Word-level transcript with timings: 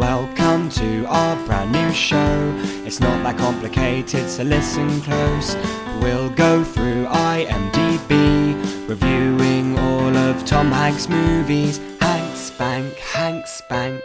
Welcome 0.00 0.70
to 0.70 1.04
our 1.08 1.36
brand 1.44 1.72
new 1.72 1.92
show. 1.92 2.54
It's 2.86 3.00
not 3.00 3.22
that 3.22 3.36
complicated, 3.36 4.30
so 4.30 4.44
listen 4.44 5.02
close. 5.02 5.54
We'll 6.00 6.30
go 6.30 6.64
through 6.64 7.04
IMDb, 7.04 8.88
reviewing 8.88 9.78
all 9.78 10.16
of 10.16 10.42
Tom 10.46 10.72
Hanks' 10.72 11.06
movies. 11.06 11.80
Hank 12.00 12.34
Spank, 12.34 12.94
Hank 12.94 13.46
Spank, 13.46 14.02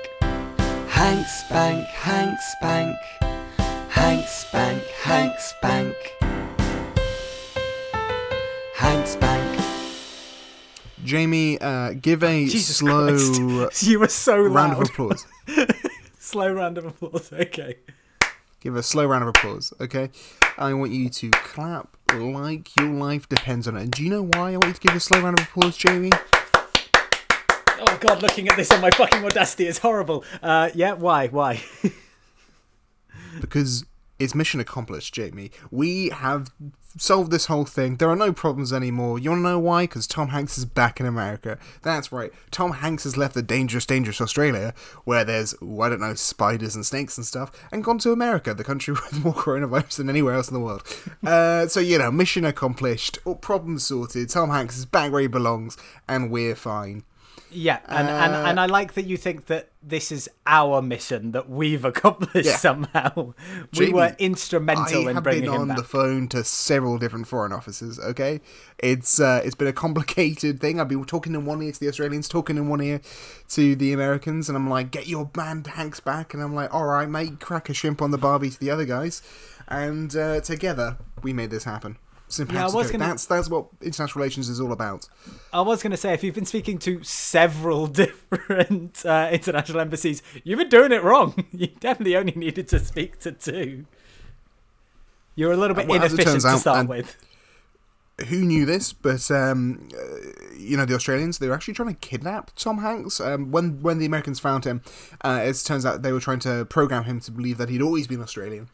Hank 0.89 1.27
Spank, 1.27 1.87
Hank 1.87 2.39
Spank, 2.41 2.97
Hank 3.87 4.27
Spank, 4.27 4.83
Hank 5.01 5.39
Spank, 5.39 5.95
Hank 8.73 9.07
Spank. 9.07 9.54
Jamie, 11.05 11.59
uh, 11.61 11.93
give 11.93 12.23
a 12.23 12.45
Jesus 12.45 12.77
slow. 12.77 13.69
You 13.81 13.99
were 13.99 14.07
so 14.07 14.37
round 14.41 14.73
of 14.73 14.81
applause. 14.89 15.25
Slow 16.19 16.51
round 16.51 16.77
of 16.79 16.85
applause. 16.85 17.31
Okay. 17.31 17.75
Give 18.59 18.75
a 18.75 18.81
slow 18.81 19.05
round 19.05 19.21
of 19.21 19.29
applause, 19.29 19.71
okay? 19.79 20.09
I 20.57 20.73
want 20.73 20.91
you 20.91 21.07
to 21.07 21.29
clap 21.29 21.95
like 22.13 22.75
your 22.75 22.87
life 22.87 23.29
depends 23.29 23.67
on 23.67 23.77
it. 23.77 23.83
And 23.83 23.91
do 23.91 24.03
you 24.03 24.09
know 24.09 24.23
why 24.23 24.53
I 24.53 24.57
want 24.57 24.65
you 24.65 24.73
to 24.73 24.79
give 24.79 24.95
a 24.95 24.99
slow 24.99 25.21
round 25.21 25.39
of 25.39 25.45
applause, 25.45 25.77
Jamie? 25.77 26.11
Oh 27.77 27.97
God, 28.01 28.23
looking 28.23 28.47
at 28.49 28.57
this 28.57 28.71
on 28.71 28.81
my 28.81 28.89
fucking 28.89 29.23
audacity 29.23 29.67
is 29.67 29.77
horrible. 29.77 30.23
Uh, 30.41 30.71
yeah. 30.73 30.93
Why? 30.93 31.27
Why? 31.27 31.63
Because 33.41 33.83
it's 34.19 34.35
mission 34.35 34.59
accomplished, 34.59 35.13
Jamie. 35.13 35.51
We 35.71 36.09
have 36.09 36.51
solved 36.97 37.31
this 37.31 37.47
whole 37.47 37.65
thing. 37.65 37.97
There 37.97 38.09
are 38.09 38.15
no 38.15 38.31
problems 38.31 38.71
anymore. 38.71 39.19
You 39.19 39.31
want 39.31 39.39
to 39.39 39.49
know 39.49 39.59
why? 39.59 39.83
Because 39.83 40.07
Tom 40.07 40.29
Hanks 40.29 40.57
is 40.57 40.65
back 40.65 40.99
in 40.99 41.05
America. 41.05 41.57
That's 41.81 42.11
right. 42.11 42.31
Tom 42.51 42.71
Hanks 42.71 43.03
has 43.03 43.17
left 43.17 43.33
the 43.33 43.41
dangerous, 43.41 43.85
dangerous 43.85 44.21
Australia, 44.21 44.73
where 45.03 45.25
there's, 45.25 45.53
I 45.61 45.89
don't 45.89 45.99
know, 45.99 46.13
spiders 46.13 46.75
and 46.75 46.85
snakes 46.85 47.17
and 47.17 47.25
stuff, 47.25 47.51
and 47.71 47.83
gone 47.83 47.97
to 47.99 48.11
America, 48.11 48.53
the 48.53 48.63
country 48.63 48.93
with 49.11 49.23
more 49.23 49.33
coronavirus 49.33 49.97
than 49.97 50.09
anywhere 50.09 50.35
else 50.35 50.47
in 50.47 50.53
the 50.53 50.59
world. 50.59 50.83
Uh, 51.25 51.67
so, 51.67 51.79
you 51.79 51.97
know, 51.97 52.11
mission 52.11 52.45
accomplished, 52.45 53.17
all 53.25 53.35
problems 53.35 53.83
sorted. 53.83 54.29
Tom 54.29 54.49
Hanks 54.49 54.77
is 54.77 54.85
back 54.85 55.11
where 55.11 55.21
he 55.21 55.27
belongs, 55.27 55.75
and 56.07 56.29
we're 56.29 56.55
fine. 56.55 57.03
Yeah, 57.55 57.79
and, 57.87 58.07
and 58.09 58.35
Uh, 58.35 58.43
and 58.49 58.59
I 58.59 58.65
like 58.65 58.93
that 58.93 59.05
you 59.05 59.17
think 59.17 59.45
that 59.45 59.69
this 59.81 60.11
is 60.11 60.29
our 60.45 60.81
mission 60.81 61.31
that 61.31 61.49
we've 61.49 61.85
accomplished 61.85 62.47
Yeah. 62.47 62.57
somehow. 62.57 63.33
we 63.79 63.93
were 63.93 64.15
instrumental 64.19 65.07
I 65.07 65.09
in 65.09 65.15
have 65.15 65.23
bringing 65.23 65.51
been 65.51 65.61
on 65.61 65.67
the 65.69 65.83
phone 65.83 66.27
to 66.29 66.43
several 66.43 66.97
different 66.97 67.27
foreign 67.27 67.53
officers. 67.53 67.99
Okay, 67.99 68.41
it's 68.79 69.19
uh, 69.19 69.41
it's 69.45 69.55
been 69.55 69.67
a 69.67 69.73
complicated 69.73 70.59
thing. 70.59 70.79
I've 70.79 70.89
been 70.89 71.05
talking 71.05 71.33
in 71.33 71.45
one 71.45 71.61
ear 71.61 71.71
to 71.71 71.79
the 71.79 71.87
Australians, 71.87 72.27
talking 72.27 72.57
in 72.57 72.67
one 72.67 72.81
ear 72.81 72.99
to 73.49 73.75
the 73.75 73.93
Americans, 73.93 74.49
and 74.49 74.57
I'm 74.57 74.69
like, 74.69 74.91
"Get 74.91 75.07
your 75.07 75.29
man 75.35 75.63
Hanks 75.63 75.99
back," 75.99 76.33
and 76.33 76.43
I'm 76.43 76.53
like, 76.53 76.73
"All 76.73 76.85
right, 76.85 77.07
mate, 77.09 77.39
crack 77.39 77.69
a 77.69 77.73
shrimp 77.73 78.01
on 78.01 78.11
the 78.11 78.17
barbie 78.17 78.49
to 78.49 78.59
the 78.59 78.69
other 78.71 78.85
guys," 78.85 79.21
and 79.67 80.15
uh, 80.15 80.41
together 80.41 80.97
we 81.23 81.31
made 81.31 81.51
this 81.51 81.63
happen. 81.63 81.97
Yeah, 82.29 82.63
I 82.65 82.69
was 82.71 82.91
gonna- 82.91 83.05
That's 83.05 83.25
that's 83.25 83.49
what 83.49 83.67
international 83.81 84.19
relations 84.21 84.49
is 84.49 84.59
all 84.59 84.71
about. 84.71 85.07
I 85.53 85.61
was 85.61 85.81
going 85.83 85.91
to 85.91 85.97
say, 85.97 86.13
if 86.13 86.23
you've 86.23 86.35
been 86.35 86.45
speaking 86.45 86.77
to 86.79 87.03
several 87.03 87.87
different 88.03 89.05
uh, 89.05 89.29
international 89.31 89.79
embassies, 89.79 90.21
you've 90.43 90.59
been 90.59 90.69
doing 90.69 90.91
it 90.91 91.03
wrong. 91.03 91.45
You 91.51 91.67
definitely 91.67 92.17
only 92.17 92.33
needed 92.35 92.67
to 92.69 92.79
speak 92.79 93.19
to 93.19 93.31
two. 93.31 93.85
You're 95.35 95.51
a 95.51 95.57
little 95.57 95.75
bit 95.75 95.85
Uh, 95.85 95.89
well, 95.89 95.97
inefficient 96.03 96.41
turns 96.41 96.43
to 96.43 96.57
start 96.57 96.79
and- 96.79 96.89
with. 96.89 97.15
Who 98.27 98.45
knew 98.45 98.65
this, 98.65 98.93
but 98.93 99.29
um, 99.29 99.89
uh, 99.93 100.53
you 100.57 100.77
know 100.77 100.85
the 100.85 100.95
Australians 100.95 101.39
they 101.39 101.49
were 101.49 101.53
actually 101.53 101.73
trying 101.73 101.89
to 101.89 101.95
kidnap 101.95 102.51
Tom 102.55 102.77
Hanks. 102.77 103.19
Um, 103.19 103.51
when 103.51 103.81
when 103.81 103.97
the 103.97 104.05
Americans 104.05 104.39
found 104.39 104.63
him, 104.63 104.81
uh, 105.21 105.41
it 105.43 105.61
turns 105.65 105.85
out 105.85 106.01
they 106.01 106.13
were 106.13 106.21
trying 106.21 106.39
to 106.39 106.65
program 106.65 107.03
him 107.03 107.19
to 107.21 107.31
believe 107.31 107.57
that 107.57 107.67
he'd 107.67 107.81
always 107.81 108.07
been 108.07 108.21
Australian. 108.21 108.69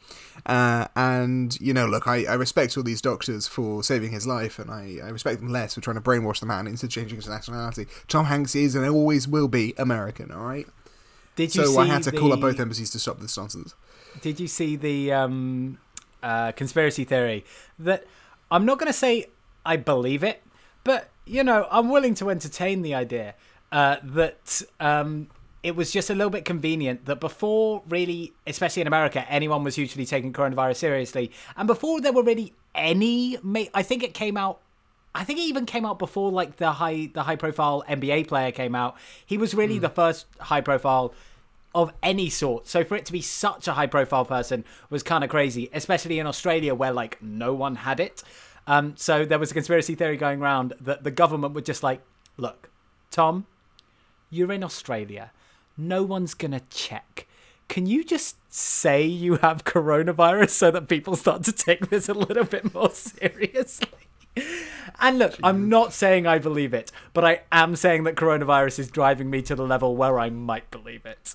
Uh, 0.46 0.86
and 0.94 1.60
you 1.60 1.74
know, 1.74 1.86
look, 1.86 2.06
I, 2.06 2.24
I 2.24 2.34
respect 2.34 2.76
all 2.76 2.84
these 2.84 3.00
doctors 3.00 3.48
for 3.48 3.82
saving 3.82 4.12
his 4.12 4.26
life, 4.26 4.60
and 4.60 4.70
I, 4.70 4.98
I 5.02 5.08
respect 5.08 5.40
them 5.40 5.48
less 5.48 5.74
for 5.74 5.80
trying 5.80 5.96
to 5.96 6.02
brainwash 6.02 6.38
the 6.38 6.46
man 6.46 6.68
into 6.68 6.86
changing 6.86 7.16
his 7.16 7.28
nationality. 7.28 7.86
Tom 8.06 8.26
Hanks 8.26 8.54
is 8.54 8.76
and 8.76 8.88
always 8.88 9.26
will 9.26 9.48
be 9.48 9.74
American. 9.76 10.30
All 10.30 10.44
right. 10.44 10.68
Did 11.34 11.54
you 11.56 11.66
So 11.66 11.80
I 11.80 11.86
had 11.86 12.02
to 12.04 12.12
call 12.12 12.32
up 12.32 12.40
both 12.40 12.60
embassies 12.60 12.90
to 12.90 12.98
stop 12.98 13.18
this 13.18 13.36
nonsense. 13.36 13.74
Did 14.20 14.38
you 14.38 14.46
see 14.46 14.76
the 14.76 15.12
um, 15.12 15.78
uh, 16.22 16.52
conspiracy 16.52 17.04
theory 17.04 17.44
that 17.78 18.04
I'm 18.52 18.66
not 18.66 18.78
going 18.78 18.92
to 18.92 18.98
say 18.98 19.28
I 19.64 19.76
believe 19.76 20.22
it, 20.24 20.42
but 20.84 21.08
you 21.24 21.44
know 21.44 21.66
I'm 21.70 21.88
willing 21.88 22.14
to 22.16 22.30
entertain 22.30 22.82
the 22.82 22.94
idea 22.94 23.34
uh, 23.70 23.96
that 24.02 24.62
um, 24.80 25.28
it 25.62 25.76
was 25.76 25.90
just 25.90 26.10
a 26.10 26.14
little 26.14 26.30
bit 26.30 26.44
convenient 26.44 27.06
that 27.06 27.20
before 27.20 27.82
really, 27.88 28.32
especially 28.46 28.82
in 28.82 28.88
America, 28.88 29.24
anyone 29.28 29.64
was 29.64 29.76
hugely 29.76 30.04
taking 30.04 30.32
coronavirus 30.32 30.76
seriously, 30.76 31.30
and 31.56 31.66
before 31.66 32.00
there 32.00 32.12
were 32.12 32.22
really 32.22 32.52
any, 32.74 33.38
I 33.74 33.82
think 33.82 34.02
it 34.02 34.14
came 34.14 34.36
out. 34.36 34.60
I 35.14 35.24
think 35.24 35.38
it 35.38 35.42
even 35.42 35.66
came 35.66 35.84
out 35.84 35.98
before 35.98 36.32
like 36.32 36.56
the 36.56 36.72
high 36.72 37.10
the 37.12 37.22
high 37.24 37.36
profile 37.36 37.84
NBA 37.88 38.28
player 38.28 38.50
came 38.50 38.74
out. 38.74 38.96
He 39.24 39.36
was 39.36 39.54
really 39.54 39.78
the 39.78 39.90
first 39.90 40.26
high 40.40 40.62
profile 40.62 41.12
of 41.74 41.92
any 42.02 42.28
sort. 42.28 42.66
So 42.66 42.84
for 42.84 42.96
it 42.96 43.06
to 43.06 43.12
be 43.12 43.22
such 43.22 43.68
a 43.68 43.72
high 43.72 43.86
profile 43.86 44.24
person 44.24 44.64
was 44.90 45.02
kind 45.02 45.24
of 45.24 45.30
crazy, 45.30 45.70
especially 45.72 46.18
in 46.18 46.26
Australia 46.26 46.74
where 46.74 46.92
like 46.92 47.22
no 47.22 47.54
one 47.54 47.76
had 47.76 48.00
it. 48.00 48.22
Um, 48.66 48.94
so 48.96 49.24
there 49.24 49.38
was 49.38 49.50
a 49.50 49.54
conspiracy 49.54 49.94
theory 49.94 50.16
going 50.16 50.40
around 50.40 50.74
that 50.80 51.04
the 51.04 51.10
government 51.10 51.54
would 51.54 51.64
just 51.64 51.82
like, 51.82 52.00
look, 52.36 52.70
Tom, 53.10 53.46
you're 54.30 54.52
in 54.52 54.62
Australia. 54.62 55.32
No 55.76 56.02
one's 56.02 56.34
going 56.34 56.52
to 56.52 56.62
check. 56.70 57.26
Can 57.68 57.86
you 57.86 58.04
just 58.04 58.36
say 58.52 59.04
you 59.04 59.36
have 59.36 59.64
coronavirus 59.64 60.50
so 60.50 60.70
that 60.70 60.88
people 60.88 61.16
start 61.16 61.42
to 61.44 61.52
take 61.52 61.88
this 61.88 62.08
a 62.08 62.14
little 62.14 62.44
bit 62.44 62.74
more 62.74 62.90
seriously? 62.92 63.88
And 65.00 65.18
look, 65.18 65.36
I'm 65.42 65.68
not 65.68 65.92
saying 65.92 66.26
I 66.26 66.38
believe 66.38 66.72
it, 66.72 66.92
but 67.12 67.24
I 67.24 67.40
am 67.50 67.76
saying 67.76 68.04
that 68.04 68.14
coronavirus 68.14 68.78
is 68.78 68.90
driving 68.90 69.30
me 69.30 69.42
to 69.42 69.54
the 69.54 69.66
level 69.66 69.96
where 69.96 70.18
I 70.18 70.30
might 70.30 70.70
believe 70.70 71.04
it. 71.04 71.34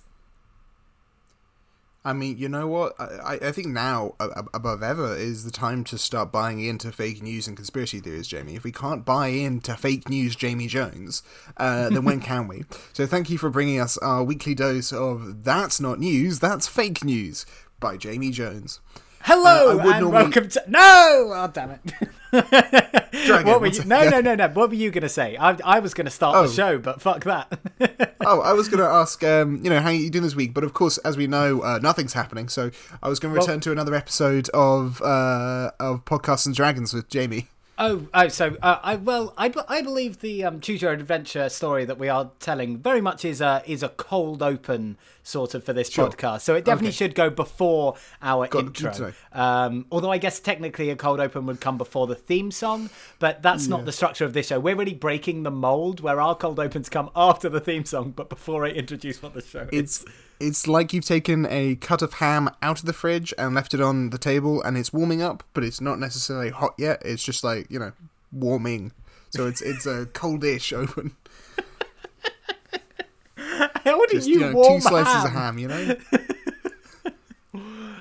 I 2.07 2.13
mean, 2.13 2.37
you 2.37 2.47
know 2.47 2.67
what? 2.67 2.95
I, 2.99 3.37
I- 3.41 3.51
think 3.51 3.67
now, 3.67 4.13
above 4.19 4.81
ever, 4.81 5.13
is 5.15 5.43
the 5.43 5.51
time 5.51 5.83
to 5.85 5.97
start 5.97 6.31
buying 6.31 6.61
into 6.63 6.91
fake 6.93 7.21
news 7.21 7.47
and 7.47 7.57
conspiracy 7.57 7.99
theories, 7.99 8.27
Jamie. 8.27 8.55
If 8.55 8.63
we 8.63 8.71
can't 8.71 9.03
buy 9.03 9.27
into 9.27 9.75
fake 9.75 10.07
news, 10.07 10.35
Jamie 10.35 10.67
Jones, 10.67 11.21
uh, 11.57 11.89
then 11.89 12.05
when 12.05 12.21
can 12.21 12.47
we? 12.47 12.63
So 12.93 13.05
thank 13.05 13.29
you 13.29 13.37
for 13.37 13.49
bringing 13.49 13.79
us 13.79 13.97
our 13.99 14.23
weekly 14.23 14.55
dose 14.55 14.91
of 14.93 15.43
That's 15.43 15.79
Not 15.81 15.99
News, 15.99 16.39
That's 16.39 16.67
Fake 16.67 17.03
News 17.03 17.45
by 17.79 17.97
Jamie 17.97 18.31
Jones. 18.31 18.79
Hello 19.27 19.67
Uh, 19.77 19.79
and 19.81 19.83
normally- 20.01 20.11
welcome 20.11 20.47
to 20.49 20.63
no. 20.67 20.79
Oh 21.35 21.49
damn 21.53 21.71
it! 21.71 21.81
Drag 22.31 23.41
it, 23.41 23.45
what 23.45 23.59
were 23.61 23.67
you? 23.67 23.83
No, 23.83 24.07
no, 24.09 24.21
no, 24.21 24.35
no. 24.35 24.47
What 24.49 24.69
were 24.69 24.75
you 24.75 24.89
gonna 24.89 25.09
say? 25.09 25.35
I, 25.37 25.57
I 25.65 25.79
was 25.79 25.93
gonna 25.93 26.09
start 26.09 26.35
Oh. 26.37 26.47
the 26.47 26.53
show, 26.53 26.77
but 26.77 27.01
fuck 27.01 27.23
that. 27.25 27.59
Oh, 28.29 28.41
I 28.41 28.51
was 28.51 28.67
going 28.67 28.79
to 28.83 28.85
ask, 28.89 29.23
um, 29.23 29.61
you 29.63 29.69
know, 29.69 29.79
how 29.79 29.89
you 29.89 30.09
doing 30.09 30.23
this 30.23 30.35
week? 30.35 30.53
But 30.53 30.65
of 30.65 30.73
course, 30.73 30.97
as 30.97 31.15
we 31.15 31.27
know, 31.27 31.61
uh, 31.61 31.79
nothing's 31.81 32.11
happening. 32.11 32.49
So 32.49 32.71
I 33.01 33.07
was 33.07 33.19
going 33.21 33.33
to 33.33 33.39
Well- 33.39 33.47
return 33.47 33.61
to 33.61 33.71
another 33.71 33.95
episode 33.95 34.49
of 34.49 35.01
uh, 35.01 35.71
of 35.79 36.03
Podcasts 36.03 36.45
and 36.45 36.53
Dragons 36.53 36.93
with 36.93 37.07
Jamie. 37.07 37.47
Oh, 37.79 38.07
oh, 38.11 38.27
so 38.27 38.57
uh, 38.63 38.79
I 38.81 38.95
well, 38.95 39.35
I, 39.37 39.53
I 39.67 39.83
believe 39.83 40.19
the 40.21 40.43
um, 40.45 40.59
choose 40.59 40.81
your 40.81 40.89
own 40.91 40.99
adventure 40.99 41.47
story 41.47 41.85
that 41.85 41.99
we 41.99 42.09
are 42.09 42.31
telling 42.39 42.77
very 42.79 43.01
much 43.01 43.23
is 43.23 43.39
a 43.39 43.61
is 43.67 43.83
a 43.83 43.89
cold 43.89 44.41
open 44.41 44.97
sort 45.21 45.53
of 45.53 45.63
for 45.63 45.73
this 45.73 45.89
Sure. 45.91 46.09
podcast. 46.09 46.41
So 46.41 46.55
it 46.55 46.65
definitely 46.65 46.87
Okay. 46.89 46.95
should 46.95 47.13
go 47.15 47.29
before 47.29 47.95
our 48.21 48.47
Got- 48.47 48.81
intro. 48.81 49.13
Um, 49.31 49.85
although 49.91 50.11
I 50.11 50.17
guess 50.17 50.39
technically 50.39 50.89
a 50.89 50.95
cold 50.95 51.19
open 51.19 51.45
would 51.45 51.61
come 51.61 51.77
before 51.77 52.07
the 52.07 52.15
theme 52.15 52.49
song, 52.49 52.89
but 53.19 53.43
that's 53.43 53.67
not 53.67 53.85
the 53.85 53.91
structure 53.91 54.25
of 54.25 54.33
this 54.33 54.47
show. 54.47 54.59
We're 54.59 54.75
really 54.75 54.95
breaking 54.95 55.43
the 55.43 55.51
mold 55.51 55.99
where 55.99 56.19
our 56.19 56.33
cold 56.33 56.59
opens 56.59 56.89
come 56.89 57.11
after 57.15 57.47
the 57.47 57.59
theme 57.59 57.85
song, 57.85 58.11
but 58.15 58.27
before 58.27 58.65
I 58.65 58.69
introduce 58.69 59.21
what 59.21 59.35
the 59.35 59.41
show 59.41 59.67
is. 59.71 60.03
It's 60.39 60.67
like 60.67 60.93
you've 60.93 61.05
taken 61.05 61.45
a 61.47 61.75
cut 61.75 62.01
of 62.01 62.13
ham 62.13 62.49
out 62.61 62.79
of 62.79 62.85
the 62.85 62.93
fridge 62.93 63.33
and 63.37 63.55
left 63.55 63.73
it 63.73 63.81
on 63.81 64.11
the 64.11 64.17
table, 64.17 64.61
and 64.61 64.77
it's 64.77 64.93
warming 64.93 65.21
up, 65.21 65.43
but 65.53 65.63
it's 65.63 65.81
not 65.81 65.99
necessarily 65.99 66.49
hot 66.49 66.73
yet. 66.77 67.01
It's 67.03 67.23
just 67.23 67.43
like 67.43 67.67
you 67.69 67.79
know, 67.79 67.91
warming. 68.31 68.91
So 69.29 69.47
it's 69.47 69.61
it's 69.61 69.85
a 69.85 70.05
coldish 70.07 70.73
open. 70.73 71.15
How 73.35 74.05
do 74.05 74.13
Just 74.13 74.27
you, 74.27 74.35
you 74.35 74.39
know, 74.41 74.53
warm 74.53 74.81
two 74.81 74.87
slices 74.87 75.13
ham? 75.13 75.25
of 75.25 75.31
ham. 75.31 75.57
You 75.57 75.67
know. 75.67 75.95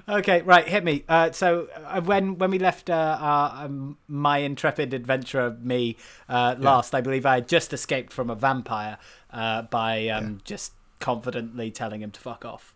Okay, 0.08 0.42
right, 0.42 0.68
hit 0.68 0.84
me. 0.84 1.02
Uh, 1.08 1.32
so 1.32 1.68
uh, 1.84 2.00
when 2.00 2.38
when 2.38 2.52
we 2.52 2.60
left 2.60 2.88
uh, 2.88 3.18
our, 3.20 3.64
um, 3.64 3.98
my 4.06 4.38
intrepid 4.38 4.94
adventurer 4.94 5.56
me 5.60 5.96
uh, 6.28 6.54
last, 6.58 6.94
I 6.94 7.00
believe 7.00 7.26
I 7.26 7.34
had 7.36 7.48
just 7.48 7.72
escaped 7.72 8.12
from 8.12 8.30
a 8.30 8.36
vampire 8.36 8.98
uh, 9.32 9.62
by 9.62 10.06
um, 10.08 10.40
just 10.44 10.74
confidently 11.00 11.70
telling 11.70 12.02
him 12.02 12.10
to 12.12 12.20
fuck 12.20 12.44
off. 12.44 12.74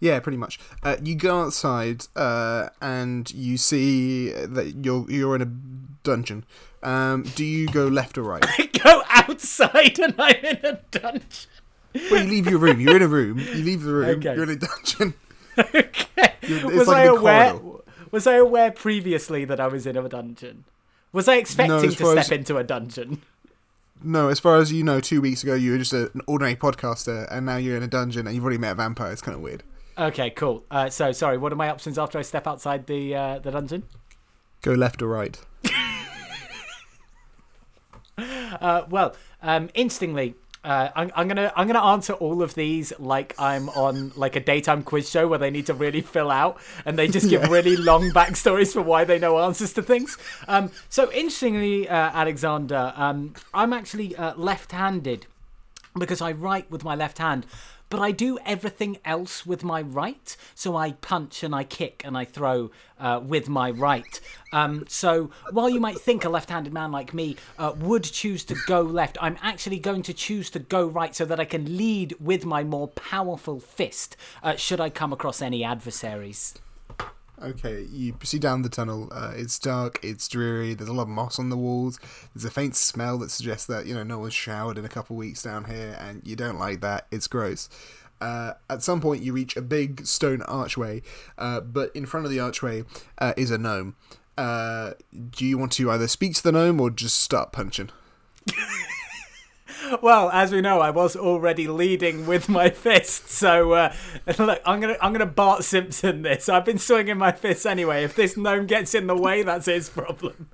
Yeah, 0.00 0.18
pretty 0.18 0.38
much. 0.38 0.58
Uh, 0.82 0.96
you 1.02 1.14
go 1.14 1.42
outside 1.42 2.06
uh, 2.16 2.70
and 2.80 3.32
you 3.32 3.56
see 3.56 4.30
that 4.32 4.84
you're 4.84 5.08
you're 5.08 5.36
in 5.36 5.42
a 5.42 5.50
dungeon. 6.02 6.44
Um, 6.82 7.22
do 7.36 7.44
you 7.44 7.68
go 7.68 7.86
left 7.86 8.18
or 8.18 8.22
right? 8.24 8.44
Go 8.82 9.02
outside 9.08 10.00
and 10.00 10.14
I'm 10.18 10.34
in 10.44 10.58
a 10.64 10.80
dungeon. 10.90 11.48
Well, 12.10 12.24
you 12.24 12.28
leave 12.30 12.48
your 12.48 12.58
room. 12.58 12.80
You're 12.80 12.96
in 12.96 13.02
a 13.02 13.06
room. 13.06 13.38
You 13.38 13.62
leave 13.62 13.82
the 13.82 13.92
room. 13.92 14.18
Okay. 14.18 14.34
You're 14.34 14.42
in 14.42 14.50
a 14.50 14.56
dungeon. 14.56 15.14
okay. 15.58 16.32
It's 16.42 16.64
Was 16.64 16.88
like 16.88 16.96
I 16.96 17.04
aware? 17.04 17.52
corridor. 17.52 17.82
Was 18.10 18.26
I 18.26 18.34
aware 18.34 18.72
previously 18.72 19.44
that 19.44 19.60
I 19.60 19.68
was 19.68 19.86
in 19.86 19.96
a 19.96 20.08
dungeon? 20.08 20.64
Was 21.12 21.28
I 21.28 21.36
expecting 21.36 21.76
as 21.90 21.94
to 21.96 22.04
step 22.06 22.18
as- 22.18 22.30
into 22.32 22.56
a 22.56 22.64
dungeon? 22.64 23.22
No, 24.04 24.28
as 24.28 24.40
far 24.40 24.58
as 24.58 24.72
you 24.72 24.82
know, 24.82 25.00
two 25.00 25.20
weeks 25.20 25.42
ago 25.42 25.54
you 25.54 25.72
were 25.72 25.78
just 25.78 25.92
a, 25.92 26.10
an 26.14 26.22
ordinary 26.26 26.56
podcaster, 26.56 27.26
and 27.30 27.46
now 27.46 27.56
you're 27.56 27.76
in 27.76 27.82
a 27.82 27.88
dungeon 27.88 28.26
and 28.26 28.34
you've 28.34 28.44
already 28.44 28.58
met 28.58 28.72
a 28.72 28.74
vampire. 28.74 29.12
It's 29.12 29.22
kind 29.22 29.34
of 29.34 29.40
weird. 29.42 29.62
Okay, 29.96 30.30
cool. 30.30 30.64
Uh, 30.70 30.88
so, 30.88 31.12
sorry. 31.12 31.38
What 31.38 31.52
are 31.52 31.56
my 31.56 31.68
options 31.68 31.98
after 31.98 32.18
I 32.18 32.22
step 32.22 32.46
outside 32.46 32.86
the 32.86 33.14
uh, 33.14 33.38
the 33.38 33.50
dungeon? 33.50 33.84
Go 34.62 34.72
left 34.72 35.02
or 35.02 35.08
right. 35.08 35.38
Uh, 38.18 38.84
well, 38.90 39.16
um, 39.42 39.70
instantly, 39.74 40.34
uh, 40.64 40.88
I'm, 40.94 41.10
I'm 41.16 41.26
gonna 41.28 41.52
I'm 41.56 41.66
gonna 41.66 41.84
answer 41.84 42.12
all 42.12 42.40
of 42.42 42.54
these 42.54 42.92
like 42.98 43.34
I'm 43.38 43.68
on 43.70 44.12
like 44.14 44.36
a 44.36 44.40
daytime 44.40 44.82
quiz 44.84 45.10
show 45.10 45.26
where 45.26 45.38
they 45.38 45.50
need 45.50 45.66
to 45.66 45.74
really 45.74 46.00
fill 46.00 46.30
out 46.30 46.58
and 46.84 46.96
they 46.98 47.08
just 47.08 47.28
give 47.28 47.42
Yeah. 47.42 47.48
really 47.50 47.76
long 47.76 48.10
backstories 48.10 48.72
for 48.72 48.80
why 48.82 49.02
they 49.04 49.18
know 49.18 49.38
answers 49.40 49.72
to 49.74 49.82
things. 49.82 50.16
Um, 50.46 50.70
so 50.88 51.10
interestingly, 51.12 51.88
uh, 51.88 51.94
Alexander, 51.94 52.92
um, 52.96 53.34
I'm 53.52 53.72
actually 53.72 54.14
uh, 54.16 54.34
left-handed 54.36 55.26
because 55.98 56.20
I 56.20 56.32
write 56.32 56.70
with 56.70 56.84
my 56.84 56.94
left 56.94 57.18
hand. 57.18 57.44
But 57.92 58.00
I 58.00 58.10
do 58.10 58.38
everything 58.46 58.96
else 59.04 59.44
with 59.44 59.64
my 59.64 59.82
right. 59.82 60.34
So 60.54 60.76
I 60.76 60.92
punch 60.92 61.42
and 61.42 61.54
I 61.54 61.62
kick 61.64 62.00
and 62.06 62.16
I 62.16 62.24
throw 62.24 62.70
uh, 62.98 63.20
with 63.22 63.50
my 63.50 63.70
right. 63.70 64.18
Um, 64.50 64.86
so 64.88 65.30
while 65.50 65.68
you 65.68 65.78
might 65.78 65.98
think 65.98 66.24
a 66.24 66.30
left 66.30 66.48
handed 66.48 66.72
man 66.72 66.90
like 66.90 67.12
me 67.12 67.36
uh, 67.58 67.74
would 67.76 68.04
choose 68.04 68.44
to 68.44 68.56
go 68.66 68.80
left, 68.80 69.18
I'm 69.20 69.36
actually 69.42 69.78
going 69.78 70.00
to 70.04 70.14
choose 70.14 70.48
to 70.52 70.58
go 70.58 70.86
right 70.86 71.14
so 71.14 71.26
that 71.26 71.38
I 71.38 71.44
can 71.44 71.76
lead 71.76 72.16
with 72.18 72.46
my 72.46 72.64
more 72.64 72.88
powerful 72.88 73.60
fist 73.60 74.16
uh, 74.42 74.56
should 74.56 74.80
I 74.80 74.88
come 74.88 75.12
across 75.12 75.42
any 75.42 75.62
adversaries. 75.62 76.54
Okay, 77.42 77.86
you 77.90 78.12
proceed 78.12 78.40
down 78.42 78.62
the 78.62 78.68
tunnel. 78.68 79.08
Uh, 79.10 79.32
it's 79.34 79.58
dark, 79.58 79.98
it's 80.02 80.28
dreary, 80.28 80.74
there's 80.74 80.88
a 80.88 80.92
lot 80.92 81.04
of 81.04 81.08
moss 81.08 81.38
on 81.40 81.48
the 81.48 81.56
walls, 81.56 81.98
there's 82.34 82.44
a 82.44 82.50
faint 82.50 82.76
smell 82.76 83.18
that 83.18 83.30
suggests 83.30 83.66
that, 83.66 83.86
you 83.86 83.94
know, 83.94 84.04
no 84.04 84.20
one's 84.20 84.34
showered 84.34 84.78
in 84.78 84.84
a 84.84 84.88
couple 84.88 85.16
weeks 85.16 85.42
down 85.42 85.64
here, 85.64 85.96
and 86.00 86.22
you 86.24 86.36
don't 86.36 86.58
like 86.58 86.80
that. 86.82 87.08
It's 87.10 87.26
gross. 87.26 87.68
Uh, 88.20 88.52
at 88.70 88.84
some 88.84 89.00
point, 89.00 89.22
you 89.22 89.32
reach 89.32 89.56
a 89.56 89.62
big 89.62 90.06
stone 90.06 90.42
archway, 90.42 91.02
uh, 91.36 91.60
but 91.60 91.90
in 91.96 92.06
front 92.06 92.24
of 92.24 92.30
the 92.30 92.38
archway 92.38 92.84
uh, 93.18 93.32
is 93.36 93.50
a 93.50 93.58
gnome. 93.58 93.96
Uh, 94.38 94.92
do 95.30 95.44
you 95.44 95.58
want 95.58 95.72
to 95.72 95.90
either 95.90 96.06
speak 96.06 96.34
to 96.34 96.42
the 96.42 96.52
gnome 96.52 96.80
or 96.80 96.90
just 96.90 97.18
start 97.18 97.50
punching? 97.50 97.90
Well, 100.00 100.30
as 100.30 100.52
we 100.52 100.60
know, 100.60 100.80
I 100.80 100.90
was 100.90 101.16
already 101.16 101.68
leading 101.68 102.26
with 102.26 102.48
my 102.48 102.70
fist. 102.70 103.28
So 103.28 103.72
uh, 103.72 103.94
look, 104.38 104.60
I'm 104.64 104.80
gonna 104.80 104.96
I'm 105.02 105.12
gonna 105.12 105.26
Bart 105.26 105.64
Simpson 105.64 106.22
this. 106.22 106.48
I've 106.48 106.64
been 106.64 106.78
swinging 106.78 107.18
my 107.18 107.32
fists 107.32 107.66
anyway. 107.66 108.04
If 108.04 108.14
this 108.14 108.36
gnome 108.36 108.66
gets 108.66 108.94
in 108.94 109.06
the 109.06 109.16
way, 109.16 109.42
that's 109.42 109.66
his 109.66 109.88
problem. 109.90 110.48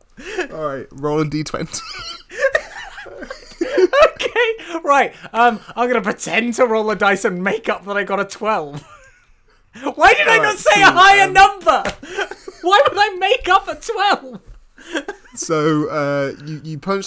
Alright, 0.50 0.88
roll 0.92 1.20
a 1.20 1.24
d20. 1.24 1.80
okay, 4.04 4.80
right. 4.82 5.14
Um, 5.32 5.60
I'm 5.76 5.88
gonna 5.88 6.02
pretend 6.02 6.54
to 6.54 6.66
roll 6.66 6.90
a 6.90 6.96
dice 6.96 7.24
and 7.24 7.44
make 7.44 7.68
up 7.68 7.84
that 7.84 7.96
I 7.96 8.04
got 8.04 8.18
a 8.20 8.24
twelve. 8.24 8.82
Why 9.94 10.14
did 10.14 10.26
I 10.26 10.38
not 10.38 10.46
Alright, 10.46 10.58
say 10.58 10.82
a 10.82 10.86
higher 10.86 11.28
um, 11.28 11.32
number? 11.34 11.82
Why 12.62 12.80
would 12.88 12.98
I 12.98 13.16
make 13.18 13.48
up 13.48 13.68
a 13.68 13.76
twelve? 13.76 14.40
So 15.34 15.88
uh, 15.88 16.32
you 16.44 16.60
you 16.64 16.78
punch, 16.78 17.06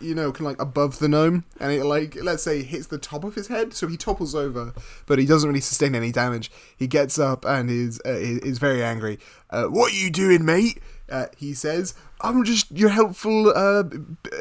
you, 0.00 0.14
know, 0.14 0.32
kind 0.32 0.46
of 0.46 0.46
like 0.46 0.62
above 0.62 0.98
the 0.98 1.08
gnome, 1.08 1.44
and 1.60 1.72
it 1.72 1.84
like 1.84 2.16
let's 2.22 2.42
say 2.42 2.62
hits 2.62 2.86
the 2.86 2.98
top 2.98 3.24
of 3.24 3.34
his 3.34 3.48
head, 3.48 3.74
so 3.74 3.86
he 3.86 3.96
topples 3.96 4.34
over, 4.34 4.72
but 5.06 5.18
he 5.18 5.26
doesn't 5.26 5.48
really 5.48 5.60
sustain 5.60 5.94
any 5.94 6.12
damage. 6.12 6.50
He 6.76 6.86
gets 6.86 7.18
up 7.18 7.44
and 7.44 7.70
is 7.70 8.00
uh, 8.04 8.10
is, 8.10 8.58
very 8.58 8.82
angry. 8.82 9.18
Uh, 9.50 9.64
what 9.64 9.92
are 9.92 9.96
you 9.96 10.10
doing, 10.10 10.44
mate? 10.44 10.80
Uh, 11.10 11.26
he 11.36 11.54
says, 11.54 11.94
"I'm 12.20 12.44
just 12.44 12.70
your 12.72 12.88
helpful 12.88 13.52
uh, 13.54 13.84
b- 13.84 13.98
uh, 14.32 14.36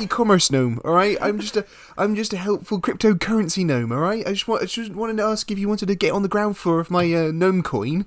e-commerce 0.00 0.50
gnome. 0.50 0.80
All 0.84 0.92
right, 0.92 1.18
I'm 1.20 1.40
just 1.40 1.56
a 1.56 1.66
I'm 1.96 2.14
just 2.14 2.32
a 2.32 2.36
helpful 2.36 2.80
cryptocurrency 2.80 3.66
gnome. 3.66 3.90
All 3.92 3.98
right, 3.98 4.26
I 4.26 4.32
just 4.32 4.48
want 4.48 4.62
I 4.62 4.66
just 4.66 4.92
wanted 4.92 5.18
to 5.18 5.24
ask 5.24 5.50
if 5.50 5.58
you 5.58 5.68
wanted 5.68 5.88
to 5.88 5.94
get 5.94 6.12
on 6.12 6.22
the 6.22 6.28
ground 6.28 6.56
floor 6.56 6.80
of 6.80 6.90
my 6.90 7.12
uh, 7.12 7.30
gnome 7.32 7.62
coin." 7.62 8.06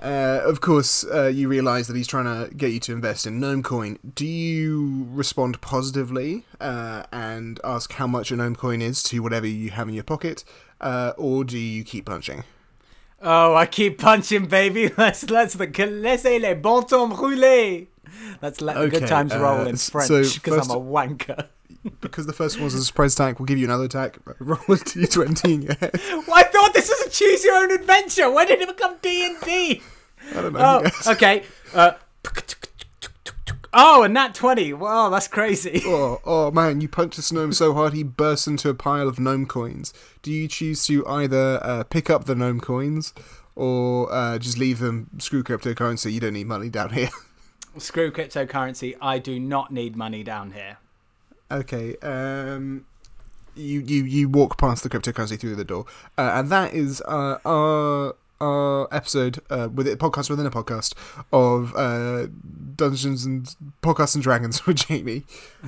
Uh, 0.00 0.40
of 0.44 0.60
course, 0.60 1.04
uh, 1.04 1.26
you 1.26 1.48
realise 1.48 1.88
that 1.88 1.96
he's 1.96 2.06
trying 2.06 2.24
to 2.24 2.54
get 2.54 2.70
you 2.70 2.78
to 2.80 2.92
invest 2.92 3.26
in 3.26 3.40
Gnome 3.40 3.62
Coin. 3.64 3.98
Do 4.14 4.26
you 4.26 5.06
respond 5.10 5.60
positively 5.60 6.44
uh, 6.60 7.02
and 7.12 7.58
ask 7.64 7.92
how 7.92 8.06
much 8.06 8.30
a 8.30 8.36
Gnome 8.36 8.54
Coin 8.54 8.80
is 8.80 9.02
to 9.04 9.20
whatever 9.20 9.46
you 9.46 9.70
have 9.70 9.88
in 9.88 9.94
your 9.94 10.04
pocket, 10.04 10.44
uh, 10.80 11.12
or 11.16 11.42
do 11.44 11.58
you 11.58 11.82
keep 11.82 12.06
punching? 12.06 12.44
Oh, 13.20 13.54
I 13.56 13.66
keep 13.66 13.98
punching, 13.98 14.46
baby. 14.46 14.92
Let's 14.96 15.28
let's 15.28 15.54
the 15.54 15.66
laissez 15.66 16.38
les 16.38 16.54
bon 16.54 16.82
temps 16.84 17.18
rouler. 17.18 17.86
Let's 18.40 18.60
let 18.60 18.76
the 18.76 18.88
good 18.88 19.08
times 19.08 19.34
roll 19.34 19.62
uh, 19.62 19.64
in 19.66 19.76
French 19.76 20.08
because 20.34 20.58
first- 20.58 20.70
I'm 20.70 20.76
a 20.76 20.80
wanker. 20.80 21.48
Because 22.00 22.26
the 22.26 22.32
first 22.32 22.56
one 22.56 22.64
was 22.64 22.74
a 22.74 22.84
surprise 22.84 23.14
attack, 23.14 23.38
we'll 23.38 23.46
give 23.46 23.58
you 23.58 23.64
another 23.64 23.84
attack. 23.84 24.18
Roll 24.38 24.58
a 24.58 24.76
d20 24.76 25.54
in 25.54 25.62
your 25.62 25.74
head. 25.74 25.90
Well, 25.94 26.34
I 26.34 26.42
thought 26.44 26.74
this 26.74 26.88
was 26.88 27.06
a 27.06 27.10
choose 27.10 27.44
your 27.44 27.56
own 27.56 27.72
adventure. 27.72 28.30
When 28.30 28.46
did 28.46 28.60
it 28.60 28.68
become 28.68 28.96
D 29.02 29.26
and 29.26 29.40
D? 29.40 29.82
I 30.30 30.42
don't 30.42 30.52
know. 30.52 30.82
Oh, 30.84 31.12
okay. 31.12 31.44
Uh, 31.74 31.92
oh, 33.72 34.02
and 34.02 34.16
that 34.16 34.34
twenty. 34.34 34.72
Wow, 34.72 35.08
that's 35.08 35.28
crazy. 35.28 35.82
Oh, 35.86 36.20
oh 36.24 36.50
man, 36.50 36.80
you 36.80 36.88
punch 36.88 37.16
this 37.16 37.32
gnome 37.32 37.52
so 37.52 37.72
hard 37.72 37.92
he 37.94 38.02
bursts 38.02 38.46
into 38.46 38.68
a 38.68 38.74
pile 38.74 39.08
of 39.08 39.18
gnome 39.18 39.46
coins. 39.46 39.92
Do 40.22 40.32
you 40.32 40.48
choose 40.48 40.84
to 40.86 41.06
either 41.06 41.60
uh, 41.62 41.84
pick 41.84 42.10
up 42.10 42.24
the 42.24 42.34
gnome 42.34 42.60
coins 42.60 43.14
or 43.54 44.12
uh, 44.12 44.38
just 44.38 44.58
leave 44.58 44.80
them? 44.80 45.10
Screw 45.18 45.42
cryptocurrency, 45.42 46.12
you 46.12 46.20
don't 46.20 46.34
need 46.34 46.46
money 46.46 46.68
down 46.68 46.90
here. 46.90 47.10
Screw 47.78 48.10
cryptocurrency. 48.10 48.96
I 49.00 49.18
do 49.18 49.38
not 49.38 49.72
need 49.72 49.96
money 49.96 50.24
down 50.24 50.50
here. 50.50 50.78
Okay. 51.50 51.96
Um, 52.02 52.84
you 53.54 53.80
you 53.80 54.04
you 54.04 54.28
walk 54.28 54.58
past 54.58 54.82
the 54.82 54.88
cryptocurrency 54.88 55.38
through 55.38 55.56
the 55.56 55.64
door, 55.64 55.84
uh, 56.16 56.32
and 56.34 56.50
that 56.50 56.74
is 56.74 57.02
uh, 57.06 57.38
our 57.44 58.14
our 58.40 58.88
episode 58.94 59.40
uh, 59.50 59.68
with 59.74 59.88
it 59.88 59.98
podcast 59.98 60.30
within 60.30 60.46
a 60.46 60.50
podcast 60.50 60.94
of 61.32 61.74
uh, 61.74 62.28
Dungeons 62.76 63.24
and 63.24 63.54
Podcasts 63.82 64.14
and 64.14 64.22
Dragons 64.22 64.64
with 64.66 64.76
Jamie. 64.76 65.24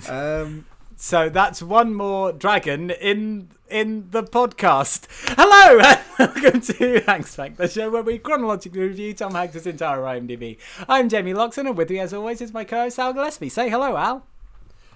Um, 0.08 0.66
So 0.96 1.30
that's 1.30 1.62
one 1.62 1.94
more 1.94 2.30
dragon 2.30 2.90
in 2.90 3.48
in 3.70 4.08
the 4.10 4.22
podcast. 4.22 5.06
Hello 5.36 5.80
and 6.18 6.34
welcome 6.34 6.60
to 6.60 7.00
Hanks 7.06 7.34
Bank, 7.34 7.56
the 7.56 7.66
show 7.68 7.90
where 7.90 8.02
we 8.02 8.18
chronologically 8.18 8.82
review 8.82 9.14
Tom 9.14 9.32
Hanks' 9.34 9.64
entire 9.66 10.00
IMDb. 10.00 10.58
I'm 10.88 11.08
Jamie 11.08 11.32
Loxon, 11.32 11.66
and 11.66 11.76
with 11.76 11.88
me, 11.88 11.98
as 12.00 12.12
always, 12.12 12.40
is 12.42 12.52
my 12.52 12.64
co-host 12.64 12.98
Al 12.98 13.14
Gillespie. 13.14 13.48
Say 13.48 13.70
hello, 13.70 13.96
Al. 13.96 14.26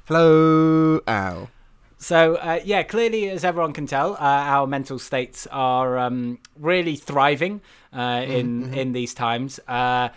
Hello, 0.06 1.00
Al. 1.06 1.50
So 1.98 2.36
uh, 2.36 2.60
yeah, 2.64 2.82
clearly, 2.82 3.30
as 3.30 3.44
everyone 3.44 3.72
can 3.72 3.86
tell, 3.86 4.14
uh, 4.14 4.18
our 4.18 4.66
mental 4.66 4.98
states 4.98 5.46
are 5.50 5.98
um, 5.98 6.38
really 6.58 6.96
thriving 6.96 7.62
uh, 7.92 8.22
in 8.26 8.74
in 8.74 8.92
these 8.92 9.14
times. 9.14 9.58
Uh, 9.66 10.10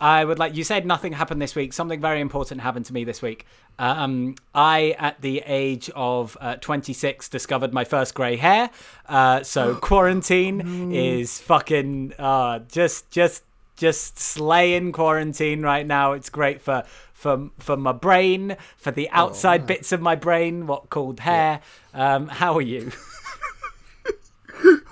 I 0.00 0.24
would 0.24 0.38
like 0.38 0.54
you 0.54 0.64
said 0.64 0.86
nothing 0.86 1.12
happened 1.12 1.40
this 1.40 1.54
week. 1.54 1.72
Something 1.72 2.00
very 2.00 2.20
important 2.20 2.60
happened 2.60 2.86
to 2.86 2.92
me 2.92 3.04
this 3.04 3.22
week. 3.22 3.46
Um, 3.78 4.36
I, 4.54 4.94
at 4.98 5.20
the 5.20 5.42
age 5.44 5.90
of 5.94 6.36
uh, 6.40 6.56
26, 6.56 7.28
discovered 7.28 7.74
my 7.74 7.84
first 7.84 8.14
grey 8.14 8.36
hair. 8.36 8.70
Uh, 9.06 9.42
so 9.42 9.74
quarantine 9.82 10.92
is 10.92 11.40
fucking 11.40 12.14
uh, 12.18 12.60
just 12.70 13.10
just 13.10 13.42
just 13.76 14.18
slaying 14.18 14.92
quarantine 14.92 15.62
right 15.62 15.86
now. 15.86 16.12
It's 16.12 16.30
great 16.30 16.60
for 16.62 16.84
for 17.16 17.48
for 17.58 17.78
my 17.78 17.92
brain, 17.92 18.56
for 18.76 18.90
the 18.90 19.08
outside 19.10 19.66
bits 19.66 19.90
of 19.90 20.02
my 20.02 20.14
brain, 20.14 20.66
what 20.66 20.90
called 20.90 21.20
hair. 21.20 21.62
Um, 21.94 22.28
how 22.28 22.54
are 22.54 22.62
you? 22.62 22.92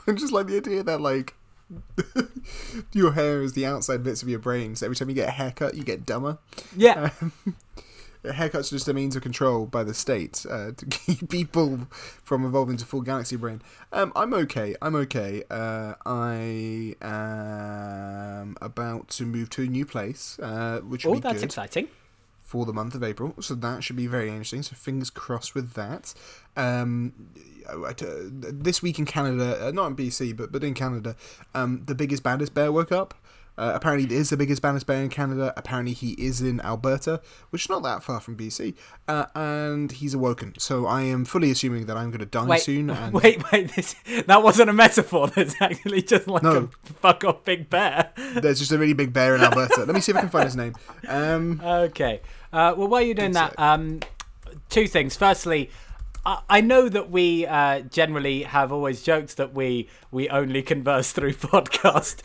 I 0.07 0.13
just 0.13 0.33
like 0.33 0.47
the 0.47 0.57
idea 0.57 0.83
that 0.83 1.03
like 1.03 1.35
your 2.93 3.13
hair 3.13 3.43
is 3.43 3.53
the 3.53 3.67
outside 3.67 4.03
bits 4.03 4.23
of 4.23 4.31
your 4.31 4.39
brain. 4.39 4.75
So 4.75 4.87
every 4.87 4.97
time 4.97 5.11
you 5.11 5.15
get 5.15 5.29
a 5.29 5.33
haircut, 5.33 5.75
you 5.75 5.85
get 5.85 6.07
dumber. 6.07 6.39
Yeah. 6.75 7.11
A 8.25 8.33
haircut's 8.33 8.73
are 8.73 8.77
just 8.77 8.89
a 8.89 8.95
means 8.95 9.17
of 9.17 9.23
control 9.23 9.67
by 9.67 9.85
the 9.85 9.95
state 9.95 10.47
uh, 10.49 10.73
to 10.73 10.87
keep 10.87 11.29
people 11.29 11.87
from 12.23 12.45
evolving 12.47 12.79
to 12.79 12.87
full 12.87 13.03
galaxy 13.03 13.37
brain. 13.37 13.61
Um, 13.93 14.13
I'm 14.17 14.33
okay. 14.35 14.75
I'm 14.81 14.97
okay. 14.97 15.43
Uh, 15.51 15.95
I 16.07 16.97
am 17.03 18.57
about 18.63 19.09
to 19.11 19.27
move 19.27 19.51
to 19.51 19.63
a 19.63 19.67
new 19.67 19.85
place, 19.85 20.39
uh, 20.41 20.81
which 20.81 21.05
will 21.05 21.13
Oh, 21.13 21.15
be 21.17 21.21
that's 21.21 21.37
good 21.37 21.45
exciting. 21.45 21.89
For 22.55 22.65
the 22.65 22.73
month 22.73 22.95
of 22.95 23.03
April. 23.03 23.35
So 23.41 23.57
that 23.57 23.83
should 23.83 23.97
be 23.97 24.07
very 24.07 24.29
interesting. 24.29 24.63
So 24.63 24.77
fingers 24.77 25.11
crossed 25.11 25.57
with 25.57 25.73
that. 25.73 26.15
Um, 26.57 27.13
this 27.93 28.81
week 28.81 29.01
in 29.01 29.07
Canada, 29.07 29.59
uh, 29.61 29.71
not 29.73 29.89
in 29.89 29.97
BC, 29.97 30.37
but 30.37 30.53
but 30.53 30.63
in 30.63 30.73
Canada, 30.73 31.17
um, 31.53 31.83
the 31.87 31.97
biggest 31.97 32.23
baddest 32.23 32.55
bear 32.55 32.71
woke 32.71 32.93
up. 32.93 33.13
Uh, 33.57 33.73
apparently, 33.75 34.05
it 34.05 34.13
is 34.13 34.31
the 34.31 34.37
biggest 34.37 34.61
bear 34.63 35.03
in 35.03 35.09
Canada. 35.09 35.53
Apparently, 35.57 35.93
he 35.93 36.13
is 36.13 36.41
in 36.41 36.61
Alberta, 36.63 37.21
which 37.51 37.65
is 37.65 37.69
not 37.69 37.83
that 37.85 38.03
far 38.03 38.21
from 38.21 38.37
BC. 38.37 38.75
Uh, 39.07 39.27
and 39.35 39.93
he's 39.93 40.15
awoken. 40.15 40.55
So 40.59 40.87
I 40.87 41.03
am 41.03 41.25
fully 41.25 41.51
assuming 41.51 41.87
that 41.87 41.97
I'm 41.97 42.11
going 42.11 42.19
to 42.21 42.27
die 42.27 42.47
Wait, 42.47 42.61
soon. 42.61 42.91
And 42.95 43.13
wait, 43.13 43.43
wait! 43.53 43.73
This, 43.75 43.95
that 44.27 44.43
wasn't 44.43 44.71
a 44.71 44.73
metaphor. 44.73 45.29
That's 45.35 45.55
actually 45.61 46.03
just 46.03 46.27
like 46.27 46.43
No. 46.43 46.69
a 46.89 46.93
fuck 46.95 47.25
off 47.25 47.45
big 47.45 47.71
bear. 47.71 48.13
there's 48.35 48.59
just 48.59 48.73
a 48.73 48.79
really 48.79 48.93
big 48.93 49.13
bear 49.13 49.35
in 49.37 49.41
Alberta. 49.43 49.85
Let 49.85 49.95
me 49.95 50.01
see 50.01 50.13
if 50.13 50.17
I 50.17 50.21
can 50.21 50.29
find 50.31 50.45
his 50.45 50.57
name. 50.57 50.75
Um, 51.09 51.61
Okay. 51.63 52.21
Uh, 52.53 52.75
well, 52.77 52.89
while 52.89 53.03
you're 53.03 53.15
doing 53.15 53.33
that, 53.33 53.59
um, 53.59 54.01
two 54.69 54.87
things. 54.89 55.17
Firstly, 55.17 55.71
I, 56.27 56.41
I 56.49 56.61
know 56.61 56.89
that 56.89 57.11
we 57.11 57.47
uh, 57.47 57.81
generally 57.81 58.43
have 58.45 58.73
always 58.73 59.03
joked 59.03 59.37
that 59.37 59.55
we 59.55 59.89
we 60.11 60.29
only 60.29 60.63
converse 60.63 61.13
through 61.13 61.33
podcast. 61.35 62.23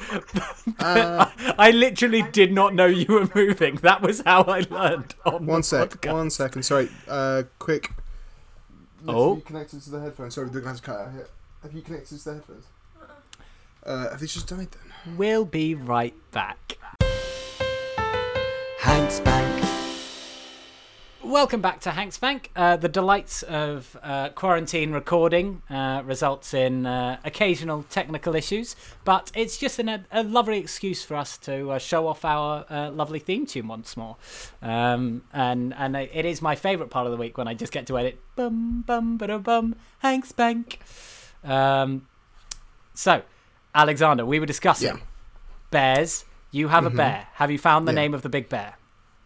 Uh, 0.79 1.29
I, 1.39 1.67
I 1.67 1.71
literally 1.71 2.21
did 2.21 2.51
not 2.53 2.73
know 2.73 2.85
you 2.85 3.05
were 3.13 3.29
moving. 3.35 3.75
That 3.77 4.01
was 4.01 4.21
how 4.25 4.43
I 4.43 4.65
learned 4.69 5.15
on 5.25 5.45
one 5.45 5.61
the 5.61 5.63
sec. 5.63 5.89
podcast. 5.89 6.13
One 6.13 6.29
second. 6.29 6.63
Sorry. 6.63 6.89
Uh, 7.07 7.43
quick. 7.59 7.91
Oh. 9.07 9.29
Have 9.29 9.37
you 9.37 9.43
connected 9.45 9.81
to 9.83 9.89
the 9.89 9.99
headphones? 10.01 10.35
Sorry, 10.35 10.49
they're 10.49 10.61
going 10.61 10.75
to 10.75 10.81
cut 10.81 10.99
out 10.99 11.13
here. 11.13 11.27
Have 11.63 11.73
you 11.73 11.81
connected 11.81 12.17
to 12.17 12.23
the 12.23 12.33
headphones? 12.35 12.65
Uh, 13.85 14.09
have 14.09 14.19
they 14.19 14.27
just 14.27 14.47
died 14.47 14.67
then? 14.71 15.17
We'll 15.17 15.45
be 15.45 15.73
right 15.73 16.13
back. 16.31 16.77
Hanks 18.79 19.19
Bank. 19.21 19.38
Welcome 21.23 21.59
back 21.59 21.81
to 21.81 21.91
Hanks 21.91 22.17
Bank. 22.17 22.49
Uh, 22.55 22.77
the 22.77 22.87
delights 22.87 23.43
of 23.43 23.97
uh, 24.01 24.29
quarantine 24.29 24.93
recording 24.93 25.61
uh, 25.69 26.01
results 26.05 26.53
in 26.53 26.85
uh, 26.85 27.19
occasional 27.25 27.83
technical 27.89 28.35
issues, 28.35 28.77
but 29.03 29.29
it's 29.35 29.57
just 29.57 29.79
an, 29.79 30.05
a, 30.13 30.23
lovely 30.23 30.59
excuse 30.59 31.03
for 31.03 31.17
us 31.17 31.37
to 31.39 31.71
uh, 31.71 31.77
show 31.77 32.07
off 32.07 32.23
our 32.23 32.65
uh, 32.69 32.89
lovely 32.91 33.19
theme 33.19 33.45
tune 33.45 33.67
once 33.67 33.97
more. 33.97 34.15
Um, 34.61 35.23
and 35.33 35.73
and 35.73 35.97
it 35.97 36.23
is 36.23 36.41
my 36.41 36.55
favourite 36.55 36.89
part 36.89 37.05
of 37.05 37.11
the 37.11 37.17
week 37.17 37.37
when 37.37 37.49
I 37.49 37.53
just 37.53 37.73
get 37.73 37.85
to 37.87 37.97
edit 37.97 38.17
bum 38.37 38.85
bum 38.87 39.17
ba 39.17 39.39
bum 39.39 39.75
Hanks 39.99 40.31
Bank. 40.31 40.79
Um, 41.43 42.07
so, 42.93 43.23
Alexander, 43.75 44.25
we 44.25 44.39
were 44.39 44.45
discussing 44.45 44.95
Yeah. 44.95 45.03
bears. 45.69 46.23
You 46.51 46.69
have 46.69 46.85
a 46.85 46.89
bear. 46.89 47.27
Have 47.33 47.51
you 47.51 47.59
found 47.59 47.87
the 47.87 47.91
Yeah. 47.91 47.95
name 48.01 48.13
of 48.13 48.21
the 48.21 48.29
big 48.29 48.47
bear? 48.47 48.78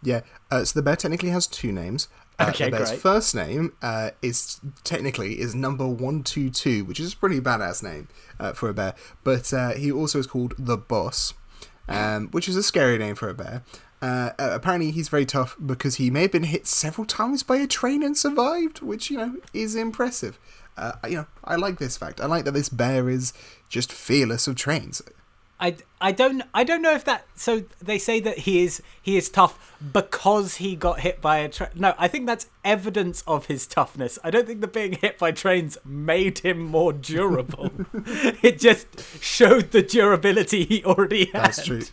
Yeah. 0.03 0.21
Uh, 0.51 0.63
so 0.65 0.77
the 0.79 0.83
bear 0.83 0.95
technically 0.95 1.29
has 1.29 1.47
two 1.47 1.71
names. 1.71 2.07
Uh, 2.39 2.47
Okay, 2.49 2.65
the 2.65 2.71
bear's 2.77 2.89
great. 2.89 2.99
first 2.99 3.35
name 3.35 3.73
uh, 3.81 4.09
is 4.21 4.59
technically 4.83 5.39
is 5.39 5.53
number 5.53 5.87
one 5.87 6.23
two 6.23 6.49
two, 6.49 6.83
which 6.85 6.99
is 6.99 7.13
a 7.13 7.17
pretty 7.17 7.39
badass 7.39 7.83
name 7.83 8.07
uh, 8.39 8.53
for 8.53 8.69
a 8.69 8.73
bear. 8.73 8.95
But 9.23 9.53
uh, 9.53 9.71
he 9.73 9.91
also 9.91 10.19
is 10.19 10.27
called 10.27 10.53
the 10.57 10.77
Boss, 10.77 11.33
um, 11.87 12.29
which 12.29 12.47
is 12.49 12.55
a 12.55 12.63
scary 12.63 12.97
name 12.97 13.15
for 13.15 13.29
a 13.29 13.33
bear. 13.33 13.63
Uh, 14.01 14.31
uh, 14.37 14.49
apparently, 14.51 14.91
he's 14.91 15.07
very 15.09 15.25
tough 15.25 15.55
because 15.65 15.95
he 15.95 16.09
may 16.09 16.23
have 16.23 16.31
been 16.31 16.43
hit 16.43 16.67
several 16.67 17.05
times 17.05 17.41
by 17.43 17.55
a 17.57 17.67
train 17.67 18.03
and 18.03 18.17
survived, 18.17 18.81
which 18.81 19.09
you 19.09 19.17
know 19.17 19.37
is 19.53 19.75
impressive. 19.75 20.39
Uh, 20.75 20.93
you 21.07 21.15
know, 21.17 21.27
I 21.43 21.55
like 21.55 21.77
this 21.77 21.97
fact. 21.97 22.19
I 22.19 22.25
like 22.25 22.45
that 22.45 22.53
this 22.53 22.67
bear 22.67 23.09
is 23.09 23.31
just 23.69 23.93
fearless 23.93 24.47
of 24.47 24.55
trains. 24.55 25.03
I, 25.63 25.77
I 26.01 26.11
don't 26.11 26.43
I 26.53 26.65
don't 26.65 26.81
know 26.81 26.93
if 26.93 27.05
that 27.05 27.25
so 27.35 27.63
they 27.81 27.97
say 27.97 28.19
that 28.19 28.39
he 28.39 28.65
is 28.65 28.83
he 29.01 29.15
is 29.15 29.29
tough 29.29 29.73
because 29.93 30.55
he 30.55 30.75
got 30.75 30.99
hit 30.99 31.21
by 31.21 31.37
a 31.37 31.47
train. 31.47 31.69
No, 31.75 31.95
I 31.97 32.09
think 32.09 32.27
that's 32.27 32.47
evidence 32.65 33.23
of 33.25 33.45
his 33.45 33.65
toughness. 33.65 34.19
I 34.25 34.29
don't 34.29 34.45
think 34.45 34.59
the 34.59 34.67
being 34.67 34.91
hit 34.91 35.17
by 35.17 35.31
trains 35.31 35.77
made 35.85 36.39
him 36.39 36.59
more 36.59 36.91
durable. 36.91 37.71
it 37.93 38.59
just 38.59 39.23
showed 39.23 39.71
the 39.71 39.81
durability 39.81 40.65
he 40.65 40.83
already 40.83 41.27
had. 41.27 41.45
That's 41.45 41.65
true. 41.65 41.83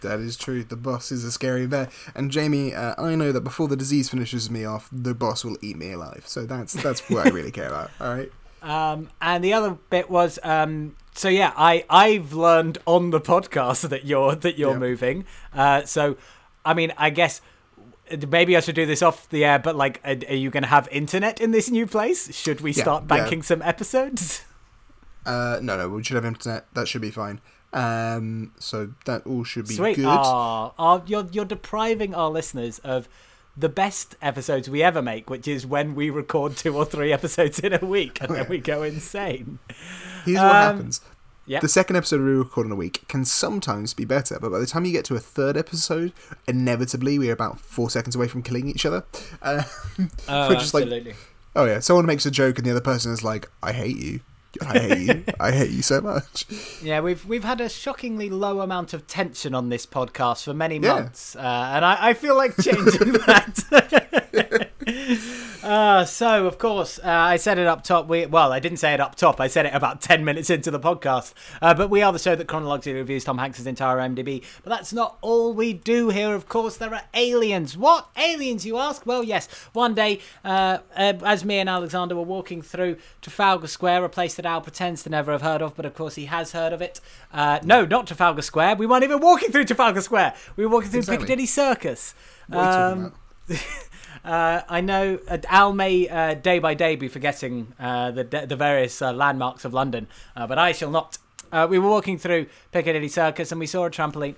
That 0.00 0.20
is 0.20 0.38
true. 0.38 0.64
The 0.64 0.76
boss 0.76 1.12
is 1.12 1.22
a 1.24 1.30
scary 1.30 1.66
bear. 1.66 1.90
And 2.14 2.30
Jamie, 2.30 2.74
uh, 2.74 2.94
I 2.96 3.16
know 3.16 3.32
that 3.32 3.42
before 3.42 3.68
the 3.68 3.76
disease 3.76 4.08
finishes 4.08 4.50
me 4.50 4.64
off, 4.64 4.88
the 4.90 5.12
boss 5.12 5.44
will 5.44 5.58
eat 5.60 5.76
me 5.76 5.92
alive. 5.92 6.22
So 6.26 6.46
that's 6.46 6.72
that's 6.72 7.06
what 7.10 7.26
I 7.26 7.30
really 7.30 7.50
care 7.52 7.68
about. 7.68 7.90
All 8.00 8.14
right. 8.14 8.32
Um, 8.62 9.08
and 9.20 9.42
the 9.44 9.52
other 9.52 9.78
bit 9.88 10.10
was 10.10 10.38
um, 10.42 10.96
so 11.14 11.28
yeah, 11.28 11.52
I 11.56 11.84
I've 11.88 12.32
learned 12.32 12.78
on 12.86 13.10
the 13.10 13.20
podcast 13.20 13.88
that 13.88 14.04
you're 14.04 14.34
that 14.34 14.58
you're 14.58 14.72
Yeah. 14.72 14.78
moving. 14.78 15.24
Uh, 15.54 15.84
so 15.84 16.16
I 16.64 16.74
mean, 16.74 16.92
I 16.98 17.10
guess 17.10 17.40
maybe 18.28 18.56
I 18.56 18.60
should 18.60 18.74
do 18.74 18.86
this 18.86 19.02
off 19.02 19.28
the 19.30 19.44
air, 19.44 19.58
but 19.58 19.76
like, 19.76 20.00
are, 20.04 20.16
are 20.28 20.34
you 20.34 20.50
going 20.50 20.62
to 20.64 20.68
have 20.68 20.88
internet 20.90 21.40
in 21.40 21.52
this 21.52 21.70
new 21.70 21.86
place? 21.86 22.34
Should 22.36 22.60
we 22.60 22.72
Yeah, 22.72 22.82
start 22.82 23.02
yeah. 23.04 23.16
banking 23.16 23.42
some 23.42 23.62
episodes? 23.62 24.44
Uh, 25.26 25.58
no, 25.62 25.76
no, 25.76 25.86
we 25.86 26.02
should 26.02 26.14
have 26.14 26.24
internet. 26.24 26.64
That 26.72 26.88
should 26.88 27.02
be 27.02 27.10
fine. 27.10 27.42
Um, 27.74 28.52
so 28.58 28.94
that 29.04 29.26
all 29.26 29.44
should 29.44 29.68
be 29.68 29.74
Sweet. 29.74 29.96
good. 29.96 30.06
Aw, 30.06 30.72
aw, 30.78 31.00
you're 31.04 31.28
you're 31.30 31.44
depriving 31.44 32.14
our 32.14 32.30
listeners 32.30 32.78
of 32.80 33.06
the 33.60 33.68
best 33.68 34.16
episodes 34.22 34.68
we 34.70 34.82
ever 34.82 35.02
make, 35.02 35.28
which 35.30 35.46
is 35.46 35.66
when 35.66 35.94
we 35.94 36.10
record 36.10 36.56
two 36.56 36.76
or 36.76 36.84
three 36.84 37.12
episodes 37.18 37.58
in 37.58 37.72
a 37.72 37.84
week 37.84 38.20
and 38.20 38.34
then 38.34 38.46
we 38.48 38.58
go 38.58 38.82
insane. 38.94 39.58
Here's 40.24 40.38
what 40.38 40.46
Um, 40.46 40.52
happens. 40.76 41.00
yep. 41.46 41.62
The 41.62 41.68
second 41.68 41.96
episode 41.96 42.20
we 42.20 42.30
record 42.30 42.66
in 42.66 42.72
a 42.72 42.76
week 42.76 43.06
can 43.08 43.24
sometimes 43.24 43.94
be 43.94 44.04
better, 44.04 44.38
but 44.40 44.50
by 44.50 44.58
the 44.58 44.66
time 44.66 44.84
you 44.84 44.92
get 44.92 45.04
to 45.06 45.14
a 45.14 45.20
third 45.20 45.56
episode, 45.56 46.12
inevitably 46.48 47.18
we're 47.18 47.32
about 47.32 47.60
four 47.60 47.90
seconds 47.90 48.16
away 48.16 48.28
from 48.28 48.42
killing 48.42 48.68
each 48.68 48.84
other. 48.86 49.04
Uh, 49.42 49.62
Oh, 50.28 50.48
we're 50.48 50.54
like, 50.54 50.58
absolutely. 50.58 51.14
oh 51.56 51.64
yeah, 51.64 51.80
someone 51.80 52.06
makes 52.06 52.24
a 52.26 52.30
joke 52.30 52.58
and 52.58 52.66
the 52.66 52.70
other 52.70 52.80
person 52.80 53.12
is 53.12 53.22
like, 53.24 53.50
I 53.62 53.72
hate 53.72 53.96
you. 53.98 54.20
I 54.66 54.78
hate 54.78 55.06
you. 55.06 55.24
I 55.38 55.50
hate 55.52 55.70
you 55.70 55.82
so 55.82 56.00
much. 56.00 56.44
Yeah, 56.82 57.00
we've 57.00 57.24
we've 57.24 57.44
had 57.44 57.60
a 57.60 57.68
shockingly 57.68 58.28
low 58.30 58.60
amount 58.60 58.92
of 58.92 59.06
tension 59.06 59.54
on 59.54 59.68
this 59.68 59.86
podcast 59.86 60.44
for 60.44 60.54
many 60.54 60.78
Yeah. 60.78 60.94
months, 60.94 61.36
uh, 61.36 61.38
and 61.74 61.84
I, 61.84 62.08
I 62.08 62.14
feel 62.14 62.36
like 62.36 62.56
changing 62.56 63.12
that. 63.26 64.68
uh, 65.70 66.04
so, 66.04 66.46
of 66.46 66.58
course, 66.58 66.98
uh, 66.98 67.08
I 67.08 67.36
said 67.36 67.56
it 67.58 67.66
up 67.66 67.84
top. 67.84 68.08
We 68.08 68.26
well, 68.26 68.52
I 68.52 68.58
didn't 68.58 68.78
say 68.78 68.92
it 68.92 69.00
up 69.00 69.14
top. 69.14 69.40
I 69.40 69.46
said 69.46 69.66
it 69.66 69.74
about 69.74 70.00
ten 70.10 70.24
minutes 70.24 70.50
into 70.50 70.70
the 70.70 70.80
podcast. 70.80 71.32
Uh, 71.62 71.74
but 71.74 71.88
we 71.90 72.02
are 72.02 72.12
the 72.12 72.18
show 72.18 72.34
that 72.34 72.48
chronologically 72.48 72.94
reviews 72.94 73.22
Tom 73.24 73.38
Hanks' 73.38 73.64
entire 73.64 73.98
IMDb. 73.98 74.44
But 74.64 74.70
that's 74.70 74.92
not 74.92 75.16
all 75.20 75.54
we 75.54 75.72
do 75.72 76.08
here. 76.08 76.34
Of 76.34 76.48
course, 76.48 76.76
there 76.76 76.92
are 76.92 77.02
aliens. 77.14 77.76
What 77.76 78.08
aliens, 78.16 78.66
you 78.66 78.78
ask? 78.78 79.06
Well, 79.06 79.22
yes. 79.22 79.46
One 79.72 79.94
day, 79.94 80.20
uh, 80.44 80.78
uh, 80.96 81.14
as 81.24 81.44
me 81.44 81.58
and 81.58 81.68
Alexander 81.68 82.16
were 82.16 82.22
walking 82.22 82.62
through 82.62 82.96
Trafalgar 83.22 83.68
Square, 83.68 84.04
a 84.04 84.08
place 84.08 84.34
that 84.34 84.46
Al 84.46 84.60
pretends 84.60 85.04
to 85.04 85.10
never 85.10 85.30
have 85.30 85.42
heard 85.42 85.62
of, 85.62 85.76
but 85.76 85.86
of 85.86 85.94
course 85.94 86.16
he 86.16 86.24
has 86.24 86.52
heard 86.52 86.72
of 86.72 86.82
it. 86.82 87.00
Uh, 87.32 87.60
no, 87.62 87.84
not 87.86 88.06
Trafalgar 88.08 88.42
Square. 88.42 88.76
We 88.76 88.86
weren't 88.86 89.04
even 89.04 89.20
walking 89.20 89.52
through 89.52 89.66
Trafalgar 89.66 90.00
Square. 90.00 90.34
We 90.56 90.66
were 90.66 90.72
walking 90.72 90.90
through 90.90 91.00
Exactly. 91.00 91.26
Piccadilly 91.26 91.46
Circus. 91.46 92.14
What 92.48 92.58
are 92.58 92.90
you 92.90 92.94
talking 92.96 93.04
Um? 93.04 93.14
uh, 94.24 94.62
I 94.68 94.80
know 94.80 95.18
uh, 95.28 95.38
Al 95.48 95.72
may 95.72 96.08
uh, 96.08 96.34
day 96.34 96.58
by 96.58 96.74
day 96.74 96.96
be 96.96 97.08
forgetting 97.08 97.72
uh, 97.78 98.10
the 98.10 98.24
the 98.24 98.56
various 98.56 99.00
uh, 99.02 99.12
landmarks 99.12 99.64
of 99.64 99.74
London, 99.74 100.06
uh, 100.36 100.46
but 100.46 100.58
I 100.58 100.72
shall 100.72 100.90
not. 100.90 101.18
We 101.68 101.80
were 101.80 101.88
walking 101.88 102.16
through 102.16 102.46
Piccadilly 102.70 103.08
Circus 103.08 103.50
and 103.50 103.58
we 103.58 103.66
saw 103.66 103.84
a 103.84 103.90
trampoline. 103.90 104.36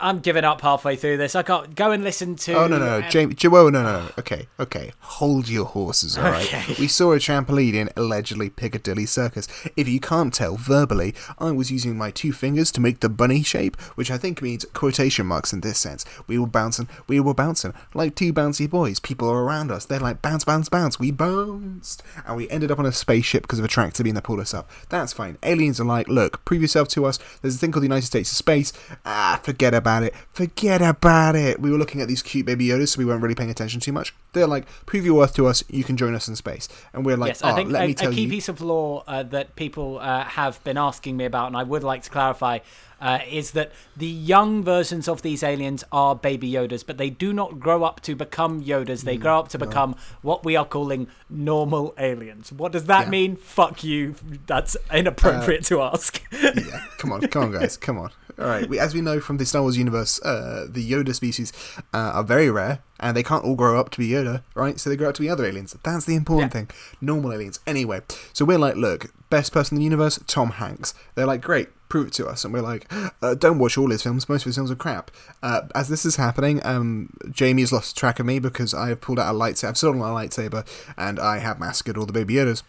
I'm 0.00 0.20
giving 0.20 0.44
up 0.44 0.60
halfway 0.60 0.96
through 0.96 1.18
this. 1.18 1.34
I 1.34 1.42
can't 1.42 1.74
go 1.74 1.90
and 1.92 2.02
listen 2.02 2.36
to. 2.36 2.54
Oh 2.54 2.66
no 2.66 2.78
no, 2.78 3.00
no. 3.00 3.08
Jamie, 3.08 3.34
Joe, 3.34 3.50
no 3.50 3.68
no 3.70 3.82
no. 3.82 4.08
Okay 4.18 4.48
okay, 4.58 4.92
hold 5.00 5.48
your 5.48 5.64
horses. 5.64 6.16
All 6.16 6.24
right. 6.24 6.46
Okay. 6.46 6.74
We 6.78 6.86
saw 6.86 7.12
a 7.12 7.16
trampoline 7.16 7.74
in 7.74 7.90
allegedly 7.96 8.50
Piccadilly 8.50 9.06
Circus. 9.06 9.48
If 9.76 9.88
you 9.88 10.00
can't 10.00 10.32
tell 10.32 10.56
verbally, 10.56 11.14
I 11.38 11.50
was 11.50 11.70
using 11.70 11.96
my 11.96 12.10
two 12.10 12.32
fingers 12.32 12.70
to 12.72 12.80
make 12.80 13.00
the 13.00 13.08
bunny 13.08 13.42
shape, 13.42 13.80
which 13.96 14.10
I 14.10 14.18
think 14.18 14.42
means 14.42 14.64
quotation 14.72 15.26
marks 15.26 15.52
in 15.52 15.60
this 15.60 15.78
sense. 15.78 16.04
We 16.26 16.38
were 16.38 16.46
bouncing, 16.46 16.88
we 17.06 17.20
were 17.20 17.34
bouncing 17.34 17.74
like 17.94 18.14
two 18.14 18.32
bouncy 18.32 18.68
boys. 18.68 19.00
People 19.00 19.28
are 19.28 19.42
around 19.42 19.70
us. 19.70 19.84
They're 19.84 19.98
like 19.98 20.22
bounce 20.22 20.44
bounce 20.44 20.68
bounce. 20.68 20.98
We 20.98 21.10
bounced, 21.10 22.02
and 22.26 22.36
we 22.36 22.48
ended 22.50 22.70
up 22.70 22.78
on 22.78 22.86
a 22.86 22.92
spaceship 22.92 23.42
because 23.42 23.58
of 23.58 23.64
a 23.64 23.68
tractor 23.68 24.04
beam 24.04 24.14
that 24.14 24.24
pulled 24.24 24.40
us 24.40 24.54
up. 24.54 24.70
That's 24.88 25.12
fine. 25.12 25.38
Aliens 25.42 25.80
are 25.80 25.84
like, 25.84 26.08
look, 26.08 26.44
prove 26.44 26.62
yourself 26.62 26.88
to 26.88 27.06
us. 27.06 27.18
There's 27.42 27.56
a 27.56 27.58
thing 27.58 27.72
called 27.72 27.82
the 27.82 27.86
United 27.88 28.06
States 28.06 28.30
of 28.30 28.36
Space. 28.36 28.72
Ah, 29.04 29.40
forget 29.50 29.74
about 29.74 30.02
it. 30.04 30.14
Forget 30.32 30.80
about 30.80 31.34
it. 31.34 31.60
We 31.60 31.70
were 31.70 31.78
looking 31.78 32.00
at 32.00 32.08
these 32.08 32.22
cute 32.22 32.46
baby 32.46 32.68
Yodas, 32.68 32.88
so 32.90 32.98
we 32.98 33.04
weren't 33.04 33.22
really 33.22 33.34
paying 33.34 33.50
attention 33.50 33.80
too 33.80 33.92
much. 33.92 34.14
They're 34.32 34.46
like, 34.46 34.66
prove 34.86 35.04
your 35.04 35.14
worth 35.14 35.34
to 35.34 35.46
us. 35.48 35.64
You 35.68 35.82
can 35.82 35.96
join 35.96 36.14
us 36.14 36.28
in 36.28 36.36
space. 36.36 36.68
And 36.92 37.04
we're 37.04 37.16
like, 37.16 37.28
yes, 37.28 37.42
oh, 37.42 37.48
I 37.48 37.54
think 37.54 37.70
let 37.70 37.82
a, 37.82 37.86
me 37.88 37.92
a 37.98 38.12
key 38.12 38.22
you. 38.22 38.28
piece 38.28 38.48
of 38.48 38.60
law 38.60 39.02
uh, 39.08 39.24
that 39.24 39.56
people 39.56 39.98
uh, 39.98 40.24
have 40.24 40.62
been 40.62 40.78
asking 40.78 41.16
me 41.16 41.24
about, 41.24 41.48
and 41.48 41.56
I 41.56 41.64
would 41.64 41.82
like 41.82 42.02
to 42.02 42.10
clarify, 42.10 42.60
uh, 43.00 43.18
is 43.28 43.50
that 43.52 43.72
the 43.96 44.06
young 44.06 44.62
versions 44.62 45.08
of 45.08 45.22
these 45.22 45.42
aliens 45.42 45.82
are 45.90 46.14
baby 46.14 46.48
Yodas, 46.52 46.86
but 46.86 46.96
they 46.96 47.10
do 47.10 47.32
not 47.32 47.58
grow 47.58 47.82
up 47.82 48.00
to 48.02 48.14
become 48.14 48.62
Yodas. 48.62 49.00
Mm, 49.00 49.04
They 49.04 49.16
grow 49.16 49.38
up 49.40 49.48
to 49.48 49.58
become 49.58 49.96
what 50.22 50.44
we 50.44 50.54
are 50.54 50.66
calling 50.66 51.08
normal 51.28 51.92
aliens. 51.98 52.52
What 52.52 52.70
does 52.72 52.84
that 52.84 53.06
Yeah. 53.06 53.10
mean? 53.10 53.36
Fuck 53.36 53.82
you. 53.82 54.14
That's 54.46 54.76
inappropriate 54.92 55.64
to 55.64 55.82
ask. 55.82 56.22
yeah, 56.32 56.84
come 56.98 57.10
on, 57.12 57.22
come 57.22 57.44
on, 57.44 57.52
guys, 57.52 57.76
come 57.76 57.98
on. 57.98 58.10
All 58.40 58.46
right. 58.46 58.66
We, 58.68 58.78
as 58.78 58.94
we 58.94 59.02
know 59.02 59.20
from 59.20 59.36
the 59.36 59.44
Star 59.44 59.60
Wars 59.62 59.76
universe, 59.76 60.20
uh, 60.22 60.66
the 60.68 60.88
Yoda 60.90 61.14
species 61.14 61.52
uh, 61.92 61.98
are 62.14 62.24
very 62.24 62.50
rare, 62.50 62.80
and 62.98 63.14
they 63.16 63.22
can't 63.22 63.44
all 63.44 63.54
grow 63.54 63.78
up 63.78 63.90
to 63.90 63.98
be 63.98 64.08
Yoda, 64.08 64.42
right? 64.54 64.80
So 64.80 64.88
they 64.88 64.96
grow 64.96 65.10
up 65.10 65.14
to 65.16 65.20
be 65.22 65.28
other 65.28 65.44
aliens. 65.44 65.76
That's 65.82 66.06
the 66.06 66.14
important 66.14 66.54
Yeah. 66.54 66.60
thing. 66.60 66.70
Normal 67.02 67.32
aliens. 67.34 67.60
Anyway, 67.66 68.00
so 68.32 68.46
we're 68.46 68.58
like, 68.58 68.76
look, 68.76 69.12
best 69.28 69.52
person 69.52 69.76
in 69.76 69.80
the 69.80 69.84
universe, 69.84 70.18
Tom 70.26 70.52
Hanks. 70.52 70.94
They're 71.14 71.26
like, 71.26 71.42
great, 71.42 71.68
prove 71.90 72.06
it 72.08 72.12
to 72.14 72.26
us. 72.28 72.42
And 72.44 72.54
we're 72.54 72.62
like, 72.62 72.90
uh, 73.20 73.34
don't 73.34 73.58
watch 73.58 73.76
all 73.76 73.90
his 73.90 74.02
films. 74.02 74.26
Most 74.26 74.42
of 74.42 74.46
his 74.46 74.54
films 74.56 74.70
are 74.70 74.74
crap. 74.76 75.10
Uh, 75.42 75.62
as 75.74 75.88
this 75.88 76.06
is 76.06 76.16
happening, 76.16 76.64
um, 76.64 77.10
Jamie's 77.30 77.72
lost 77.72 77.94
track 77.96 78.20
of 78.20 78.24
me 78.26 78.38
because 78.38 78.72
I 78.72 78.88
have 78.88 79.02
pulled 79.02 79.18
out 79.18 79.34
a 79.34 79.38
lightsaber. 79.38 79.68
I've 79.68 79.76
stolen 79.76 80.00
a 80.00 80.04
lightsaber, 80.04 80.66
and 80.96 81.20
I 81.20 81.38
have 81.40 81.60
massacred 81.60 81.98
all 81.98 82.06
the 82.06 82.12
baby 82.14 82.34
Yodas. 82.34 82.62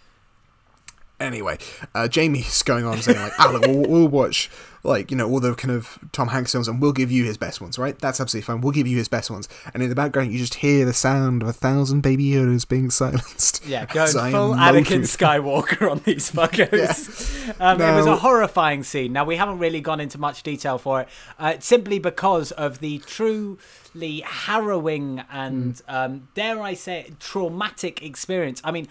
Anyway, 1.19 1.57
uh, 1.93 2.07
Jamie's 2.07 2.63
going 2.63 2.83
on 2.83 2.99
saying 2.99 3.19
like, 3.19 3.31
"Ah, 3.37 3.57
we'll, 3.61 3.83
we'll 3.87 4.07
watch 4.07 4.49
like 4.83 5.11
you 5.11 5.17
know 5.17 5.29
all 5.29 5.39
the 5.39 5.53
kind 5.55 5.71
of 5.71 5.99
Tom 6.11 6.29
Hanks 6.29 6.51
films, 6.51 6.67
and 6.67 6.81
we'll 6.81 6.91
give 6.93 7.11
you 7.11 7.23
his 7.25 7.37
best 7.37 7.61
ones, 7.61 7.77
right? 7.77 7.97
That's 7.99 8.19
absolutely 8.19 8.45
fine. 8.45 8.61
We'll 8.61 8.71
give 8.73 8.87
you 8.87 8.97
his 8.97 9.07
best 9.07 9.29
ones." 9.31 9.47
And 9.73 9.81
in 9.83 9.89
the 9.89 9.95
background, 9.95 10.31
you 10.31 10.37
just 10.39 10.55
hear 10.55 10.85
the 10.85 10.93
sound 10.93 11.41
of 11.43 11.47
a 11.49 11.53
thousand 11.53 12.01
baby 12.01 12.25
Yodas 12.31 12.67
being 12.67 12.89
silenced. 12.89 13.65
Yeah, 13.65 13.85
going 13.85 14.11
full 14.11 14.53
Anakin. 14.55 15.01
Skywalker 15.01 15.89
on 15.91 15.99
these 16.05 16.31
fuckers. 16.35 17.51
Um, 17.59 17.79
It 17.81 17.95
was 17.95 18.05
a 18.07 18.15
horrifying 18.17 18.83
scene. 18.83 19.13
Now 19.13 19.23
we 19.25 19.35
haven't 19.35 19.59
really 19.59 19.81
gone 19.81 19.99
into 19.99 20.17
much 20.17 20.43
detail 20.43 20.77
for 20.77 21.01
it, 21.01 21.09
uh, 21.39 21.55
simply 21.59 21.99
because 21.99 22.51
of 22.51 22.79
the 22.79 22.99
truly 22.99 24.21
harrowing 24.25 25.23
and, 25.31 25.79
Hmm. 25.87 25.95
um, 25.95 26.27
dare 26.33 26.61
I 26.61 26.73
say, 26.73 27.01
it, 27.07 27.19
traumatic 27.19 28.01
experience. 28.03 28.61
I 28.63 28.71
mean, 28.71 28.87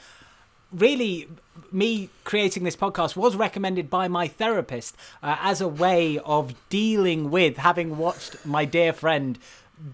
really 0.72 1.28
me 1.72 2.08
creating 2.24 2.64
this 2.64 2.76
podcast 2.76 3.16
was 3.16 3.36
recommended 3.36 3.90
by 3.90 4.08
my 4.08 4.26
therapist 4.28 4.96
uh, 5.22 5.36
as 5.40 5.60
a 5.60 5.68
way 5.68 6.18
of 6.24 6.54
dealing 6.68 7.30
with 7.30 7.56
having 7.58 7.96
watched 7.98 8.44
my 8.46 8.64
dear 8.64 8.92
friend 8.92 9.38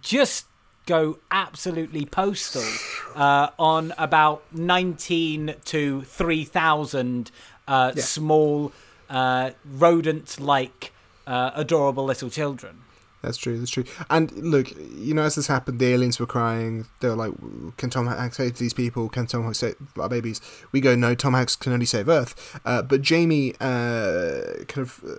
just 0.00 0.46
go 0.86 1.18
absolutely 1.30 2.04
postal 2.06 2.62
uh, 3.14 3.48
on 3.58 3.92
about 3.98 4.42
19 4.52 5.54
to 5.64 6.02
3000 6.02 7.30
uh, 7.66 7.92
Yeah. 7.94 8.02
small 8.02 8.72
uh, 9.10 9.50
rodent 9.64 10.38
like 10.40 10.92
uh, 11.26 11.50
adorable 11.54 12.04
little 12.04 12.30
children 12.30 12.82
That's 13.26 13.38
true. 13.38 13.58
That's 13.58 13.72
true. 13.72 13.82
And 14.08 14.30
look, 14.30 14.72
you 14.94 15.12
know, 15.12 15.22
as 15.22 15.34
this 15.34 15.48
happened, 15.48 15.80
the 15.80 15.92
aliens 15.92 16.20
were 16.20 16.26
crying. 16.26 16.86
They 17.00 17.08
were 17.08 17.16
like, 17.16 17.32
"Can 17.76 17.90
Tom 17.90 18.06
Hanks 18.06 18.36
save 18.36 18.56
these 18.56 18.72
people? 18.72 19.08
Can 19.08 19.26
Tom 19.26 19.42
Hanks 19.42 19.58
save 19.58 19.74
our 19.98 20.08
babies?" 20.08 20.40
We 20.70 20.80
go, 20.80 20.94
"No, 20.94 21.16
Tom 21.16 21.34
Hanks 21.34 21.56
can 21.56 21.72
only 21.72 21.86
save 21.86 22.08
Earth." 22.08 22.60
Uh, 22.64 22.82
but 22.82 23.02
Jamie, 23.02 23.52
uh, 23.60 24.62
kind 24.68 24.86
of, 24.86 25.02
uh, 25.04 25.16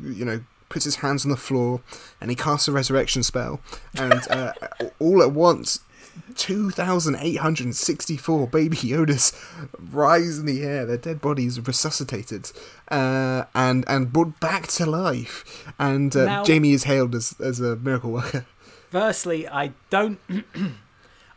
you 0.00 0.24
know, 0.24 0.42
puts 0.68 0.84
his 0.84 0.96
hands 0.96 1.24
on 1.24 1.30
the 1.32 1.36
floor 1.36 1.80
and 2.20 2.30
he 2.30 2.36
casts 2.36 2.68
a 2.68 2.72
resurrection 2.72 3.24
spell, 3.24 3.60
and 3.96 4.22
uh, 4.30 4.52
all 5.00 5.20
at 5.20 5.32
once. 5.32 5.80
2,864 6.36 8.46
baby 8.48 8.76
Yodas 8.76 9.32
rise 9.92 10.38
in 10.38 10.46
the 10.46 10.62
air. 10.62 10.86
Their 10.86 10.96
dead 10.96 11.20
bodies 11.20 11.60
resuscitated 11.66 12.50
uh, 12.90 13.44
and 13.54 13.84
and 13.88 14.12
brought 14.12 14.38
back 14.40 14.66
to 14.68 14.86
life. 14.86 15.72
And 15.78 16.14
uh, 16.16 16.24
Now- 16.26 16.44
Jamie 16.44 16.72
is 16.72 16.84
hailed 16.84 17.14
as, 17.14 17.34
as 17.40 17.60
a 17.60 17.76
miracle 17.76 18.12
worker. 18.12 18.46
Firstly, 18.90 19.46
I 19.48 19.72
don't. 19.90 20.18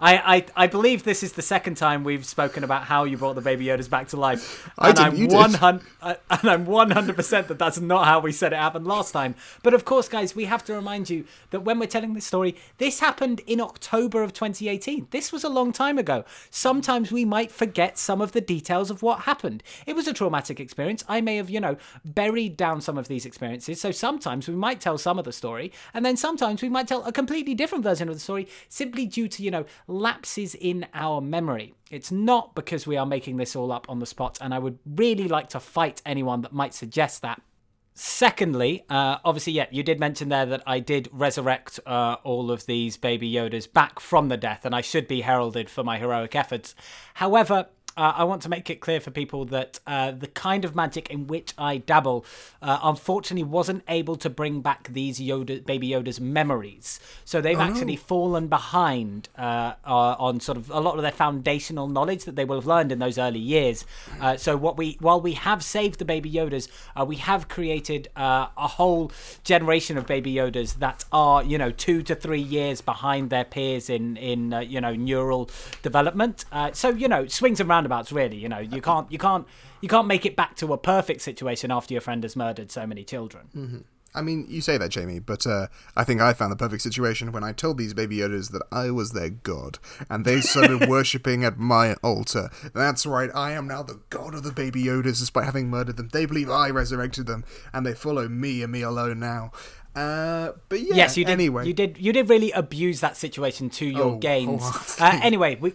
I, 0.04 0.36
I 0.36 0.64
I 0.66 0.68
believe 0.68 1.04
this 1.04 1.24
is 1.24 1.34
the 1.34 1.42
second 1.42 1.76
time 1.78 2.04
we've 2.04 2.26
spoken 2.26 2.66
about 2.66 2.84
how 2.84 3.06
you 3.06 3.16
brought 3.18 3.36
the 3.36 3.42
baby 3.42 3.68
Yodas 3.68 3.90
back 3.90 4.10
to 4.10 4.18
life. 4.18 4.70
I 4.78 4.90
And 4.90 4.98
didn't, 4.98 5.14
I'm 5.14 5.16
you 5.16 5.28
did. 5.30 5.38
100 5.38 5.86
uh, 6.02 6.16
and 6.30 6.50
I'm 6.50 6.66
100% 6.66 7.48
that 7.48 7.58
that's 7.58 7.80
not 7.80 8.06
how 8.06 8.20
we 8.20 8.34
said 8.34 8.52
it 8.52 8.58
happened 8.58 8.86
last 8.86 9.14
time. 9.14 9.36
But 9.64 9.74
of 9.74 9.86
course, 9.86 10.10
guys, 10.10 10.36
we 10.36 10.44
have 10.46 10.66
to 10.66 10.74
remind 10.74 11.10
you 11.10 11.26
that 11.52 11.62
when 11.62 11.80
we're 11.80 11.88
telling 11.88 12.14
this 12.16 12.26
story, 12.26 12.58
this 12.80 13.00
happened 13.00 13.40
in 13.48 13.62
October 13.62 14.24
of 14.24 14.34
2018. 14.34 15.08
This 15.12 15.32
was 15.32 15.46
a 15.46 15.50
long 15.50 15.72
time 15.72 15.98
ago. 15.98 16.26
Sometimes 16.50 17.10
we 17.12 17.24
might 17.24 17.52
forget 17.52 17.98
some 17.98 18.20
of 18.20 18.34
the 18.34 18.42
details 18.42 18.92
of 18.92 19.02
what 19.04 19.22
happened. 19.22 19.64
It 19.86 19.96
was 19.96 20.08
a 20.08 20.14
traumatic 20.14 20.60
experience. 20.60 21.06
I 21.08 21.22
may 21.22 21.38
have, 21.38 21.50
you 21.50 21.62
know, 21.62 21.78
buried 22.04 22.58
down 22.58 22.82
some 22.82 22.98
of 22.98 23.08
these 23.08 23.26
experiences. 23.26 23.80
So 23.80 23.92
sometimes 23.92 24.50
we 24.50 24.56
might 24.56 24.82
tell 24.82 24.98
some 24.98 25.18
of 25.18 25.24
the 25.24 25.32
story, 25.32 25.72
and 25.94 26.06
then 26.06 26.18
sometimes 26.18 26.62
we 26.62 26.68
might 26.68 26.90
tell 26.90 27.06
a 27.06 27.14
completely 27.14 27.56
different 27.56 27.86
version 27.86 28.10
of 28.10 28.16
the 28.16 28.20
story 28.20 28.50
simply 28.68 29.06
due 29.06 29.30
to, 29.30 29.42
you 29.42 29.52
know, 29.52 29.66
lapses 29.94 30.56
in 30.56 30.86
our 30.94 31.22
memory. 31.22 31.76
It's 31.92 32.12
not 32.12 32.56
because 32.56 32.88
we 32.88 32.98
are 32.98 33.06
making 33.06 33.38
this 33.38 33.56
all 33.56 33.72
up 33.72 33.90
on 33.90 34.00
the 34.00 34.06
spot, 34.06 34.38
and 34.42 34.54
I 34.54 34.60
would 34.60 34.80
really 34.86 35.28
like 35.28 35.50
to 35.50 35.60
fight 35.60 36.02
anyone 36.06 36.42
that 36.42 36.54
might 36.54 36.74
suggest 36.74 37.22
that. 37.22 37.42
Secondly, 37.96 38.84
uh, 38.90 39.18
obviously, 39.24 39.54
yeah, 39.54 39.68
you 39.70 39.84
did 39.84 40.00
mention 40.00 40.30
there 40.30 40.48
that 40.48 40.64
I 40.66 40.80
did 40.80 41.08
resurrect 41.12 41.80
uh, 41.86 42.16
all 42.24 42.50
of 42.50 42.66
these 42.66 42.98
baby 42.98 43.32
Yodas 43.32 43.72
back 43.72 44.00
from 44.00 44.30
the 44.30 44.38
death, 44.38 44.66
and 44.66 44.74
I 44.74 44.82
should 44.82 45.08
be 45.08 45.22
heralded 45.22 45.70
for 45.70 45.84
my 45.84 46.00
heroic 46.00 46.36
efforts. 46.36 46.74
However, 47.14 47.68
uh, 47.98 48.14
I 48.16 48.24
want 48.24 48.42
to 48.44 48.50
make 48.50 48.70
it 48.70 48.80
clear 48.80 49.00
for 49.00 49.12
people 49.12 49.46
that 49.46 49.80
uh, 49.86 50.12
the 50.12 50.28
kind 50.28 50.66
of 50.66 50.76
magic 50.76 51.10
in 51.10 51.28
which 51.28 51.54
I 51.58 51.78
dabble, 51.78 52.26
uh, 52.62 52.80
unfortunately, 52.84 53.44
wasn't 53.44 53.84
able 53.88 54.16
to 54.18 54.30
bring 54.30 54.62
back 54.62 54.90
these 54.92 55.20
Yoda, 55.20 55.66
baby 55.66 55.90
Yoda's 55.90 56.20
memories. 56.20 57.00
So 57.26 57.42
they've 57.42 57.60
actually 57.60 57.96
fallen 57.96 58.48
behind 58.48 59.30
uh, 59.38 59.74
uh, 59.86 60.16
on 60.20 60.40
sort 60.40 60.58
of 60.58 60.70
a 60.70 60.80
lot 60.80 60.96
of 60.96 61.02
their 61.02 61.12
foundational 61.12 61.88
knowledge 61.88 62.26
that 62.26 62.36
they 62.36 62.46
will 62.46 62.58
have 62.58 62.68
learned 62.68 62.92
in 62.92 63.00
those 63.00 63.18
early 63.18 63.40
years. 63.40 63.86
Uh, 64.20 64.38
so 64.38 64.58
what 64.58 64.78
we, 64.78 64.98
while 65.00 65.22
we 65.22 65.34
have 65.34 65.64
saved 65.64 66.00
the 66.00 66.06
baby 66.06 66.32
Yodas, 66.32 66.68
uh, 67.00 67.06
we 67.06 67.18
have 67.18 67.48
created 67.48 68.08
uh, 68.16 68.48
a 68.58 68.68
whole 68.68 69.12
generation 69.44 69.98
of 69.98 70.08
baby 70.08 70.34
Yodas 70.34 70.80
that 70.80 71.06
are, 71.12 71.44
you 71.44 71.58
know, 71.58 71.72
two 71.72 72.02
to 72.04 72.16
three 72.16 72.42
years 72.42 72.82
behind 72.82 73.30
their 73.30 73.44
peers 73.44 73.90
in 73.90 74.18
in 74.18 74.54
uh, 74.54 74.60
you 74.60 74.82
know 74.82 74.96
neural 74.96 75.50
development. 75.82 76.46
Uh, 76.52 76.72
so 76.72 76.90
you 76.90 77.08
know, 77.08 77.28
swings 77.28 77.60
and 77.60 77.70
roundabouts. 77.70 77.83
About 77.86 78.12
really, 78.12 78.38
you 78.38 78.50
know, 78.50 78.60
you 78.60 78.82
can't 78.82 79.12
you 79.12 79.18
can't 79.18 79.46
you 79.82 79.90
can't 79.90 80.08
make 80.08 80.26
it 80.26 80.36
back 80.36 80.56
to 80.58 80.74
a 80.74 80.78
perfect 80.78 81.22
situation 81.22 81.72
after 81.72 81.94
your 81.94 82.02
friend 82.02 82.24
has 82.24 82.36
murdered 82.36 82.72
so 82.72 82.86
many 82.88 83.04
children. 83.04 83.86
I 84.16 84.22
mean, 84.22 84.46
you 84.48 84.62
say 84.62 84.78
that, 84.78 84.90
Jamie, 84.90 85.18
but 85.18 85.48
uh, 85.48 85.70
I 85.96 86.04
think 86.04 86.22
I 86.22 86.34
found 86.34 86.52
the 86.52 86.56
perfect 86.56 86.84
situation 86.84 87.32
when 87.32 87.44
I 87.44 87.52
told 87.52 87.80
these 87.80 87.96
baby 87.96 88.18
Yodas 88.18 88.52
that 88.52 88.62
I 88.72 88.92
was 88.92 89.10
their 89.10 89.32
god, 89.32 89.80
and 90.08 90.24
they 90.24 90.40
started 90.40 90.88
worshipping 90.88 91.44
at 91.44 91.58
my 91.58 91.96
altar. 92.04 92.52
That's 92.76 93.08
right, 93.08 93.32
I 93.34 93.54
am 93.54 93.68
now 93.68 93.82
the 93.82 94.02
god 94.12 94.36
of 94.36 94.44
the 94.44 94.52
baby 94.52 94.84
Yodas, 94.84 95.18
despite 95.20 95.46
having 95.46 95.68
murdered 95.72 95.98
them. 95.98 96.10
They 96.14 96.28
believe 96.28 96.48
I 96.48 96.70
resurrected 96.70 97.26
them, 97.26 97.44
and 97.74 97.88
they 97.88 97.96
follow 97.96 98.28
me 98.30 98.62
and 98.62 98.72
me 98.72 98.84
alone 98.84 99.20
now. 99.20 99.52
Uh, 99.96 100.52
but 100.70 100.82
yeah, 100.82 100.96
yes, 100.96 101.18
you 101.18 101.26
did. 101.26 101.32
anyway. 101.32 101.66
You 101.66 101.74
did. 101.74 101.98
You 101.98 102.14
did 102.14 102.30
really 102.30 102.52
abuse 102.52 103.00
that 103.02 103.18
situation 103.18 103.72
to 103.72 103.86
your 103.88 104.04
Oh, 104.04 104.18
gains. 104.20 104.62
wholeheartedly. 104.62 105.06
Uh, 105.22 105.26
anyway, 105.26 105.56
we 105.60 105.74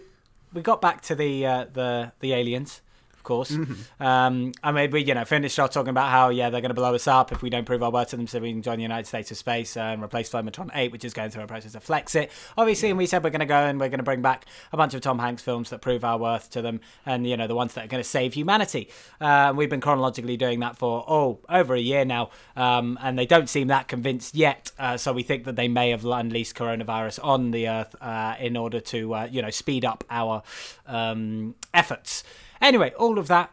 we 0.53 0.61
got 0.61 0.81
back 0.81 1.01
to 1.03 1.15
the 1.15 1.45
uh, 1.45 1.65
the 1.71 2.11
the 2.19 2.33
aliens, 2.33 2.81
of 3.19 3.23
course. 3.23 3.51
Mm-hmm. 3.51 4.01
Um, 4.01 4.53
I 4.63 4.71
mean, 4.71 4.91
we 4.91 5.03
you 5.03 5.13
know 5.13 5.25
finished 5.25 5.59
off 5.59 5.71
talking 5.71 5.89
about 5.89 6.09
how 6.09 6.29
yeah 6.29 6.49
they're 6.49 6.61
going 6.61 6.69
to 6.69 6.75
blow 6.75 6.95
us 6.95 7.05
up 7.05 7.33
if 7.33 7.41
we 7.41 7.49
don't 7.49 7.65
prove 7.65 7.83
our 7.83 7.91
worth 7.91 8.11
to 8.11 8.17
them, 8.17 8.27
so 8.27 8.39
we 8.39 8.53
can 8.53 8.61
join 8.61 8.77
the 8.77 8.83
United 8.83 9.07
States 9.07 9.29
of 9.29 9.37
Space 9.37 9.75
and 9.75 10.01
replace 10.01 10.29
Flimatron 10.29 10.71
Eight, 10.73 10.93
which 10.93 11.03
is 11.03 11.13
going 11.13 11.29
through 11.29 11.43
a 11.43 11.47
process 11.47 11.75
of 11.75 11.83
flex 11.83 12.15
it. 12.15 12.31
Obviously, 12.57 12.89
and 12.89 12.97
we 12.97 13.05
said 13.05 13.21
we're 13.21 13.29
going 13.29 13.41
to 13.41 13.45
go 13.45 13.57
and 13.57 13.77
we're 13.77 13.89
going 13.89 13.99
to 13.99 14.03
bring 14.03 14.21
back 14.21 14.45
a 14.71 14.77
bunch 14.77 14.93
of 14.93 15.01
Tom 15.01 15.19
Hanks 15.19 15.41
films 15.41 15.69
that 15.69 15.81
prove 15.81 16.05
our 16.05 16.17
worth 16.17 16.49
to 16.51 16.61
them, 16.61 16.79
and 17.05 17.27
you 17.27 17.35
know 17.35 17.45
the 17.45 17.55
ones 17.55 17.73
that 17.73 17.83
are 17.83 17.87
going 17.89 18.01
to 18.01 18.09
save 18.09 18.33
humanity. 18.33 18.89
Uh, 19.19 19.51
we've 19.53 19.69
been 19.69 19.81
chronologically 19.81 20.37
doing 20.37 20.61
that 20.61 20.77
for 20.77 21.03
oh 21.05 21.39
over 21.49 21.75
a 21.75 21.79
year 21.79 22.05
now, 22.05 22.29
um, 22.55 22.97
and 23.01 23.19
they 23.19 23.25
don't 23.25 23.49
seem 23.49 23.67
that 23.67 23.89
convinced 23.89 24.33
yet. 24.33 24.71
Uh, 24.79 24.95
so 24.95 25.11
we 25.11 25.23
think 25.23 25.43
that 25.43 25.57
they 25.57 25.67
may 25.67 25.89
have 25.89 26.05
unleashed 26.05 26.55
coronavirus 26.55 27.19
on 27.21 27.51
the 27.51 27.67
Earth 27.67 27.95
uh, 27.99 28.35
in 28.39 28.55
order 28.55 28.79
to 28.79 29.13
uh, 29.13 29.27
you 29.29 29.41
know 29.41 29.49
speed 29.49 29.83
up 29.83 30.05
our 30.09 30.41
um, 30.87 31.55
efforts. 31.73 32.23
Anyway, 32.61 32.91
all 32.97 33.17
of 33.19 33.27
that 33.27 33.51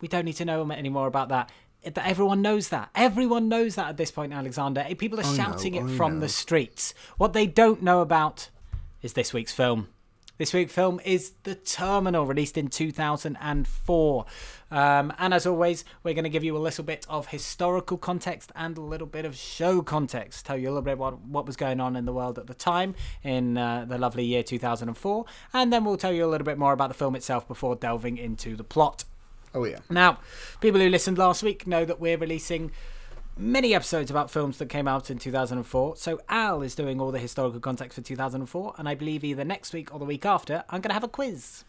we 0.00 0.08
don't 0.08 0.24
need 0.26 0.34
to 0.36 0.44
know 0.44 0.68
any 0.70 0.88
more 0.90 1.06
about 1.06 1.28
that. 1.30 1.50
It- 1.82 1.96
Everyone 1.98 2.42
knows 2.42 2.68
that. 2.68 2.90
Everyone 2.94 3.48
knows 3.48 3.76
that 3.76 3.88
at 3.88 3.96
this 3.96 4.10
point, 4.10 4.32
Alexander. 4.32 4.84
People 4.98 5.20
are 5.20 5.24
I 5.24 5.30
know, 5.30 5.36
shouting 5.36 5.74
it 5.74 5.84
I 5.84 5.96
from 5.96 6.14
know. 6.14 6.20
the 6.20 6.28
streets. 6.28 6.92
What 7.16 7.32
they 7.32 7.46
don't 7.46 7.82
know 7.82 8.00
about 8.00 8.50
is 9.02 9.14
this 9.14 9.32
week's 9.32 9.52
film. 9.52 9.88
This 10.38 10.52
week's 10.52 10.74
film 10.74 11.00
is 11.02 11.32
The 11.44 11.54
Terminal, 11.54 12.26
released 12.26 12.58
in 12.58 12.68
2004. 12.68 14.26
Um, 14.70 15.12
and 15.18 15.32
as 15.32 15.46
always, 15.46 15.82
we're 16.02 16.12
going 16.12 16.24
to 16.24 16.30
give 16.30 16.44
you 16.44 16.54
a 16.54 16.58
little 16.58 16.84
bit 16.84 17.06
of 17.08 17.28
historical 17.28 17.96
context 17.96 18.52
and 18.54 18.76
a 18.76 18.82
little 18.82 19.06
bit 19.06 19.24
of 19.24 19.34
show 19.34 19.80
context. 19.80 20.44
Tell 20.44 20.58
you 20.58 20.68
a 20.68 20.72
little 20.72 20.82
bit 20.82 20.98
what, 20.98 21.22
what 21.22 21.46
was 21.46 21.56
going 21.56 21.80
on 21.80 21.96
in 21.96 22.04
the 22.04 22.12
world 22.12 22.38
at 22.38 22.48
the 22.48 22.54
time 22.54 22.94
in 23.22 23.56
uh, 23.56 23.86
the 23.88 23.96
lovely 23.96 24.26
year 24.26 24.42
2004. 24.42 25.24
And 25.54 25.72
then 25.72 25.86
we'll 25.86 25.96
tell 25.96 26.12
you 26.12 26.26
a 26.26 26.28
little 26.28 26.44
bit 26.44 26.58
more 26.58 26.74
about 26.74 26.88
the 26.88 26.94
film 26.94 27.16
itself 27.16 27.48
before 27.48 27.74
delving 27.74 28.18
into 28.18 28.56
the 28.56 28.64
plot. 28.64 29.04
oh 29.54 29.64
yeah. 29.64 29.78
Now, 29.88 30.18
people 30.60 30.82
who 30.82 30.90
listened 30.90 31.16
last 31.16 31.42
week 31.42 31.66
know 31.66 31.86
that 31.86 31.98
we're 31.98 32.18
releasing 32.18 32.72
many 33.36 33.74
episodes 33.74 34.10
about 34.10 34.30
films 34.30 34.58
that 34.58 34.68
came 34.68 34.88
out 34.88 35.10
in 35.10 35.18
2004. 35.18 35.96
So 35.96 36.20
Al 36.28 36.62
is 36.62 36.74
doing 36.74 37.00
all 37.00 37.10
the 37.12 37.18
historical 37.18 37.60
context 37.60 37.96
for 37.96 38.02
2004, 38.02 38.74
and 38.78 38.88
I 38.88 38.94
believe 38.94 39.24
either 39.24 39.44
next 39.44 39.72
week 39.72 39.92
or 39.92 39.98
the 39.98 40.04
week 40.04 40.24
after, 40.24 40.64
I'm 40.70 40.80
going 40.80 40.90
to 40.90 40.94
have 40.94 41.04
a 41.04 41.08
quiz. 41.08 41.64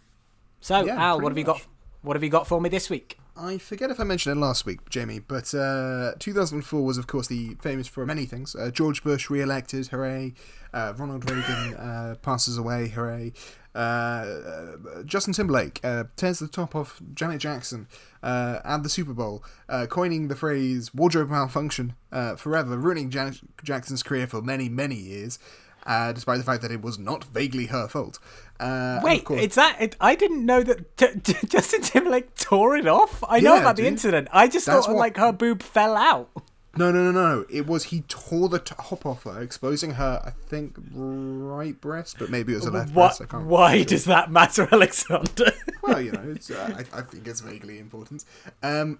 So 0.61 0.85
Yeah, 0.85 0.95
Al, 1.01 1.21
what 1.21 1.31
have 1.31 1.37
you 1.37 1.43
got? 1.43 1.65
what 2.01 2.15
have 2.15 2.23
you 2.23 2.29
got 2.29 2.47
for 2.47 2.61
me 2.61 2.69
this 2.69 2.89
week? 2.89 3.17
I 3.35 3.59
forget 3.59 3.91
if 3.91 3.99
I 3.99 4.03
mentioned 4.03 4.35
it 4.35 4.39
last 4.39 4.65
week, 4.65 4.89
Jamie, 4.89 5.19
but 5.19 5.53
uh, 5.53 6.13
2004 6.17 6.83
was, 6.83 6.97
of 6.97 7.05
course, 7.05 7.27
the 7.27 7.55
famous 7.61 7.87
for 7.87 8.03
many 8.05 8.25
things. 8.25 8.55
Uh, 8.55 8.71
George 8.71 9.03
Bush 9.03 9.29
re-elected, 9.29 9.87
hooray! 9.87 10.33
Uh, 10.73 10.93
Ronald 10.97 11.29
Reagan 11.29 11.73
uh, 11.77 12.15
passes 12.23 12.57
away, 12.57 12.87
hooray! 12.87 13.33
Uh, 13.77 15.03
Justin 15.05 15.33
Timberlake 15.33 15.79
uh, 15.83 16.05
tears 16.15 16.39
the 16.39 16.47
top 16.47 16.75
off 16.75 16.99
Janet 17.13 17.39
Jackson 17.39 17.87
at 18.23 18.81
the 18.81 18.89
Super 18.89 19.13
Bowl, 19.13 19.43
coining 19.89 20.27
the 20.27 20.35
phrase 20.35 20.93
"wardrobe 20.93 21.29
malfunction" 21.29 21.93
forever, 22.37 22.77
ruining 22.77 23.09
Janet 23.11 23.39
Jackson's 23.63 24.01
career 24.01 24.25
for 24.25 24.41
many, 24.41 24.67
many 24.67 24.95
years. 24.95 25.37
despite 25.85 26.39
the 26.39 26.43
fact 26.43 26.61
that 26.63 26.71
it 26.71 26.81
was 26.81 26.97
not 26.97 27.23
vaguely 27.25 27.67
her 27.67 27.87
fault. 27.87 28.19
Uh, 28.59 28.99
Wait, 29.03 29.23
course, 29.23 29.41
it's 29.41 29.55
that? 29.55 29.79
It, 29.79 29.95
I 30.01 30.15
didn't 30.15 30.45
know 30.45 30.63
that 30.63 30.97
t- 30.97 31.19
t- 31.19 31.47
Justin 31.47 31.81
Timberlake 31.81 32.33
tore 32.35 32.75
it 32.75 32.87
off. 32.87 33.23
I 33.27 33.39
know 33.39 33.57
about 33.57 33.75
dude. 33.75 33.85
the 33.85 33.89
incident. 33.89 34.27
I 34.31 34.47
just 34.47 34.65
thought 34.65 34.87
what... 34.87 34.97
like 34.97 35.17
her 35.17 35.31
boob 35.31 35.61
fell 35.61 35.95
out. 35.95 36.29
No, 36.77 36.91
no, 36.91 37.11
no, 37.11 37.11
no. 37.11 37.45
It 37.49 37.67
was 37.67 37.85
he 37.85 38.01
tore 38.01 38.49
the 38.49 38.59
top 38.59 39.05
off 39.05 39.23
her, 39.23 39.41
exposing 39.41 39.91
her. 39.91 40.21
I 40.23 40.31
think 40.49 40.75
right 40.91 41.79
breast, 41.79 42.17
but 42.19 42.29
maybe 42.29 42.53
it 42.53 42.57
was 42.57 42.65
a 42.65 42.71
left 42.71 42.93
what, 42.93 43.17
breast. 43.17 43.33
why 43.33 43.83
does 43.83 44.05
that 44.05 44.31
matter, 44.31 44.67
Alexander? 44.71 45.51
well, 45.83 46.01
you 46.01 46.11
know, 46.11 46.23
it's, 46.35 46.51
uh, 46.51 46.75
I, 46.77 46.99
I, 46.99 47.01
think 47.01 47.27
it's 47.27 47.41
vaguely 47.41 47.79
important. 47.79 48.25
Um, 48.61 48.99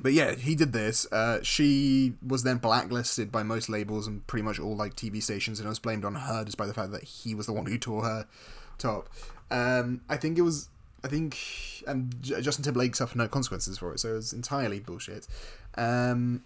but 0.00 0.12
yeah, 0.12 0.34
he 0.34 0.54
did 0.54 0.72
this. 0.72 1.10
Uh, 1.10 1.40
she 1.42 2.14
was 2.26 2.42
then 2.42 2.58
blacklisted 2.58 3.32
by 3.32 3.42
most 3.42 3.68
labels 3.68 4.06
and 4.06 4.26
pretty 4.26 4.42
much 4.42 4.58
all 4.58 4.76
like 4.76 4.94
TV 4.94 5.22
stations, 5.22 5.58
and 5.58 5.66
it 5.66 5.68
was 5.68 5.78
blamed 5.78 6.04
on 6.04 6.14
her, 6.14 6.44
despite 6.44 6.68
the 6.68 6.74
fact 6.74 6.92
that 6.92 7.04
he 7.04 7.34
was 7.34 7.46
the 7.46 7.52
one 7.52 7.66
who 7.66 7.78
tore 7.78 8.04
her 8.04 8.26
top. 8.78 9.08
Um, 9.50 10.02
I 10.08 10.16
think 10.16 10.38
it 10.38 10.42
was. 10.42 10.68
I 11.02 11.08
think 11.08 11.38
and 11.86 12.14
Justin 12.20 12.62
Timberlake 12.62 12.94
suffered 12.94 13.16
no 13.16 13.26
consequences 13.26 13.78
for 13.78 13.92
it, 13.92 14.00
so 14.00 14.10
it 14.10 14.16
was 14.16 14.32
entirely 14.32 14.80
bullshit. 14.80 15.26
Um, 15.76 16.44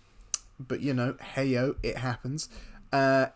but 0.58 0.80
you 0.80 0.94
know, 0.94 1.16
hey 1.34 1.46
yo, 1.46 1.76
it 1.82 1.98
happens. 1.98 2.48
Uh, 2.92 3.26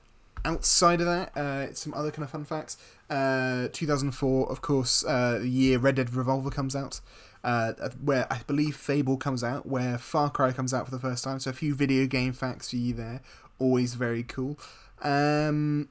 outside 0.44 1.00
of 1.00 1.06
that, 1.06 1.36
uh, 1.36 1.72
some 1.74 1.94
other 1.94 2.10
kind 2.10 2.24
of 2.24 2.30
fun 2.30 2.44
facts. 2.44 2.76
Uh, 3.10 3.68
2004, 3.72 4.50
of 4.50 4.60
course, 4.60 5.04
uh, 5.04 5.38
the 5.40 5.48
year 5.48 5.78
Red 5.78 5.96
Dead 5.96 6.14
Revolver 6.14 6.50
comes 6.50 6.76
out. 6.76 7.00
Uh, 7.44 7.72
where 8.02 8.30
I 8.32 8.40
believe 8.46 8.74
Fable 8.76 9.16
comes 9.16 9.44
out, 9.44 9.64
where 9.64 9.96
Far 9.96 10.28
Cry 10.28 10.50
comes 10.52 10.74
out 10.74 10.86
for 10.86 10.90
the 10.90 10.98
first 10.98 11.22
time. 11.22 11.38
So 11.38 11.50
a 11.50 11.54
few 11.54 11.74
video 11.74 12.06
game 12.06 12.32
facts 12.32 12.70
for 12.70 12.76
you 12.76 12.92
there. 12.92 13.20
Always 13.60 13.94
very 13.94 14.24
cool. 14.24 14.58
Um, 15.02 15.88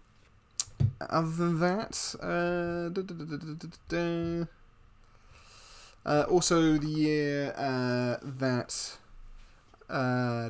other 0.99 1.29
than 1.29 1.59
that, 1.59 2.15
uh, 2.21 2.89
uh, 6.07 6.23
also 6.29 6.77
the 6.77 6.87
year 6.87 7.53
uh, 7.55 8.17
that 8.21 8.97
uh, 9.89 10.49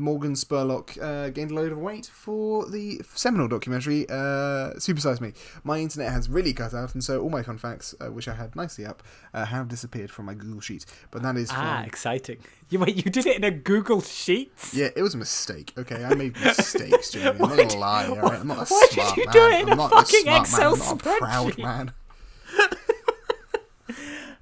Morgan 0.00 0.34
Spurlock 0.34 0.96
uh, 1.02 1.28
gained 1.30 1.50
a 1.50 1.54
load 1.54 1.72
of 1.72 1.78
weight 1.78 2.06
for 2.06 2.70
the 2.70 3.00
seminal 3.14 3.48
documentary 3.48 4.08
uh, 4.08 4.74
Supersize 4.76 5.20
Me. 5.20 5.32
My 5.64 5.80
internet 5.80 6.12
has 6.12 6.28
really 6.28 6.52
cut 6.52 6.72
out, 6.72 6.94
and 6.94 7.02
so 7.02 7.20
all 7.20 7.30
my 7.30 7.42
fun 7.42 7.58
facts, 7.58 7.96
uh, 8.00 8.06
which 8.06 8.28
I 8.28 8.34
had 8.34 8.54
nicely 8.54 8.86
up, 8.86 9.02
uh, 9.34 9.44
have 9.44 9.66
disappeared 9.66 10.12
from 10.12 10.26
my 10.26 10.34
Google 10.34 10.60
Sheet. 10.60 10.86
But 11.10 11.22
that 11.22 11.36
is 11.36 11.50
ah 11.52 11.82
exciting. 11.82 12.38
You 12.70 12.78
wait, 12.80 12.96
you 12.96 13.10
did 13.10 13.24
it 13.26 13.38
in 13.38 13.44
a 13.44 13.50
Google 13.50 14.02
Sheet? 14.02 14.52
Yeah, 14.74 14.90
it 14.94 15.00
was 15.00 15.14
a 15.14 15.16
mistake. 15.16 15.72
Okay, 15.78 16.04
I 16.04 16.14
made 16.14 16.38
mistakes, 16.38 17.12
Jamie. 17.12 17.40
I'm 17.40 17.56
not 17.56 17.74
lie. 17.78 18.06
All 18.08 18.16
right, 18.16 18.40
I'm 18.40 18.46
not 18.46 18.58
a 18.58 18.64
Why 18.66 18.88
smart 18.90 19.14
did 19.14 19.16
you 19.16 19.24
man. 19.24 19.32
do 19.32 19.46
it 19.46 19.60
in 19.62 19.70
I'm 19.72 19.80
a 19.80 19.88
fucking 19.88 20.26
Excel 20.28 20.76
man. 20.76 20.82
I'm 20.82 20.98
not 20.98 21.06
a 21.06 21.18
proud 21.18 21.58
man. 21.58 21.92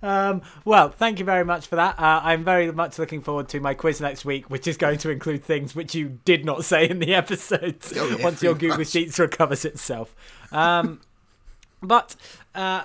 Um, 0.06 0.42
well, 0.64 0.90
thank 0.90 1.18
you 1.18 1.24
very 1.24 1.44
much 1.44 1.66
for 1.66 1.76
that. 1.76 1.98
Uh, 1.98 2.20
I'm 2.22 2.44
very 2.44 2.70
much 2.70 2.98
looking 2.98 3.20
forward 3.20 3.48
to 3.48 3.60
my 3.60 3.74
quiz 3.74 4.00
next 4.00 4.24
week, 4.24 4.48
which 4.48 4.68
is 4.68 4.76
going 4.76 4.98
to 4.98 5.10
include 5.10 5.42
things 5.42 5.74
which 5.74 5.94
you 5.94 6.20
did 6.24 6.44
not 6.44 6.64
say 6.64 6.88
in 6.88 7.00
the 7.00 7.14
episode 7.22 7.76
oh, 7.96 8.08
yeah, 8.16 8.22
once 8.22 8.42
your 8.42 8.54
Google 8.54 8.78
much. 8.78 8.88
Sheets 8.88 9.18
recovers 9.18 9.64
itself. 9.64 10.14
Um, 10.52 11.00
but 11.82 12.14
uh, 12.54 12.84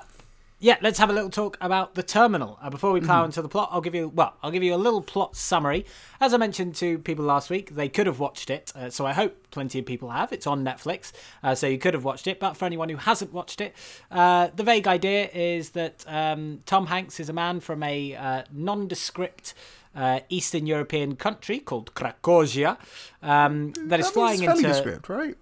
yeah, 0.61 0.77
let's 0.81 0.99
have 0.99 1.09
a 1.09 1.13
little 1.13 1.31
talk 1.31 1.57
about 1.59 1.95
the 1.95 2.03
terminal. 2.03 2.59
Uh, 2.61 2.69
before 2.69 2.91
we 2.91 3.01
plow 3.01 3.17
mm-hmm. 3.17 3.25
into 3.25 3.41
the 3.41 3.49
plot, 3.49 3.69
I'll 3.71 3.81
give 3.81 3.95
you 3.95 4.09
well, 4.09 4.35
I'll 4.43 4.51
give 4.51 4.61
you 4.61 4.75
a 4.75 4.77
little 4.77 5.01
plot 5.01 5.35
summary. 5.35 5.87
As 6.21 6.35
I 6.35 6.37
mentioned 6.37 6.75
to 6.75 6.99
people 6.99 7.25
last 7.25 7.49
week, 7.49 7.75
they 7.75 7.89
could 7.89 8.05
have 8.05 8.19
watched 8.19 8.51
it, 8.51 8.71
uh, 8.75 8.91
so 8.91 9.07
I 9.07 9.13
hope 9.13 9.35
plenty 9.49 9.79
of 9.79 9.87
people 9.87 10.11
have. 10.11 10.31
It's 10.31 10.45
on 10.45 10.63
Netflix, 10.63 11.13
uh, 11.41 11.55
so 11.55 11.65
you 11.65 11.79
could 11.79 11.95
have 11.95 12.03
watched 12.03 12.27
it. 12.27 12.39
But 12.39 12.55
for 12.55 12.65
anyone 12.65 12.89
who 12.89 12.97
hasn't 12.97 13.33
watched 13.33 13.59
it, 13.59 13.75
uh, 14.11 14.49
the 14.55 14.63
vague 14.63 14.87
idea 14.87 15.29
is 15.33 15.71
that 15.71 16.05
um, 16.07 16.59
Tom 16.67 16.85
Hanks 16.85 17.19
is 17.19 17.27
a 17.27 17.33
man 17.33 17.59
from 17.59 17.81
a 17.83 18.15
uh, 18.15 18.43
nondescript. 18.51 19.55
Uh, 19.93 20.21
Eastern 20.29 20.65
European 20.65 21.17
country 21.17 21.59
called 21.59 21.93
Krakozhia 21.93 22.77
um, 23.21 23.73
that, 23.73 23.89
that 23.89 23.99
is 23.99 24.09
flying 24.09 24.41
into. 24.41 24.61
Nondescript, 24.61 25.09
right? 25.09 25.35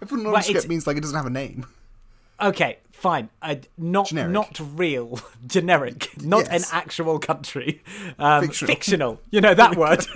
If 0.00 0.12
nondescript 0.12 0.62
well, 0.62 0.68
means 0.68 0.86
like 0.86 0.96
it 0.96 1.00
doesn't 1.00 1.16
have 1.16 1.26
a 1.26 1.30
name. 1.30 1.66
Okay, 2.40 2.78
fine. 2.92 3.30
Uh, 3.42 3.56
not 3.76 4.08
generic. 4.08 4.32
not 4.32 4.60
real, 4.74 5.18
generic, 5.46 6.10
not 6.22 6.46
yes. 6.50 6.70
an 6.70 6.76
actual 6.76 7.18
country. 7.18 7.82
Um, 8.18 8.42
fictional. 8.46 8.74
fictional. 8.74 9.20
You 9.30 9.40
know 9.40 9.54
that 9.54 9.76
word. 9.76 10.06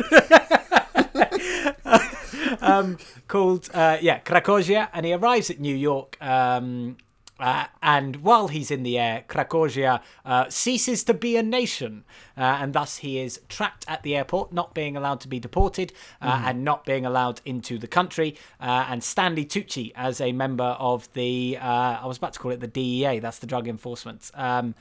um, 2.63 2.99
called 3.29 3.69
uh, 3.75 3.99
yeah 4.01 4.21
Krakozhia, 4.21 4.89
and 4.93 5.05
he 5.05 5.13
arrives 5.13 5.51
at 5.51 5.59
New 5.59 5.75
York 5.75 6.17
um, 6.21 6.97
uh, 7.41 7.67
and 7.83 8.17
while 8.17 8.49
he's 8.49 8.71
in 8.71 8.83
the 8.83 8.99
air, 8.99 9.25
Krakozhia 9.29 10.01
uh, 10.25 10.49
ceases 10.49 11.03
to 11.05 11.15
be 11.15 11.37
a 11.37 11.43
nation, 11.43 12.05
uh, 12.37 12.41
and 12.61 12.73
thus 12.73 12.99
he 12.99 13.19
is 13.19 13.41
trapped 13.49 13.85
at 13.89 14.03
the 14.03 14.15
airport, 14.15 14.53
not 14.53 14.75
being 14.75 14.97
allowed 14.97 15.21
to 15.23 15.29
be 15.29 15.41
deported 15.41 15.93
mm. 16.23 16.29
and 16.29 16.65
not 16.65 16.85
being 16.85 17.05
allowed 17.05 17.41
into 17.45 17.79
the 17.79 17.89
country. 17.89 18.37
Uh, 18.61 18.87
and 18.89 19.03
Stanley 19.03 19.45
Tucci, 19.45 19.93
as 19.97 20.21
a 20.21 20.33
member 20.33 20.77
of 20.79 21.13
the, 21.15 21.59
uh, 21.61 21.99
I 22.03 22.07
was 22.07 22.19
about 22.19 22.35
to 22.35 22.39
call 22.39 22.53
it 22.53 22.61
the 22.61 22.69
DEA, 22.69 23.19
that's 23.19 23.41
the 23.41 23.47
Drug 23.47 23.67
Enforcement, 23.67 24.31
um, 24.35 24.75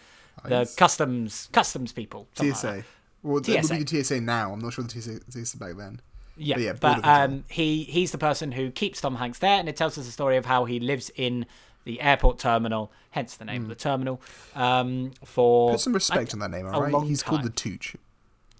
the 0.46 0.72
customs 0.78 1.50
customs 1.52 1.92
people. 1.92 2.28
TSA. 2.36 2.68
Like 2.68 2.84
well, 3.24 3.44
TSA. 3.44 3.52
it 3.52 3.62
would 3.64 3.70
be 3.70 3.84
the 3.84 4.04
TSA 4.04 4.22
now. 4.22 4.54
I'm 4.54 4.60
not 4.60 4.74
sure 4.74 4.84
the 4.84 4.90
TSA, 4.90 5.20
TSA 5.30 5.58
back 5.58 5.78
then. 5.78 6.02
Yeah, 6.38 6.56
but, 6.56 6.62
yeah, 6.62 6.74
but 6.74 7.06
um, 7.06 7.44
he 7.50 7.84
he's 7.84 8.12
the 8.12 8.18
person 8.18 8.54
who 8.54 8.72
keeps 8.72 9.02
Tom 9.02 9.16
Hanks 9.16 9.40
there, 9.40 9.60
and 9.60 9.70
it 9.70 9.76
tells 9.76 9.98
us 9.98 10.06
the 10.06 10.12
story 10.12 10.38
of 10.38 10.46
how 10.46 10.66
he 10.66 10.80
lives 10.80 11.12
in 11.16 11.46
the 11.84 12.02
airport 12.02 12.40
terminal, 12.40 12.92
hence 13.12 13.38
the 13.38 13.46
name 13.46 13.62
mm. 13.62 13.64
of 13.66 13.70
the 13.70 13.76
terminal. 13.76 14.22
Um, 14.56 15.12
for 15.26 15.72
put 15.72 15.80
some 15.80 15.94
respect 15.94 16.34
on 16.34 16.40
that 16.40 16.52
name, 16.52 16.68
all 16.68 16.82
right? 16.82 17.08
He's 17.08 17.24
time. 17.24 17.30
called 17.30 17.44
the 17.44 17.50
Tooch. 17.50 17.96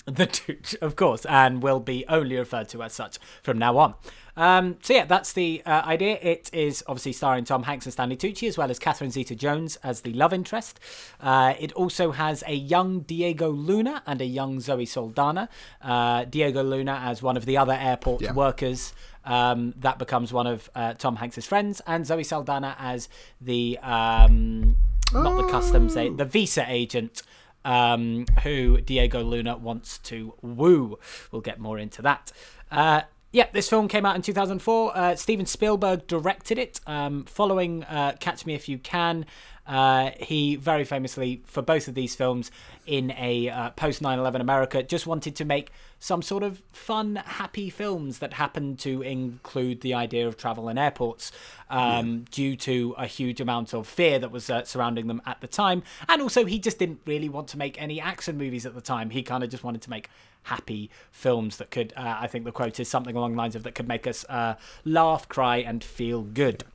The 0.06 0.26
Tooch, 0.26 0.76
of 0.82 0.96
course, 0.96 1.26
and 1.26 1.62
will 1.62 1.80
be 1.80 2.06
only 2.10 2.36
referred 2.36 2.70
to 2.70 2.82
as 2.82 2.94
such 2.94 3.20
from 3.44 3.60
now 3.60 3.78
on. 3.78 3.94
Um, 4.36 4.78
so 4.82 4.94
yeah, 4.94 5.06
that's 5.06 5.34
the 5.34 5.62
uh, 5.66 5.84
idea. 5.86 6.18
It 6.22 6.50
is 6.54 6.84
obviously 6.88 7.14
starring 7.14 7.44
Tom 7.44 7.64
Hanks 7.64 7.86
and 7.86 7.94
Stanley 7.94 8.18
Tucci, 8.18 8.48
as 8.48 8.58
well 8.58 8.72
as 8.72 8.80
Catherine 8.80 9.12
Zeta-Jones 9.12 9.76
as 9.84 10.02
the 10.02 10.14
love 10.14 10.34
interest. 10.34 10.80
Uh, 11.20 11.54
it 11.60 11.72
also 11.74 12.12
has 12.12 12.44
a 12.48 12.54
young 12.56 13.02
Diego 13.02 13.52
Luna 13.52 14.02
and 14.08 14.22
a 14.22 14.26
young 14.26 14.60
Zoe 14.60 14.86
Saldana. 14.86 15.50
Uh, 15.82 16.26
Diego 16.26 16.64
Luna 16.64 17.00
as 17.04 17.22
one 17.22 17.38
of 17.38 17.46
the 17.46 17.58
other 17.58 17.74
airport 17.74 18.22
yeah. 18.22 18.34
workers. 18.34 18.94
Um, 19.24 19.76
that 19.78 20.00
becomes 20.00 20.34
one 20.34 20.48
of 20.48 20.68
uh, 20.74 20.96
Tom 20.96 21.18
Hanks's 21.18 21.46
friends, 21.46 21.80
and 21.86 22.08
Zoe 22.08 22.24
Saldana 22.24 22.76
as 22.80 23.08
the 23.40 23.78
um, 23.84 24.78
not 25.14 25.38
the 25.38 25.48
customs 25.52 25.96
oh. 25.96 26.12
the 26.12 26.26
visa 26.26 26.66
agent 26.68 27.22
um, 27.66 28.26
who 28.44 28.82
Diego 28.82 29.24
Luna 29.24 29.58
wants 29.58 29.98
to 30.00 30.34
woo. 30.42 30.98
We'll 31.32 31.42
get 31.42 31.60
more 31.60 31.78
into 31.80 32.02
that. 32.02 32.32
Uh, 32.72 33.02
yeah, 33.32 33.48
this 33.54 33.70
film 33.70 33.88
came 33.88 34.06
out 34.06 34.16
in 34.16 34.22
2004. 34.22 34.98
Uh, 34.98 35.16
Steven 35.16 35.46
Spielberg 35.46 36.06
directed 36.08 36.58
it, 36.58 36.82
um, 36.86 37.24
following 37.26 37.84
uh, 37.86 38.14
Catch 38.20 38.46
Me 38.46 38.54
If 38.54 38.68
You 38.68 38.78
Can. 38.78 39.26
Uh, 39.72 40.12
he 40.20 40.58
very 40.58 40.84
famously, 40.84 41.42
for 41.46 41.62
both 41.62 41.88
of 41.88 41.96
these 41.96 42.14
films, 42.14 42.52
in 42.86 43.12
a 43.12 43.48
uh, 43.48 43.70
post 43.70 44.02
9 44.02 44.20
11 44.20 44.42
America, 44.42 44.84
just 44.84 45.08
wanted 45.08 45.34
to 45.38 45.46
make 45.46 45.72
some 45.98 46.22
sort 46.22 46.44
of 46.44 46.62
fun, 46.74 47.16
happy 47.16 47.70
films 47.70 48.20
that 48.20 48.34
happened 48.34 48.80
to 48.80 49.02
include 49.02 49.80
the 49.80 49.94
idea 49.94 50.28
of 50.28 50.36
travel 50.36 50.68
and 50.68 50.78
airports 50.78 51.32
um, 51.70 51.80
yeah. 52.12 52.26
due 52.32 52.56
to 52.58 52.94
a 52.98 53.08
huge 53.08 53.40
amount 53.40 53.74
of 53.74 53.88
fear 53.88 54.20
that 54.20 54.30
was 54.30 54.50
uh, 54.50 54.62
surrounding 54.66 55.08
them 55.08 55.22
at 55.26 55.40
the 55.40 55.48
time. 55.48 55.84
And 56.10 56.22
also, 56.22 56.44
he 56.44 56.60
just 56.60 56.78
didn't 56.78 57.00
really 57.06 57.30
want 57.30 57.48
to 57.50 57.58
make 57.58 57.82
any 57.82 58.02
action 58.02 58.38
movies 58.38 58.66
at 58.66 58.76
the 58.76 58.82
time. 58.82 59.10
He 59.12 59.24
kind 59.24 59.42
of 59.42 59.50
just 59.50 59.64
wanted 59.64 59.82
to 59.84 59.90
make 59.90 60.10
happy 60.44 60.90
films 61.12 61.58
that 61.58 61.72
could, 61.72 61.94
uh, 61.96 62.18
I 62.20 62.28
think 62.28 62.44
the 62.44 62.52
quote 62.52 62.78
is 62.82 62.90
something 62.90 63.16
along 63.16 63.34
the 63.34 63.38
lines 63.38 63.56
of 63.56 63.64
that 63.64 63.76
could 63.76 63.88
make 63.88 64.06
us 64.06 64.26
uh, 64.28 64.56
laugh, 64.84 65.30
cry, 65.30 65.58
and 65.58 65.82
feel 65.82 66.24
good. 66.24 66.66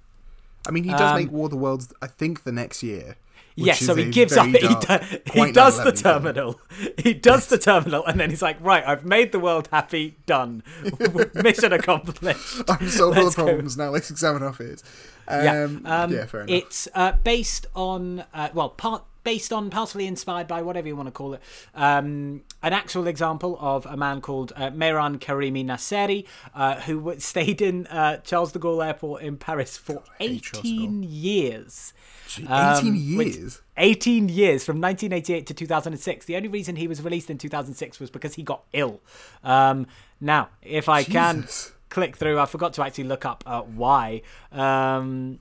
I 0.66 0.70
mean, 0.70 0.85
he 0.85 0.90
does 0.90 1.12
um, 1.12 1.16
make 1.16 1.31
War 1.31 1.46
of 1.46 1.50
the 1.50 1.57
Worlds, 1.57 1.92
I 2.02 2.07
think, 2.07 2.44
the 2.44 2.52
next 2.52 2.83
year. 2.83 3.16
Yes, 3.57 3.81
so 3.81 3.94
he 3.94 4.11
gives 4.11 4.37
up. 4.37 4.52
Dark, 4.61 5.02
he, 5.02 5.18
do, 5.18 5.33
he 5.46 5.52
does 5.52 5.83
the 5.83 5.92
terminal. 5.92 6.61
He 6.98 7.14
does 7.14 7.40
yes. 7.40 7.46
the 7.46 7.59
terminal, 7.59 8.05
and 8.05 8.20
then 8.20 8.29
he's 8.29 8.42
like, 8.42 8.61
"Right, 8.61 8.87
I've 8.87 9.05
made 9.07 9.33
the 9.33 9.40
world 9.40 9.68
happy. 9.72 10.16
Done. 10.26 10.62
Mission 11.35 11.72
accomplished. 11.72 12.62
I've 12.68 12.90
solved 12.90 13.18
all 13.18 13.31
the 13.31 13.35
problems 13.35 13.76
now. 13.79 13.88
Let's 13.88 14.11
examine 14.11 14.42
our 14.42 14.52
fears." 14.52 14.85
Um, 15.26 15.44
yeah, 15.44 16.02
um, 16.02 16.12
yeah, 16.12 16.26
fair 16.26 16.42
enough. 16.42 16.50
It's 16.55 16.88
uh, 16.94 17.12
based 17.24 17.66
on 17.74 18.24
uh, 18.35 18.50
well, 18.52 18.68
part 18.68 19.05
based 19.27 19.53
on, 19.53 19.71
partially 19.71 20.07
inspired 20.07 20.47
by 20.47 20.62
whatever 20.62 20.87
you 20.87 20.95
want 20.95 21.09
to 21.09 21.12
call 21.12 21.35
it, 21.35 21.43
um, 21.75 22.43
an 22.62 22.73
actual 22.73 23.09
example 23.09 23.59
of 23.61 23.85
a 23.87 23.97
man 23.97 24.21
called 24.21 24.53
uh, 24.55 24.71
Mehran 24.71 25.19
Karimi 25.19 25.65
Nasseri, 25.65 26.25
uh, 26.55 26.77
who 26.83 27.12
stayed 27.19 27.61
in 27.61 27.87
uh, 27.89 28.19
Charles 28.19 28.53
de 28.53 28.61
Gaulle 28.61 28.87
Airport 28.87 29.23
in 29.23 29.37
Paris 29.37 29.77
for 29.77 30.03
hate 30.21 30.49
18 30.55 31.03
years. 31.03 31.93
Gee, 32.29 32.47
Um, 32.47 32.77
18 32.79 33.17
which- 33.19 33.37
years. 33.37 33.62
18 33.79 34.29
years 34.29 34.65
from 34.65 34.81
1988 34.81 35.47
to 35.49 35.55
2006. 35.55 36.25
The 36.27 36.37
only 36.37 36.49
reason 36.49 36.77
he 36.77 36.87
was 36.89 37.03
released 37.03 37.29
in 37.29 37.37
2006 37.37 37.99
was 38.01 38.11
because 38.11 38.35
he 38.35 38.43
got 38.43 38.62
ill. 38.73 39.01
Um, 39.45 39.87
now, 40.21 40.49
if 40.62 40.89
I 40.89 41.03
can 41.03 41.47
click 41.91 42.17
through, 42.17 42.39
I 42.39 42.47
forgot 42.47 42.73
to 42.75 42.83
actually 42.85 43.05
look 43.05 43.25
up 43.27 43.43
uh, 43.45 43.62
why. 43.62 44.23
Um, 44.53 45.41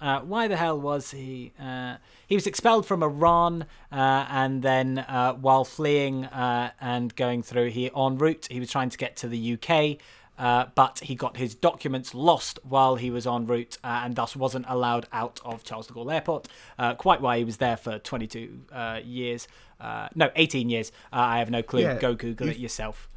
uh, 0.00 0.20
why 0.20 0.48
the 0.48 0.56
hell 0.56 0.78
was 0.80 1.10
he? 1.10 1.52
Uh, 1.60 1.96
he 2.34 2.36
was 2.36 2.48
expelled 2.48 2.84
from 2.84 3.00
Iran, 3.04 3.64
uh, 3.92 4.26
and 4.28 4.60
then 4.60 4.98
uh, 4.98 5.34
while 5.34 5.64
fleeing 5.64 6.24
uh, 6.24 6.72
and 6.80 7.14
going 7.14 7.44
through, 7.44 7.70
he 7.70 7.88
en 7.94 8.18
route 8.18 8.48
he 8.50 8.58
was 8.58 8.68
trying 8.72 8.88
to 8.88 8.98
get 8.98 9.14
to 9.18 9.28
the 9.28 9.52
UK. 9.52 9.98
Uh, 10.36 10.66
but 10.74 10.98
he 10.98 11.14
got 11.14 11.36
his 11.36 11.54
documents 11.54 12.12
lost 12.12 12.58
while 12.64 12.96
he 12.96 13.08
was 13.08 13.24
en 13.24 13.46
route 13.46 13.78
uh, 13.84 14.00
and 14.02 14.16
thus 14.16 14.34
wasn't 14.34 14.64
allowed 14.68 15.06
out 15.12 15.38
of 15.44 15.62
Charles 15.62 15.86
de 15.86 15.92
Gaulle 15.92 16.12
Airport. 16.12 16.48
Uh, 16.76 16.94
quite 16.94 17.20
why 17.20 17.38
he 17.38 17.44
was 17.44 17.58
there 17.58 17.76
for 17.76 18.00
22 18.00 18.62
uh, 18.72 18.98
years. 19.04 19.46
Uh, 19.78 20.08
no, 20.16 20.32
18 20.34 20.68
years. 20.68 20.90
Uh, 21.12 21.18
I 21.18 21.38
have 21.38 21.50
no 21.50 21.62
clue. 21.62 21.82
Yeah, 21.82 22.00
Go 22.00 22.16
Google 22.16 22.48
it 22.48 22.56
yourself. 22.56 23.08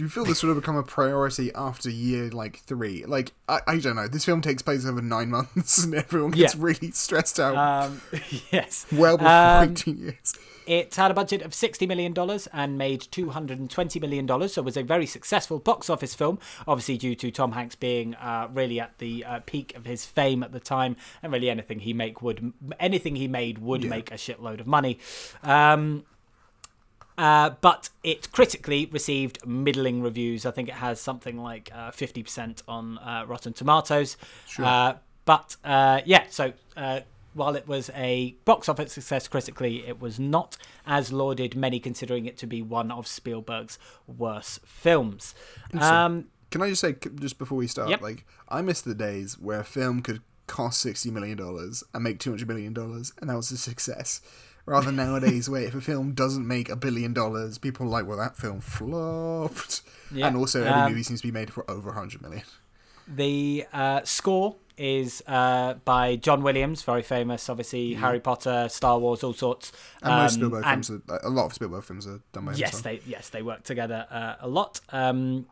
Do 0.00 0.04
you 0.04 0.08
feel 0.08 0.24
this 0.24 0.42
would 0.42 0.48
have 0.48 0.56
become 0.56 0.78
a 0.78 0.82
priority 0.82 1.52
after 1.54 1.90
year 1.90 2.30
like 2.30 2.60
three? 2.60 3.04
Like 3.04 3.32
I, 3.46 3.60
I 3.66 3.78
don't 3.80 3.96
know. 3.96 4.08
This 4.08 4.24
film 4.24 4.40
takes 4.40 4.62
place 4.62 4.86
over 4.86 5.02
nine 5.02 5.28
months, 5.36 5.84
and 5.84 5.94
everyone 5.94 6.30
gets 6.30 6.54
Yeah. 6.54 6.60
really 6.64 6.90
stressed 6.92 7.38
out. 7.38 7.54
Um, 7.54 8.00
yes. 8.50 8.86
well 8.90 9.18
before 9.18 9.30
um, 9.30 9.70
eighteen 9.72 9.98
years. 9.98 10.32
It 10.66 10.94
had 10.94 11.10
a 11.10 11.14
budget 11.14 11.42
of 11.42 11.50
$60 11.50 11.86
million 11.88 12.14
and 12.52 12.78
made 12.78 13.00
$220 13.02 14.00
million, 14.00 14.26
so 14.48 14.62
it 14.62 14.64
was 14.64 14.76
a 14.76 14.82
very 14.84 15.04
successful 15.04 15.58
box 15.58 15.90
office 15.90 16.14
film, 16.14 16.38
obviously 16.66 16.96
due 16.96 17.16
to 17.16 17.30
Tom 17.32 17.52
Hanks 17.52 17.74
being 17.74 18.14
uh, 18.14 18.48
really 18.52 18.78
at 18.80 18.96
the 18.98 19.24
uh, 19.24 19.40
peak 19.46 19.74
of 19.76 19.84
his 19.84 20.06
fame 20.06 20.42
at 20.44 20.52
the 20.52 20.60
time, 20.60 20.96
and 21.22 21.30
really 21.32 21.50
anything 21.50 21.80
he 21.80 21.92
make 21.92 22.22
would 22.22 22.52
anything 22.78 23.16
he 23.16 23.28
made 23.28 23.58
would 23.58 23.82
Yeah. 23.84 23.90
make 23.90 24.10
a 24.12 24.14
shitload 24.14 24.60
of 24.60 24.66
money. 24.66 24.98
Um, 25.42 26.04
uh, 27.20 27.50
but 27.60 27.90
it 28.02 28.32
critically 28.32 28.86
received 28.86 29.46
middling 29.46 30.00
reviews. 30.00 30.46
I 30.46 30.50
think 30.52 30.68
it 30.68 30.74
has 30.76 31.00
something 31.00 31.36
like 31.36 31.70
uh, 31.74 31.90
50% 31.90 32.62
on 32.66 32.96
uh, 32.98 33.24
Rotten 33.28 33.52
Tomatoes. 33.52 34.16
Sure. 34.46 34.64
Uh, 34.64 34.94
but 35.26 35.56
uh, 35.62 36.00
yeah, 36.06 36.24
so 36.30 36.54
uh, 36.78 37.00
while 37.34 37.54
it 37.56 37.68
was 37.68 37.90
a 37.94 38.36
box 38.46 38.70
office 38.70 38.94
success 38.94 39.28
critically, 39.28 39.86
it 39.86 40.00
was 40.00 40.18
not 40.18 40.56
as 40.86 41.12
lauded, 41.12 41.54
many 41.54 41.78
considering 41.78 42.24
it 42.24 42.38
to 42.38 42.46
be 42.46 42.62
one 42.62 42.90
of 42.90 43.06
Spielberg's 43.06 43.78
worst 44.06 44.60
films. 44.64 45.34
Um, 45.78 46.28
Can 46.50 46.62
I 46.62 46.70
just 46.70 46.80
say, 46.80 46.96
just 47.16 47.38
before 47.38 47.58
we 47.58 47.66
start, 47.66 47.90
Yep. 47.90 48.00
like 48.00 48.24
I 48.48 48.62
miss 48.62 48.80
the 48.80 48.94
days 48.94 49.38
where 49.38 49.60
a 49.60 49.64
film 49.64 50.00
could 50.00 50.22
cost 50.46 50.80
sixty 50.80 51.10
million 51.10 51.36
dollars 51.36 51.84
and 51.94 52.02
make 52.02 52.18
two 52.18 52.30
hundred 52.30 52.48
million 52.48 52.72
dollars, 52.72 53.12
and 53.20 53.28
that 53.30 53.36
was 53.36 53.52
a 53.52 53.58
success. 53.58 54.20
Rather 54.66 54.86
than 54.86 54.96
nowadays, 54.96 55.48
where 55.48 55.62
if 55.62 55.74
a 55.74 55.80
film 55.80 56.12
doesn't 56.12 56.46
make 56.46 56.68
a 56.68 56.76
billion 56.76 57.12
dollars, 57.12 57.58
people 57.58 57.86
are 57.86 57.88
like, 57.90 58.06
"Well, 58.06 58.18
that 58.18 58.36
film 58.36 58.60
flopped," 58.60 59.82
Yeah. 60.12 60.26
and 60.28 60.36
also 60.36 60.60
every 60.60 60.72
Um, 60.72 60.90
movie 60.90 61.02
seems 61.02 61.20
to 61.22 61.26
be 61.26 61.32
made 61.32 61.52
for 61.52 61.68
over 61.70 61.92
hundred 61.92 62.22
million. 62.22 62.42
The 63.08 63.66
uh, 63.72 64.02
score 64.04 64.56
is 64.76 65.22
uh, 65.26 65.74
by 65.84 66.16
John 66.16 66.42
Williams, 66.42 66.82
very 66.82 67.02
famous, 67.02 67.48
obviously 67.48 67.94
Harry 67.94 68.20
Potter, 68.20 68.68
Star 68.70 68.98
Wars, 68.98 69.22
all 69.24 69.32
sorts. 69.34 69.72
And 70.02 70.14
most 70.14 70.32
Um, 70.34 70.36
Spielberg 70.36 70.64
and- 70.66 70.86
films, 70.86 71.02
are, 71.08 71.20
a 71.22 71.28
lot 71.30 71.46
of 71.46 71.52
Spielberg 71.54 71.84
films 71.84 72.06
are 72.06 72.20
done 72.32 72.44
by 72.46 72.52
him. 72.52 72.58
Yes, 72.58 72.80
they 72.82 73.00
yes 73.06 73.28
they 73.30 73.42
work 73.42 73.62
together 73.64 74.06
uh, 74.10 74.34
a 74.40 74.48
lot. 74.48 74.80
Um, 74.90 75.46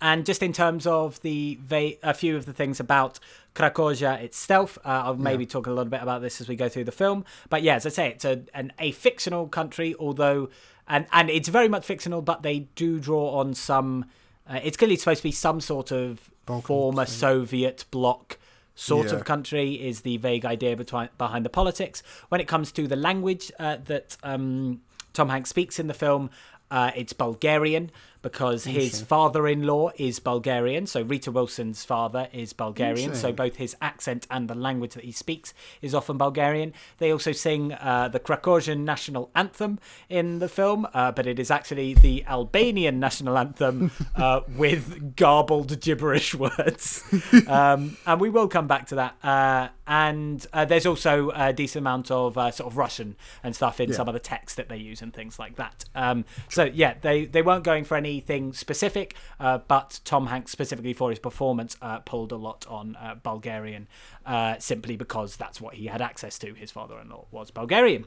and 0.00 0.24
just 0.24 0.42
in 0.44 0.52
terms 0.52 0.86
of 0.86 1.20
the 1.22 1.58
va- 1.60 1.98
a 2.04 2.14
few 2.14 2.36
of 2.36 2.46
the 2.46 2.52
things 2.52 2.78
about 2.78 3.18
Krakozhia 3.58 4.20
itself, 4.22 4.78
uh, 4.84 5.02
I'll 5.06 5.16
maybe 5.16 5.44
talk 5.46 5.66
a 5.66 5.70
little 5.70 5.90
bit 5.96 6.02
about 6.02 6.22
this 6.22 6.40
as 6.40 6.48
we 6.48 6.54
go 6.56 6.68
through 6.68 6.84
the 6.84 6.92
film. 6.92 7.24
But 7.50 7.62
yeah, 7.62 7.74
as 7.74 7.84
I 7.86 7.88
say, 7.90 8.08
it's 8.08 8.24
a 8.24 8.34
an, 8.54 8.72
a 8.78 8.92
fictional 8.92 9.48
country, 9.48 9.94
although 9.98 10.48
and 10.86 11.06
and 11.12 11.28
it's 11.28 11.48
very 11.48 11.68
much 11.68 11.84
fictional, 11.84 12.22
but 12.22 12.42
they 12.42 12.60
do 12.76 13.00
draw 13.00 13.26
on 13.40 13.54
some. 13.54 14.06
Uh, 14.48 14.60
it's 14.62 14.76
clearly 14.76 14.96
supposed 14.96 15.18
to 15.24 15.28
be 15.28 15.32
some 15.32 15.60
sort 15.60 15.90
of 15.92 16.30
Balkan 16.46 16.66
former 16.66 17.04
thing. 17.04 17.14
Soviet 17.14 17.84
bloc 17.90 18.38
sort 18.74 19.08
Yeah. 19.08 19.14
of 19.16 19.24
country 19.24 19.74
is 19.74 20.02
the 20.02 20.16
vague 20.18 20.44
idea 20.46 20.76
between, 20.76 21.08
behind 21.18 21.44
the 21.44 21.50
politics. 21.50 22.02
When 22.28 22.40
it 22.40 22.46
comes 22.48 22.70
to 22.72 22.86
the 22.86 22.96
language 22.96 23.50
uh, 23.58 23.78
that 23.86 24.16
um, 24.22 24.80
Tom 25.12 25.28
Hanks 25.30 25.50
speaks 25.50 25.78
in 25.80 25.88
the 25.88 25.94
film, 25.94 26.30
uh, 26.70 26.92
it's 26.94 27.12
Bulgarian 27.12 27.90
because 28.22 28.64
his 28.64 29.00
father-in-law 29.00 29.90
is 29.96 30.18
Bulgarian. 30.18 30.86
So 30.86 31.02
Rita 31.02 31.30
Wilson's 31.30 31.84
father 31.84 32.28
is 32.32 32.52
Bulgarian. 32.52 33.14
So 33.14 33.32
both 33.32 33.56
his 33.56 33.76
accent 33.80 34.26
and 34.30 34.48
the 34.48 34.54
language 34.54 34.94
that 34.94 35.04
he 35.04 35.12
speaks 35.12 35.54
is 35.82 35.94
often 35.94 36.18
Bulgarian. 36.18 36.72
They 36.98 37.12
also 37.12 37.32
sing 37.32 37.72
uh, 37.72 38.08
the 38.08 38.20
Krakozhian 38.20 38.80
national 38.80 39.30
anthem 39.34 39.78
in 40.08 40.38
the 40.40 40.48
film, 40.48 40.86
uh, 40.94 41.12
but 41.12 41.26
it 41.26 41.38
is 41.38 41.50
actually 41.50 41.94
the 41.94 42.24
Albanian 42.26 42.98
national 43.00 43.38
anthem 43.38 43.90
uh, 44.16 44.40
with 44.56 45.16
garbled 45.16 45.80
gibberish 45.80 46.34
words. 46.34 47.02
um, 47.46 47.96
and 48.06 48.20
we 48.20 48.30
will 48.30 48.48
come 48.48 48.66
back 48.66 48.86
to 48.88 48.94
that. 48.96 49.16
Uh, 49.22 49.68
and 49.86 50.46
uh, 50.52 50.64
there's 50.64 50.84
also 50.86 51.30
a 51.34 51.52
decent 51.52 51.82
amount 51.82 52.10
of 52.10 52.36
uh, 52.36 52.50
sort 52.50 52.70
of 52.70 52.76
Russian 52.76 53.16
and 53.42 53.54
stuff 53.56 53.80
in 53.80 53.88
Yeah. 53.90 53.96
some 53.96 54.08
of 54.08 54.14
the 54.14 54.20
text 54.20 54.56
that 54.56 54.68
they 54.68 54.76
use 54.76 55.00
and 55.00 55.14
things 55.14 55.38
like 55.38 55.56
that. 55.56 55.84
Um, 55.94 56.24
so 56.50 56.64
yeah, 56.64 56.94
they 57.00 57.24
they 57.24 57.40
weren't 57.42 57.64
going 57.64 57.84
for 57.84 57.96
anything 58.08 58.52
specific, 58.52 59.14
uh, 59.38 59.58
but 59.68 60.00
Tom 60.04 60.26
Hanks 60.26 60.50
specifically 60.50 60.94
for 60.94 61.10
his 61.10 61.18
performance 61.18 61.76
uh, 61.82 61.98
pulled 62.00 62.32
a 62.32 62.36
lot 62.36 62.66
on 62.68 62.96
uh, 62.96 63.14
Bulgarian, 63.22 63.86
uh, 64.26 64.54
simply 64.58 64.96
because 64.96 65.36
that's 65.36 65.60
what 65.60 65.74
he 65.74 65.86
had 65.86 66.00
access 66.00 66.38
to. 66.38 66.54
His 66.54 66.70
father-in-law 66.70 67.26
was 67.30 67.50
Bulgarian. 67.50 68.06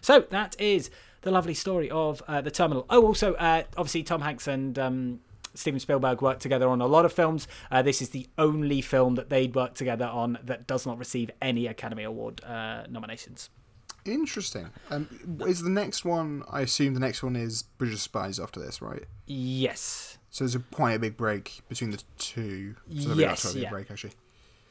So 0.00 0.20
that 0.30 0.60
is 0.60 0.90
the 1.22 1.30
lovely 1.30 1.54
story 1.54 1.90
of 1.90 2.22
uh, 2.28 2.40
the 2.40 2.50
terminal. 2.50 2.84
Oh, 2.90 3.06
also, 3.06 3.34
uh, 3.34 3.62
obviously, 3.76 4.02
Tom 4.02 4.20
Hanks 4.20 4.46
and 4.46 4.78
um, 4.78 5.20
Steven 5.54 5.80
Spielberg 5.80 6.22
worked 6.22 6.42
together 6.42 6.68
on 6.68 6.80
a 6.80 6.86
lot 6.86 7.04
of 7.04 7.12
films. 7.12 7.48
Uh, 7.70 7.82
this 7.82 8.02
is 8.02 8.10
the 8.10 8.26
only 8.36 8.80
film 8.80 9.14
that 9.14 9.30
they'd 9.30 9.54
worked 9.54 9.76
together 9.76 10.06
on 10.06 10.38
that 10.44 10.66
does 10.66 10.86
not 10.86 10.98
receive 10.98 11.30
any 11.40 11.66
Academy 11.66 12.04
Award 12.04 12.44
uh, 12.44 12.84
nominations. 12.88 13.50
Interesting. 14.04 14.70
Um, 14.90 15.08
is 15.46 15.62
the 15.62 15.70
next 15.70 16.04
one? 16.04 16.42
I 16.50 16.60
assume 16.62 16.94
the 16.94 17.00
next 17.00 17.22
one 17.22 17.36
is 17.36 17.62
Bridge 17.62 17.92
of 17.92 18.00
Spies 18.00 18.38
after 18.40 18.58
this, 18.60 18.80
right? 18.80 19.04
Yes. 19.26 20.18
So 20.30 20.44
there's 20.44 20.54
a, 20.54 20.60
quite 20.60 20.92
a 20.92 20.98
big 20.98 21.16
break 21.16 21.60
between 21.68 21.90
the 21.90 22.02
two. 22.18 22.74
So 22.88 23.00
there'll 23.02 23.16
be 23.16 23.22
about 23.24 23.30
Yes, 23.32 23.42
12 23.42 23.56
year 23.56 23.64
yeah. 23.64 23.70
break 23.70 23.90
actually. 23.90 24.12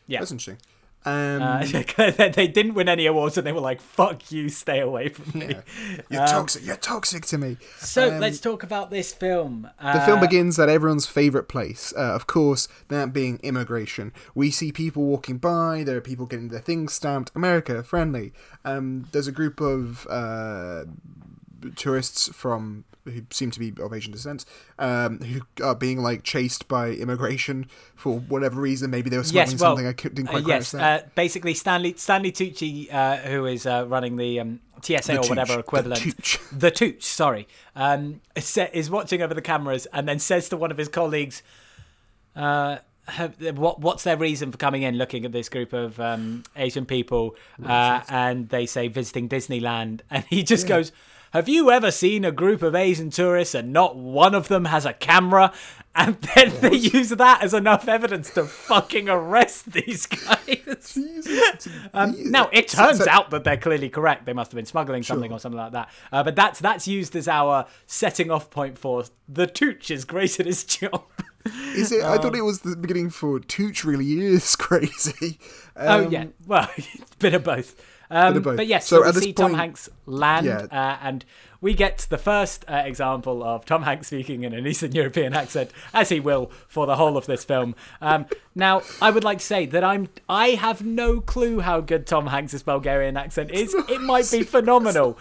Yeah. 0.07 0.19
That's 0.19 0.31
interesting. 0.31 0.57
Um, 1.05 1.41
Uh, 1.41 1.63
they 2.35 2.47
didn't 2.47 2.73
win 2.73 2.89
any 2.89 3.05
awards, 3.05 3.37
and 3.37 3.47
they 3.47 3.51
were 3.53 3.61
like, 3.61 3.79
"Fuck 3.81 4.31
you, 4.31 4.49
stay 4.49 4.79
away 4.79 5.09
from 5.09 5.39
me." 5.39 5.47
yeah. 5.49 5.61
You're 6.09 6.27
toxic. 6.27 6.65
You're 6.65 6.75
toxic 6.75 7.25
to 7.27 7.37
me. 7.37 7.57
So 7.77 8.11
Um, 8.11 8.19
let's 8.19 8.39
talk 8.39 8.63
about 8.63 8.91
this 8.91 9.13
film. 9.13 9.69
The 9.81 9.87
Uh, 9.87 10.05
film 10.05 10.19
begins 10.19 10.59
at 10.59 10.67
everyone's 10.69 11.05
favourite 11.05 11.47
place, 11.47 11.93
uh, 11.95 12.01
of 12.01 12.27
course, 12.27 12.67
that 12.89 13.13
being 13.13 13.39
immigration. 13.43 14.11
We 14.35 14.51
see 14.51 14.71
people 14.71 15.03
walking 15.05 15.37
by, 15.37 15.83
there 15.85 15.97
are 15.97 16.01
people 16.01 16.25
getting 16.25 16.49
their 16.49 16.59
things 16.59 16.93
stamped, 16.93 17.31
America, 17.33 17.81
friendly. 17.83 18.33
Um, 18.65 19.07
there's 19.13 19.27
a 19.27 19.31
group 19.31 19.61
of 19.61 20.05
uh, 20.09 20.83
tourists 21.75 22.29
from 22.33 22.85
who 23.05 23.21
seem 23.31 23.49
to 23.49 23.59
be 23.59 23.73
of 23.81 23.91
Asian 23.93 24.11
descent, 24.11 24.45
um, 24.77 25.19
who 25.19 25.41
are 25.63 25.73
being 25.73 25.99
like 26.01 26.21
chased 26.23 26.67
by 26.67 26.89
immigration 26.91 27.65
for 27.95 28.19
whatever 28.19 28.61
reason. 28.61 28.91
Maybe 28.91 29.09
they 29.09 29.17
were 29.17 29.23
smuggling 29.23 29.53
Yes, 29.53 29.61
well, 29.61 29.75
something. 29.77 29.87
I 29.87 29.93
didn't 29.93 30.27
Uh, 30.27 30.31
quite 30.31 30.45
yes, 30.47 30.71
grasp 30.71 30.71
that. 30.73 31.03
uh, 31.05 31.07
basically 31.15 31.53
Stanley 31.55 31.95
Stanley 31.97 32.31
Tucci, 32.31 32.93
uh, 32.93 33.17
who 33.17 33.45
is 33.45 33.65
uh, 33.65 33.85
running 33.87 34.17
the 34.17 34.39
um, 34.41 34.59
TSA 34.83 35.13
The 35.13 35.17
or 35.19 35.29
whatever 35.29 35.47
Tooch, 35.47 35.55
the 35.55 35.59
equivalent, 35.59 36.01
Tooch. 36.01 36.39
the 36.51 36.71
Tooch, 36.71 37.03
sorry, 37.03 37.47
um, 37.75 38.21
is, 38.35 38.57
is 38.73 38.89
watching 38.91 39.21
over 39.21 39.33
the 39.33 39.41
cameras 39.41 39.87
and 39.91 40.07
then 40.07 40.19
says 40.19 40.49
to 40.49 40.57
one 40.57 40.69
of 40.69 40.77
his 40.77 40.87
colleagues, 40.89 41.41
uh, 42.35 42.77
have, 43.07 43.35
what 43.57 43.79
what's 43.79 44.03
their 44.03 44.17
reason 44.17 44.51
for 44.51 44.57
coming 44.57 44.83
in 44.83 44.95
looking 44.97 45.25
at 45.25 45.31
this 45.31 45.49
group 45.49 45.73
of 45.73 45.99
um, 45.99 46.43
Asian 46.55 46.85
people 46.85 47.35
uh, 47.65 48.01
and 48.07 48.49
they 48.49 48.67
say 48.67 48.87
visiting 48.87 49.27
Disneyland 49.27 50.01
and 50.11 50.23
he 50.25 50.43
just 50.43 50.65
Yeah. 50.69 50.75
goes 50.77 50.91
have 51.31 51.47
you 51.47 51.71
ever 51.71 51.91
seen 51.91 52.25
a 52.25 52.31
group 52.31 52.61
of 52.61 52.75
Asian 52.75 53.09
tourists 53.09 53.55
and 53.55 53.71
not 53.71 53.95
one 53.95 54.33
of 54.33 54.47
them 54.47 54.65
has 54.65 54.85
a 54.85 54.93
camera 54.93 55.51
and 55.95 56.15
then 56.35 56.53
they 56.61 56.75
use 56.75 57.09
that 57.09 57.41
as 57.43 57.53
enough 57.53 57.87
evidence 57.87 58.29
to 58.31 58.43
fucking 58.45 59.09
arrest 59.09 59.71
these 59.71 60.05
guys 60.05 60.97
um, 61.93 62.15
now 62.31 62.49
it 62.51 62.67
turns 62.67 63.05
out 63.07 63.29
that 63.31 63.43
they're 63.43 63.57
clearly 63.57 63.89
correct 63.89 64.25
they 64.25 64.33
must 64.33 64.51
have 64.51 64.55
been 64.55 64.65
smuggling 64.65 65.03
something 65.03 65.31
or 65.31 65.39
something 65.39 65.59
like 65.59 65.71
that 65.71 65.89
uh, 66.11 66.23
but 66.23 66.35
that's 66.35 66.59
that's 66.59 66.87
used 66.87 67.15
as 67.15 67.27
our 67.27 67.65
setting 67.87 68.31
off 68.31 68.49
point 68.49 68.77
for 68.77 69.03
the 69.27 69.47
Tooch 69.47 69.91
is 69.91 70.05
great 70.05 70.39
at 70.39 70.45
his 70.45 70.63
job 70.65 71.03
Is 71.73 71.91
it? 71.91 72.03
I 72.03 72.17
thought 72.17 72.35
it 72.35 72.41
was 72.41 72.59
the 72.61 72.75
beginning 72.75 73.09
for 73.09 73.39
Tooch. 73.39 73.85
Really 73.85 74.19
is 74.19 74.55
crazy. 74.57 75.39
oh 75.77 76.05
Um, 76.05 76.11
yeah, 76.11 76.25
well, 76.45 76.69
bit 77.19 77.33
of 77.33 77.43
both. 77.45 77.75
Um. 78.09 78.41
But 78.41 78.67
yes, 78.67 78.87
So 78.87 78.97
so, 78.97 79.01
we 79.03 79.07
at 79.09 79.13
this 79.15 79.23
see 79.23 79.33
Tom 79.33 79.53
Hanks 79.53 79.89
land, 80.05 80.45
Yeah. 80.45 80.65
uh, 80.71 80.97
and 81.01 81.23
we 81.61 81.73
get 81.73 82.07
the 82.09 82.17
first 82.17 82.65
uh, 82.67 82.81
example 82.85 83.43
of 83.43 83.65
Tom 83.65 83.83
Hanks 83.83 84.07
speaking 84.07 84.43
in 84.43 84.53
an 84.53 84.65
Eastern 84.65 84.93
European 84.93 85.33
accent, 85.33 85.71
as 85.93 86.09
he 86.09 86.19
will 86.19 86.51
for 86.67 86.87
the 86.87 86.95
whole 86.95 87.17
of 87.17 87.25
this 87.25 87.43
film. 87.43 87.75
Um, 88.01 88.25
now, 88.55 88.81
I 89.01 89.11
would 89.11 89.23
like 89.23 89.39
to 89.39 89.45
say 89.45 89.65
that 89.67 89.83
I'm 89.83 90.09
I 90.27 90.49
have 90.49 90.83
no 90.83 91.21
clue 91.21 91.59
how 91.59 91.81
good 91.81 92.07
Tom 92.07 92.27
Hanks's 92.27 92.63
Bulgarian 92.63 93.15
accent 93.17 93.51
is. 93.51 93.75
It 93.89 94.01
might 94.01 94.29
be 94.31 94.43
phenomenal. 94.43 95.17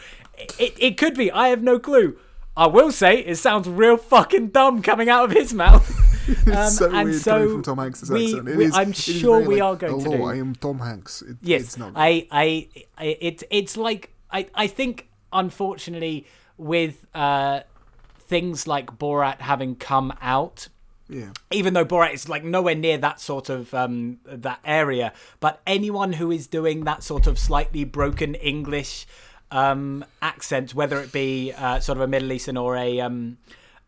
It 0.59 0.75
it 0.79 0.97
could 0.97 1.15
be. 1.15 1.31
I 1.33 1.49
have 1.49 1.63
no 1.63 1.79
clue. 1.79 2.17
I 2.57 2.67
will 2.67 2.91
say 2.91 3.19
it 3.21 3.37
sounds 3.37 3.69
real 3.69 3.97
fucking 3.97 4.49
dumb 4.49 4.83
coming 4.83 5.09
out 5.09 5.25
of 5.27 5.31
his 5.33 5.53
mouth. 5.55 5.87
Um, 6.53 6.71
so 6.71 6.91
and 6.93 7.09
weird 7.11 7.23
so 7.23 7.31
coming 7.33 7.49
from 7.53 7.63
Tom 7.63 7.79
Hanks' 7.79 8.11
we- 8.11 8.27
accent. 8.27 8.49
It 8.49 8.57
we- 8.57 8.65
is- 8.67 8.75
I'm 8.75 8.93
sure 8.93 9.41
we 9.41 9.61
like, 9.61 9.63
are 9.63 9.77
going 9.77 9.99
to 9.99 10.05
Hello, 10.11 10.17
do- 10.19 10.25
I 10.25 10.35
am 10.37 10.55
Tom 10.55 10.79
Hanks. 10.81 11.23
It, 11.23 11.37
Yes, 11.43 11.63
it's 11.63 11.79
not. 11.79 11.93
I, 11.97 12.27
I, 12.31 12.69
I, 12.97 13.05
it, 13.21 13.43
it's 13.51 13.77
like 13.77 14.13
I, 14.31 14.47
I 14.55 14.67
think 14.67 15.09
unfortunately 15.33 16.27
with 16.57 17.07
uh, 17.15 17.61
things 18.21 18.67
like 18.67 18.99
Borat 18.99 19.41
having 19.41 19.75
come 19.77 20.13
out, 20.21 20.69
yeah. 21.09 21.31
even 21.51 21.73
though 21.75 21.85
Borat 21.85 22.13
is 22.15 22.29
like 22.29 22.45
nowhere 22.45 22.75
near 22.75 22.99
that 22.99 23.21
sort 23.21 23.49
of 23.49 23.73
um, 23.75 24.19
that 24.27 24.61
area, 24.65 25.13
but 25.41 25.61
anyone 25.67 26.13
who 26.15 26.31
is 26.31 26.47
doing 26.47 26.85
that 26.85 27.03
sort 27.03 27.27
of 27.27 27.39
slightly 27.39 27.85
broken 27.85 28.35
English 28.35 29.07
um, 29.51 30.05
accent, 30.21 30.75
whether 30.75 31.01
it 31.01 31.11
be 31.13 31.53
uh, 31.57 31.81
sort 31.81 31.97
of 31.97 32.03
a 32.03 32.07
Middle 32.07 32.33
Eastern 32.33 32.57
or 32.59 32.77
a 32.77 33.01
um, 33.01 33.39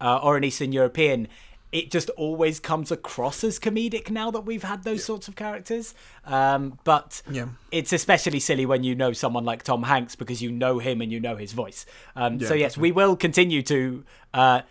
uh, 0.00 0.18
or 0.22 0.36
an 0.36 0.44
Eastern 0.44 0.72
European. 0.72 1.28
It 1.72 1.90
just 1.90 2.10
always 2.10 2.58
comes 2.58 2.90
across 2.90 3.44
as 3.44 3.60
comedic 3.60 4.10
now 4.10 4.30
that 4.32 4.40
we've 4.40 4.64
had 4.64 4.82
those 4.82 5.04
sorts 5.04 5.28
of 5.28 5.36
characters. 5.36 5.94
Um, 6.26 6.78
but 6.84 7.22
Yeah. 7.30 7.46
it's 7.70 7.92
especially 7.92 8.40
silly 8.40 8.66
when 8.66 8.82
you 8.82 8.94
know 8.96 9.12
someone 9.12 9.44
like 9.44 9.62
Tom 9.62 9.84
Hanks 9.84 10.16
because 10.16 10.42
you 10.42 10.50
know 10.50 10.78
him 10.80 11.00
and 11.00 11.12
you 11.12 11.20
know 11.20 11.36
his 11.36 11.52
voice. 11.52 11.86
Um, 12.16 12.40
so 12.40 12.54
Yeah, 12.54 12.60
yes, 12.60 12.76
we 12.76 12.90
will 12.90 13.14
continue 13.16 13.62
to 13.62 14.04
uh, 14.34 14.62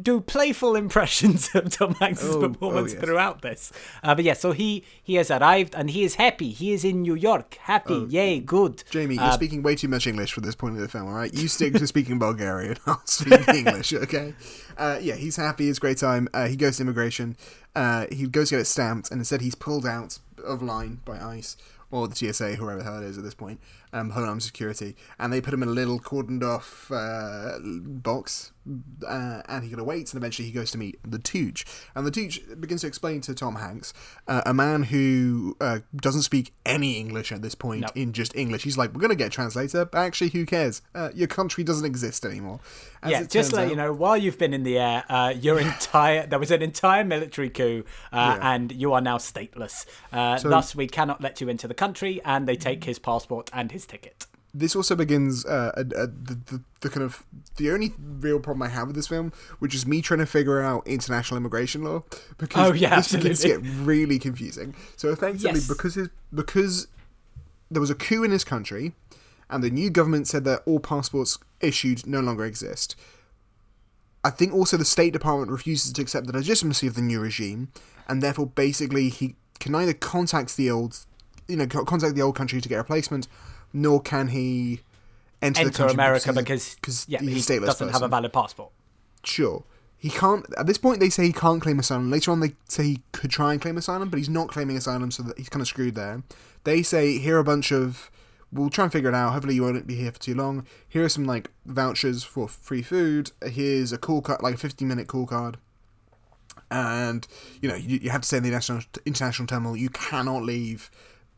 do 0.00 0.20
playful 0.20 0.76
impressions 0.76 1.48
of 1.54 1.70
Tom 1.70 1.94
Hanks's 1.96 2.34
Oh, 2.36 2.42
oh, 2.44 2.48
performance 2.48 2.92
yes. 2.92 3.02
throughout 3.02 3.42
this. 3.42 3.72
Uh, 4.02 4.14
but 4.14 4.24
yeah, 4.24 4.34
so 4.34 4.52
he 4.52 4.84
he 5.02 5.14
has 5.16 5.30
arrived 5.30 5.74
and 5.74 5.90
he 5.90 6.04
is 6.04 6.14
happy. 6.16 6.50
He 6.50 6.72
is 6.72 6.84
in 6.84 7.02
New 7.02 7.14
York, 7.14 7.56
happy, 7.62 7.94
Oh, 7.94 8.06
yay, 8.08 8.40
good. 8.40 8.84
Jamie, 8.90 9.16
you're 9.16 9.24
Uh, 9.24 9.32
speaking 9.32 9.62
way 9.62 9.74
too 9.74 9.88
much 9.88 10.06
English 10.06 10.32
for 10.32 10.40
this 10.40 10.54
point 10.54 10.76
of 10.76 10.80
the 10.80 10.88
film, 10.88 11.08
all 11.08 11.14
right? 11.14 11.32
You 11.34 11.48
stick 11.48 11.74
to 11.74 11.86
speaking 11.94 12.18
Bulgarian. 12.18 12.76
I'll 12.86 13.02
speak 13.06 13.48
English, 13.48 13.92
okay? 13.92 14.34
Uh, 14.76 14.98
yeah, 15.00 15.14
he's 15.16 15.36
happy. 15.36 15.68
It's 15.68 15.78
a 15.78 15.80
great 15.80 15.98
time. 15.98 16.28
Uh, 16.32 16.46
he 16.46 16.56
goes 16.56 16.76
to 16.76 16.82
immigration. 16.82 17.36
Uh, 17.74 18.06
he 18.12 18.26
goes 18.26 18.48
to 18.50 18.54
get 18.56 18.60
it 18.62 18.66
stamped, 18.66 19.10
and 19.10 19.20
instead 19.20 19.40
he's 19.40 19.54
pulled 19.54 19.86
out 19.86 20.18
of 20.44 20.62
line 20.62 21.00
by 21.04 21.18
ICE 21.20 21.56
or 21.90 22.08
the 22.08 22.14
TSA, 22.16 22.54
whoever 22.56 22.78
the 22.78 22.84
hell 22.84 23.02
it 23.02 23.04
is 23.04 23.18
at 23.18 23.24
this 23.24 23.34
point, 23.34 23.60
um, 23.92 24.08
Homeland 24.10 24.42
Security, 24.42 24.96
and 25.18 25.30
they 25.30 25.42
put 25.42 25.52
him 25.52 25.62
in 25.62 25.68
a 25.68 25.72
little 25.72 26.00
cordoned 26.00 26.42
off 26.42 26.90
uh, 26.90 27.58
box, 27.62 28.52
uh, 29.06 29.42
and 29.48 29.64
he 29.64 29.70
gotta 29.70 29.84
wait, 29.84 30.12
and 30.12 30.20
eventually 30.20 30.46
he 30.46 30.52
goes 30.52 30.70
to 30.70 30.78
meet 30.78 30.98
the 31.08 31.18
Tooch, 31.18 31.64
and 31.94 32.06
the 32.06 32.10
Tooch 32.10 32.40
begins 32.60 32.82
to 32.82 32.86
explain 32.86 33.20
to 33.22 33.34
Tom 33.34 33.56
Hanks, 33.56 33.92
uh, 34.28 34.42
a 34.46 34.54
man 34.54 34.84
who 34.84 35.56
uh, 35.60 35.80
doesn't 35.96 36.22
speak 36.22 36.52
any 36.64 36.98
English 36.98 37.32
at 37.32 37.42
this 37.42 37.54
point 37.54 37.80
No. 37.82 37.88
in 37.94 38.12
just 38.12 38.34
English. 38.36 38.62
He's 38.62 38.78
like, 38.78 38.94
"We're 38.94 39.00
gonna 39.00 39.14
get 39.16 39.26
a 39.28 39.30
translator, 39.30 39.84
but 39.84 39.98
actually, 39.98 40.30
who 40.30 40.46
cares? 40.46 40.82
Uh, 40.94 41.10
your 41.14 41.28
country 41.28 41.64
doesn't 41.64 41.84
exist 41.86 42.24
anymore." 42.24 42.60
As 43.02 43.10
yeah, 43.10 43.22
just 43.24 43.50
to 43.50 43.56
let 43.56 43.64
out- 43.64 43.70
you 43.70 43.76
know, 43.76 43.92
while 43.92 44.16
you've 44.16 44.38
been 44.38 44.54
in 44.54 44.62
the 44.62 44.78
air, 44.78 45.04
uh, 45.08 45.34
your 45.36 45.58
entire 45.68 46.26
there 46.26 46.38
was 46.38 46.50
an 46.50 46.62
entire 46.62 47.04
military 47.04 47.50
coup, 47.50 47.84
uh, 48.12 48.36
Yeah. 48.40 48.52
and 48.54 48.70
you 48.72 48.92
are 48.92 49.00
now 49.00 49.18
stateless. 49.18 49.86
Uh, 50.12 50.38
thus, 50.38 50.74
we 50.76 50.86
cannot 50.86 51.20
let 51.20 51.40
you 51.40 51.48
into 51.48 51.66
the 51.66 51.74
country, 51.74 52.20
and 52.24 52.46
they 52.46 52.56
take 52.56 52.84
his 52.84 52.98
passport 52.98 53.50
and 53.52 53.72
his 53.72 53.86
ticket. 53.86 54.26
This 54.54 54.76
also 54.76 54.94
begins 54.94 55.46
uh, 55.46 55.72
a, 55.76 55.80
a, 55.80 56.06
the, 56.06 56.38
the, 56.46 56.62
the 56.80 56.88
kind 56.90 57.02
of 57.02 57.24
the 57.56 57.70
only 57.70 57.94
real 57.98 58.38
problem 58.38 58.62
I 58.62 58.68
have 58.68 58.86
with 58.88 58.96
this 58.96 59.08
film, 59.08 59.32
which 59.60 59.74
is 59.74 59.86
me 59.86 60.02
trying 60.02 60.20
to 60.20 60.26
figure 60.26 60.60
out 60.60 60.86
international 60.86 61.38
immigration 61.38 61.82
law, 61.82 62.02
because 62.38 62.70
Oh, 62.70 62.72
yeah, 62.74 62.96
this 62.96 63.12
begins 63.12 63.40
to 63.40 63.48
get 63.48 63.60
really 63.62 64.18
confusing. 64.18 64.74
So 64.96 65.10
effectively, 65.10 65.52
Yes. 65.54 65.68
because 65.68 65.94
his, 65.94 66.08
because 66.34 66.88
there 67.70 67.80
was 67.80 67.88
a 67.90 67.94
coup 67.94 68.22
in 68.24 68.30
his 68.30 68.44
country, 68.44 68.92
and 69.48 69.62
the 69.64 69.70
new 69.70 69.88
government 69.90 70.28
said 70.28 70.44
that 70.44 70.62
all 70.66 70.80
passports 70.80 71.38
issued 71.60 72.06
no 72.06 72.20
longer 72.20 72.44
exist. 72.44 72.94
I 74.24 74.30
think 74.30 74.52
also 74.54 74.76
the 74.76 74.84
State 74.84 75.12
Department 75.12 75.50
refuses 75.50 75.92
to 75.94 76.02
accept 76.02 76.26
the 76.26 76.32
legitimacy 76.32 76.86
of 76.86 76.94
the 76.94 77.02
new 77.02 77.20
regime, 77.20 77.68
and 78.08 78.22
therefore 78.22 78.46
basically 78.46 79.08
he 79.08 79.34
can 79.60 79.74
either 79.74 79.94
contact 79.94 80.56
the 80.56 80.70
old, 80.70 80.98
you 81.48 81.56
know, 81.56 81.66
contact 81.66 82.14
the 82.14 82.22
old 82.22 82.36
country 82.36 82.60
to 82.60 82.68
get 82.68 82.76
a 82.76 82.78
replacement, 82.78 83.26
nor 83.72 84.00
can 84.00 84.28
he 84.28 84.80
enter, 85.40 85.60
the 85.60 85.66
Enter 85.66 85.86
America 85.86 86.32
because, 86.32 86.74
because, 86.76 87.06
yeah, 87.08 87.20
he 87.20 87.40
doesn't 87.40 87.90
have 87.90 88.02
a 88.02 88.08
valid 88.08 88.32
passport. 88.32 88.70
Sure. 89.24 89.64
He 90.02 90.10
can't. 90.10 90.44
At 90.58 90.66
this 90.66 90.78
point, 90.78 90.98
they 90.98 91.10
say 91.10 91.26
he 91.26 91.32
can't 91.32 91.62
claim 91.62 91.78
asylum. 91.78 92.10
Later 92.10 92.32
on, 92.32 92.40
they 92.40 92.54
say 92.68 92.82
he 92.82 93.02
could 93.12 93.30
try 93.30 93.52
and 93.52 93.62
claim 93.62 93.76
asylum, 93.78 94.08
but 94.08 94.18
he's 94.18 94.28
not 94.28 94.48
claiming 94.48 94.76
asylum, 94.76 95.12
so 95.12 95.22
that 95.22 95.38
he's 95.38 95.48
kind 95.48 95.60
of 95.60 95.68
screwed 95.68 95.94
there. 95.94 96.24
They 96.64 96.82
say 96.82 97.18
here 97.18 97.36
are 97.36 97.40
a 97.40 97.44
bunch 97.44 97.70
of. 97.70 98.10
We'll 98.50 98.68
try 98.68 98.84
and 98.84 98.92
figure 98.92 99.08
it 99.08 99.14
out. 99.14 99.32
Hopefully, 99.32 99.54
you 99.54 99.62
won't 99.62 99.86
be 99.86 99.94
here 99.94 100.10
for 100.10 100.18
too 100.18 100.34
long. 100.34 100.66
Here 100.88 101.04
are 101.04 101.08
some 101.08 101.24
like 101.24 101.50
vouchers 101.64 102.24
for 102.24 102.48
free 102.48 102.82
food. 102.82 103.30
Here's 103.46 103.92
a 103.92 103.98
call 103.98 104.22
card, 104.22 104.42
like 104.42 104.56
a 104.56 104.58
15 104.58 104.88
minute 104.88 105.06
call 105.06 105.24
card. 105.24 105.58
And 106.68 107.24
you 107.60 107.68
know 107.68 107.76
you, 107.76 107.98
you 108.02 108.10
have 108.10 108.22
to 108.22 108.26
stay 108.26 108.38
in 108.38 108.42
the 108.42 108.50
national 108.50 108.82
international 109.06 109.46
terminal. 109.46 109.76
You 109.76 109.88
cannot 109.88 110.42
leave 110.42 110.90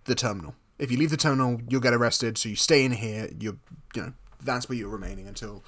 the 0.06 0.14
terminal. 0.14 0.54
If 0.84 0.90
you 0.90 0.98
leave 0.98 1.10
the 1.10 1.16
terminal, 1.16 1.60
you'll 1.68 1.80
get 1.80 1.94
arrested. 1.94 2.36
So 2.38 2.48
you 2.48 2.56
stay 2.56 2.84
in 2.84 2.92
here. 2.92 3.30
You're 3.38 3.56
you 3.94 4.02
know 4.02 4.12
that's 4.42 4.68
where 4.68 4.76
you're 4.76 4.88
remaining 4.88 5.26
until 5.26 5.64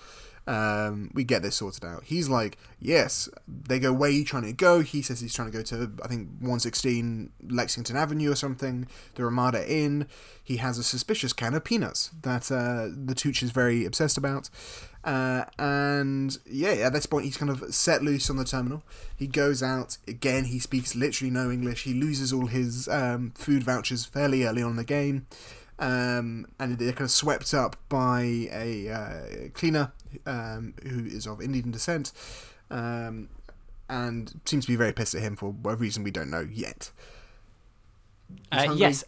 um, 0.47 1.11
we 1.13 1.25
get 1.25 1.43
this 1.43 1.57
sorted 1.57 1.85
out. 1.85 2.05
He's 2.05 2.29
like, 2.29 2.57
yes. 2.79 3.29
They 3.49 3.79
go, 3.79 3.93
where 3.93 4.09
are 4.09 4.13
you 4.13 4.25
trying 4.25 4.45
to 4.45 4.53
go? 4.53 4.81
He 4.81 5.03
says 5.03 5.21
he's 5.21 5.35
trying 5.35 5.51
to 5.51 5.57
go 5.57 5.63
to, 5.65 5.93
I 6.05 6.09
think, 6.09 6.29
116 6.39 7.33
Lexington 7.49 7.97
Avenue 7.97 8.31
or 8.31 8.37
something, 8.37 8.87
the 9.15 9.25
Ramada 9.25 9.69
Inn. 9.69 10.07
He 10.43 10.59
has 10.59 10.79
a 10.79 10.85
suspicious 10.85 11.33
can 11.33 11.55
of 11.55 11.65
peanuts 11.65 12.11
that 12.23 12.53
uh, 12.53 12.89
the 12.95 13.15
Tooch 13.15 13.43
is 13.43 13.51
very 13.51 13.85
obsessed 13.85 14.17
about. 14.17 14.49
Uh, 15.07 15.45
and 15.59 16.37
yeah, 16.45 16.73
at 16.73 16.93
this 16.93 17.07
point, 17.07 17.25
he's 17.25 17.39
kind 17.39 17.51
of 17.51 17.75
set 17.75 18.03
loose 18.03 18.29
on 18.29 18.37
the 18.37 18.45
terminal. 18.45 18.83
He 19.17 19.27
goes 19.27 19.63
out. 19.63 19.97
Again, 20.07 20.47
he 20.47 20.59
speaks 20.59 20.95
literally 20.95 21.31
no 21.31 21.51
English. 21.51 21.85
He 21.85 21.95
loses 21.95 22.33
all 22.33 22.47
his 22.47 22.89
um, 22.89 23.33
food 23.37 23.63
vouchers 23.63 24.05
fairly 24.05 24.45
early 24.45 24.63
on 24.63 24.71
in 24.71 24.77
the 24.77 24.85
game 24.85 25.27
um, 25.79 26.47
and 26.59 26.79
they're 26.79 26.93
kind 26.93 27.03
of 27.03 27.11
swept 27.11 27.53
up 27.53 27.77
by 27.89 28.49
a 28.51 28.89
uh, 28.89 29.49
cleaner 29.53 29.93
um, 30.25 30.75
who 30.83 31.05
is 31.05 31.27
of 31.27 31.43
Indian 31.43 31.71
descent, 31.71 32.13
um, 32.71 33.29
and 33.89 34.41
seems 34.45 34.65
to 34.65 34.73
be 34.73 34.77
very 34.77 34.93
pissed 34.93 35.15
at 35.15 35.23
him 35.23 35.37
for 35.37 35.51
whatever 35.51 35.83
reason 35.83 36.03
we 36.03 36.11
don't 36.11 36.31
know 36.31 36.47
yet. 36.51 36.91
Uh, 38.51 38.75
yes. 38.77 39.05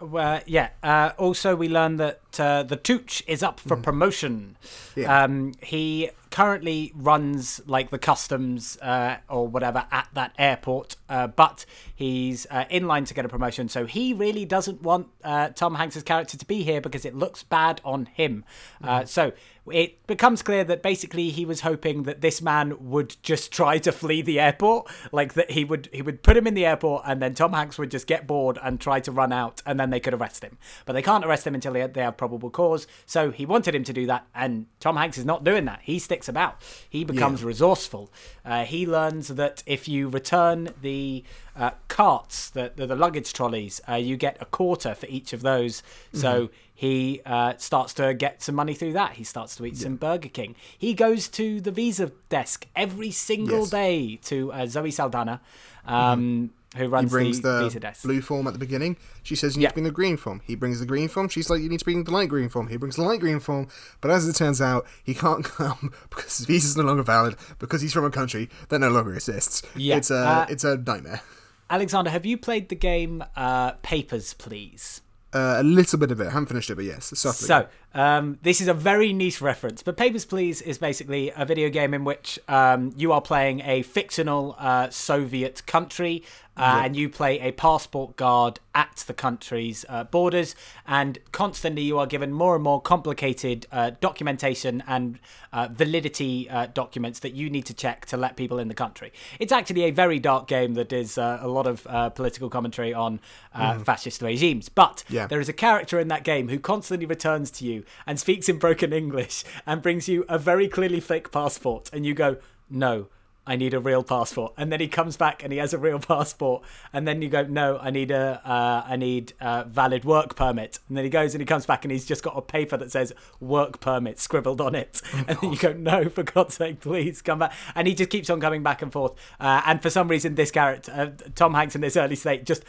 Well, 0.00 0.40
yeah. 0.46 0.70
Uh, 0.82 1.12
also, 1.18 1.56
we 1.56 1.68
learn 1.68 1.96
that 1.96 2.20
uh, 2.38 2.62
the 2.62 2.76
Tooch 2.76 3.22
is 3.26 3.42
up 3.42 3.60
for 3.60 3.76
promotion. 3.76 4.56
Mm-hmm. 4.62 5.00
Yeah. 5.00 5.24
Um, 5.24 5.54
he 5.62 6.10
currently 6.30 6.92
runs 6.94 7.60
like 7.66 7.90
the 7.90 7.98
customs 7.98 8.78
uh, 8.78 9.16
or 9.28 9.46
whatever 9.46 9.86
at 9.90 10.08
that 10.14 10.34
airport, 10.38 10.96
uh, 11.08 11.26
but 11.26 11.64
he's 11.94 12.46
uh, 12.50 12.64
in 12.70 12.86
line 12.86 13.04
to 13.04 13.14
get 13.14 13.24
a 13.24 13.28
promotion. 13.28 13.68
So 13.68 13.86
he 13.86 14.12
really 14.12 14.44
doesn't 14.44 14.82
want 14.82 15.08
uh, 15.24 15.48
Tom 15.50 15.74
Hanks's 15.74 16.02
character 16.02 16.36
to 16.36 16.46
be 16.46 16.62
here 16.62 16.80
because 16.80 17.04
it 17.04 17.14
looks 17.14 17.42
bad 17.42 17.80
on 17.84 18.06
him. 18.06 18.44
Uh, 18.82 19.04
so 19.04 19.32
it 19.72 20.06
becomes 20.06 20.42
clear 20.42 20.64
that 20.64 20.82
basically 20.82 21.30
he 21.30 21.44
was 21.44 21.60
hoping 21.60 22.04
that 22.04 22.20
this 22.20 22.40
man 22.40 22.90
would 22.90 23.16
just 23.22 23.52
try 23.58 23.78
to 23.78 23.92
flee 23.92 24.22
the 24.22 24.40
airport, 24.40 24.90
like 25.12 25.34
that 25.34 25.52
he 25.52 25.64
would 25.64 25.88
he 25.92 26.02
would 26.02 26.22
put 26.22 26.36
him 26.36 26.46
in 26.46 26.54
the 26.54 26.66
airport 26.66 27.02
and 27.06 27.22
then 27.22 27.34
Tom 27.34 27.52
Hanks 27.52 27.78
would 27.78 27.90
just 27.90 28.06
get 28.06 28.26
bored 28.26 28.58
and 28.62 28.80
try 28.80 29.00
to 29.00 29.12
run 29.12 29.32
out 29.32 29.62
and 29.66 29.78
then 29.78 29.90
they 29.90 30.00
could 30.00 30.14
arrest 30.14 30.42
him. 30.42 30.58
But 30.84 30.94
they 30.94 31.02
can't 31.02 31.24
arrest 31.24 31.46
him 31.46 31.54
until 31.54 31.72
they, 31.72 31.86
they 31.86 32.02
have 32.02 32.16
probable 32.16 32.50
cause. 32.50 32.86
So 33.06 33.30
he 33.30 33.46
wanted 33.46 33.74
him 33.74 33.84
to 33.84 33.92
do 33.92 34.06
that, 34.06 34.26
and 34.34 34.66
Tom 34.80 34.96
Hanks 34.96 35.18
is 35.18 35.24
not 35.24 35.44
doing 35.44 35.64
that. 35.66 35.80
He 35.82 35.98
sticks 35.98 36.17
about. 36.26 36.56
He 36.88 37.04
becomes 37.04 37.44
resourceful. 37.44 38.10
Uh, 38.44 38.64
he 38.64 38.86
learns 38.86 39.28
that 39.28 39.62
if 39.66 39.86
you 39.86 40.08
return 40.08 40.70
the 40.80 41.22
uh, 41.54 41.72
carts, 41.88 42.48
the, 42.50 42.72
the 42.74 42.86
the 42.86 42.96
luggage 42.96 43.32
trolleys, 43.34 43.80
uh, 43.86 43.94
you 43.94 44.16
get 44.16 44.38
a 44.40 44.46
quarter 44.46 44.94
for 44.94 45.06
each 45.06 45.32
of 45.34 45.42
those. 45.42 45.82
So 46.14 46.48
he 46.74 47.20
uh, 47.26 47.54
starts 47.58 47.92
to 47.94 48.14
get 48.14 48.42
some 48.42 48.54
money 48.54 48.72
through 48.74 48.94
that. 48.94 49.12
He 49.12 49.24
starts 49.24 49.54
to 49.56 49.66
eat 49.66 49.76
some 49.76 49.96
Burger 49.96 50.28
King. 50.30 50.54
He 50.78 50.94
goes 50.94 51.28
to 51.28 51.60
the 51.60 51.70
visa 51.72 52.10
desk 52.28 52.66
every 52.74 53.10
single 53.10 53.60
Yes. 53.60 53.70
day 53.70 54.16
to 54.24 54.52
uh, 54.52 54.66
Zoe 54.66 54.90
Saldana. 54.90 55.40
Um, 55.86 56.50
who 56.76 56.94
He 56.96 57.06
brings 57.06 57.40
the, 57.40 57.68
the, 57.70 57.96
blue 58.04 58.20
form 58.20 58.46
at 58.46 58.52
the 58.52 58.58
beginning. 58.58 58.96
She 59.22 59.34
says 59.34 59.54
you 59.56 59.60
need 59.60 59.64
Yeah. 59.64 59.68
to 59.70 59.74
bring 59.74 59.84
the 59.84 59.90
green 59.90 60.16
form. 60.16 60.42
He 60.44 60.54
brings 60.54 60.80
the 60.80 60.86
green 60.86 61.08
form. 61.08 61.28
She's 61.28 61.48
like, 61.48 61.62
you 61.62 61.68
need 61.68 61.78
to 61.78 61.84
bring 61.84 62.04
the 62.04 62.10
light 62.10 62.28
green 62.28 62.48
form. 62.48 62.68
He 62.68 62.76
brings 62.76 62.96
the 62.96 63.02
light 63.02 63.20
green 63.20 63.40
form. 63.40 63.68
But 64.00 64.10
as 64.10 64.28
it 64.28 64.34
turns 64.36 64.60
out, 64.60 64.86
he 65.02 65.14
can't 65.14 65.44
come 65.56 65.92
because 66.10 66.36
his 66.38 66.46
visa 66.46 66.66
is 66.68 66.76
no 66.76 66.84
longer 66.84 67.02
valid 67.02 67.36
because 67.58 67.80
he's 67.80 67.92
from 67.92 68.04
a 68.04 68.10
country 68.10 68.50
that 68.68 68.78
no 68.80 68.90
longer 68.90 69.14
exists. 69.14 69.62
Yeah, 69.76 69.96
It's 69.96 70.10
a, 70.10 70.16
uh, 70.16 70.46
it's 70.50 70.64
a 70.64 70.76
nightmare. 70.76 71.22
Alexander, 71.70 72.10
have 72.10 72.24
you 72.24 72.36
played 72.38 72.68
the 72.68 72.76
game 72.76 73.24
uh, 73.36 73.72
Papers, 73.82 74.34
Please? 74.34 75.02
Uh, 75.30 75.56
a 75.58 75.62
little 75.62 75.98
bit 75.98 76.10
of 76.10 76.20
it. 76.22 76.26
I 76.26 76.30
haven't 76.30 76.46
finished 76.46 76.70
it, 76.70 76.76
but 76.76 76.86
yes, 76.86 77.12
subtly. 77.14 77.46
So, 77.46 77.68
um, 77.92 78.38
this 78.42 78.62
is 78.62 78.68
a 78.68 78.72
very 78.72 79.12
niche 79.12 79.42
reference, 79.42 79.82
but 79.82 79.94
Papers, 79.94 80.24
Please 80.24 80.62
is 80.62 80.78
basically 80.78 81.30
a 81.36 81.44
video 81.44 81.68
game 81.68 81.92
in 81.92 82.04
which 82.04 82.38
um, 82.48 82.94
you 82.96 83.12
are 83.12 83.20
playing 83.20 83.60
a 83.60 83.82
fictional 83.82 84.56
uh, 84.58 84.88
Soviet 84.88 85.66
country 85.66 86.24
uh, 86.58 86.82
and 86.84 86.96
you 86.96 87.08
play 87.08 87.38
a 87.40 87.52
passport 87.52 88.16
guard 88.16 88.60
at 88.74 89.04
the 89.06 89.14
country's 89.14 89.84
uh, 89.88 90.04
borders, 90.04 90.54
and 90.86 91.18
constantly 91.32 91.82
you 91.82 91.98
are 91.98 92.06
given 92.06 92.32
more 92.32 92.54
and 92.54 92.64
more 92.64 92.80
complicated 92.80 93.66
uh, 93.72 93.90
documentation 94.00 94.82
and 94.86 95.18
uh, 95.52 95.68
validity 95.72 96.48
uh, 96.50 96.66
documents 96.66 97.20
that 97.20 97.32
you 97.34 97.48
need 97.48 97.64
to 97.66 97.74
check 97.74 98.06
to 98.06 98.16
let 98.16 98.36
people 98.36 98.58
in 98.58 98.68
the 98.68 98.74
country. 98.74 99.12
It's 99.38 99.52
actually 99.52 99.84
a 99.84 99.90
very 99.90 100.18
dark 100.18 100.46
game 100.46 100.74
that 100.74 100.92
is 100.92 101.16
uh, 101.18 101.38
a 101.40 101.48
lot 101.48 101.66
of 101.66 101.86
uh, 101.86 102.10
political 102.10 102.48
commentary 102.50 102.92
on 102.92 103.20
uh, 103.54 103.78
fascist 103.78 104.22
regimes, 104.22 104.68
but 104.68 105.04
Yeah. 105.08 105.26
there 105.26 105.40
is 105.40 105.48
a 105.48 105.52
character 105.52 105.98
in 105.98 106.08
that 106.08 106.24
game 106.24 106.48
who 106.48 106.58
constantly 106.58 107.06
returns 107.06 107.50
to 107.52 107.64
you 107.64 107.84
and 108.06 108.18
speaks 108.20 108.48
in 108.48 108.58
broken 108.58 108.92
English 108.92 109.44
and 109.66 109.82
brings 109.82 110.08
you 110.08 110.24
a 110.28 110.38
very 110.38 110.68
clearly 110.68 111.00
fake 111.00 111.30
passport, 111.32 111.90
and 111.92 112.04
you 112.04 112.14
go, 112.14 112.36
no. 112.70 113.06
I 113.48 113.56
need 113.56 113.72
a 113.72 113.80
real 113.80 114.02
passport, 114.02 114.52
and 114.58 114.70
then 114.70 114.78
he 114.78 114.88
comes 114.88 115.16
back 115.16 115.42
and 115.42 115.50
he 115.52 115.58
has 115.58 115.72
a 115.72 115.78
real 115.78 115.98
passport, 116.12 116.62
and 116.92 117.08
then 117.08 117.22
you 117.22 117.30
go, 117.30 117.44
no, 117.44 117.78
I 117.78 117.90
need 117.90 118.10
a, 118.10 118.42
uh, 118.44 118.84
I 118.86 118.96
need 118.96 119.32
a 119.40 119.64
valid 119.64 120.04
work 120.04 120.36
permit, 120.36 120.78
and 120.86 120.96
then 120.96 121.04
he 121.04 121.10
goes 121.10 121.34
and 121.34 121.40
he 121.40 121.46
comes 121.46 121.64
back 121.64 121.84
and 121.84 121.90
he's 121.90 122.04
just 122.04 122.22
got 122.22 122.36
a 122.36 122.42
paper 122.42 122.76
that 122.76 122.92
says 122.92 123.12
work 123.40 123.80
permit 123.80 124.18
scribbled 124.20 124.60
on 124.60 124.74
it, 124.74 125.00
and 125.14 125.26
then 125.26 125.52
you 125.52 125.58
go, 125.58 125.72
no, 125.72 126.08
for 126.10 126.22
God's 126.22 126.56
sake, 126.56 126.80
please 126.80 127.22
come 127.22 127.38
back, 127.38 127.54
and 127.74 127.88
he 127.88 127.94
just 127.94 128.10
keeps 128.10 128.28
on 128.28 128.38
coming 128.38 128.62
back 128.62 128.82
and 128.82 128.92
forth, 128.92 129.14
uh, 129.40 129.62
and 129.64 129.80
for 129.80 129.88
some 129.88 130.08
reason 130.08 130.34
this 130.34 130.50
character, 130.50 130.92
uh, 130.94 131.30
Tom 131.34 131.54
Hanks 131.54 131.74
in 131.74 131.80
this 131.80 131.96
early 131.96 132.16
state, 132.16 132.44
just 132.44 132.64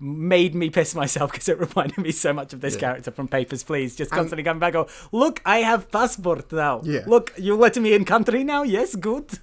made 0.00 0.54
me 0.54 0.68
piss 0.70 0.94
myself 0.94 1.30
because 1.32 1.48
it 1.48 1.58
reminded 1.58 1.98
me 1.98 2.10
so 2.10 2.32
much 2.32 2.52
of 2.52 2.60
this 2.60 2.76
character 2.76 3.10
from 3.10 3.28
Papers, 3.28 3.62
Please. 3.62 3.94
Just 3.94 4.10
constantly 4.10 4.42
coming 4.42 4.58
back, 4.60 4.72
go, 4.72 4.88
look, 5.12 5.40
I 5.46 5.58
have 5.58 5.90
passport 5.90 6.50
now. 6.52 6.80
Yeah. 6.84 7.04
Look, 7.06 7.32
you 7.38 7.54
let 7.54 7.76
me 7.76 7.94
in 7.94 8.04
country 8.04 8.42
now. 8.44 8.64
Yes, 8.64 8.96
good. 8.96 9.38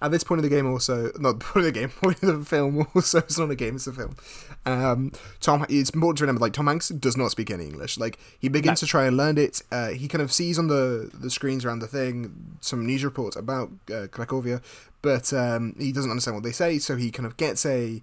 At 0.00 0.12
this 0.12 0.22
point 0.22 0.38
of 0.38 0.44
the 0.44 0.48
game, 0.48 0.70
also 0.70 1.10
not 1.18 1.40
the 1.40 1.44
point 1.44 1.66
of 1.66 1.74
the 1.74 1.80
game, 1.80 1.88
point 2.02 2.22
of 2.22 2.38
the 2.38 2.44
film. 2.44 2.86
Also, 2.94 3.18
it's 3.18 3.36
not 3.38 3.50
a 3.50 3.56
game; 3.56 3.74
it's 3.76 3.86
a 3.88 3.92
film. 3.92 4.16
Um, 4.64 5.10
Tom, 5.40 5.66
it's 5.68 5.90
important 5.90 6.18
to 6.18 6.24
remember, 6.24 6.40
like 6.40 6.52
Tom 6.52 6.68
Hanks 6.68 6.90
does 6.90 7.16
not 7.16 7.30
speak 7.32 7.50
any 7.50 7.64
English. 7.66 7.98
Like 7.98 8.18
he 8.38 8.48
begins 8.48 8.80
No. 8.80 8.86
to 8.86 8.90
try 8.90 9.06
and 9.06 9.16
learn 9.16 9.38
it. 9.38 9.60
Uh, 9.72 9.88
he 9.88 10.06
kind 10.06 10.22
of 10.22 10.32
sees 10.32 10.56
on 10.58 10.68
the 10.68 11.10
the 11.12 11.30
screens 11.30 11.64
around 11.64 11.80
the 11.80 11.88
thing 11.88 12.32
some 12.60 12.86
news 12.86 13.02
reports 13.04 13.34
about 13.36 13.70
uh, 13.88 14.06
Krakozhia, 14.06 14.62
but 15.02 15.32
um, 15.32 15.74
he 15.78 15.90
doesn't 15.90 16.10
understand 16.10 16.36
what 16.36 16.44
they 16.44 16.52
say. 16.52 16.78
So 16.78 16.94
he 16.96 17.10
kind 17.10 17.26
of 17.26 17.36
gets 17.36 17.66
a, 17.66 18.00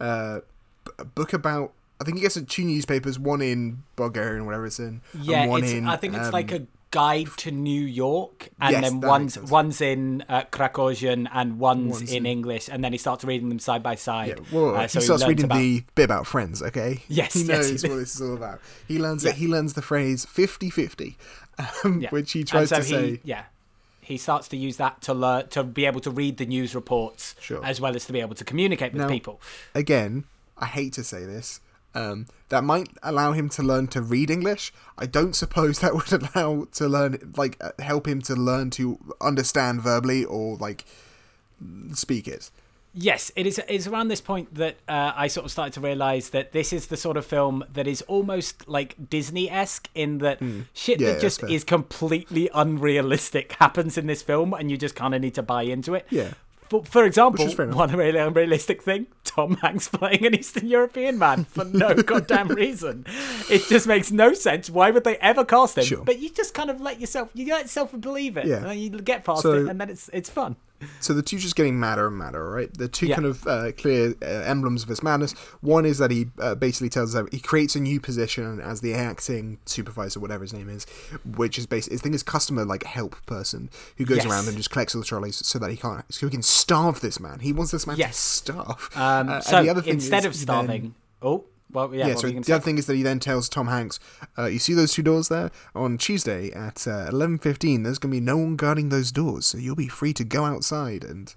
uh, 0.00 0.40
b- 0.84 0.92
a 0.98 1.04
book 1.04 1.32
about. 1.32 1.72
I 2.00 2.04
think 2.04 2.18
he 2.18 2.22
gets 2.22 2.38
two 2.40 2.64
newspapers, 2.64 3.18
one 3.18 3.42
in 3.42 3.82
Bulgarian, 3.96 4.44
whatever 4.46 4.66
it's 4.66 4.78
in, 4.78 5.00
Yeah, 5.20 5.46
one 5.46 5.64
it's, 5.64 5.72
in. 5.72 5.88
I 5.88 5.96
think 5.96 6.14
it's 6.14 6.26
um, 6.26 6.32
like 6.32 6.52
a 6.52 6.64
guide 6.90 7.28
to 7.38 7.50
New 7.50 7.82
York, 7.82 8.48
and 8.60 8.72
Yes, 8.72 8.82
then 8.84 9.00
one's 9.00 9.38
one's 9.38 9.80
in 9.80 10.24
uh, 10.28 10.42
Krakozhian 10.50 11.28
and 11.32 11.58
one's, 11.58 11.92
One's 11.98 12.10
in 12.12 12.18
in- 12.18 12.26
English, 12.26 12.68
and 12.68 12.82
then 12.82 12.92
he 12.92 12.98
starts 12.98 13.24
reading 13.24 13.48
them 13.50 13.58
side 13.58 13.82
by 13.82 13.92
Yeah, 13.92 13.96
side. 13.96 14.40
well, 14.52 14.74
Uh, 14.76 14.88
so 14.88 15.00
he 15.00 15.04
starts 15.04 15.22
learns 15.22 15.28
reading 15.28 15.44
about- 15.46 15.58
the 15.58 15.84
bit 15.94 16.04
about 16.04 16.26
friends, 16.26 16.62
okay? 16.62 17.02
Yes, 17.08 17.34
he 17.34 17.40
yes, 17.40 17.48
knows 17.48 17.82
he 17.82 17.88
what 17.88 17.96
this 17.96 18.14
is 18.14 18.22
all 18.22 18.34
about. 18.34 18.60
He 18.86 18.98
learns 18.98 19.24
Yeah. 19.24 19.30
it. 19.30 19.36
He 19.36 19.46
learns 19.48 19.74
the 19.74 19.82
phrase 19.82 20.24
50-50, 20.26 21.16
um, 21.84 22.00
Yeah. 22.00 22.10
which 22.10 22.32
he 22.32 22.44
tries 22.44 22.70
so 22.70 22.76
to 22.76 22.82
he, 22.82 22.88
say. 22.90 23.20
Yeah. 23.24 23.42
He 24.00 24.16
starts 24.16 24.48
to 24.48 24.56
use 24.56 24.78
that 24.78 25.02
to 25.02 25.12
learn 25.12 25.48
to 25.48 25.62
be 25.62 25.84
able 25.84 26.00
to 26.00 26.10
read 26.10 26.38
the 26.38 26.46
news 26.46 26.74
reports 26.74 27.34
Sure. 27.40 27.62
as 27.62 27.78
well 27.80 27.94
as 27.94 28.06
to 28.06 28.12
be 28.14 28.20
able 28.20 28.34
to 28.36 28.44
communicate 28.44 28.92
with 28.94 29.02
Now- 29.02 29.08
people. 29.08 29.40
Again, 29.74 30.24
I 30.56 30.64
hate 30.66 30.94
to 30.94 31.04
say 31.04 31.26
this. 31.26 31.60
Um, 31.98 32.26
that 32.48 32.64
might 32.64 32.88
allow 33.02 33.32
him 33.32 33.48
to 33.50 33.62
learn 33.62 33.88
to 33.88 34.00
read 34.00 34.30
English. 34.30 34.72
I 34.96 35.06
don't 35.06 35.34
suppose 35.34 35.78
that 35.80 35.94
would 35.94 36.12
allow 36.12 36.66
to 36.72 36.88
learn, 36.88 37.34
like, 37.36 37.56
uh, 37.60 37.72
help 37.78 38.06
him 38.06 38.22
to 38.22 38.34
learn 38.34 38.70
to 38.70 38.98
understand 39.20 39.82
verbally 39.82 40.24
or 40.24 40.56
like 40.56 40.84
speak 41.92 42.28
it. 42.28 42.50
Yes, 42.94 43.30
it 43.36 43.46
is. 43.46 43.60
It's 43.68 43.86
around 43.86 44.08
this 44.08 44.20
point 44.20 44.54
that 44.54 44.76
uh, 44.88 45.12
I 45.14 45.28
sort 45.28 45.44
of 45.44 45.52
started 45.52 45.74
to 45.74 45.80
realize 45.80 46.30
that 46.30 46.52
this 46.52 46.72
is 46.72 46.86
the 46.86 46.96
sort 46.96 47.16
of 47.16 47.26
film 47.26 47.62
that 47.74 47.86
is 47.86 48.02
almost 48.02 48.66
like 48.66 49.10
Disney 49.10 49.50
esque 49.50 49.88
in 49.94 50.18
that 50.18 50.38
shit 50.72 50.98
Hmm. 50.98 51.04
Yeah, 51.04 51.12
that 51.12 51.20
just 51.20 51.44
is 51.44 51.64
completely 51.64 52.50
unrealistic 52.54 53.52
happens 53.60 53.98
in 53.98 54.06
this 54.06 54.22
film, 54.22 54.54
and 54.54 54.70
you 54.70 54.76
just 54.76 54.96
kind 54.96 55.14
of 55.14 55.20
need 55.20 55.34
to 55.34 55.42
buy 55.42 55.62
into 55.62 55.94
it. 55.94 56.06
Yeah. 56.10 56.32
For, 56.70 56.84
for 56.84 57.04
example, 57.04 57.42
Which 57.44 57.52
is 57.52 57.56
fair 57.56 57.64
enough. 57.66 57.76
one 57.76 57.96
really 57.96 58.18
unrealistic 58.18 58.82
thing: 58.82 59.06
Tom 59.24 59.56
Hanks 59.62 59.88
playing 59.92 60.26
an 60.26 60.34
Eastern 60.34 60.66
European 60.66 61.18
man 61.18 61.44
for 61.44 61.64
no 61.64 61.94
goddamn 62.12 62.48
reason. 62.48 63.06
It 63.50 63.62
just 63.68 63.86
makes 63.86 64.10
no 64.12 64.34
sense. 64.34 64.68
Why 64.68 64.90
would 64.90 65.04
they 65.04 65.16
ever 65.18 65.44
cast 65.44 65.78
him? 65.78 65.84
Sure. 65.84 66.04
But 66.04 66.18
you 66.18 66.28
just 66.30 66.52
kind 66.54 66.68
of 66.70 66.80
let 66.80 67.00
yourself, 67.00 67.30
you 67.34 67.46
let 67.52 67.62
yourself 67.62 67.92
believe 67.98 68.36
it, 68.36 68.46
Yeah. 68.46 68.56
and 68.56 68.66
then 68.66 68.78
you 68.78 68.90
get 68.90 69.24
past 69.24 69.42
So- 69.42 69.52
it, 69.52 69.68
and 69.68 69.80
then 69.80 69.88
it's 69.90 70.10
it's 70.12 70.28
fun. 70.30 70.56
So 71.00 71.12
the 71.12 71.22
two 71.22 71.38
just 71.38 71.56
getting 71.56 71.78
madder 71.80 72.06
and 72.06 72.16
madder, 72.16 72.48
right? 72.50 72.72
The 72.72 72.86
two 72.88 73.06
Yeah. 73.06 73.16
kind 73.16 73.26
of 73.26 73.46
uh, 73.46 73.72
clear 73.72 74.14
uh, 74.22 74.26
emblems 74.26 74.82
of 74.84 74.88
his 74.88 75.02
madness. 75.02 75.32
One 75.60 75.84
is 75.84 75.98
that 75.98 76.10
he 76.10 76.26
uh, 76.38 76.54
basically 76.54 76.88
tells 76.88 77.14
us 77.16 77.26
he 77.32 77.40
creates 77.40 77.74
a 77.74 77.80
new 77.80 78.00
position 78.00 78.60
as 78.60 78.80
the 78.80 78.94
acting 78.94 79.58
supervisor, 79.66 80.20
whatever 80.20 80.44
his 80.44 80.52
name 80.52 80.68
is, 80.68 80.86
which 81.36 81.58
is 81.58 81.66
basically 81.66 81.96
I 81.98 82.00
think 82.00 82.12
his 82.14 82.22
customer 82.22 82.64
like 82.64 82.84
help 82.84 83.16
person 83.26 83.70
who 83.96 84.04
goes 84.04 84.18
Yes. 84.18 84.26
around 84.26 84.46
and 84.48 84.56
just 84.56 84.70
collects 84.70 84.94
all 84.94 85.00
the 85.00 85.06
trolleys 85.06 85.44
so 85.44 85.58
that 85.58 85.70
he 85.70 85.76
can't 85.76 86.04
so 86.14 86.26
he 86.26 86.30
can 86.30 86.42
starve 86.42 87.00
this 87.00 87.18
man. 87.18 87.40
He 87.40 87.52
wants 87.52 87.72
this 87.72 87.86
man 87.86 87.96
Yes. 87.96 88.40
to 88.42 88.52
starve. 88.52 88.88
Um, 88.94 89.28
Uh, 89.28 89.32
and 89.34 89.44
so 89.44 89.62
the 89.62 89.70
other 89.70 89.82
thing 89.82 89.94
instead 89.94 90.24
of 90.24 90.32
he 90.32 90.38
then- 90.38 90.42
starving, 90.44 90.94
oh, 91.22 91.44
well, 91.72 91.94
yeah. 91.94 92.08
yeah, 92.08 92.14
so 92.14 92.22
were 92.22 92.28
you 92.28 92.34
gonna 92.34 92.44
the 92.44 92.54
other 92.54 92.64
thing 92.64 92.78
is 92.78 92.86
that 92.86 92.96
he 92.96 93.02
then 93.02 93.18
tells 93.20 93.48
Tom 93.48 93.68
Hanks, 93.68 94.00
uh, 94.38 94.46
"You 94.46 94.58
see 94.58 94.74
those 94.74 94.92
two 94.92 95.02
doors 95.02 95.28
there? 95.28 95.50
On 95.74 95.98
Tuesday 95.98 96.50
at 96.52 96.86
uh, 96.86 97.06
eleven 97.10 97.38
fifteen, 97.38 97.82
there's 97.82 97.98
going 97.98 98.10
to 98.12 98.16
be 98.16 98.24
no 98.24 98.36
one 98.36 98.56
guarding 98.56 98.88
those 98.88 99.12
doors, 99.12 99.46
so 99.46 99.58
you'll 99.58 99.74
be 99.76 99.88
free 99.88 100.12
to 100.14 100.24
go 100.24 100.44
outside 100.44 101.04
and, 101.04 101.34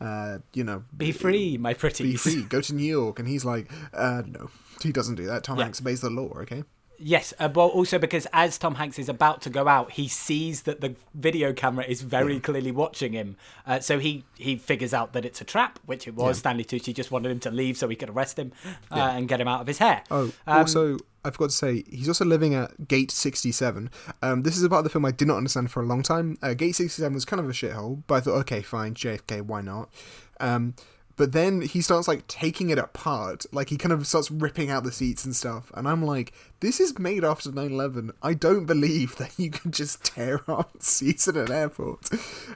uh, 0.00 0.38
you 0.54 0.64
know, 0.64 0.84
Be 0.96 1.12
free, 1.12 1.56
my 1.58 1.74
pretty. 1.74 2.04
be 2.04 2.16
free, 2.24 2.42
go 2.42 2.60
to 2.60 2.74
New 2.74 2.84
York." 2.84 3.18
And 3.18 3.26
he's 3.28 3.44
like, 3.44 3.70
uh, 3.92 4.22
"No, 4.26 4.50
he 4.82 4.92
doesn't 4.92 5.16
do 5.16 5.26
that. 5.26 5.44
Tom 5.44 5.58
Yeah. 5.58 5.64
Hanks 5.64 5.80
obeys 5.80 6.00
the 6.00 6.10
law. 6.10 6.30
Okay." 6.42 6.64
Yes, 7.04 7.34
uh, 7.38 7.48
well, 7.52 7.68
also 7.68 7.98
because 7.98 8.26
as 8.32 8.58
Tom 8.58 8.76
Hanks 8.76 8.98
is 8.98 9.08
about 9.08 9.42
to 9.42 9.50
go 9.50 9.66
out, 9.66 9.92
he 9.92 10.06
sees 10.08 10.62
that 10.62 10.80
the 10.80 10.94
video 11.14 11.52
camera 11.52 11.84
is 11.84 12.02
very 12.02 12.38
clearly 12.40 12.70
watching 12.70 13.12
him. 13.12 13.36
Uh, 13.66 13.80
so 13.80 13.98
he 13.98 14.24
he 14.36 14.56
figures 14.56 14.94
out 14.94 15.12
that 15.14 15.24
it's 15.24 15.40
a 15.40 15.44
trap, 15.44 15.78
which 15.84 16.06
it 16.06 16.14
was. 16.14 16.38
Stanley 16.38 16.64
Tucci 16.64 16.94
just 16.94 17.10
wanted 17.10 17.32
him 17.32 17.40
to 17.40 17.50
leave 17.50 17.76
so 17.76 17.88
he 17.88 17.96
could 17.96 18.10
arrest 18.10 18.38
him 18.38 18.52
uh, 18.90 19.12
and 19.14 19.28
get 19.28 19.40
him 19.40 19.48
out 19.48 19.60
of 19.60 19.66
his 19.66 19.78
hair. 19.78 20.04
Oh, 20.10 20.32
Um, 20.46 20.58
also, 20.58 20.98
I 21.24 21.30
forgot 21.30 21.50
to 21.50 21.56
say, 21.56 21.84
he's 21.90 22.08
also 22.08 22.24
living 22.24 22.54
at 22.54 22.88
Gate 22.88 23.10
67. 23.10 23.90
Um, 24.22 24.42
this 24.42 24.56
is 24.56 24.62
a 24.62 24.68
part 24.68 24.78
of 24.80 24.84
the 24.84 24.90
film 24.90 25.04
I 25.04 25.10
did 25.12 25.28
not 25.28 25.36
understand 25.36 25.70
for 25.70 25.82
a 25.82 25.86
long 25.86 26.02
time. 26.02 26.36
Uh, 26.42 26.54
Gate 26.54 26.74
67 26.76 27.12
was 27.12 27.24
kind 27.24 27.40
of 27.40 27.48
a 27.48 27.52
shithole, 27.52 28.02
but 28.06 28.14
I 28.16 28.20
thought, 28.20 28.38
okay, 28.40 28.62
fine, 28.62 28.94
JFK, 28.94 29.42
why 29.42 29.60
not? 29.60 29.88
Um, 30.40 30.74
but 31.16 31.32
then 31.32 31.60
he 31.60 31.80
starts 31.80 32.08
like 32.08 32.26
taking 32.26 32.70
it 32.70 32.78
apart, 32.78 33.46
like 33.52 33.68
he 33.70 33.76
kind 33.76 33.92
of 33.92 34.06
starts 34.06 34.30
ripping 34.30 34.70
out 34.70 34.84
the 34.84 34.92
seats 34.92 35.24
and 35.24 35.34
stuff, 35.36 35.70
and 35.74 35.86
I'm 35.88 36.04
like, 36.04 36.32
this 36.60 36.80
is 36.80 36.98
made 36.98 37.24
after 37.24 37.50
9/11. 37.50 38.12
I 38.22 38.34
don't 38.34 38.64
believe 38.66 39.16
that 39.18 39.38
you 39.38 39.50
can 39.50 39.70
just 39.72 40.04
tear 40.04 40.40
up 40.50 40.70
seats 40.80 41.28
at 41.28 41.36
an 41.36 41.50
airport 41.52 42.08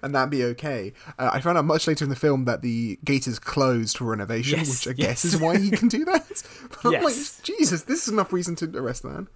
and 0.03 0.15
that'd 0.15 0.31
be 0.31 0.45
okay. 0.45 0.93
Uh, 1.19 1.31
I 1.33 1.41
found 1.41 1.59
out 1.59 1.65
much 1.65 1.87
later 1.87 2.05
in 2.05 2.11
the 2.11 2.17
film 2.17 2.45
that 2.45 2.63
the 2.63 2.99
gate 3.05 3.27
is 3.27 3.39
closed 3.39 3.99
for 3.99 4.05
renovation, 4.05 4.59
Yes, 4.59 4.69
which 4.87 4.87
I 4.89 4.97
yes. 4.97 5.23
guess 5.23 5.25
is 5.25 5.41
why 5.41 5.59
he 5.59 5.71
can 5.71 5.89
do 5.89 6.05
that. 6.05 6.43
But 6.71 6.85
I'm 6.97 7.03
like, 7.05 7.17
Yes. 7.17 7.41
Jesus, 7.43 7.83
this 7.83 8.03
is 8.07 8.13
enough 8.13 8.33
reason 8.33 8.55
to 8.57 8.79
arrest 8.79 9.03
the 9.03 9.09
man. 9.09 9.29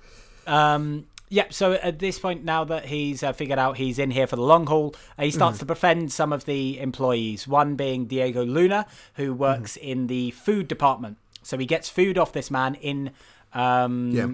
Um, 0.46 1.06
yeah, 1.30 1.46
so 1.50 1.72
at 1.74 1.98
this 2.00 2.18
point, 2.18 2.44
now 2.44 2.64
that 2.64 2.86
he's 2.86 3.22
uh, 3.22 3.32
figured 3.32 3.58
out 3.58 3.76
he's 3.78 3.98
in 3.98 4.10
here 4.10 4.26
for 4.26 4.36
the 4.36 4.42
long 4.42 4.66
haul, 4.66 4.94
uh, 5.18 5.22
he 5.22 5.30
starts 5.30 5.56
Mm-hmm. 5.56 5.60
to 5.60 5.64
befriend 5.66 6.12
some 6.12 6.32
of 6.32 6.44
the 6.44 6.78
employees. 6.80 7.48
One 7.48 7.76
being 7.76 8.04
Diego 8.06 8.44
Luna, 8.44 8.84
who 9.14 9.32
works 9.32 9.76
Mm-hmm. 9.78 9.88
in 9.88 10.06
the 10.08 10.32
food 10.32 10.68
department. 10.68 11.16
So 11.42 11.56
he 11.56 11.64
gets 11.66 11.88
food 11.88 12.18
off 12.18 12.32
this 12.32 12.50
man 12.50 12.74
in. 12.74 13.10
Um, 13.54 14.10
Yeah. 14.12 14.28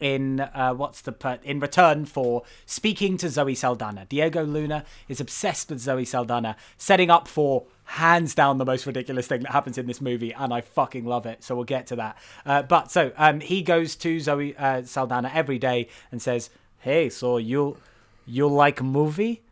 In 0.00 0.38
uh, 0.38 0.74
what's 0.74 1.00
the 1.00 1.10
per- 1.10 1.40
in 1.42 1.58
return 1.58 2.04
for 2.06 2.44
speaking 2.66 3.16
to 3.16 3.28
Zoe 3.28 3.56
Saldana, 3.56 4.06
Diego 4.08 4.44
Luna 4.44 4.84
is 5.08 5.20
obsessed 5.20 5.70
with 5.70 5.80
Zoe 5.80 6.04
Saldana, 6.04 6.56
setting 6.76 7.10
up 7.10 7.26
for 7.26 7.64
hands 7.92 8.34
down 8.34 8.58
the 8.58 8.64
most 8.66 8.86
ridiculous 8.86 9.26
thing 9.26 9.42
that 9.42 9.52
happens 9.52 9.78
in 9.78 9.86
this 9.86 10.00
movie, 10.00 10.32
and 10.32 10.52
I 10.52 10.60
fucking 10.60 11.04
love 11.06 11.24
it. 11.26 11.42
So 11.42 11.54
we'll 11.54 11.64
get 11.64 11.86
to 11.88 11.96
that. 11.96 12.18
Uh, 12.44 12.62
but 12.62 12.90
so 12.90 13.12
um, 13.16 13.40
he 13.40 13.62
goes 13.62 13.96
to 13.96 14.20
Zoe 14.20 14.54
uh, 14.56 14.82
Saldana 14.82 15.30
every 15.34 15.58
day 15.58 15.88
and 16.12 16.20
says, 16.20 16.50
"Hey, 16.80 17.08
so 17.08 17.38
you 17.38 17.78
you 18.26 18.46
like 18.46 18.82
movie?" 18.82 19.42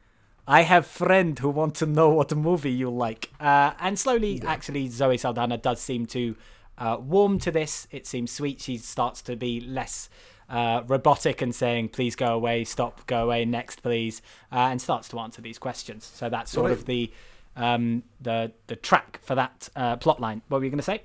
I 0.46 0.62
have 0.62 0.86
friend 0.86 1.36
who 1.38 1.48
want 1.50 1.74
to 1.76 1.86
know 1.86 2.10
what 2.10 2.34
movie 2.36 2.70
you 2.70 2.88
like. 2.88 3.30
Uh, 3.40 3.72
and 3.80 3.98
slowly, 3.98 4.40
actually, 4.46 4.86
Zoe 4.88 5.16
Saldana 5.18 5.56
does 5.58 5.80
seem 5.80 6.06
to 6.06 6.36
uh, 6.78 6.98
warm 7.00 7.38
to 7.40 7.50
this. 7.50 7.88
It 7.90 8.06
seems 8.06 8.30
sweet. 8.30 8.60
She 8.60 8.76
starts 8.76 9.22
to 9.22 9.34
be 9.34 9.60
less 9.60 10.08
uh, 10.48 10.82
robotic 10.86 11.40
and 11.42 11.54
saying, 11.54 11.88
"Please 11.88 12.14
go 12.14 12.34
away, 12.34 12.64
stop, 12.64 13.06
go 13.06 13.24
away, 13.24 13.44
next, 13.46 13.82
please," 13.82 14.20
uh, 14.52 14.68
and 14.70 14.80
starts 14.80 15.08
to 15.08 15.18
answer 15.18 15.40
these 15.42 15.58
questions. 15.58 16.04
So 16.04 16.28
that's 16.28 16.50
sort 16.52 16.66
Right. 16.70 16.78
of 16.78 16.84
the 16.84 17.10
um, 17.56 18.02
the 18.20 18.52
the 18.66 18.76
track 18.76 19.20
for 19.22 19.34
that 19.34 19.68
uh, 19.76 19.96
plot 19.96 20.20
line. 20.20 20.42
What 20.48 20.58
were 20.58 20.64
you 20.64 20.70
going 20.70 20.78
to 20.78 20.84
say? 20.84 21.02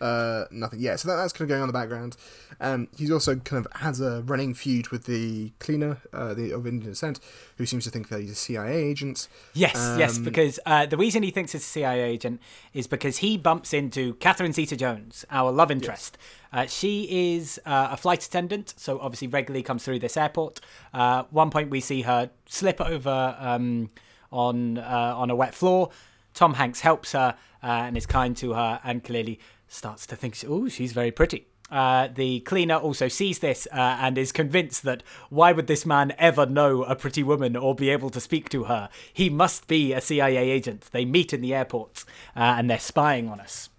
Uh, 0.00 0.44
nothing. 0.50 0.80
Yeah, 0.80 0.96
so 0.96 1.08
that, 1.08 1.16
that's 1.16 1.32
kind 1.32 1.42
of 1.42 1.48
going 1.48 1.62
on 1.62 1.68
in 1.68 1.72
the 1.72 1.78
background. 1.78 2.16
Um, 2.60 2.88
he's 2.96 3.10
also 3.10 3.36
kind 3.36 3.64
of 3.64 3.80
has 3.80 4.00
a 4.00 4.22
running 4.22 4.52
feud 4.52 4.88
with 4.88 5.04
the 5.04 5.52
cleaner 5.60 5.98
uh, 6.12 6.34
the, 6.34 6.50
of 6.52 6.66
Indian 6.66 6.92
descent, 6.92 7.20
who 7.56 7.66
seems 7.66 7.84
to 7.84 7.90
think 7.90 8.08
that 8.08 8.20
he's 8.20 8.32
a 8.32 8.34
CIA 8.34 8.74
agent. 8.74 9.28
Yes, 9.54 9.74
yes, 9.98 10.18
Um, 10.18 10.24
because 10.24 10.58
uh, 10.66 10.86
the 10.86 10.96
reason 10.96 11.22
he 11.22 11.30
thinks 11.30 11.52
he's 11.52 11.62
a 11.62 11.64
CIA 11.64 12.02
agent 12.02 12.40
is 12.72 12.86
because 12.86 13.18
he 13.18 13.36
bumps 13.36 13.72
into 13.72 14.14
Catherine 14.14 14.52
Zeta 14.52 14.76
Jones, 14.76 15.24
our 15.30 15.50
love 15.50 15.70
interest. 15.70 16.18
Uh, 16.52 16.66
she 16.66 17.34
is 17.34 17.60
uh, 17.64 17.88
a 17.90 17.96
flight 17.96 18.24
attendant, 18.24 18.74
so 18.76 19.00
obviously 19.00 19.28
regularly 19.28 19.62
comes 19.62 19.84
through 19.84 20.00
this 20.00 20.16
airport. 20.16 20.60
Uh, 20.92 21.24
one 21.30 21.50
point 21.50 21.70
we 21.70 21.80
see 21.80 22.02
her 22.02 22.30
slip 22.46 22.80
over 22.80 23.36
um, 23.38 23.90
on 24.34 24.78
uh, 24.78 25.14
on 25.16 25.30
a 25.30 25.36
wet 25.36 25.54
floor. 25.54 25.90
Tom 26.34 26.54
Hanks 26.54 26.80
helps 26.80 27.12
her 27.12 27.36
uh, 27.62 27.66
and 27.66 27.96
is 27.96 28.06
kind 28.06 28.36
to 28.38 28.52
her, 28.52 28.80
and 28.84 29.02
clearly 29.04 29.38
starts 29.68 30.06
to 30.08 30.16
think, 30.16 30.36
"Oh, 30.46 30.68
she's 30.68 30.92
very 30.92 31.10
pretty." 31.12 31.46
Uh, 31.70 32.08
the 32.14 32.40
cleaner 32.40 32.76
also 32.76 33.08
sees 33.08 33.38
this 33.38 33.66
uh, 33.72 33.96
and 34.00 34.18
is 34.18 34.32
convinced 34.32 34.82
that 34.82 35.02
why 35.30 35.50
would 35.50 35.66
this 35.66 35.86
man 35.86 36.12
ever 36.18 36.44
know 36.46 36.84
a 36.84 36.94
pretty 36.94 37.22
woman 37.22 37.56
or 37.56 37.74
be 37.74 37.88
able 37.88 38.10
to 38.10 38.20
speak 38.20 38.48
to 38.50 38.64
her? 38.64 38.88
He 39.12 39.30
must 39.30 39.66
be 39.66 39.92
a 39.92 40.00
CIA 40.00 40.50
agent. 40.50 40.88
They 40.92 41.04
meet 41.04 41.32
in 41.32 41.40
the 41.40 41.54
airport 41.54 42.04
uh, 42.36 42.40
and 42.58 42.68
they're 42.68 42.78
spying 42.78 43.28
on 43.28 43.40
us. 43.40 43.70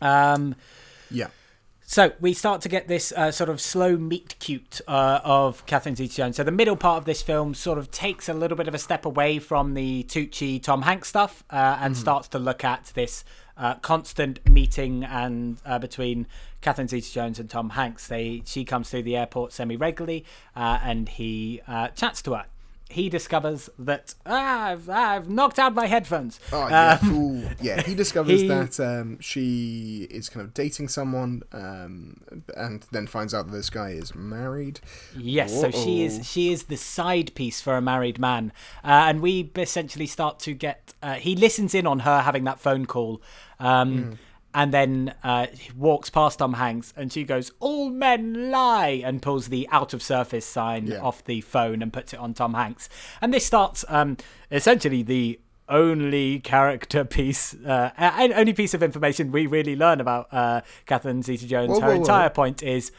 Um, 0.00 0.56
Yeah. 1.10 1.28
So 1.86 2.12
we 2.20 2.32
start 2.32 2.60
to 2.62 2.68
get 2.68 2.88
this 2.88 3.12
uh, 3.12 3.30
sort 3.30 3.50
of 3.50 3.60
slow 3.60 3.96
meet 3.96 4.36
cute 4.38 4.80
uh, 4.88 5.20
of 5.22 5.64
Catherine 5.66 5.94
Zeta-Jones. 5.94 6.36
So 6.36 6.44
the 6.44 6.50
middle 6.50 6.76
part 6.76 6.98
of 6.98 7.04
this 7.04 7.22
film 7.22 7.54
sort 7.54 7.78
of 7.78 7.90
takes 7.90 8.28
a 8.28 8.34
little 8.34 8.56
bit 8.56 8.68
of 8.68 8.74
a 8.74 8.78
step 8.78 9.04
away 9.04 9.38
from 9.38 9.74
the 9.74 10.04
Tucci 10.04 10.62
Tom 10.62 10.82
Hanks 10.82 11.08
stuff 11.08 11.44
uh, 11.50 11.78
and 11.80 11.96
starts 11.96 12.28
to 12.28 12.38
look 12.38 12.64
at 12.64 12.92
this 12.94 13.24
uh, 13.56 13.74
constant 13.76 14.48
meeting 14.48 15.04
and 15.04 15.58
uh, 15.64 15.78
between 15.78 16.26
Catherine 16.60 16.88
Zeta-Jones 16.88 17.38
and 17.38 17.50
Tom 17.50 17.70
Hanks. 17.70 18.08
They 18.08 18.42
she 18.46 18.64
comes 18.64 18.90
through 18.90 19.02
the 19.02 19.16
airport 19.16 19.52
semi 19.52 19.76
regularly 19.76 20.24
uh, 20.56 20.78
and 20.82 21.08
he 21.08 21.60
uh, 21.68 21.88
chats 21.88 22.22
to 22.22 22.34
her. 22.34 22.46
He 22.90 23.08
discovers 23.08 23.70
that 23.78 24.14
ah, 24.26 24.66
I've, 24.68 24.88
I've 24.88 25.28
knocked 25.28 25.58
out 25.58 25.74
my 25.74 25.86
headphones. 25.86 26.38
Oh 26.52 26.68
yeah, 26.68 26.98
Um. 27.02 27.48
Yeah, 27.60 27.82
he 27.82 27.94
discovers 28.04 28.42
he- 28.42 28.48
that 28.48 28.78
um, 28.78 29.18
she 29.20 30.06
is 30.10 30.28
kind 30.28 30.44
of 30.46 30.54
dating 30.54 30.88
someone, 30.88 31.42
um, 31.52 32.20
and 32.56 32.86
then 32.92 33.06
finds 33.06 33.32
out 33.34 33.46
that 33.46 33.52
this 33.52 33.70
guy 33.70 33.90
is 33.90 34.14
married. 34.14 34.80
Yes, 35.16 35.58
so 35.60 35.70
she 35.70 36.04
is 36.04 36.28
she 36.30 36.52
is 36.52 36.64
the 36.64 36.76
side 36.76 37.34
piece 37.34 37.60
for 37.60 37.76
a 37.76 37.82
married 37.82 38.18
man, 38.18 38.52
uh, 38.84 39.06
and 39.08 39.20
we 39.22 39.50
essentially 39.56 40.06
start 40.06 40.38
to 40.40 40.52
get. 40.54 40.94
Uh, 41.02 41.14
he 41.14 41.34
listens 41.34 41.74
in 41.74 41.86
on 41.86 42.00
her 42.00 42.20
having 42.20 42.44
that 42.44 42.60
phone 42.60 42.86
call, 42.86 43.20
um, 43.58 44.02
Hmm. 44.04 44.12
And 44.54 44.72
then 44.72 45.14
uh, 45.22 45.48
he 45.52 45.72
walks 45.72 46.08
past 46.10 46.38
Tom 46.38 46.54
Hanks, 46.54 46.94
and 46.96 47.12
she 47.12 47.24
goes, 47.24 47.52
"All 47.60 47.90
men 47.90 48.50
lie," 48.50 49.02
and 49.04 49.20
pulls 49.20 49.48
the 49.48 49.68
out 49.72 49.92
of 49.92 50.02
surface 50.02 50.46
sign 50.46 50.86
Yeah. 50.86 51.00
off 51.02 51.24
the 51.24 51.40
phone 51.40 51.82
and 51.82 51.92
puts 51.92 52.12
it 52.12 52.18
on 52.20 52.32
Tom 52.34 52.54
Hanks, 52.54 52.88
and 53.20 53.34
this 53.34 53.44
starts 53.44 53.84
um, 53.88 54.16
essentially 54.50 55.02
the 55.02 55.40
only 55.68 56.40
character 56.40 57.04
piece, 57.16 57.54
uh, 57.66 57.90
and 57.96 58.32
only 58.32 58.52
piece 58.52 58.74
of 58.74 58.82
information 58.82 59.32
we 59.32 59.46
really 59.46 59.74
learn 59.76 60.00
about 60.00 60.28
uh, 60.32 60.60
Catherine 60.86 61.22
Zeta-Jones. 61.22 61.70
Whoa, 61.70 61.80
Her 61.80 61.86
whoa, 61.88 61.94
whoa. 61.94 62.00
entire 62.00 62.30
point 62.30 62.62
is 62.62 62.92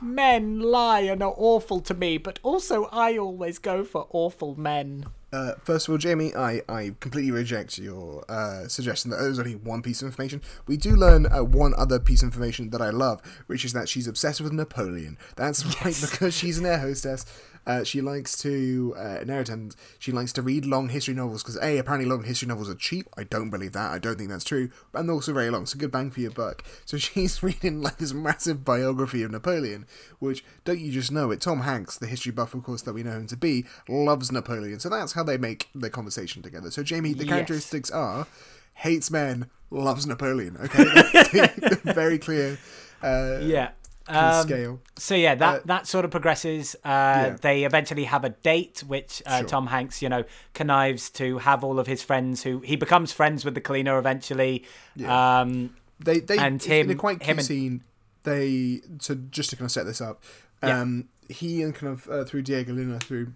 men 0.00 0.60
lie 0.60 1.00
and 1.00 1.22
are 1.22 1.34
awful 1.36 1.80
to 1.80 1.94
me, 1.94 2.18
but 2.18 2.38
also 2.42 2.84
I 2.92 3.16
always 3.16 3.58
go 3.58 3.84
for 3.84 4.06
awful 4.10 4.54
men. 4.58 5.06
Uh, 5.36 5.54
first 5.62 5.86
of 5.86 5.92
all, 5.92 5.98
Jamie, 5.98 6.34
I, 6.34 6.62
I 6.66 6.94
completely 6.98 7.30
reject 7.30 7.76
your 7.76 8.24
uh, 8.26 8.68
suggestion 8.68 9.10
that 9.10 9.18
there's 9.18 9.38
only 9.38 9.54
one 9.54 9.82
piece 9.82 10.00
of 10.00 10.06
information. 10.06 10.40
We 10.66 10.78
do 10.78 10.96
learn 10.96 11.26
uh, 11.26 11.44
one 11.44 11.74
other 11.76 11.98
piece 11.98 12.22
of 12.22 12.28
information 12.28 12.70
that 12.70 12.80
I 12.80 12.88
love, 12.88 13.20
which 13.46 13.62
is 13.62 13.74
that 13.74 13.86
she's 13.86 14.08
obsessed 14.08 14.40
with 14.40 14.54
Napoleon. 14.54 15.18
That's 15.36 15.62
right, 15.84 15.94
because 16.00 16.32
she's 16.32 16.56
an 16.56 16.64
air 16.64 16.78
hostess. 16.78 17.26
Uh, 17.66 17.82
she 17.82 18.00
likes 18.00 18.38
to, 18.38 18.94
uh, 18.96 19.18
an 19.20 19.28
air 19.30 19.40
attendant, 19.40 19.74
she 19.98 20.12
likes 20.12 20.32
to 20.32 20.40
read 20.42 20.64
long 20.64 20.88
history 20.88 21.14
novels 21.14 21.42
because, 21.42 21.56
A, 21.58 21.78
apparently 21.78 22.08
long 22.08 22.22
history 22.22 22.46
novels 22.46 22.70
are 22.70 22.74
cheap. 22.76 23.06
I 23.16 23.24
don't 23.24 23.50
believe 23.50 23.72
that. 23.72 23.90
I 23.90 23.98
don't 23.98 24.16
think 24.16 24.30
that's 24.30 24.44
true. 24.44 24.70
And 24.94 25.08
they're 25.08 25.14
also 25.14 25.32
very 25.32 25.50
long, 25.50 25.66
so 25.66 25.76
good 25.78 25.90
bang 25.90 26.10
for 26.10 26.20
your 26.20 26.30
buck. 26.30 26.62
So 26.84 26.96
she's 27.06 27.42
reading 27.42 27.82
like 27.82 27.98
this 27.98 28.12
massive 28.12 28.64
biography 28.64 29.22
of 29.24 29.32
Napoleon, 29.32 29.86
which, 30.20 30.44
don't 30.64 30.78
you 30.78 30.92
just 30.92 31.10
know 31.10 31.30
it? 31.32 31.40
Tom 31.40 31.60
Hanks, 31.62 31.98
the 31.98 32.06
history 32.06 32.30
buff, 32.32 32.54
of 32.54 32.62
course, 32.62 32.82
that 32.82 32.92
we 32.92 33.02
know 33.02 33.12
him 33.12 33.26
to 33.26 33.36
be, 33.36 33.64
loves 33.88 34.30
Napoleon. 34.30 34.78
So 34.78 34.88
that's 34.88 35.12
how 35.14 35.24
they 35.24 35.36
make 35.36 35.68
their 35.74 35.90
conversation 35.90 36.42
together. 36.42 36.70
So, 36.70 36.82
Jamie, 36.84 37.14
the 37.14 37.24
Yes. 37.24 37.28
characteristics 37.34 37.90
are 37.90 38.26
hates 38.74 39.10
men, 39.10 39.50
loves 39.70 40.06
Napoleon. 40.06 40.56
Okay, 40.62 40.84
very 41.94 42.18
clear 42.18 42.58
uh, 43.02 43.38
Yeah. 43.42 43.70
Um, 44.08 44.46
scale. 44.46 44.80
So 44.96 45.14
yeah, 45.14 45.34
that 45.34 45.54
Uh, 45.54 45.62
that 45.66 45.86
sort 45.86 46.04
of 46.04 46.10
progresses. 46.10 46.74
Uh, 46.84 46.88
Yeah. 46.88 47.36
They 47.40 47.64
eventually 47.64 48.04
have 48.04 48.24
a 48.24 48.30
date, 48.30 48.82
which 48.86 49.22
uh, 49.26 49.38
Sure. 49.40 49.48
Tom 49.48 49.66
Hanks, 49.68 50.00
you 50.02 50.08
know, 50.08 50.24
connives 50.54 51.10
to 51.10 51.38
have 51.38 51.64
all 51.64 51.78
of 51.78 51.86
his 51.86 52.02
friends. 52.02 52.42
Who 52.44 52.60
he 52.60 52.76
becomes 52.76 53.12
friends 53.12 53.44
with 53.44 53.54
the 53.54 53.60
cleaner 53.60 53.98
eventually. 53.98 54.64
Yeah. 54.94 55.40
Um, 55.40 55.74
They 55.98 56.20
they 56.20 56.38
and 56.38 56.64
in 56.66 56.90
a 56.90 56.94
quite 56.94 57.22
him 57.22 57.36
cute 57.36 57.38
and- 57.38 57.46
scene. 57.46 57.84
They 58.22 58.80
so 59.00 59.14
just 59.30 59.50
to 59.50 59.56
kind 59.56 59.66
of 59.66 59.72
set 59.72 59.86
this 59.86 60.00
up. 60.00 60.22
Yeah. 60.62 60.80
Um, 60.80 61.08
he 61.28 61.62
and 61.62 61.74
kind 61.74 61.92
of 61.92 62.08
uh, 62.08 62.24
through 62.24 62.42
Diego 62.42 62.72
Luna 62.72 62.98
through 62.98 63.32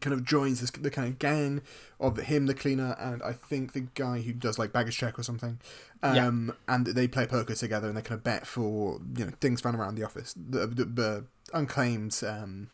kind 0.00 0.12
of 0.12 0.24
joins 0.24 0.60
this 0.60 0.70
the 0.70 0.90
kind 0.90 1.08
of 1.08 1.18
gang 1.18 1.62
of 2.00 2.16
him, 2.16 2.46
the 2.46 2.54
cleaner, 2.54 2.96
and 2.98 3.22
I 3.22 3.32
think 3.32 3.72
the 3.72 3.80
guy 3.94 4.20
who 4.20 4.32
does 4.32 4.58
like 4.58 4.72
baggage 4.72 4.96
check 4.96 5.18
or 5.18 5.22
something. 5.22 5.58
Yeah. 6.02 6.26
Um, 6.26 6.54
and 6.68 6.86
they 6.86 7.08
play 7.08 7.26
poker 7.26 7.54
together, 7.54 7.88
and 7.88 7.96
they 7.96 8.02
kind 8.02 8.18
of 8.18 8.24
bet 8.24 8.46
for 8.46 9.00
you 9.16 9.26
know 9.26 9.32
things 9.40 9.60
found 9.60 9.76
around 9.76 9.96
the 9.96 10.04
office, 10.04 10.34
the, 10.34 10.66
the, 10.66 10.84
the 10.84 11.24
unclaimed. 11.52 12.20
Um, 12.26 12.70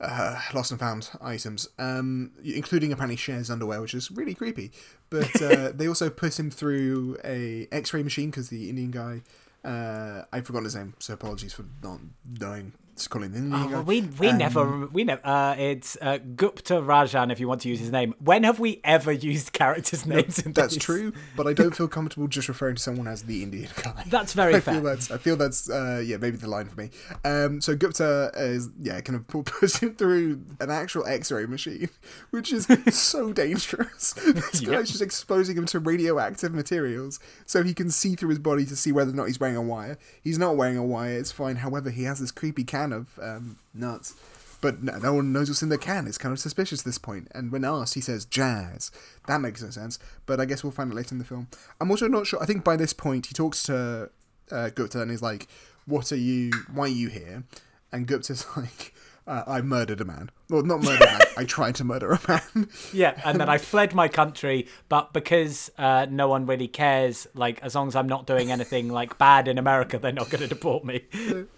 uh, 0.00 0.40
lost 0.54 0.70
and 0.70 0.80
found 0.80 1.10
items, 1.20 1.68
um, 1.78 2.32
including 2.42 2.92
apparently 2.92 3.16
Cher's 3.16 3.50
underwear, 3.50 3.80
which 3.82 3.94
is 3.94 4.10
really 4.10 4.34
creepy. 4.34 4.72
But 5.10 5.42
uh, 5.42 5.72
they 5.74 5.86
also 5.88 6.08
put 6.08 6.38
him 6.38 6.50
through 6.50 7.18
a 7.22 7.68
X-ray 7.70 8.02
machine 8.02 8.30
because 8.30 8.48
the 8.48 8.70
Indian 8.70 8.90
guy, 8.90 9.22
uh, 9.62 10.22
I've 10.32 10.46
forgotten 10.46 10.64
his 10.64 10.74
name, 10.74 10.94
so 10.98 11.14
apologies 11.14 11.52
for 11.52 11.66
not 11.82 12.00
knowing. 12.40 12.72
Calling 13.08 13.32
the 13.32 13.38
Indian 13.38 13.62
oh, 13.62 13.68
well, 13.68 13.82
we 13.82 14.02
we 14.02 14.28
Um, 14.28 14.38
never 14.38 14.86
we 14.86 15.04
never. 15.04 15.20
Uh, 15.24 15.54
it's 15.56 15.96
uh, 16.00 16.18
Gupta 16.36 16.74
Rajan, 16.74 17.30
if 17.32 17.40
you 17.40 17.48
want 17.48 17.60
to 17.62 17.68
use 17.68 17.78
his 17.80 17.90
name. 17.90 18.14
When 18.18 18.44
have 18.44 18.58
we 18.60 18.80
ever 18.84 19.12
used 19.12 19.52
characters' 19.52 20.06
names? 20.06 20.38
in 20.38 20.52
That's 20.52 20.74
these? 20.74 20.82
true, 20.82 21.12
but 21.36 21.46
I 21.46 21.52
don't 21.52 21.74
feel 21.74 21.88
comfortable 21.88 22.28
just 22.28 22.48
referring 22.48 22.76
to 22.76 22.82
someone 22.82 23.06
as 23.08 23.22
the 23.22 23.42
Indian 23.42 23.68
guy. 23.82 24.04
That's 24.08 24.32
very 24.32 24.54
I 24.56 24.60
fair. 24.60 24.74
feel 24.74 24.82
that's 24.82 25.10
I 25.10 25.18
feel 25.18 25.36
that's 25.36 25.68
uh, 25.70 26.02
yeah 26.04 26.16
maybe 26.16 26.36
the 26.36 26.48
line 26.48 26.66
for 26.68 26.80
me. 26.80 26.90
Um, 27.24 27.60
so 27.60 27.74
Gupta 27.76 28.30
is 28.36 28.70
yeah 28.80 29.00
kind 29.00 29.16
of 29.16 29.26
pu- 29.28 29.42
puts 29.44 29.78
him 29.78 29.94
through 29.94 30.40
an 30.60 30.70
actual 30.70 31.06
X-ray 31.06 31.46
machine, 31.46 31.88
which 32.30 32.52
is 32.52 32.66
so 32.90 33.32
dangerous. 33.32 34.12
This 34.12 34.62
Yep. 34.62 34.70
guy's 34.72 34.88
just 34.90 35.02
exposing 35.02 35.56
him 35.56 35.66
to 35.66 35.78
radioactive 35.78 36.52
materials 36.52 37.18
so 37.46 37.62
he 37.62 37.72
can 37.74 37.90
see 37.90 38.14
through 38.14 38.30
his 38.30 38.38
body 38.38 38.64
to 38.66 38.76
see 38.76 38.92
whether 38.92 39.10
or 39.10 39.14
not 39.14 39.26
he's 39.26 39.40
wearing 39.40 39.56
a 39.56 39.62
wire. 39.62 39.96
He's 40.22 40.38
not 40.38 40.56
wearing 40.56 40.76
a 40.76 40.84
wire. 40.84 41.18
It's 41.18 41.32
fine. 41.32 41.56
However, 41.56 41.90
he 41.90 42.04
has 42.04 42.20
this 42.20 42.30
creepy 42.30 42.64
can 42.64 42.89
of 42.92 43.18
um, 43.20 43.58
nuts. 43.74 44.14
But 44.60 44.82
no, 44.82 44.98
no 44.98 45.14
one 45.14 45.32
knows 45.32 45.48
what's 45.48 45.62
in 45.62 45.70
the 45.70 45.78
can. 45.78 46.06
It's 46.06 46.18
kind 46.18 46.32
of 46.32 46.38
suspicious 46.38 46.80
at 46.80 46.84
this 46.84 46.98
point. 46.98 47.28
And 47.34 47.50
when 47.50 47.64
asked, 47.64 47.94
he 47.94 48.00
says 48.00 48.24
jazz. 48.26 48.90
That 49.26 49.40
makes 49.40 49.62
no 49.62 49.70
sense. 49.70 49.98
But 50.26 50.38
I 50.40 50.44
guess 50.44 50.62
we'll 50.62 50.72
find 50.72 50.92
it 50.92 50.94
later 50.94 51.14
in 51.14 51.18
the 51.18 51.24
film. 51.24 51.48
I'm 51.80 51.90
also 51.90 52.08
not 52.08 52.26
sure. 52.26 52.42
I 52.42 52.46
think 52.46 52.62
by 52.62 52.76
this 52.76 52.92
point, 52.92 53.26
he 53.26 53.34
talks 53.34 53.62
to 53.64 54.10
uh, 54.50 54.70
Gupta 54.70 55.00
and 55.00 55.10
he's 55.10 55.22
like, 55.22 55.48
"What 55.86 56.12
are 56.12 56.16
you? 56.16 56.50
Why 56.72 56.84
are 56.84 56.88
you 56.88 57.08
here?" 57.08 57.44
And 57.92 58.06
Gupta's 58.06 58.46
like, 58.56 58.94
uh, 59.30 59.44
"I 59.46 59.60
murdered 59.62 60.00
a 60.00 60.04
man. 60.04 60.30
Well, 60.48 60.62
not 60.62 60.82
murdered 60.82 61.02
a 61.02 61.12
man. 61.12 61.20
I 61.36 61.44
tried 61.56 61.76
to 61.76 61.84
murder 61.84 62.12
a 62.12 62.20
man." 62.28 62.68
Yeah, 62.92 63.20
and 63.24 63.40
then 63.40 63.48
I 63.48 63.58
fled 63.70 63.94
my 63.94 64.08
country, 64.08 64.66
but 64.88 65.12
because 65.12 65.70
uh, 65.78 66.06
no 66.10 66.28
one 66.28 66.46
really 66.46 66.68
cares, 66.68 67.26
like 67.34 67.62
as 67.62 67.74
long 67.74 67.88
as 67.88 67.96
I'm 67.96 68.08
not 68.08 68.26
doing 68.26 68.50
anything 68.50 68.88
like 68.88 69.16
bad 69.18 69.48
in 69.48 69.58
America, 69.58 69.98
they're 69.98 70.12
not 70.12 70.30
going 70.30 70.42
to 70.42 70.48
deport 70.48 70.84
me. 70.84 71.04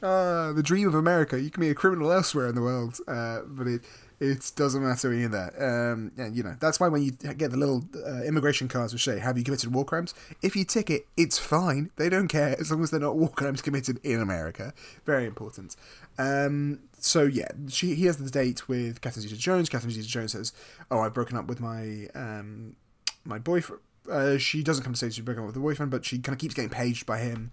uh, 0.03 0.53
the 0.59 0.63
dream 0.63 0.87
of 0.87 0.95
America. 0.95 1.41
You 1.41 1.51
can 1.51 1.61
be 1.61 1.71
a 1.71 1.75
criminal 1.75 2.13
elsewhere 2.13 2.49
in 2.49 2.55
the 2.55 2.63
world, 2.63 2.99
uh, 3.09 3.41
but 3.47 3.67
it 3.67 3.83
it 4.23 4.53
doesn't 4.55 4.85
matter 4.85 5.13
either. 5.13 5.53
Um, 5.59 6.13
and 6.17 6.37
you 6.37 6.45
know 6.45 6.55
that's 6.61 6.79
why 6.79 6.87
when 6.89 7.03
you 7.03 7.11
get 7.11 7.51
the 7.51 7.57
little 7.57 7.83
uh, 8.07 8.23
immigration 8.23 8.69
cards 8.69 8.93
which 8.93 9.03
say 9.03 9.19
"Have 9.19 9.37
you 9.37 9.43
committed 9.43 9.75
war 9.75 9.85
crimes?" 9.85 10.15
If 10.43 10.55
you 10.55 10.65
tick 10.65 10.91
it, 10.91 11.07
it's 11.17 11.39
fine. 11.39 11.91
They 11.97 12.09
don't 12.09 12.29
care 12.29 12.55
as 12.61 12.71
long 12.71 12.85
as 12.85 12.91
they're 12.91 13.01
not 13.01 13.17
war 13.17 13.31
crimes 13.31 13.63
committed 13.63 13.99
in 14.05 14.21
America. 14.21 14.75
Very 15.05 15.27
important. 15.27 15.75
Um, 16.19 16.81
so 17.03 17.25
yeah, 17.25 17.49
she 17.69 17.95
he 17.95 18.07
has 18.07 18.17
the 18.17 18.31
date 18.31 18.69
with 18.69 19.01
Catherine 19.01 19.23
Zeta-Jones. 19.23 19.69
Catherine 19.69 19.93
Zeta-Jones 19.93 20.33
says, 20.33 20.53
"Oh, 20.91 21.01
I've 21.01 21.15
broken 21.15 21.37
up 21.37 21.47
with 21.47 21.61
my 21.61 22.09
um, 22.15 22.77
my 23.25 23.39
boyfriend." 23.39 23.83
uh, 24.11 24.39
she 24.39 24.63
doesn't 24.63 24.85
come 24.85 24.93
to 24.93 24.99
say 24.99 25.11
she's 25.11 25.25
breaking 25.25 25.43
up 25.43 25.47
with 25.47 25.55
her 25.55 25.61
boyfriend, 25.61 25.91
but 25.91 26.05
she 26.05 26.19
kind 26.19 26.35
of 26.35 26.41
keeps 26.41 26.55
getting 26.55 26.71
paged 26.71 27.07
by 27.07 27.19
him, 27.19 27.51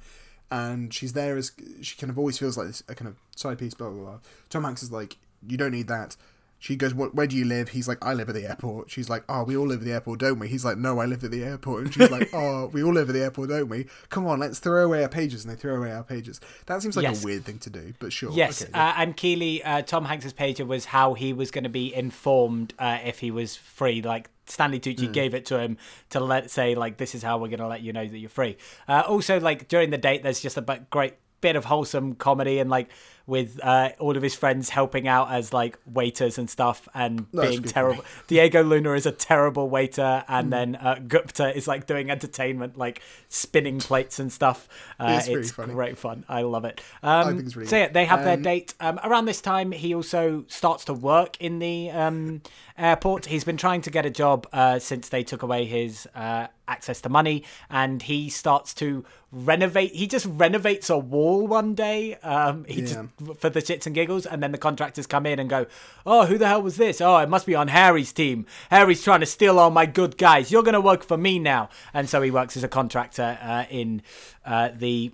and 0.49 0.93
she's 0.93 1.13
there 1.13 1.37
as 1.37 1.51
she 1.81 1.95
kind 1.97 2.09
of 2.09 2.17
always 2.17 2.37
feels 2.37 2.57
like 2.57 2.67
this 2.67 2.83
a 2.87 2.95
kind 2.95 3.07
of 3.07 3.17
side 3.35 3.59
piece. 3.59 3.73
Blah 3.73 3.89
blah 3.89 4.03
blah. 4.03 4.19
Tom 4.49 4.63
Hanks 4.63 4.83
is 4.83 4.91
like, 4.91 5.17
you 5.47 5.57
don't 5.57 5.71
need 5.71 5.87
that. 5.87 6.15
She 6.61 6.75
goes, 6.75 6.93
what, 6.93 7.15
where 7.15 7.25
do 7.25 7.37
you 7.37 7.45
live? 7.45 7.69
He's 7.69 7.87
like, 7.87 7.97
I 8.05 8.13
live 8.13 8.27
at 8.27 8.35
the 8.35 8.45
airport. 8.45 8.91
She's 8.91 9.09
like, 9.09 9.23
oh, 9.29 9.43
we 9.43 9.55
all 9.55 9.65
live 9.65 9.79
at 9.79 9.85
the 9.85 9.93
airport, 9.93 10.19
don't 10.19 10.39
we? 10.39 10.49
He's 10.49 10.65
like, 10.65 10.77
no, 10.77 10.99
I 10.99 11.05
live 11.05 11.23
at 11.23 11.31
the 11.31 11.41
airport. 11.43 11.85
And 11.85 11.93
she's 11.93 12.11
like, 12.11 12.29
oh, 12.33 12.65
we 12.73 12.83
all 12.83 12.91
live 12.93 13.07
at 13.09 13.13
the 13.13 13.21
airport, 13.23 13.47
don't 13.49 13.69
we? 13.69 13.85
Come 14.09 14.27
on, 14.27 14.39
let's 14.39 14.59
throw 14.59 14.83
away 14.83 15.01
our 15.03 15.07
pages. 15.09 15.45
And 15.45 15.53
they 15.53 15.57
throw 15.57 15.75
away 15.77 15.91
our 15.93 16.03
pages. 16.03 16.41
That 16.65 16.81
seems 16.81 16.97
like 16.97 17.03
Yes. 17.03 17.23
a 17.23 17.25
weird 17.25 17.45
thing 17.45 17.59
to 17.59 17.69
do, 17.69 17.93
but 17.99 18.11
sure. 18.11 18.31
Yes, 18.33 18.61
okay, 18.61 18.71
uh, 18.73 18.93
and 18.97 19.15
Keeley, 19.15 19.63
uh, 19.63 19.83
Tom 19.83 20.03
Hanks's 20.03 20.33
pager 20.33 20.67
was 20.67 20.83
how 20.85 21.13
he 21.13 21.31
was 21.31 21.49
going 21.49 21.63
to 21.63 21.69
be 21.69 21.95
informed 21.95 22.73
uh, 22.77 22.99
if 23.05 23.19
he 23.19 23.31
was 23.31 23.55
free. 23.55 24.01
Like 24.01 24.29
Stanley 24.45 24.81
Tucci 24.81 25.05
Hmm. 25.05 25.11
gave 25.13 25.33
it 25.33 25.45
to 25.45 25.59
him 25.59 25.77
to 26.09 26.19
let 26.19 26.51
say 26.51 26.75
like 26.75 26.97
this 26.97 27.15
is 27.15 27.23
how 27.23 27.37
we're 27.37 27.47
going 27.47 27.59
to 27.59 27.67
let 27.67 27.81
you 27.81 27.93
know 27.93 28.05
that 28.05 28.17
you're 28.17 28.29
free. 28.29 28.57
Uh, 28.87 29.03
also, 29.07 29.39
like 29.39 29.69
during 29.69 29.91
the 29.91 29.97
date, 29.97 30.23
there's 30.23 30.41
just 30.41 30.57
a 30.57 30.81
great 30.89 31.13
bit 31.41 31.55
of 31.55 31.63
wholesome 31.63 32.15
comedy 32.15 32.59
and 32.59 32.69
like 32.69 32.89
with 33.29 33.59
uh, 33.63 33.89
all 33.99 34.17
of 34.17 34.23
his 34.23 34.35
friends 34.35 34.69
helping 34.69 35.07
out 35.07 35.31
as 35.31 35.53
like 35.53 35.77
waiters 35.85 36.37
and 36.37 36.49
stuff 36.49 36.89
and 36.93 37.27
That's 37.31 37.49
being 37.49 37.63
terrible. 37.63 38.03
Diego 38.27 38.63
Luna 38.63 38.93
is 38.93 39.05
a 39.05 39.11
terrible 39.11 39.69
waiter, 39.69 40.23
and 40.27 40.51
then 40.51 40.75
uh, 40.75 40.99
Gupta 41.07 41.55
is 41.55 41.67
like 41.67 41.85
doing 41.85 42.09
entertainment, 42.09 42.77
like 42.77 43.01
spinning 43.29 43.79
plates 43.79 44.19
and 44.19 44.31
stuff. 44.31 44.67
Uh, 44.99 45.15
It's 45.19 45.27
it's 45.27 45.51
great 45.51 45.97
fun. 45.97 46.25
I 46.27 46.41
love 46.41 46.65
it. 46.65 46.81
Um, 47.03 47.27
think 47.35 47.45
it's 47.45 47.55
really 47.55 47.69
so 47.69 47.77
yeah, 47.77 47.89
they 47.89 48.05
have 48.05 48.23
their 48.23 48.33
Um, 48.33 48.41
date 48.41 48.73
um, 48.79 48.99
around 49.03 49.25
this 49.25 49.41
time. 49.41 49.71
He 49.71 49.93
also 49.93 50.45
starts 50.47 50.83
to 50.85 50.93
work 50.93 51.37
in 51.39 51.59
the 51.59 51.91
um, 51.91 52.41
airport. 52.77 53.27
He's 53.27 53.43
been 53.43 53.57
trying 53.57 53.81
to 53.81 53.91
get 53.91 54.05
a 54.05 54.09
job 54.09 54.47
uh, 54.51 54.79
since 54.79 55.09
they 55.09 55.23
took 55.23 55.43
away 55.43 55.65
his 55.65 56.07
uh, 56.15 56.47
access 56.69 57.01
to 57.01 57.09
money, 57.09 57.43
and 57.69 58.01
he 58.03 58.29
starts 58.29 58.73
to 58.75 59.03
renovate. 59.31 59.93
He 59.93 60.07
just 60.07 60.25
renovates 60.25 60.89
a 60.89 60.97
wall 60.97 61.47
one 61.47 61.75
day. 61.75 62.15
Um, 62.15 62.65
he 62.65 62.81
just 62.81 62.99
for 63.39 63.49
the 63.49 63.61
shits 63.61 63.85
and 63.85 63.95
giggles, 63.95 64.25
and 64.25 64.41
then 64.41 64.51
the 64.51 64.57
contractors 64.57 65.07
come 65.07 65.25
in 65.25 65.39
and 65.39 65.49
go, 65.49 65.65
"Oh, 66.05 66.25
who 66.25 66.37
the 66.37 66.47
hell 66.47 66.61
was 66.61 66.77
this? 66.77 67.01
Oh, 67.01 67.17
it 67.17 67.29
must 67.29 67.45
be 67.45 67.55
on 67.55 67.67
Harry's 67.67 68.13
team. 68.13 68.45
Harry's 68.69 69.03
trying 69.03 69.19
to 69.19 69.25
steal 69.25 69.59
all 69.59 69.71
my 69.71 69.85
good 69.85 70.17
guys. 70.17 70.51
You're 70.51 70.63
gonna 70.63 70.81
work 70.81 71.03
for 71.03 71.17
me 71.17 71.39
now." 71.39 71.69
And 71.93 72.09
so 72.09 72.21
he 72.21 72.31
works 72.31 72.55
as 72.55 72.63
a 72.63 72.69
contractor 72.69 73.37
uh, 73.41 73.65
in 73.69 74.01
uh, 74.45 74.69
the 74.75 75.11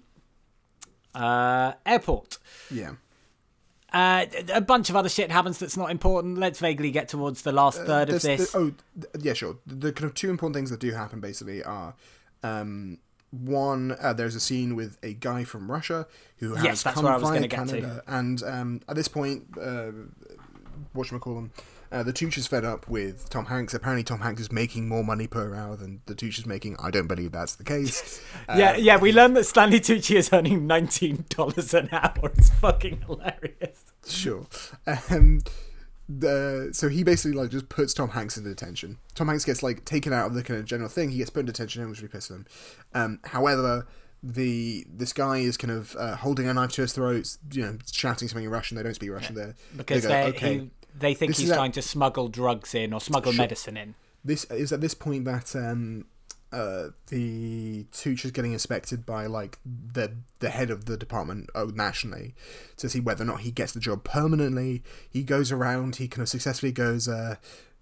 uh, 1.14 1.74
airport. 1.86 2.38
Yeah. 2.70 2.92
Uh, 3.96 4.26
a 4.54 4.60
bunch 4.60 4.90
of 4.90 4.96
other 4.98 5.08
shit 5.08 5.32
happens 5.32 5.58
that's 5.58 5.78
not 5.78 5.90
important. 5.90 6.38
Let's 6.38 6.60
vaguely 6.60 6.92
get 6.92 7.08
towards 7.08 7.44
the 7.44 7.54
last 7.54 7.78
third 7.84 8.10
of 8.10 8.16
Uh, 8.16 8.20
this. 8.20 8.52
the- 8.52 8.58
oh, 8.58 8.74
yeah, 9.22 9.32
sure. 9.34 9.56
The, 9.66 9.76
the 9.76 9.94
kind 9.94 10.06
of 10.10 10.14
two 10.14 10.30
important 10.30 10.54
things 10.56 10.70
that 10.70 10.82
do 10.82 10.92
happen 10.92 11.22
basically 11.22 11.64
are 11.64 11.94
um, 12.44 12.98
one, 13.32 13.96
uh, 14.02 14.12
there's 14.12 14.36
a 14.36 14.40
scene 14.42 14.76
with 14.76 14.98
a 15.02 15.14
guy 15.14 15.46
from 15.46 15.72
Russia 15.72 16.08
who 16.40 16.56
has 16.56 16.64
Yes, 16.66 16.84
that's 16.84 16.96
come 16.96 17.06
where 17.06 17.14
I 17.14 17.18
was 17.18 17.24
via 17.30 17.36
gonna 17.40 17.48
get 17.48 17.68
to. 17.68 17.74
Canada, 17.82 18.04
and 18.08 18.44
um, 18.44 18.82
at 18.90 18.96
this 18.98 19.08
point, 19.08 19.46
uh, 19.60 19.92
whatchamacallit, 20.96 21.50
uh, 21.92 22.04
the 22.04 22.14
Tooch 22.14 22.38
is 22.38 22.48
fed 22.48 22.66
up 22.66 22.88
with 22.88 23.30
Tom 23.30 23.46
Hanks. 23.46 23.74
Apparently, 23.74 24.04
Tom 24.04 24.20
Hanks 24.20 24.42
is 24.42 24.52
making 24.52 24.88
more 24.88 25.04
money 25.04 25.28
per 25.28 25.56
hour 25.56 25.76
than 25.76 26.02
the 26.06 26.16
Tooch 26.16 26.40
is 26.40 26.46
making. 26.46 26.76
I 26.82 26.92
don't 26.92 27.08
believe 27.08 27.32
that's 27.32 27.56
the 27.56 27.64
case. 27.64 28.22
Uh, 28.48 28.56
yeah, 28.60 28.76
yeah, 28.76 28.98
we 28.98 29.12
learned 29.12 29.36
that 29.36 29.46
Stanley 29.46 29.80
Tucci 29.80 30.16
is 30.16 30.30
earning 30.32 30.68
nineteen 30.68 31.26
dollars 31.30 31.74
an 31.74 31.90
hour. 31.92 32.32
It's 32.38 32.52
fucking 32.52 33.02
hilarious. 33.08 33.86
Sure. 34.06 34.46
Um, 35.10 35.42
the, 36.08 36.70
so 36.72 36.88
he 36.88 37.04
basically 37.04 37.36
like 37.36 37.50
just 37.50 37.70
puts 37.70 37.94
Tom 37.94 38.10
Hanks 38.10 38.38
into 38.38 38.50
detention. 38.50 39.00
Tom 39.16 39.28
Hanks 39.28 39.46
gets 39.46 39.64
like 39.64 39.84
taken 39.86 40.14
out 40.14 40.28
of 40.28 40.36
the 40.36 40.44
kind 40.44 40.60
of 40.60 40.66
general 40.66 40.90
thing. 40.90 41.10
He 41.10 41.18
gets 41.18 41.32
put 41.32 41.40
in 41.42 41.46
detention, 41.48 41.82
and 41.82 41.90
which 41.90 42.02
really 42.02 42.14
pisses 42.14 42.30
him. 42.30 42.46
Um, 42.94 43.20
however, 43.24 43.88
the 44.22 44.86
this 44.90 45.14
guy 45.14 45.38
is 45.38 45.58
kind 45.58 45.72
of 45.72 45.96
uh, 45.98 46.16
holding 46.16 46.48
a 46.48 46.54
knife 46.54 46.72
to 46.74 46.82
his 46.82 46.94
throat, 46.94 47.38
you 47.52 47.62
know, 47.64 47.78
shouting 47.92 48.28
something 48.28 48.46
in 48.46 48.52
Russian. 48.52 48.78
They 48.78 48.84
don't 48.84 48.94
speak 48.94 49.12
Russian 49.12 49.36
there 49.36 49.56
Because 49.76 50.04
they 50.04 50.10
they 50.10 50.32
go, 50.32 50.38
okay. 50.38 50.54
he, 50.60 50.72
they 50.98 51.14
think 51.14 51.32
This 51.32 51.40
he's 51.40 51.54
trying 51.54 51.72
to 51.74 51.82
smuggle 51.82 52.28
drugs 52.28 52.74
in 52.74 52.94
or 52.94 53.02
smuggle 53.02 53.34
medicine 53.34 53.78
in. 53.78 53.96
this 54.24 54.46
is 54.46 54.72
at 54.72 54.82
this 54.82 54.94
point 54.94 55.26
that 55.26 55.56
um, 55.56 56.06
uh, 56.52 56.90
the 57.08 57.86
Tooch 57.92 58.24
is 58.24 58.32
getting 58.32 58.54
inspected 58.54 59.06
by 59.06 59.26
like 59.26 59.60
the 59.66 60.16
the 60.40 60.50
head 60.50 60.70
of 60.70 60.86
the 60.86 60.96
department 60.96 61.50
oh, 61.54 61.66
nationally 61.66 62.34
to 62.78 62.88
see 62.90 63.00
whether 63.00 63.24
or 63.24 63.28
not 63.28 63.42
he 63.42 63.52
gets 63.52 63.74
the 63.74 63.80
job 63.80 64.04
permanently. 64.04 64.84
He 65.10 65.24
goes 65.24 65.52
around. 65.52 65.98
He 65.98 66.08
kind 66.08 66.22
of 66.24 66.30
successfully 66.30 66.72
goes. 66.72 67.08
Uh, 67.08 67.36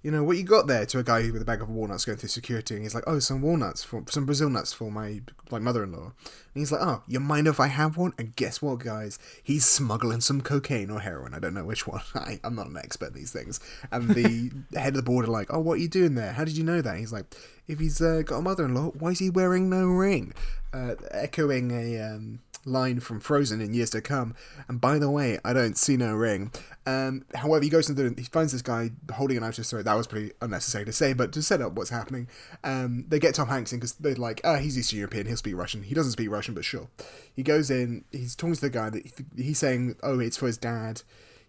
you 0.04 0.12
know 0.12 0.22
what 0.22 0.36
you 0.36 0.44
got 0.44 0.68
there 0.68 0.86
to 0.86 1.00
a 1.00 1.04
guy 1.04 1.32
with 1.32 1.42
a 1.42 1.46
bag 1.46 1.62
of 1.62 1.70
walnuts 1.70 2.04
going 2.04 2.18
through 2.18 2.28
security, 2.28 2.76
and 2.76 2.84
he's 2.84 2.94
like, 2.94 3.06
"Oh, 3.08 3.20
some 3.20 3.42
walnuts 3.42 3.86
for 3.86 4.04
some 4.10 4.26
Brazil 4.26 4.50
nuts 4.50 4.74
for 4.74 4.92
my 4.92 5.22
like 5.50 5.62
mother-in-law." 5.62 6.04
And 6.06 6.14
he's 6.54 6.74
like, 6.74 6.82
"Oh, 6.82 7.04
you 7.08 7.22
mind 7.22 7.48
if 7.48 7.58
I 7.62 7.68
have 7.68 7.96
one?" 7.96 8.14
And 8.18 8.36
guess 8.36 8.62
what, 8.62 8.80
guys? 8.80 9.18
He's 9.42 9.66
smuggling 9.66 10.20
some 10.20 10.42
cocaine 10.42 10.90
or 10.90 11.00
heroin. 11.00 11.34
I 11.34 11.40
don't 11.40 11.54
know 11.54 11.64
which 11.64 11.88
one. 11.88 12.02
I, 12.14 12.42
I'm 12.44 12.54
not 12.54 12.68
an 12.68 12.78
expert 12.78 13.08
in 13.08 13.14
these 13.14 13.32
things. 13.32 13.62
And 13.94 14.10
the 14.10 14.52
head 14.78 14.90
of 14.90 14.98
the 14.98 15.04
board 15.04 15.26
are 15.26 15.32
like, 15.32 15.48
"Oh, 15.54 15.60
what 15.60 15.76
are 15.76 15.82
you 15.82 15.88
doing 15.88 16.16
there? 16.16 16.34
How 16.34 16.44
did 16.44 16.58
you 16.58 16.66
know 16.66 16.82
that?" 16.82 16.98
he's 16.98 17.14
like, 17.14 17.34
"If 17.68 17.80
he's 17.80 18.02
uh, 18.02 18.24
got 18.26 18.40
a 18.40 18.42
mother-in-law, 18.42 18.92
why 19.00 19.12
is 19.12 19.20
he 19.20 19.30
wearing 19.30 19.70
no 19.70 19.86
ring?" 19.86 20.34
Uh, 20.74 20.96
echoing 21.12 21.72
a 21.72 22.02
um, 22.02 22.40
line 22.66 23.00
from 23.00 23.20
Frozen 23.20 23.62
in 23.62 23.74
years 23.74 23.90
to 23.92 24.02
come. 24.02 24.36
And 24.68 24.80
by 24.80 25.00
the 25.00 25.10
way, 25.10 25.40
I 25.44 25.54
don't 25.54 25.78
see 25.78 25.98
no 25.98 26.14
ring. 26.14 26.52
Um, 26.86 27.26
however, 27.36 27.64
he 27.64 27.70
goes 27.70 27.90
into 27.90 28.10
the, 28.10 28.22
he 28.22 28.28
finds 28.28 28.52
this 28.52 28.62
guy 28.62 28.92
holding 29.14 29.38
a 29.38 29.40
knife 29.40 29.56
to 29.56 29.62
his 29.62 29.70
throat. 29.70 29.86
That 29.86 29.96
was 29.96 30.08
pretty 30.08 30.32
unnecessary 30.42 30.86
to 30.86 30.92
say, 30.92 31.14
but 31.14 31.32
to 31.34 31.42
set 31.42 31.62
up 31.62 31.74
what's 31.74 31.90
happening, 31.90 32.28
um, 32.64 33.06
they 33.08 33.20
get 33.20 33.36
Tom 33.36 33.48
Hanks 33.48 33.74
in 33.74 33.80
because 33.80 33.94
they're 33.94 34.16
like, 34.16 34.42
ah, 34.44 34.58
he's 34.58 34.78
Eastern 34.78 35.00
European, 35.00 35.28
he'll 35.28 35.38
speak 35.38 35.56
Russian. 35.56 35.84
He 35.84 35.96
doesn't 35.96 36.12
speak 36.12 36.30
Russian, 36.30 36.54
but 36.54 36.66
sure. 36.66 36.90
He 37.34 37.44
goes 37.44 37.70
in, 37.70 38.06
he's 38.12 38.36
talking 38.36 38.56
to 38.56 38.62
the 38.62 38.70
guy 38.70 38.90
that 38.90 39.24
he's 39.36 39.60
saying, 39.60 39.96
oh, 40.04 40.20
it's 40.20 40.38
for 40.38 40.48
his 40.48 40.58
dad. 40.58 41.02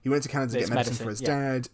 He 0.02 0.08
went 0.08 0.22
to 0.24 0.28
Canada 0.28 0.52
to 0.52 0.58
get 0.60 0.68
medicine, 0.68 0.92
medicine, 0.92 1.04
for 1.04 1.10
his 1.10 1.22
yeah. 1.22 1.28
dad. 1.28 1.68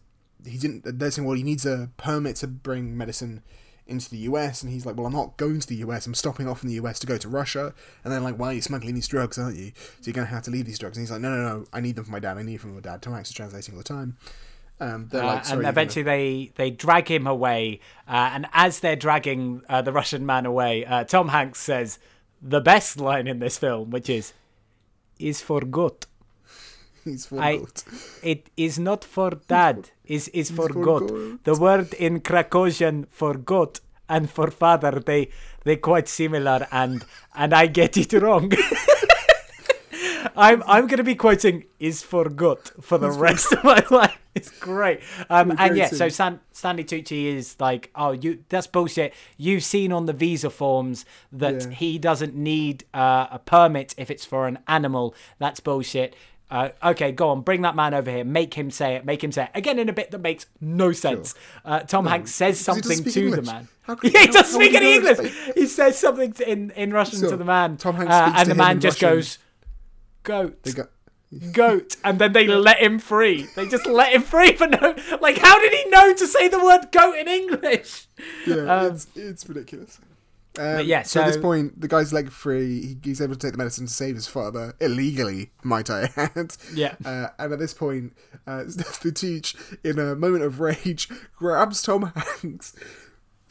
He 0.47 0.57
didn't. 0.57 0.99
They're 0.99 1.11
saying, 1.11 1.27
well, 1.27 1.37
he 1.37 1.43
needs 1.43 1.67
a 1.67 1.91
permit 1.97 2.37
to 2.37 2.47
bring 2.47 2.97
medicine 2.97 3.43
into 3.91 4.09
the 4.11 4.19
US, 4.19 4.63
and 4.63 4.73
he's 4.73 4.87
like, 4.87 4.97
well, 4.97 5.07
I'm 5.07 5.13
not 5.13 5.37
going 5.37 5.61
to 5.61 5.67
the 5.67 5.77
US. 5.87 6.07
I'm 6.07 6.15
stopping 6.15 6.49
off 6.49 6.63
in 6.63 6.69
the 6.69 6.75
US 6.77 6.99
to 7.01 7.07
go 7.07 7.17
to 7.19 7.29
Russia. 7.29 7.75
And 8.05 8.13
they're 8.13 8.21
like, 8.21 8.39
well, 8.39 8.53
you're 8.53 8.63
smuggling 8.63 8.95
these 8.95 9.09
drugs, 9.09 9.39
aren't 9.39 9.57
you? 9.57 9.73
So 9.77 10.05
you're 10.05 10.15
gonna 10.15 10.27
have 10.29 10.45
to 10.45 10.51
leave 10.51 10.67
these 10.67 10.79
drugs. 10.79 10.97
And 10.97 11.03
he's 11.03 11.11
like, 11.11 11.21
no, 11.21 11.31
no, 11.35 11.43
no, 11.59 11.65
I 11.73 11.81
need 11.81 11.97
them 11.97 12.05
for 12.05 12.13
my 12.13 12.21
dad. 12.21 12.39
I 12.39 12.43
need 12.43 12.61
them 12.61 12.71
for 12.71 12.75
my 12.75 12.81
dad. 12.81 13.03
Tom 13.03 13.15
Hanks 13.15 13.31
is 13.31 13.35
translating 13.35 13.75
all 13.75 13.79
the 13.79 13.85
time. 13.85 14.17
Um, 14.81 15.09
they're 15.11 15.23
Uh, 15.23 15.27
like, 15.27 15.45
sorry, 15.45 15.59
and 15.59 15.69
eventually 15.69 16.03
they, 16.05 16.53
they 16.55 16.71
drag 16.71 17.11
him 17.11 17.27
away. 17.27 17.81
Uh, 18.09 18.31
and 18.33 18.47
as 18.55 18.81
they're 18.81 18.97
dragging 18.97 19.61
uh, 19.69 19.83
the 19.83 19.93
Russian 19.93 20.25
man 20.25 20.47
away, 20.47 20.87
uh, 20.87 21.05
Tom 21.05 21.29
Hanks 21.29 21.59
says 21.61 21.99
the 22.41 22.61
best 22.63 22.99
line 22.99 23.27
in 23.27 23.41
this 23.41 23.59
film, 23.59 23.91
which 23.91 24.09
is, 24.09 24.33
is 25.19 25.43
for 25.43 25.61
good. 25.61 26.07
he's 27.05 27.27
for 27.27 27.39
I- 27.41 27.59
good. 27.59 27.83
It 28.23 28.49
is 28.57 28.79
not 28.79 29.05
for 29.05 29.33
dad. 29.49 29.91
Is 30.17 30.27
is 30.41 30.51
for, 30.51 30.69
for 30.69 30.85
God. 30.89 31.09
God. 31.09 31.45
The 31.45 31.55
word 31.67 31.95
in 31.95 32.21
Krakozhian 32.21 33.07
for 33.11 33.35
God 33.53 33.73
and 34.09 34.29
for 34.29 34.51
father 34.51 34.93
they 35.11 35.23
they 35.65 35.77
quite 35.77 36.09
similar 36.09 36.67
and 36.73 37.05
and 37.35 37.55
I 37.55 37.67
get 37.67 37.97
it 37.97 38.13
wrong. 38.23 38.53
I'm 40.37 40.63
I'm 40.67 40.87
gonna 40.87 41.05
be 41.05 41.15
quoting 41.15 41.65
is 41.79 42.03
for 42.03 42.29
God 42.29 42.59
for 42.81 42.99
the 42.99 43.11
rest 43.11 43.53
of 43.53 43.65
my 43.65 43.85
life. 43.91 44.17
It's 44.33 44.49
great. 44.61 45.01
Um, 45.29 45.51
It's 45.51 45.61
and 45.61 45.77
yeah, 45.77 45.89
so 45.89 46.09
Stan, 46.09 46.39
Stanley 46.53 46.85
Tucci 46.85 47.25
is 47.35 47.57
like, 47.59 47.91
oh, 47.97 48.13
you 48.13 48.45
that's 48.49 48.69
bullshit. 48.69 49.13
You've 49.37 49.65
seen 49.65 49.91
on 49.91 50.07
the 50.07 50.13
visa 50.13 50.51
forms 50.51 51.05
that 51.33 51.65
Yeah. 51.67 51.71
he 51.71 51.99
doesn't 51.99 52.37
need 52.37 52.85
uh, 52.95 53.27
a 53.33 53.41
permit 53.41 53.93
if 53.99 54.09
it's 54.09 54.25
for 54.25 54.47
an 54.47 54.61
animal. 54.69 55.17
That's 55.41 55.59
bullshit. 55.59 56.15
Uh, 56.51 56.71
okay, 56.83 57.13
go 57.13 57.29
on, 57.29 57.43
bring 57.43 57.63
that 57.63 57.77
man 57.77 57.95
over 57.95 58.11
here. 58.11 58.25
Make 58.25 58.55
him 58.55 58.71
say 58.71 58.97
it. 58.97 59.05
Make 59.05 59.23
him 59.23 59.31
say 59.31 59.45
it 59.45 59.51
again 59.55 59.79
in 59.79 59.89
a 59.89 59.93
bit 59.93 60.11
that 60.11 60.19
makes 60.21 60.47
no 60.61 60.91
sense. 60.93 61.35
Uh, 61.65 61.81
Tom 61.81 62.07
Hanks 62.07 62.33
says 62.33 62.63
doesn't 62.65 62.83
something 62.83 63.05
to 63.05 63.11
the 63.21 63.27
English. 63.27 63.47
man. 63.47 63.69
How 63.83 63.95
could- 63.97 64.13
yeah, 64.13 64.21
he 64.23 64.27
does 64.27 64.51
how 64.53 64.59
would 64.59 64.67
speak 64.67 64.75
any 64.75 64.95
English. 64.95 65.33
He 65.55 65.67
says 65.67 65.97
something 65.99 66.33
to, 66.33 66.51
in 66.51 66.71
in 66.73 66.93
Russian 66.93 67.21
So, 67.21 67.31
to 67.31 67.37
the 67.37 67.45
man, 67.45 67.77
Tom 67.77 67.95
Hanks 67.95 68.13
uh, 68.13 68.33
and 68.37 68.51
the 68.51 68.55
man 68.57 68.81
just 68.81 69.01
Russian. 69.01 69.17
goes, 69.17 69.39
"Goat." 70.25 70.63
They 70.65 70.73
got, 70.73 70.91
goat 71.53 71.95
and 72.03 72.19
then 72.19 72.33
they 72.33 72.49
let 72.69 72.79
him 72.79 72.99
free 72.99 73.47
they 73.55 73.69
just 73.69 73.87
let 73.87 74.13
him 74.13 74.21
free 74.21 74.53
for 74.57 74.67
no 74.67 74.97
like 75.21 75.39
how 75.39 75.61
did 75.61 75.73
he 75.73 75.89
know 75.89 76.13
to 76.13 76.27
say 76.27 76.49
the 76.49 76.59
word 76.59 76.91
goat 76.91 77.15
in 77.15 77.29
english 77.29 78.09
yeah, 78.45 78.57
Um, 78.57 78.87
it's, 78.95 79.07
it's 79.15 79.49
ridiculous. 79.49 80.01
Um, 80.59 80.85
yeah, 80.85 81.03
so, 81.03 81.21
at 81.21 81.27
this 81.27 81.37
point, 81.37 81.81
the 81.81 81.87
guy's 81.89 82.13
leg 82.13 82.31
free. 82.31 82.81
He, 82.81 82.97
he's 83.03 83.21
able 83.21 83.35
to 83.35 83.39
take 83.39 83.53
the 83.53 83.59
medicine 83.59 83.87
to 83.87 83.93
save 83.93 84.17
his 84.17 84.27
father 84.27 84.75
illegally, 84.81 85.51
might 85.63 85.89
I 85.89 86.11
add. 86.17 86.57
Yeah. 86.75 86.97
Uh, 87.05 87.29
and 87.39 87.53
at 87.53 87.59
this 87.59 87.73
point, 87.73 88.15
uh, 88.47 88.65
the 89.03 89.13
teach, 89.15 89.55
in 89.85 89.99
a 89.99 90.15
moment 90.17 90.45
of 90.45 90.61
rage, 90.61 91.09
grabs 91.37 91.83
Tom 91.83 92.13
Hanks, 92.15 92.75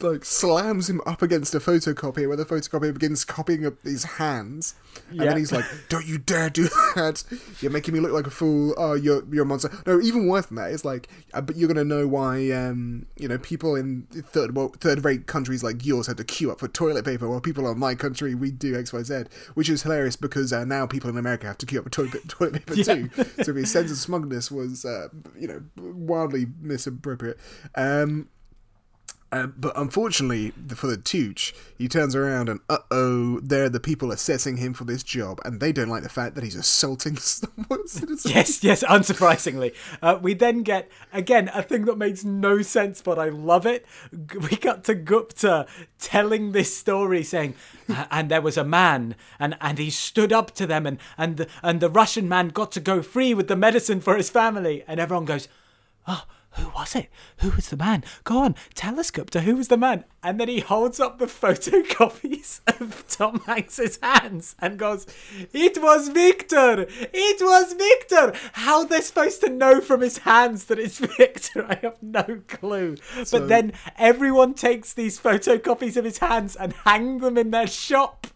like 0.02 0.24
slams 0.24 0.88
him 0.88 1.00
up 1.06 1.22
against 1.22 1.54
a 1.54 1.58
photocopier 1.60 2.28
where 2.28 2.36
the 2.36 2.44
photocopier 2.44 2.92
begins 2.92 3.24
copying 3.24 3.66
up 3.66 3.74
his 3.82 4.04
hands. 4.04 4.74
And 5.10 5.18
Yeah. 5.18 5.24
then 5.26 5.36
he's 5.38 5.52
like, 5.52 5.64
Don't 5.88 6.06
you 6.06 6.18
dare 6.18 6.50
do 6.50 6.64
that. 6.94 7.22
You're 7.60 7.70
making 7.70 7.94
me 7.94 8.00
look 8.00 8.12
like 8.12 8.26
a 8.26 8.30
fool. 8.30 8.74
Oh, 8.76 8.94
you're, 8.94 9.22
you're 9.32 9.44
a 9.44 9.46
monster. 9.46 9.70
No, 9.86 10.00
even 10.00 10.26
worse 10.28 10.46
than 10.46 10.56
that. 10.56 10.72
It's 10.72 10.84
like, 10.84 11.08
uh, 11.34 11.40
but 11.40 11.56
you're 11.56 11.68
going 11.68 11.76
to 11.76 11.84
know 11.84 12.06
why, 12.08 12.50
um, 12.50 13.06
you 13.16 13.28
know, 13.28 13.38
people 13.38 13.76
in 13.76 14.06
third 14.10 14.54
world 14.56 14.80
third 14.80 15.04
rate 15.04 15.26
countries 15.26 15.62
like 15.62 15.84
yours 15.84 16.06
had 16.06 16.16
to 16.16 16.24
queue 16.24 16.50
up 16.50 16.60
for 16.60 16.68
toilet 16.68 17.04
paper 17.04 17.28
while 17.28 17.40
people 17.40 17.70
in 17.70 17.78
my 17.78 17.94
country, 17.94 18.34
we 18.34 18.50
do 18.50 18.78
X, 18.78 18.92
Y, 18.92 19.02
Z. 19.02 19.24
Which 19.54 19.68
is 19.68 19.82
hilarious 19.82 20.16
because 20.16 20.52
uh, 20.52 20.64
now 20.64 20.86
people 20.86 21.10
in 21.10 21.16
America 21.18 21.46
have 21.46 21.58
to 21.58 21.66
queue 21.66 21.78
up 21.78 21.84
for 21.84 21.90
toilet, 21.90 22.28
toilet 22.28 22.52
paper 22.66 22.74
too. 22.82 23.10
so 23.42 23.54
his 23.54 23.70
sense 23.70 23.90
of 23.90 23.96
smugness 23.98 24.50
was, 24.50 24.84
uh, 24.84 25.08
you 25.38 25.46
know, 25.48 25.62
wildly 25.76 26.46
misappropriate. 26.60 27.38
Um, 27.74 28.28
uh, 29.32 29.46
but 29.46 29.72
unfortunately 29.76 30.52
for 30.74 30.88
the 30.88 30.96
Tooch, 30.96 31.54
he 31.78 31.88
turns 31.88 32.16
around 32.16 32.48
and 32.48 32.60
uh 32.68 32.78
oh, 32.90 33.40
they're 33.40 33.68
the 33.68 33.80
people 33.80 34.10
assessing 34.10 34.56
him 34.56 34.74
for 34.74 34.84
this 34.84 35.02
job, 35.02 35.40
and 35.44 35.60
they 35.60 35.72
don't 35.72 35.88
like 35.88 36.02
the 36.02 36.08
fact 36.08 36.34
that 36.34 36.44
he's 36.44 36.56
assaulting 36.56 37.16
citizen. 37.86 38.30
Yes, 38.30 38.64
yes, 38.64 38.82
unsurprisingly. 38.84 39.74
Uh, 40.02 40.18
we 40.20 40.34
then 40.34 40.62
get, 40.62 40.90
again, 41.12 41.50
a 41.54 41.62
thing 41.62 41.84
that 41.84 41.96
makes 41.96 42.24
no 42.24 42.62
sense, 42.62 43.02
but 43.02 43.18
I 43.18 43.28
love 43.28 43.66
it. 43.66 43.86
We 44.50 44.56
got 44.56 44.84
to 44.84 44.94
Gupta 44.94 45.66
telling 45.98 46.52
this 46.52 46.76
story, 46.76 47.22
saying, 47.22 47.54
"Uh, 47.88 48.06
and 48.10 48.30
there 48.30 48.40
was 48.40 48.56
a 48.56 48.64
man, 48.64 49.14
and, 49.38 49.56
and 49.60 49.78
he 49.78 49.90
stood 49.90 50.32
up 50.32 50.52
to 50.52 50.66
them, 50.66 50.86
and, 50.86 50.98
and, 51.16 51.36
the, 51.36 51.48
and 51.62 51.80
the 51.80 51.90
Russian 51.90 52.28
man 52.28 52.48
got 52.48 52.72
to 52.72 52.80
go 52.80 53.02
free 53.02 53.34
with 53.34 53.48
the 53.48 53.56
medicine 53.56 54.00
for 54.00 54.16
his 54.16 54.30
family. 54.30 54.82
And 54.88 54.98
everyone 54.98 55.24
goes, 55.24 55.48
oh, 56.06 56.24
who 56.52 56.68
was 56.70 56.96
it? 56.96 57.08
Who 57.38 57.50
was 57.50 57.68
the 57.68 57.76
man? 57.76 58.04
Go 58.24 58.38
on, 58.38 58.54
us, 58.82 59.10
Gupta, 59.10 59.42
who 59.42 59.56
was 59.56 59.68
the 59.68 59.76
man? 59.76 60.04
And 60.22 60.38
then 60.40 60.48
he 60.48 60.60
holds 60.60 60.98
up 60.98 61.18
the 61.18 61.26
photocopies 61.26 62.60
of 62.80 63.04
Tom 63.08 63.40
Hanks's 63.46 63.98
hands 64.02 64.56
and 64.58 64.78
goes, 64.78 65.06
It 65.52 65.80
was 65.80 66.08
Victor! 66.08 66.86
It 66.88 67.40
was 67.40 67.72
Victor! 67.74 68.32
How 68.54 68.84
they're 68.84 69.00
supposed 69.02 69.40
to 69.42 69.50
know 69.50 69.80
from 69.80 70.00
his 70.00 70.18
hands 70.18 70.64
that 70.66 70.78
it's 70.78 70.98
Victor, 71.16 71.64
I 71.68 71.76
have 71.82 72.02
no 72.02 72.42
clue. 72.48 72.96
So- 73.24 73.38
but 73.38 73.48
then 73.48 73.72
everyone 73.96 74.54
takes 74.54 74.92
these 74.92 75.20
photocopies 75.20 75.96
of 75.96 76.04
his 76.04 76.18
hands 76.18 76.56
and 76.56 76.72
hang 76.84 77.18
them 77.18 77.38
in 77.38 77.50
their 77.50 77.66
shop. 77.68 78.26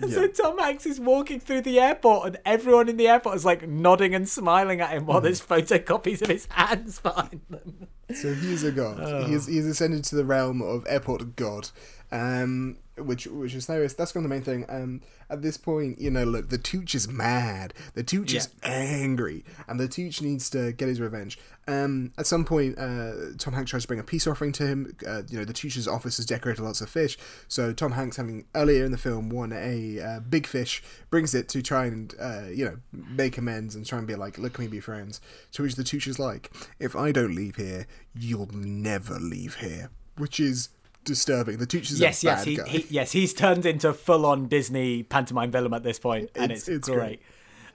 And 0.00 0.10
so 0.12 0.26
Tom 0.28 0.58
Hanks 0.58 0.84
is 0.86 1.00
walking 1.00 1.40
through 1.40 1.62
the 1.62 1.80
airport, 1.80 2.26
and 2.26 2.38
everyone 2.44 2.88
in 2.88 2.96
the 2.96 3.08
airport 3.08 3.36
is 3.36 3.44
like 3.44 3.66
nodding 3.68 4.14
and 4.14 4.28
smiling 4.28 4.80
at 4.80 4.90
him 4.90 5.06
while 5.06 5.20
Hmm. 5.20 5.24
there's 5.24 5.40
photocopies 5.40 6.20
of 6.22 6.28
his 6.28 6.46
hands 6.50 7.00
behind 7.00 7.40
them. 7.48 7.88
So 8.14 8.34
he's 8.34 8.62
a 8.64 8.70
god. 8.72 9.26
He's 9.28 9.46
he's 9.46 9.66
ascended 9.66 10.04
to 10.04 10.16
the 10.16 10.24
realm 10.24 10.60
of 10.60 10.84
airport 10.88 11.36
god, 11.36 11.70
um, 12.14 12.76
which 12.96 13.26
which 13.26 13.54
is 13.54 13.66
hilarious. 13.66 13.94
That's 13.94 14.12
kind 14.12 14.24
of 14.24 14.30
the 14.30 14.34
main 14.34 14.44
thing. 14.44 14.64
Um, 14.68 15.00
at 15.28 15.42
this 15.42 15.56
point, 15.56 16.00
you 16.00 16.12
know, 16.12 16.22
look, 16.22 16.48
the 16.48 16.58
Tooch 16.58 16.94
is 16.94 17.08
mad. 17.08 17.74
The 17.94 18.04
Tooch 18.04 18.32
is 18.32 18.48
angry, 18.62 19.44
and 19.66 19.80
the 19.80 19.88
Tooch 19.88 20.22
needs 20.22 20.48
to 20.50 20.72
get 20.72 20.86
his 20.86 21.00
revenge. 21.00 21.40
Um, 21.66 22.12
at 22.16 22.26
some 22.28 22.44
point, 22.44 22.78
uh, 22.78 23.34
Tom 23.36 23.52
Hanks 23.52 23.70
tries 23.70 23.82
to 23.82 23.88
bring 23.88 23.98
a 23.98 24.04
peace 24.04 24.28
offering 24.28 24.52
to 24.52 24.66
him. 24.66 24.96
Uh, 25.04 25.22
you 25.28 25.38
know, 25.38 25.44
the 25.44 25.52
Tooch's 25.52 25.88
office 25.88 26.20
is 26.20 26.26
decorated 26.26 26.60
with 26.60 26.68
lots 26.68 26.80
of 26.80 26.88
fish. 26.88 27.18
So 27.48 27.72
Tom 27.72 27.90
Hanks, 27.92 28.16
having 28.16 28.46
earlier 28.54 28.84
in 28.84 28.92
the 28.92 28.98
film 28.98 29.28
won 29.28 29.52
a 29.52 29.98
uh, 29.98 30.20
big 30.20 30.46
fish, 30.46 30.84
brings 31.10 31.34
it 31.34 31.48
to 31.48 31.62
try 31.62 31.86
and 31.86 32.14
uh, 32.20 32.44
you 32.48 32.64
know 32.64 32.76
make 32.92 33.38
amends 33.38 33.74
and 33.74 33.84
try 33.84 33.98
and 33.98 34.06
be 34.06 34.14
like, 34.14 34.38
look, 34.38 34.52
can 34.52 34.64
we 34.66 34.70
be 34.70 34.78
friends? 34.78 35.20
To 35.52 35.64
which 35.64 35.74
the 35.74 35.82
Tooch 35.82 36.06
is 36.06 36.20
like, 36.20 36.52
if 36.78 36.94
I 36.94 37.10
don't 37.10 37.34
leave 37.34 37.56
here, 37.56 37.88
you'll 38.14 38.50
never 38.52 39.18
leave 39.18 39.56
here, 39.56 39.90
which 40.16 40.38
is 40.38 40.68
disturbing. 41.04 41.58
The 41.58 41.66
teacher's 41.66 42.00
Yes, 42.00 42.22
a 42.22 42.26
yes, 42.26 42.44
he, 42.44 42.56
he 42.66 42.86
yes 42.90 43.12
he's 43.12 43.32
turned 43.34 43.66
into 43.66 43.92
full 43.92 44.24
on 44.26 44.46
Disney 44.48 45.02
pantomime 45.02 45.50
villain 45.50 45.74
at 45.74 45.82
this 45.82 45.98
point, 45.98 46.30
and 46.34 46.44
It's- 46.52 46.60
it's, 46.68 46.68
it's 46.68 46.88
great. 46.88 47.20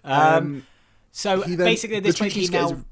great. 0.03 0.11
Um, 0.11 0.65
so 1.11 1.41
then- 1.41 1.57
basically, 1.57 1.99
this 1.99 2.17
point, 2.19 2.33
he 2.33 2.47
now 2.47 2.83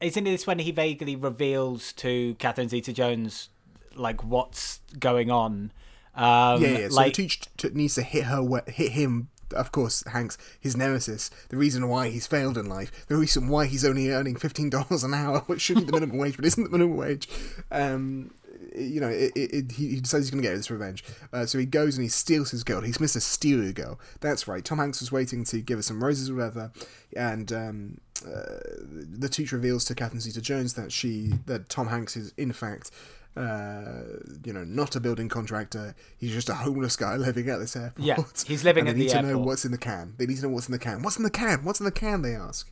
isn't 0.00 0.24
this 0.24 0.46
when 0.46 0.58
he 0.58 0.72
vaguely 0.72 1.14
reveals 1.16 1.92
to 1.94 2.34
Catherine 2.36 2.68
Zeta-Jones 2.68 3.50
like 3.94 4.24
what's 4.24 4.80
going 4.98 5.30
on? 5.30 5.72
Um, 6.14 6.60
Yeah, 6.62 6.68
yeah. 6.78 6.88
So 6.88 6.94
like 6.96 7.14
the 7.14 7.28
teacher 7.28 7.70
needs 7.72 7.94
to 7.94 8.02
hit 8.02 8.24
her, 8.24 8.62
hit 8.66 8.92
him. 8.92 9.28
Of 9.52 9.70
course, 9.70 10.02
Hanks, 10.10 10.38
his 10.58 10.78
nemesis, 10.78 11.30
the 11.50 11.58
reason 11.58 11.86
why 11.86 12.08
he's 12.08 12.26
failed 12.26 12.56
in 12.56 12.66
life, 12.70 13.06
the 13.06 13.16
reason 13.16 13.48
why 13.48 13.66
he's 13.66 13.84
only 13.84 14.08
earning 14.08 14.34
fifteen 14.34 14.70
dollars 14.70 15.04
an 15.04 15.12
hour, 15.12 15.40
which 15.46 15.60
should 15.60 15.76
be 15.76 15.84
the 15.84 15.92
minimum 15.92 16.16
wage, 16.16 16.36
but 16.36 16.46
isn't 16.46 16.64
the 16.64 16.70
minimum 16.70 16.96
wage. 16.96 17.28
Um, 17.70 18.32
you 18.76 19.00
know, 19.00 19.08
it, 19.08 19.32
it, 19.34 19.72
he 19.72 19.88
he 19.88 20.00
decides 20.00 20.24
he's 20.26 20.30
going 20.30 20.42
to 20.42 20.48
get 20.48 20.56
his 20.56 20.70
revenge. 20.70 21.04
Uh, 21.32 21.46
so 21.46 21.58
he 21.58 21.66
goes 21.66 21.96
and 21.96 22.02
he 22.04 22.08
steals 22.08 22.50
his 22.50 22.64
girl. 22.64 22.80
He's 22.80 22.98
Mr. 22.98 23.20
Steal 23.20 23.62
Your 23.62 23.72
Girl. 23.72 24.00
That's 24.20 24.46
right. 24.48 24.64
Tom 24.64 24.78
Hanks 24.78 25.00
was 25.00 25.10
waiting 25.12 25.44
to 25.44 25.60
give 25.60 25.78
her 25.78 25.82
some 25.82 26.02
roses 26.02 26.30
or 26.30 26.36
whatever, 26.36 26.72
and 27.16 27.52
um, 27.52 28.00
uh, 28.26 28.58
the 28.84 29.28
teacher 29.30 29.56
reveals 29.56 29.84
to 29.86 29.94
Catherine 29.94 30.20
Zeta-Jones 30.20 30.74
that 30.74 30.92
she, 30.92 31.32
that 31.46 31.68
Tom 31.68 31.88
Hanks 31.88 32.16
is 32.16 32.32
in 32.36 32.52
fact 32.52 32.90
uh, 33.36 34.02
you 34.44 34.52
know, 34.52 34.64
not 34.64 34.94
a 34.94 35.00
building 35.00 35.28
contractor. 35.28 35.94
He's 36.18 36.32
just 36.32 36.48
a 36.48 36.54
homeless 36.54 36.96
guy 36.96 37.16
living 37.16 37.48
at 37.48 37.58
this 37.60 37.74
airport. 37.76 38.04
Yeah, 38.06 38.16
he's 38.46 38.64
living 38.64 38.82
and 38.82 38.90
at 38.90 38.94
they 38.94 39.00
need 39.00 39.08
the 39.10 39.14
to 39.14 39.22
know 39.22 39.28
airport. 39.28 39.46
what's 39.46 39.64
in 39.64 39.72
the 39.72 39.78
can. 39.78 40.14
They 40.18 40.26
need 40.26 40.36
to 40.36 40.42
know 40.42 40.48
what's 40.50 40.66
in 40.68 40.72
the 40.72 40.78
can. 40.78 41.02
What's 41.02 41.16
in 41.16 41.22
the 41.22 41.30
can? 41.30 41.64
What's 41.64 41.80
in 41.80 41.84
the 41.84 41.92
can? 41.92 42.22
They 42.22 42.34
ask. 42.34 42.70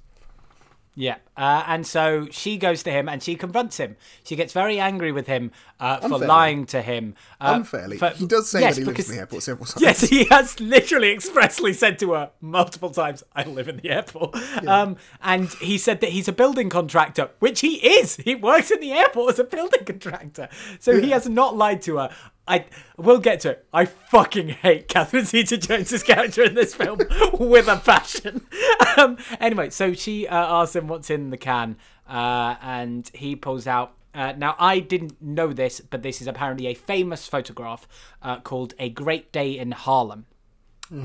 Yeah, 1.00 1.16
uh, 1.34 1.64
and 1.66 1.86
so 1.86 2.28
she 2.30 2.58
goes 2.58 2.82
to 2.82 2.90
him 2.90 3.08
and 3.08 3.22
she 3.22 3.34
confronts 3.34 3.78
him. 3.78 3.96
She 4.22 4.36
gets 4.36 4.52
very 4.52 4.78
angry 4.78 5.12
with 5.12 5.26
him 5.26 5.50
uh, 5.80 5.96
for 6.06 6.18
lying 6.18 6.66
to 6.66 6.82
him. 6.82 7.14
Uh, 7.40 7.54
Unfairly, 7.56 7.96
for- 7.96 8.10
he 8.10 8.26
does 8.26 8.50
say 8.50 8.60
yes, 8.60 8.76
that 8.76 8.82
he 8.82 8.86
lives 8.86 9.08
in 9.08 9.14
the 9.14 9.20
airport 9.20 9.42
several 9.42 9.64
times. 9.66 9.80
Yes, 9.80 10.00
he 10.02 10.24
has 10.24 10.60
literally 10.60 11.10
expressly 11.10 11.72
said 11.72 11.98
to 12.00 12.12
her 12.12 12.32
multiple 12.42 12.90
times, 12.90 13.24
I 13.34 13.44
live 13.44 13.68
in 13.68 13.78
the 13.78 13.88
airport. 13.88 14.36
Um, 14.66 14.98
and 15.22 15.48
he 15.54 15.78
said 15.78 16.02
that 16.02 16.10
he's 16.10 16.28
a 16.28 16.32
building 16.32 16.68
contractor, 16.68 17.30
which 17.38 17.60
he 17.60 17.76
is. 17.76 18.16
He 18.16 18.34
works 18.34 18.70
in 18.70 18.80
the 18.80 18.92
airport 18.92 19.32
as 19.32 19.38
a 19.38 19.44
building 19.44 19.86
contractor. 19.86 20.50
So 20.80 21.00
he 21.00 21.10
has 21.10 21.26
not 21.26 21.56
lied 21.56 21.80
to 21.82 21.96
her. 21.96 22.10
I 22.50 22.64
will 22.96 23.18
get 23.18 23.40
to 23.40 23.50
it. 23.50 23.66
I 23.72 23.84
fucking 23.84 24.48
hate 24.48 24.88
Catherine 24.88 25.24
Zeta 25.24 25.56
Jones's 25.56 26.02
character 26.02 26.42
in 26.42 26.54
this 26.54 26.74
film 26.74 26.98
with 27.32 27.68
a 27.68 27.76
passion. 27.76 28.46
Um, 28.96 29.18
anyway, 29.38 29.70
so 29.70 29.92
she 29.92 30.26
uh, 30.26 30.62
asks 30.62 30.74
him 30.74 30.88
what's 30.88 31.10
in 31.10 31.30
the 31.30 31.36
can, 31.36 31.76
uh, 32.08 32.56
and 32.60 33.08
he 33.14 33.36
pulls 33.36 33.68
out 33.68 33.94
uh, 34.12 34.32
now, 34.36 34.56
I 34.58 34.80
didn't 34.80 35.22
know 35.22 35.52
this, 35.52 35.80
but 35.80 36.02
this 36.02 36.20
is 36.20 36.26
apparently 36.26 36.66
a 36.66 36.74
famous 36.74 37.28
photograph 37.28 37.86
uh, 38.22 38.40
called 38.40 38.74
A 38.78 38.90
Great 38.90 39.30
Day 39.30 39.56
in 39.56 39.70
Harlem. 39.70 40.26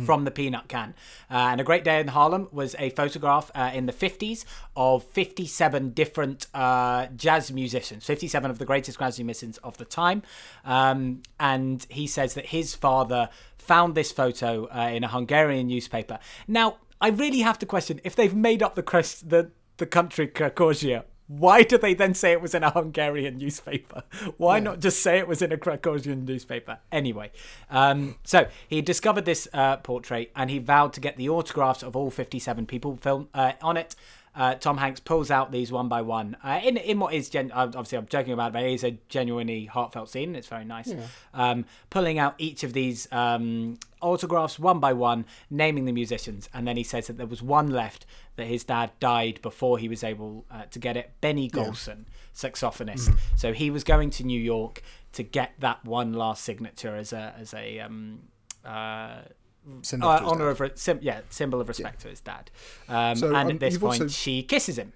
From 0.06 0.24
the 0.24 0.32
peanut 0.32 0.68
can. 0.68 0.96
Uh, 1.30 1.50
and 1.52 1.62
A 1.62 1.64
Great 1.64 1.84
Day 1.84 2.00
in 2.00 2.08
Harlem 2.08 2.48
was 2.52 2.76
a 2.80 2.90
photograph 2.92 3.52
uh, 3.54 3.70
in 3.74 3.86
the 3.86 3.94
50s 3.94 4.44
of 4.76 5.04
57 5.04 5.92
different 5.92 6.48
uh, 6.56 7.08
jazz 7.16 7.52
musicians, 7.52 8.04
57 8.04 8.50
of 8.50 8.58
the 8.58 8.66
greatest 8.66 8.98
jazz 8.98 9.20
musicians 9.20 9.58
of 9.60 9.78
the 9.78 9.86
time. 9.86 10.24
Um, 10.64 11.22
and 11.40 11.86
he 11.90 12.08
says 12.08 12.34
that 12.34 12.48
his 12.48 12.74
father 12.74 13.30
found 13.58 13.94
this 13.94 14.12
photo 14.12 14.68
uh, 14.76 14.90
in 14.90 15.04
a 15.04 15.08
Hungarian 15.08 15.68
newspaper. 15.68 16.20
Now, 16.48 16.78
I 17.00 17.10
really 17.10 17.42
have 17.42 17.60
to 17.60 17.66
question 17.66 18.02
if 18.04 18.16
they've 18.16 18.36
made 18.36 18.64
up 18.64 18.76
the, 18.76 18.84
crest, 18.84 19.30
the, 19.30 19.52
the 19.78 19.86
country 19.86 20.28
Krakozhia 20.28 21.04
why 21.28 21.64
do 21.64 21.78
they 21.78 21.94
then 21.94 22.14
say 22.14 22.32
it 22.32 22.42
was 22.42 22.54
in 22.54 22.64
a 22.64 22.70
Hungarian 22.70 23.38
newspaper? 23.38 24.04
Why 24.38 24.60
not 24.60 24.80
just 24.80 25.02
say 25.02 25.18
it 25.18 25.28
was 25.28 25.42
in 25.42 25.52
a 25.52 25.58
Krakozhian 25.58 26.26
newspaper? 26.26 26.80
Anyway, 26.92 27.32
um, 27.70 28.16
so 28.24 28.48
he 28.68 28.82
discovered 28.82 29.26
this 29.26 29.48
uh, 29.54 29.78
portrait 29.78 30.32
and 30.36 30.50
he 30.50 30.60
vowed 30.60 30.94
to 30.94 31.00
get 31.00 31.18
the 31.18 31.30
autographs 31.30 31.84
of 31.84 31.96
all 31.96 32.12
57 32.12 32.66
people 32.68 32.96
film 32.98 33.30
uh, 33.34 33.54
on 33.62 33.78
it. 33.78 33.96
Uh, 34.36 34.56
Tom 34.56 34.78
Hanks 34.78 35.00
pulls 35.00 35.32
out 35.32 35.52
these 35.52 35.72
one 35.72 35.88
by 35.88 36.02
one 36.02 36.36
uh, 36.44 36.60
in 36.64 36.76
in 36.78 37.00
what 37.00 37.14
is 37.14 37.30
gen- 37.30 37.52
uh, 37.54 37.68
obviously 37.68 37.98
I'm 37.98 38.06
joking 38.08 38.34
about, 38.34 38.48
it, 38.50 38.54
but 38.54 38.64
it 38.64 38.74
is 38.74 38.84
a 38.84 38.98
genuinely 39.08 39.66
heartfelt 39.66 40.10
scene. 40.10 40.36
It's 40.36 40.48
very 40.48 40.66
nice. 40.66 40.94
Um, 41.34 41.66
pulling 41.90 42.20
out 42.20 42.36
each 42.38 42.64
of 42.64 42.74
these 42.74 43.08
um, 43.14 43.78
autographs 44.02 44.60
one 44.60 44.80
by 44.80 44.92
one, 44.94 45.26
naming 45.50 45.86
the 45.86 45.94
musicians, 45.94 46.50
and 46.54 46.68
then 46.68 46.76
he 46.76 46.84
says 46.84 47.08
that 47.08 47.18
there 47.18 47.28
was 47.28 47.42
one 47.42 47.70
left 47.70 48.06
that 48.36 48.48
his 48.48 48.66
dad 48.66 48.92
died 49.00 49.40
before 49.42 49.78
he 49.78 49.88
was 49.88 50.04
able 50.04 50.46
uh, 50.52 50.66
to 50.72 50.80
get 50.80 50.98
it. 50.98 51.12
Benny 51.22 51.50
Golson, 51.50 52.04
saxophonist. 52.36 53.18
So 53.38 53.54
he 53.54 53.70
was 53.70 53.86
going 53.86 54.10
to 54.12 54.24
New 54.26 54.42
York 54.42 54.82
to 55.14 55.24
get 55.24 55.54
that 55.60 55.86
one 55.86 56.12
last 56.12 56.44
signature 56.44 56.96
as 56.96 57.14
a 57.14 57.34
as 57.40 57.54
a 57.54 57.80
um, 57.80 58.20
Send 59.82 60.04
uh, 60.04 60.08
off 60.08 60.20
to 60.20 60.24
his 60.26 60.32
honor 60.34 60.54
dad. 60.54 60.72
of 60.72 60.80
sim- 60.80 61.00
yeah 61.02 61.22
symbol 61.30 61.60
of 61.62 61.68
respect 61.68 62.02
to 62.02 62.08
his 62.10 62.22
dad. 62.22 62.52
Um, 62.90 63.16
So, 63.16 63.28
and 63.28 63.36
um, 63.36 63.50
at 63.52 63.60
this 63.60 63.78
point, 63.78 64.02
also- 64.02 64.08
she 64.08 64.44
kisses 64.44 64.78
him. 64.78 64.94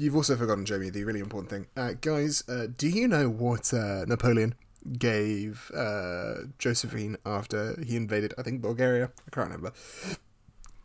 You've 0.00 0.14
also 0.14 0.36
forgotten, 0.36 0.64
Jamie, 0.64 0.90
the 0.90 1.02
really 1.04 1.18
important 1.20 1.50
thing. 1.50 1.66
Uh, 1.76 1.94
guys, 2.00 2.44
uh, 2.48 2.68
do 2.76 2.88
you 2.88 3.08
know 3.08 3.28
what 3.28 3.74
uh, 3.74 4.04
Napoleon 4.06 4.54
gave 4.96 5.70
uh, 5.74 6.34
Josephine 6.58 7.16
after 7.26 7.76
he 7.84 7.96
invaded, 7.96 8.32
I 8.38 8.42
think, 8.44 8.62
Bulgaria? 8.62 9.10
I 9.26 9.30
can't 9.34 9.48
remember. 9.50 9.72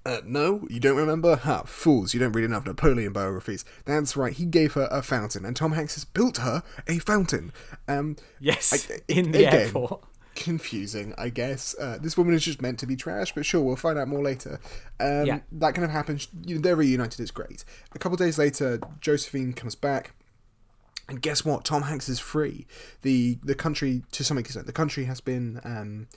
Uh, 0.05 0.19
no, 0.26 0.67
you 0.69 0.80
don't 0.82 0.97
remember? 0.97 1.36
Ha, 1.38 1.61
fools, 1.63 2.13
you 2.13 2.19
don't 2.19 2.34
read 2.34 2.43
enough 2.43 2.65
Napoleon 2.65 3.13
biographies. 3.13 3.63
That's 3.86 4.17
right, 4.17 4.34
he 4.34 4.45
gave 4.45 4.74
her 4.74 4.89
a 4.91 5.01
fountain, 5.01 5.45
and 5.45 5.55
Tom 5.55 5.71
Hanks 5.74 5.93
has 5.93 6.03
built 6.05 6.38
her 6.38 6.61
a 6.88 6.97
fountain. 6.99 7.53
Um, 7.88 8.17
Yes, 8.39 8.89
I- 8.91 8.99
in 9.07 9.32
the 9.32 9.45
again, 9.47 9.67
airport. 9.67 10.03
Confusing, 10.36 11.13
I 11.17 11.29
guess. 11.29 11.75
Uh, 11.79 11.97
this 12.01 12.17
woman 12.17 12.34
is 12.34 12.43
just 12.43 12.61
meant 12.61 12.79
to 12.79 12.88
be 12.88 12.95
trash, 12.95 13.34
but 13.34 13.45
sure, 13.45 13.61
we'll 13.61 13.75
find 13.75 13.97
out 13.99 14.07
more 14.07 14.21
later. 14.21 14.59
Um, 14.99 15.25
Yeah. 15.25 15.39
That 15.51 15.75
kind 15.75 15.86
of 15.86 15.91
happens. 15.91 16.27
You 16.45 16.55
know, 16.55 16.61
they're 16.61 16.75
reunited, 16.75 17.19
it's 17.19 17.31
great. 17.31 17.63
A 17.93 17.99
couple 17.99 18.17
days 18.17 18.38
later, 18.38 18.79
Josephine 19.01 19.53
comes 19.53 19.75
back. 19.75 20.13
And 21.09 21.21
guess 21.21 21.43
what? 21.43 21.65
Tom 21.65 21.81
Hanks 21.84 22.07
is 22.07 22.19
free. 22.19 22.65
The 23.01 23.38
the 23.43 23.55
country, 23.55 24.03
to 24.13 24.23
some 24.23 24.38
extent, 24.38 24.67
the 24.67 24.71
country 24.71 25.03
has 25.03 25.19
been, 25.19 25.59
um, 25.65 26.07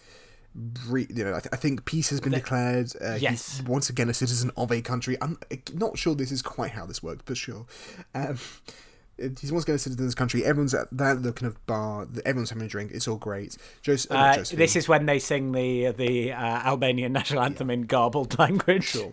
re, 0.87 1.09
you 1.11 1.25
know, 1.25 1.31
I, 1.35 1.41
th- 1.41 1.49
I 1.53 1.57
think 1.57 1.85
peace 1.87 2.09
has 2.11 2.21
been 2.21 2.31
declared. 2.33 2.93
Uh, 3.01 3.15
Yes. 3.21 3.59
He's 3.59 3.67
once 3.67 3.91
again 3.91 4.09
a 4.09 4.15
citizen 4.15 4.53
of 4.57 4.71
a 4.71 4.81
country. 4.81 5.17
I'm 5.21 5.39
uh, 5.51 5.57
not 5.75 5.99
sure 5.99 6.15
this 6.15 6.31
is 6.31 6.41
quite 6.41 6.71
how 6.71 6.87
this 6.87 7.03
works, 7.03 7.23
but 7.27 7.37
sure. 7.37 7.67
Um, 8.15 8.39
he's 9.19 9.53
once 9.53 9.65
citizen 9.65 9.93
of 9.93 9.99
this 9.99 10.15
country. 10.15 10.45
Everyone's 10.45 10.75
at 10.75 10.89
that 10.93 11.23
the 11.23 11.33
kind 11.33 11.47
of 11.51 11.65
bar. 11.67 12.07
Everyone's 12.25 12.51
having 12.51 12.65
a 12.65 12.69
drink. 12.69 12.93
It's 12.93 13.09
all 13.09 13.17
great. 13.17 13.57
Joseph, 13.83 14.13
Uh, 14.13 14.45
this 14.53 14.77
is 14.77 14.89
when 14.89 15.07
they 15.07 15.19
sing 15.19 15.53
the 15.53 15.93
the 15.93 16.33
uh, 16.33 16.37
Albanian 16.37 17.13
national 17.13 17.43
anthem 17.43 17.71
in 17.71 17.83
garbled 17.83 18.39
language. 18.39 18.85
Sure. 18.85 19.13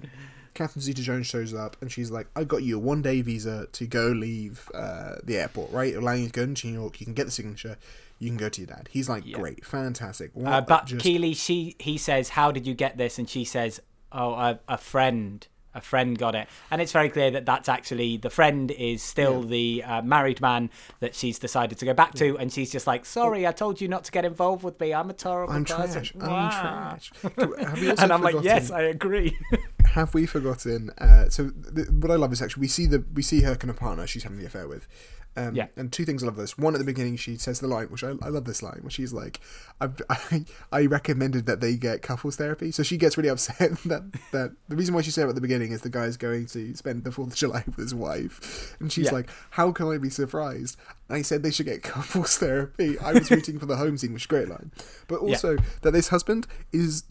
Catherine 0.53 0.81
Zeta-Jones 0.83 1.25
shows 1.25 1.51
up 1.53 1.77
and 1.81 1.91
she's 1.91 2.11
like, 2.11 2.27
"I 2.35 2.43
got 2.43 2.61
you 2.61 2.75
a 2.75 2.79
one-day 2.79 3.21
visa 3.21 3.67
to 3.71 3.87
go 3.87 4.07
leave 4.09 4.69
uh, 4.75 5.15
the 5.23 5.37
airport, 5.37 5.71
right? 5.71 5.95
Allowing 5.95 6.21
you 6.21 6.27
to 6.27 6.31
go 6.33 6.43
into 6.43 6.67
New 6.67 6.73
York. 6.73 6.99
You 6.99 7.05
can 7.07 7.15
get 7.15 7.25
the 7.25 7.31
signature. 7.31 7.77
You 8.19 8.29
can 8.29 8.37
go 8.37 8.49
to 8.49 8.61
your 8.61 8.67
dad." 8.67 8.87
He's 8.91 9.09
like, 9.09 9.23
"Great, 9.31 9.65
fantastic." 9.65 10.29
What 10.35 10.53
Uh, 10.53 10.61
but 10.61 10.85
just- 10.85 11.01
Keely, 11.01 11.33
she 11.33 11.75
he 11.79 11.97
says, 11.97 12.29
"How 12.29 12.51
did 12.51 12.67
you 12.67 12.75
get 12.75 12.97
this?" 12.97 13.17
And 13.17 13.27
she 13.27 13.43
says, 13.45 13.79
"Oh, 14.11 14.33
a, 14.33 14.59
a 14.67 14.77
friend, 14.77 15.47
a 15.73 15.81
friend 15.81 16.17
got 16.17 16.35
it." 16.35 16.47
And 16.71 16.81
it's 16.81 16.91
very 16.91 17.09
clear 17.09 17.31
that 17.31 17.45
that's 17.45 17.69
actually 17.69 18.17
the 18.17 18.29
friend 18.29 18.71
is 18.71 19.03
still 19.03 19.41
the 19.41 19.83
uh, 19.83 20.01
married 20.01 20.41
man 20.41 20.69
that 20.99 21.15
she's 21.15 21.39
decided 21.39 21.77
to 21.79 21.85
go 21.85 21.93
back 21.93 22.13
to, 22.15 22.37
and 22.37 22.51
she's 22.51 22.71
just 22.71 22.87
like, 22.87 23.05
"Sorry, 23.05 23.45
I 23.47 23.51
told 23.51 23.81
you 23.81 23.87
not 23.87 24.03
to 24.05 24.11
get 24.11 24.25
involved 24.25 24.63
with 24.63 24.79
me. 24.79 24.93
I'm 24.93 25.09
a 25.09 25.13
terrible 25.13 25.53
I'm 25.53 25.65
person." 25.65 26.03
trash. 26.03 26.13
I'm 26.19 26.51
trash. 26.51 27.11
Have 27.23 27.79
we 27.81 27.89
also 27.89 28.03
And 28.03 28.13
I'm 28.13 28.21
like, 28.21 28.35
"Yes, 28.41 28.71
I 28.71 28.81
agree." 28.81 29.37
have 29.93 30.13
we 30.13 30.25
forgotten? 30.25 30.89
Uh, 30.97 31.29
so 31.29 31.51
th- 31.75 31.89
what 31.89 32.11
I 32.11 32.15
love 32.15 32.33
is 32.33 32.41
actually 32.41 32.61
we 32.61 32.67
see 32.67 32.87
the 32.87 33.03
we 33.13 33.21
see 33.21 33.41
her 33.41 33.55
kind 33.55 33.69
of 33.69 33.77
partner 33.77 34.07
she's 34.07 34.23
having 34.23 34.39
the 34.39 34.45
affair 34.45 34.67
with. 34.67 34.87
Um, 35.35 35.55
Yeah. 35.55 35.67
And 35.75 35.91
two 35.91 36.05
things 36.05 36.21
I 36.23 36.27
love 36.27 36.35
this. 36.35 36.57
One 36.57 36.75
at 36.75 36.77
the 36.79 36.85
beginning, 36.85 37.15
she 37.15 37.37
says 37.37 37.59
the 37.59 37.67
line, 37.67 37.87
which 37.87 38.03
I, 38.03 38.13
I 38.21 38.29
love 38.29 38.45
this 38.45 38.61
line, 38.61 38.79
where 38.81 38.91
she's 38.91 39.13
like, 39.13 39.39
I, 39.81 39.89
I, 40.09 40.45
I 40.71 40.85
recommended 40.85 41.45
that 41.47 41.59
they 41.59 41.75
get 41.75 42.01
couples 42.01 42.35
therapy. 42.35 42.71
So 42.71 42.83
she 42.83 42.97
gets 42.97 43.17
really 43.17 43.29
upset 43.29 43.71
that, 43.85 44.03
that 44.31 44.51
the 44.69 44.75
reason 44.75 44.93
why 44.93 45.01
she 45.01 45.11
said 45.11 45.25
it 45.25 45.29
at 45.29 45.35
the 45.35 45.41
beginning 45.41 45.71
is 45.71 45.81
the 45.81 45.89
guy's 45.89 46.17
going 46.17 46.45
to 46.47 46.75
spend 46.75 47.03
the 47.03 47.09
4th 47.09 47.27
of 47.27 47.35
July 47.35 47.63
with 47.67 47.77
his 47.77 47.95
wife. 47.95 48.75
And 48.79 48.91
she's 48.91 49.05
Yeah. 49.05 49.11
like, 49.13 49.29
how 49.51 49.71
can 49.71 49.87
I 49.91 49.97
be 49.97 50.09
surprised? 50.09 50.77
And 51.09 51.17
I 51.17 51.21
said 51.23 51.41
they 51.43 51.51
should 51.51 51.65
get 51.65 51.83
couples 51.83 52.37
therapy. 52.37 52.99
I 52.99 53.13
was 53.13 53.29
rooting 53.31 53.59
for 53.59 53.65
the 53.65 53.77
home 53.77 53.97
scene, 53.97 54.13
which 54.13 54.23
is 54.23 54.25
a 54.25 54.29
great 54.29 54.49
line. 54.49 54.71
But 55.07 55.19
also 55.19 55.57
that 55.81 55.91
this 55.91 56.09
husband 56.09 56.47
is 56.71 57.03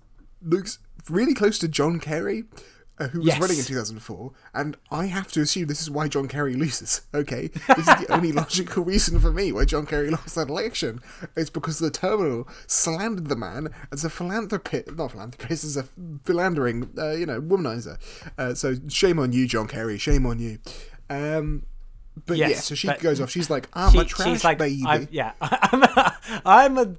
looks 0.44 0.78
really 1.08 1.34
close 1.34 1.58
to 1.58 1.68
John 1.68 1.98
Kerry, 2.00 2.44
uh, 2.98 3.08
who 3.08 3.18
was 3.20 3.28
Yes. 3.28 3.40
running 3.40 3.58
in 3.58 3.64
2004, 3.64 4.32
and 4.54 4.76
I 4.90 5.06
have 5.06 5.30
to 5.32 5.40
assume 5.40 5.66
this 5.66 5.80
is 5.82 5.90
why 5.90 6.08
John 6.08 6.28
Kerry 6.28 6.54
loses. 6.54 7.02
Okay, 7.14 7.48
this 7.68 7.78
is 7.78 7.84
the 7.86 8.06
only 8.10 8.32
logical 8.42 8.84
reason 8.84 9.18
for 9.20 9.32
me 9.32 9.52
why 9.52 9.64
John 9.64 9.86
Kerry 9.86 10.10
lost 10.10 10.34
that 10.34 10.48
election. 10.48 11.00
It's 11.36 11.50
because 11.50 11.78
the 11.78 11.90
terminal 11.90 12.48
slandered 12.66 13.28
the 13.28 13.36
man 13.36 13.68
as 13.92 14.04
a 14.04 14.10
philanthropist, 14.10 14.96
not 14.96 15.12
philanthropist, 15.12 15.64
as 15.64 15.76
a 15.76 15.84
philandering, 16.24 16.90
uh, 16.98 17.10
you 17.12 17.26
know, 17.26 17.40
womanizer. 17.40 17.98
Uh, 18.38 18.54
so 18.54 18.74
shame 18.88 19.18
on 19.18 19.32
you, 19.32 19.46
John 19.46 19.66
Kerry. 19.68 19.98
Shame 19.98 20.26
on 20.26 20.38
you. 20.38 20.58
Um, 21.10 21.64
but 22.26 22.36
yeah, 22.36 22.48
Yes, 22.48 22.66
so 22.66 22.74
she 22.74 22.88
goes 23.00 23.20
off. 23.20 23.30
She's 23.30 23.48
like, 23.50 23.68
"I'm 23.72 23.88
a 23.96 24.02
She- 24.02 24.08
trash 24.08 24.28
she's 24.28 24.44
like, 24.44 24.58
baby." 24.58 24.82
I'm, 24.86 25.08
yeah, 25.10 25.32
I'm 25.40 25.82
a, 25.82 26.16
I'm 26.44 26.78
a 26.78 26.94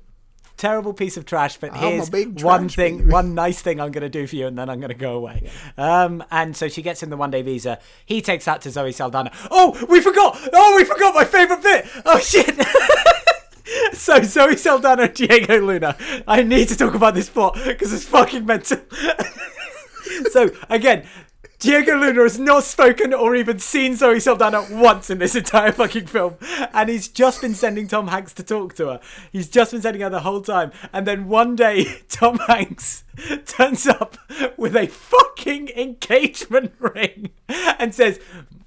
terrible 0.57 0.93
piece 0.93 1.17
of 1.17 1.25
trash, 1.25 1.57
but 1.57 1.73
I'm 1.73 1.79
here's 1.79 2.09
one 2.43 2.69
thing, 2.69 2.97
baby." 2.99 3.11
one 3.11 3.35
nice 3.35 3.61
thing 3.61 3.79
I'm 3.79 3.91
going 3.91 4.03
to 4.03 4.09
do 4.09 4.27
for 4.27 4.35
you, 4.35 4.47
and 4.47 4.57
then 4.57 4.69
I'm 4.69 4.79
going 4.79 4.89
to 4.89 4.95
go 4.95 5.15
away. 5.15 5.49
Um, 5.77 6.23
and 6.31 6.55
so 6.55 6.67
she 6.67 6.81
gets 6.81 7.03
him 7.03 7.09
the 7.09 7.17
one 7.17 7.31
day 7.31 7.41
visa. 7.41 7.79
He 8.05 8.21
takes 8.21 8.45
that 8.45 8.61
to 8.61 8.71
Zoe 8.71 8.91
Saldana. 8.91 9.31
Oh, 9.51 9.85
we 9.89 10.01
forgot! 10.01 10.37
Oh, 10.53 10.75
we 10.75 10.83
forgot 10.83 11.13
my 11.15 11.25
favorite 11.25 11.61
bit! 11.61 11.85
Oh 12.05 12.19
shit! 12.19 12.57
So 13.93 14.21
Zoe 14.21 14.57
Saldana 14.57 15.03
and 15.03 15.13
Diego 15.13 15.59
Luna. 15.61 15.95
I 16.27 16.43
need 16.43 16.67
to 16.69 16.77
talk 16.77 16.93
about 16.93 17.13
this 17.13 17.29
plot 17.29 17.57
because 17.65 17.93
it's 17.93 18.05
fucking 18.05 18.45
mental. 18.45 18.79
so 20.31 20.51
again, 20.69 21.05
Diego 21.63 21.95
Luna 21.95 22.23
has 22.23 22.37
not 22.37 22.65
spoken 22.65 23.13
or 23.13 23.37
even 23.37 23.57
seen 23.57 23.95
Zoe 23.95 24.19
Saldana 24.19 24.67
once 24.69 25.09
in 25.09 25.19
this 25.19 25.33
entire 25.33 25.71
fucking 25.71 26.07
film, 26.07 26.35
and 26.73 26.89
he's 26.89 27.07
just 27.07 27.39
been 27.39 27.55
sending 27.55 27.87
Tom 27.87 28.09
Hanks 28.09 28.33
to 28.33 28.43
talk 28.43 28.75
to 28.75 28.87
her. 28.87 28.99
He's 29.31 29.47
just 29.47 29.71
been 29.71 29.81
sending 29.81 30.01
her 30.01 30.09
the 30.09 30.19
whole 30.19 30.41
time, 30.41 30.73
and 30.91 31.07
then 31.07 31.29
one 31.29 31.55
day 31.55 32.01
Tom 32.09 32.37
Hanks 32.47 33.05
turns 33.45 33.87
up 33.87 34.17
with 34.57 34.75
a 34.75 34.87
fucking 34.87 35.69
engagement 35.69 36.73
ring 36.79 37.29
and 37.47 37.95
says. 37.95 38.19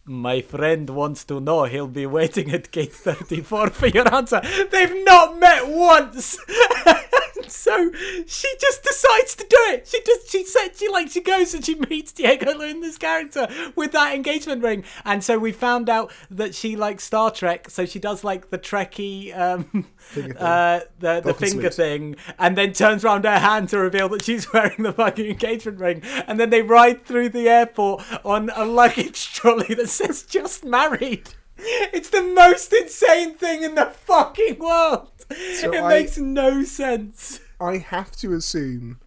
My 0.09 0.41
friend 0.41 0.89
wants 0.89 1.25
to 1.25 1.41
know 1.41 1.65
he'll 1.65 1.89
be 1.89 2.07
waiting 2.07 2.53
at 2.53 2.71
gate 2.71 2.93
34 2.93 3.71
for 3.71 3.89
your 3.89 4.15
answer. 4.15 4.41
They've 4.71 5.05
not 5.05 5.37
met 5.37 5.67
once. 5.67 6.39
so 7.53 7.91
she 8.27 8.55
just 8.61 8.83
decides 8.83 9.35
to 9.37 9.47
do 9.49 9.57
it. 9.69 9.87
She 9.87 10.01
just 10.05 10.31
she 10.31 10.45
said 10.45 10.77
she 10.77 10.89
like 10.89 11.09
she 11.11 11.21
goes 11.21 11.55
and 11.55 11.65
she 11.65 11.75
meets 11.75 12.13
Diego 12.13 12.57
Luna's 12.57 12.99
character 12.99 13.49
with 13.75 13.93
that 13.93 14.15
engagement 14.15 14.63
ring. 14.63 14.85
And 15.05 15.23
so 15.23 15.39
we 15.39 15.53
found 15.53 15.89
out 15.89 16.13
that 16.31 16.55
she 16.55 16.77
likes 16.77 17.05
Star 17.05 17.31
Trek, 17.31 17.71
so 17.71 17.87
she 17.87 17.99
does 17.99 18.25
like 18.25 18.51
the 18.51 18.59
Trekkie 18.59 19.37
um 19.37 19.87
uh 20.39 20.81
the, 20.99 21.21
the 21.21 21.35
finger 21.35 21.71
sleeves. 21.71 21.77
thing 21.77 22.17
and 22.39 22.57
then 22.57 22.73
turns 22.73 23.05
around 23.05 23.25
her 23.25 23.39
hand 23.39 23.69
to 23.71 23.79
reveal 23.79 24.09
that 24.11 24.25
she's 24.25 24.53
wearing 24.53 24.83
the 24.83 24.93
fucking 24.93 25.27
engagement 25.27 25.79
ring. 25.79 26.03
And 26.27 26.39
then 26.39 26.51
they 26.51 26.63
ride 26.63 27.05
through 27.05 27.31
the 27.31 27.49
airport 27.49 28.05
on 28.25 28.51
a 28.55 28.65
luggage 28.65 29.33
trolley 29.33 29.75
that 29.75 29.89
says 29.89 30.23
just 30.23 30.65
married. 30.65 31.31
It's 31.59 32.11
the 32.11 32.23
most 32.23 32.73
insane 32.73 33.35
thing 33.35 33.63
in 33.63 33.75
the 33.75 33.87
fucking 33.87 34.59
world. 34.59 35.11
So 35.55 35.73
it 35.73 35.81
I- 35.83 35.89
makes 35.89 36.19
no 36.19 36.63
sense. 36.65 37.41
I 37.61 37.79
have 37.79 38.13
to 38.17 38.35
assume 38.35 39.01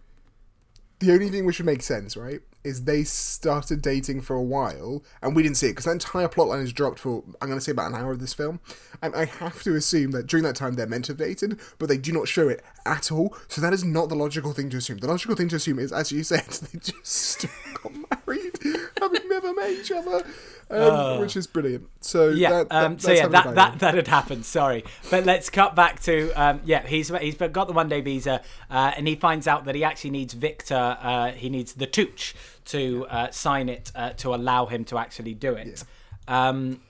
the 0.98 1.12
only 1.12 1.28
thing 1.30 1.46
which 1.46 1.58
would 1.58 1.66
make 1.66 1.82
sense, 1.82 2.16
right, 2.16 2.40
is 2.62 2.84
they 2.84 3.04
started 3.04 3.80
dating 3.80 4.20
for 4.20 4.36
a 4.36 4.42
while 4.42 5.02
and 5.22 5.34
we 5.34 5.42
didn't 5.42 5.56
see 5.56 5.68
it 5.68 5.70
because 5.70 5.86
that 5.86 5.92
entire 5.92 6.28
plotline 6.28 6.62
is 6.62 6.74
dropped 6.74 6.98
for 6.98 7.22
I'm 7.40 7.48
going 7.48 7.58
to 7.58 7.64
say 7.64 7.72
about 7.72 7.90
an 7.90 7.96
hour 7.96 8.10
of 8.10 8.18
this 8.20 8.34
film, 8.34 8.60
and 9.00 9.14
I 9.14 9.24
have 9.24 9.62
to 9.62 9.74
assume 9.76 10.10
that 10.10 10.26
during 10.26 10.44
that 10.44 10.56
time 10.56 10.74
they're 10.74 10.86
meant 10.86 11.06
to 11.06 11.12
have 11.12 11.18
dated, 11.18 11.58
but 11.78 11.88
they 11.88 11.96
do 11.96 12.12
not 12.12 12.28
show 12.28 12.48
it 12.48 12.62
at 12.84 13.10
all. 13.10 13.34
So 13.48 13.60
that 13.62 13.72
is 13.72 13.82
not 13.84 14.08
the 14.10 14.14
logical 14.16 14.52
thing 14.52 14.68
to 14.70 14.76
assume. 14.76 14.98
The 14.98 15.06
logical 15.06 15.36
thing 15.36 15.48
to 15.50 15.56
assume 15.56 15.78
is, 15.78 15.90
as 15.92 16.12
you 16.12 16.22
said, 16.22 16.44
they 16.50 16.78
just 16.80 17.46
got 17.82 17.92
married, 18.26 18.58
having 19.00 19.26
never 19.28 19.54
met 19.54 19.70
each 19.70 19.90
other, 19.92 20.22
um, 20.70 21.20
which 21.20 21.36
is 21.36 21.46
brilliant. 21.46 21.88
So 22.00 22.28
Uh, 22.28 22.32
Yeah. 22.32 22.50
that, 22.50 22.68
that, 22.70 22.84
um, 22.84 22.98
so 22.98 23.12
yeah, 23.12 23.26
that, 23.28 23.54
that 23.54 23.78
that 23.80 23.94
had 23.94 24.08
happened. 24.08 24.44
Sorry, 24.46 24.84
but 25.10 25.24
let's 25.24 25.50
cut 25.50 25.74
back 25.74 26.00
to 26.02 26.30
um, 26.32 26.60
yeah. 26.64 26.86
He's 26.86 27.08
he's 27.08 27.34
got 27.36 27.66
the 27.66 27.72
one 27.72 27.88
day 27.88 28.00
visa, 28.00 28.42
uh, 28.70 28.92
and 28.96 29.06
he 29.08 29.16
finds 29.16 29.46
out 29.46 29.64
that 29.64 29.74
he 29.74 29.84
actually 29.84 30.10
needs 30.10 30.34
Victor. 30.34 30.96
Uh, 31.00 31.32
he 31.32 31.48
needs 31.48 31.72
the 31.74 31.86
Tooch 31.86 32.34
to 32.66 33.06
uh, 33.08 33.30
sign 33.30 33.68
it 33.68 33.90
uh, 33.94 34.10
to 34.14 34.34
allow 34.34 34.66
him 34.66 34.84
to 34.84 34.98
actually 34.98 35.34
do 35.34 35.54
it. 35.54 35.82
Um, 36.28 36.80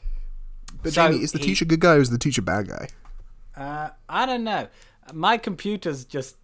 But 0.82 0.92
so 0.92 1.06
Jamie, 1.08 1.22
is 1.22 1.32
the 1.32 1.38
he- 1.38 1.44
teacher 1.46 1.64
good 1.64 1.80
guy 1.80 1.94
or 1.94 2.00
is 2.00 2.10
the 2.10 2.18
teacher 2.18 2.42
bad 2.42 2.68
guy? 2.68 2.88
uh, 3.56 3.90
I 4.08 4.26
don't 4.26 4.44
know. 4.44 4.68
My 5.12 5.38
computer's 5.38 6.04
just 6.04 6.36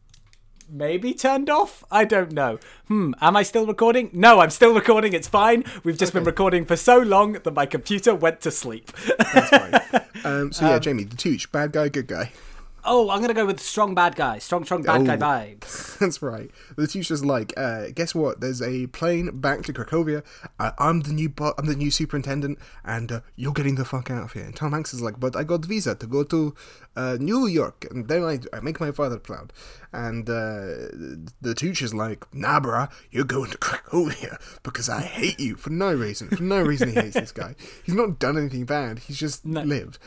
maybe 0.68 1.14
turned 1.14 1.50
off. 1.50 1.84
I 1.90 2.04
don't 2.04 2.32
know. 2.32 2.58
Hmm. 2.88 3.12
Am 3.20 3.36
I 3.36 3.42
still 3.42 3.66
recording? 3.66 4.10
No, 4.12 4.40
I'm 4.40 4.50
still 4.50 4.74
recording. 4.74 5.12
It's 5.12 5.28
fine. 5.28 5.64
We've 5.84 5.98
just 5.98 6.12
been 6.12 6.24
recording 6.24 6.64
for 6.64 6.76
so 6.76 6.98
long 6.98 7.34
that 7.34 7.54
my 7.54 7.66
computer 7.66 8.14
went 8.14 8.40
to 8.42 8.50
sleep. 8.50 8.92
That's 9.18 9.50
fine. 9.50 10.02
um, 10.24 10.52
so 10.52 10.68
yeah, 10.68 10.78
Jamie, 10.78 11.04
the 11.04 11.16
Tooch, 11.16 11.50
bad 11.52 11.72
guy, 11.72 11.88
good 11.88 12.06
guy. 12.06 12.32
Oh, 12.86 13.10
I'm 13.10 13.20
gonna 13.20 13.34
go 13.34 13.44
with 13.46 13.60
strong 13.60 13.94
bad 13.94 14.14
guy. 14.16 14.38
Strong, 14.38 14.64
strong 14.64 14.82
bad 14.82 15.04
guy 15.06 15.14
Oh. 15.16 15.18
vibes. 15.18 15.98
That's 15.98 16.22
right. 16.22 16.50
The 16.76 16.86
teacher's 16.86 17.24
like, 17.24 17.52
uh, 17.56 17.88
guess 17.94 18.14
what? 18.14 18.40
There's 18.40 18.62
a 18.62 18.86
plane 18.88 19.40
back 19.40 19.62
to 19.64 19.72
Krakozhia. 19.72 20.22
Uh, 20.60 20.70
I'm 20.78 21.00
the 21.00 21.12
new 21.12 21.28
bo- 21.28 21.54
I'm 21.58 21.66
the 21.66 21.74
new 21.76 21.90
superintendent, 21.90 22.58
and 22.84 23.10
uh, 23.12 23.20
you're 23.34 23.52
getting 23.52 23.74
the 23.74 23.84
fuck 23.84 24.10
out 24.10 24.22
of 24.22 24.32
here. 24.32 24.44
And 24.44 24.54
Tom 24.54 24.72
Hanks 24.72 24.94
is 24.94 25.00
like, 25.02 25.18
but 25.20 25.34
I 25.36 25.44
got 25.44 25.64
visa 25.64 25.94
to 25.96 26.06
go 26.06 26.22
to 26.24 26.54
uh, 26.96 27.16
New 27.20 27.46
York, 27.46 27.86
and 27.90 28.08
then 28.08 28.22
I, 28.24 28.38
I 28.56 28.60
make 28.60 28.80
my 28.80 28.92
father 28.92 29.18
proud. 29.18 29.52
And 29.92 30.28
uh, 30.28 30.90
the 31.40 31.54
teacher's 31.56 31.94
like, 31.94 32.26
nah, 32.34 32.60
bruh, 32.60 32.90
you're 33.10 33.24
going 33.24 33.50
to 33.50 33.58
Krakozhia 33.58 34.38
because 34.62 34.88
I 34.88 35.00
hate 35.02 35.40
you 35.40 35.56
for 35.56 35.70
no 35.70 35.92
reason. 35.94 36.28
For 36.28 36.42
no 36.42 36.62
reason, 36.62 36.88
he 36.90 36.94
hates 36.94 37.14
this 37.14 37.32
guy. 37.32 37.54
He's 37.84 37.94
not 37.94 38.18
done 38.18 38.36
anything 38.36 38.64
bad. 38.66 38.98
He's 39.00 39.16
just 39.18 39.44
lived. 39.46 39.98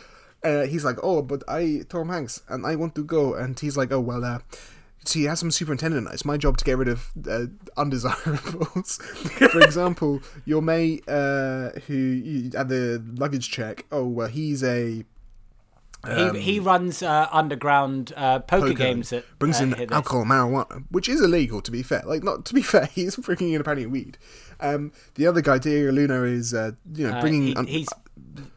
Uh, 0.43 0.63
he's 0.63 0.85
like, 0.85 0.97
oh, 1.03 1.21
but 1.21 1.43
I 1.47 1.81
Tom 1.89 2.09
Hanks, 2.09 2.41
and 2.47 2.65
I 2.65 2.75
want 2.75 2.95
to 2.95 3.03
go. 3.03 3.33
And 3.33 3.59
he's 3.59 3.75
like, 3.75 3.91
oh 3.91 3.99
well, 3.99 4.23
uh, 4.23 4.39
see, 5.05 5.27
as 5.27 5.41
I'm 5.41 5.51
superintendent, 5.51 6.07
it's 6.13 6.23
my 6.25 6.37
job 6.37 6.57
to 6.57 6.63
get 6.65 6.77
rid 6.77 6.87
of 6.87 7.11
uh, 7.29 7.45
undesirables. 7.75 8.97
For 9.51 9.59
example, 9.61 10.21
your 10.45 10.61
mate 10.61 11.03
uh, 11.07 11.71
who 11.87 11.93
you, 11.95 12.51
at 12.55 12.69
the 12.69 13.03
luggage 13.17 13.49
check. 13.51 13.85
Oh, 13.91 14.05
well, 14.07 14.27
he's 14.27 14.63
a 14.63 15.03
um, 16.05 16.35
he, 16.35 16.41
he 16.41 16.59
runs 16.61 17.03
uh, 17.03 17.27
underground 17.29 18.13
uh, 18.15 18.39
poker, 18.39 18.67
poker, 18.67 18.73
games 18.73 19.09
that 19.09 19.25
brings 19.37 19.59
uh, 19.59 19.65
in 19.65 19.91
alcohol 19.91 20.23
marijuana, 20.23 20.85
which 20.91 21.09
is 21.09 21.19
illegal. 21.21 21.59
To 21.61 21.71
be 21.71 21.83
fair, 21.83 22.01
like 22.05 22.23
not 22.23 22.45
to 22.45 22.53
be 22.53 22.61
fair, 22.73 22.85
he's 22.85 23.17
bringing 23.17 23.49
in 23.49 23.57
a 23.57 23.59
apparently 23.59 23.85
weed. 23.87 24.17
Um, 24.61 24.91
the 25.15 25.27
other 25.27 25.41
guy, 25.41 25.57
Diego 25.57 25.91
Luna, 25.91 26.23
is 26.23 26.53
uh, 26.53 26.71
you 26.93 27.07
know 27.09 27.17
Uh, 27.17 27.21
bringing. 27.21 27.47
he- 27.47 27.55
un- 27.55 27.67
he's 27.67 27.89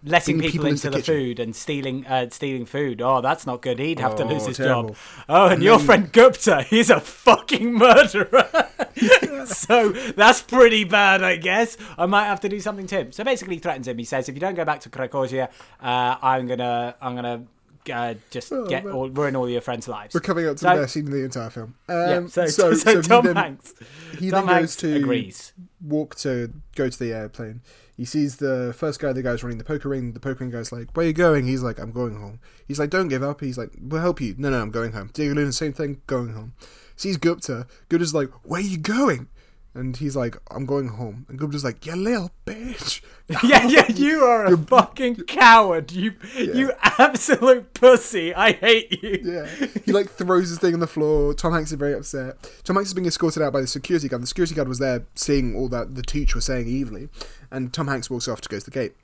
letting 0.04 0.36
people, 0.38 0.50
people 0.52 0.66
into, 0.68 0.86
into 0.88 0.90
the 0.90 0.96
the 0.98 1.02
food 1.04 1.40
and 1.40 1.54
stealing 1.54 2.06
uh, 2.06 2.28
stealing 2.30 2.66
food. 2.66 3.00
Oh, 3.02 3.20
that's 3.20 3.46
not 3.46 3.62
good. 3.62 3.78
He'd 3.78 4.00
have 4.00 4.16
to 4.16 4.24
lose 4.24 4.44
Oh, 4.44 4.48
his 4.48 4.56
terrible. 4.56 4.88
job. 4.90 4.96
Oh, 5.28 5.44
and, 5.44 5.54
And 5.54 5.62
your 5.62 5.78
then- 5.78 5.86
friend 5.86 6.12
Gupta, 6.12 6.62
he's 6.68 6.90
a 6.90 7.00
fucking 7.00 7.72
murderer. 7.72 8.48
so 9.46 9.90
that's 9.90 10.42
pretty 10.42 10.84
bad, 10.84 11.22
I 11.22 11.36
guess. 11.36 11.76
I 11.96 12.06
might 12.06 12.24
have 12.26 12.40
to 12.40 12.48
do 12.48 12.60
something 12.60 12.86
to 12.88 13.00
him. 13.00 13.12
So 13.12 13.24
basically, 13.24 13.54
he 13.56 13.60
threatens 13.60 13.88
him. 13.88 13.98
He 13.98 14.04
says, 14.04 14.28
"If 14.28 14.34
you 14.34 14.40
don't 14.40 14.54
go 14.54 14.64
back 14.64 14.80
to 14.80 14.90
Krakozhia, 14.90 15.48
uh, 15.80 16.16
I'm 16.22 16.46
gonna, 16.46 16.94
I'm 17.00 17.14
gonna." 17.14 17.44
Uh, 17.90 18.14
just 18.30 18.52
Oh, 18.52 18.66
get 18.66 18.84
man. 18.84 18.94
all, 18.94 19.10
ruin 19.10 19.34
all 19.34 19.48
your 19.48 19.60
friends' 19.60 19.88
lives. 19.88 20.14
we're 20.14 20.20
coming 20.20 20.46
up 20.46 20.56
to 20.56 20.58
So- 20.58 20.74
the 20.76 20.82
best 20.82 20.92
scene 20.94 21.06
in 21.06 21.12
the 21.12 21.24
entire 21.24 21.50
film. 21.50 21.74
Um, 21.88 21.96
yeah, 21.96 22.26
so, 22.26 22.46
so, 22.46 22.74
so, 22.74 22.96
he 23.00 23.08
Tom 23.08 23.24
then- 23.24 23.36
Hanks, 23.36 23.74
He 24.18 24.30
Tom 24.30 24.46
then 24.46 24.54
Hanks 24.54 24.76
goes 24.76 24.90
to 24.92 24.96
agrees. 24.96 25.52
walk 25.80 26.14
to 26.16 26.52
go 26.76 26.88
to 26.88 26.98
the 26.98 27.12
airplane. 27.12 27.60
He 27.96 28.04
sees 28.04 28.36
the 28.36 28.74
first 28.76 29.00
guy, 29.00 29.12
the 29.12 29.22
guy's 29.22 29.42
running 29.42 29.58
the 29.58 29.64
poker 29.64 29.88
ring. 29.88 30.12
The 30.12 30.20
poker 30.20 30.44
ring 30.44 30.50
guy's 30.50 30.72
like, 30.72 30.96
"Where 30.96 31.06
you 31.06 31.12
going?" 31.12 31.46
He's 31.46 31.62
like, 31.62 31.78
"I'm 31.78 31.92
going 31.92 32.16
home." 32.16 32.40
He's 32.66 32.78
like, 32.78 32.90
"Don't 32.90 33.08
give 33.08 33.22
up." 33.22 33.40
He's 33.40 33.58
like, 33.58 33.70
"We'll 33.80 34.00
help 34.00 34.20
you." 34.20 34.34
No, 34.38 34.50
no, 34.50 34.60
I'm 34.62 34.70
going 34.70 34.92
home. 34.92 35.10
Diego 35.12 35.34
Luna, 35.34 35.52
same 35.52 35.72
thing, 35.72 36.00
going 36.06 36.32
home. 36.32 36.54
Sees 36.96 37.16
Gupta. 37.16 37.66
Gupta's 37.88 38.14
like, 38.14 38.30
"Where 38.44 38.60
you 38.60 38.78
going?" 38.78 39.28
And 39.74 39.96
he's 39.96 40.14
like, 40.14 40.36
"I'm 40.50 40.66
going 40.66 40.88
home." 40.88 41.24
And 41.28 41.38
Gupta's 41.38 41.64
like, 41.64 41.86
"You 41.86 41.96
little 41.96 42.30
bitch." 42.44 43.00
yeah, 43.42 43.66
yeah, 43.66 43.90
you 43.90 44.20
are 44.24 44.46
a 44.46 44.56
fucking 44.56 45.16
coward. 45.24 45.92
You, 45.92 46.14
you 46.36 46.72
absolute 46.82 47.72
pussy. 47.72 48.34
I 48.34 48.52
hate 48.52 49.02
you. 49.02 49.20
Yeah. 49.22 49.66
He 49.84 49.92
like 49.92 50.10
throws 50.10 50.50
his 50.50 50.58
thing 50.58 50.74
on 50.74 50.80
the 50.80 50.86
floor. 50.86 51.32
Tom 51.34 51.52
Hanks 51.52 51.72
is 51.72 51.78
very 51.78 51.94
upset. 51.94 52.36
Tom 52.64 52.76
Hanks 52.76 52.90
is 52.90 52.94
being 52.94 53.06
escorted 53.06 53.42
out 53.42 53.52
by 53.52 53.60
the 53.60 53.66
security 53.66 54.08
guard. 54.08 54.22
The 54.22 54.26
security 54.26 54.54
guard 54.54 54.68
was 54.68 54.78
there 54.78 55.06
seeing 55.14 55.56
all 55.56 55.68
that 55.70 55.94
the 55.94 56.02
teacher 56.02 56.36
was 56.36 56.44
saying 56.44 56.68
evilly. 56.68 57.08
And 57.50 57.72
Tom 57.72 57.88
Hanks 57.88 58.10
walks 58.10 58.28
off 58.28 58.40
to 58.42 58.48
go 58.48 58.58
to 58.58 58.64
the 58.64 58.70
gate. 58.70 58.94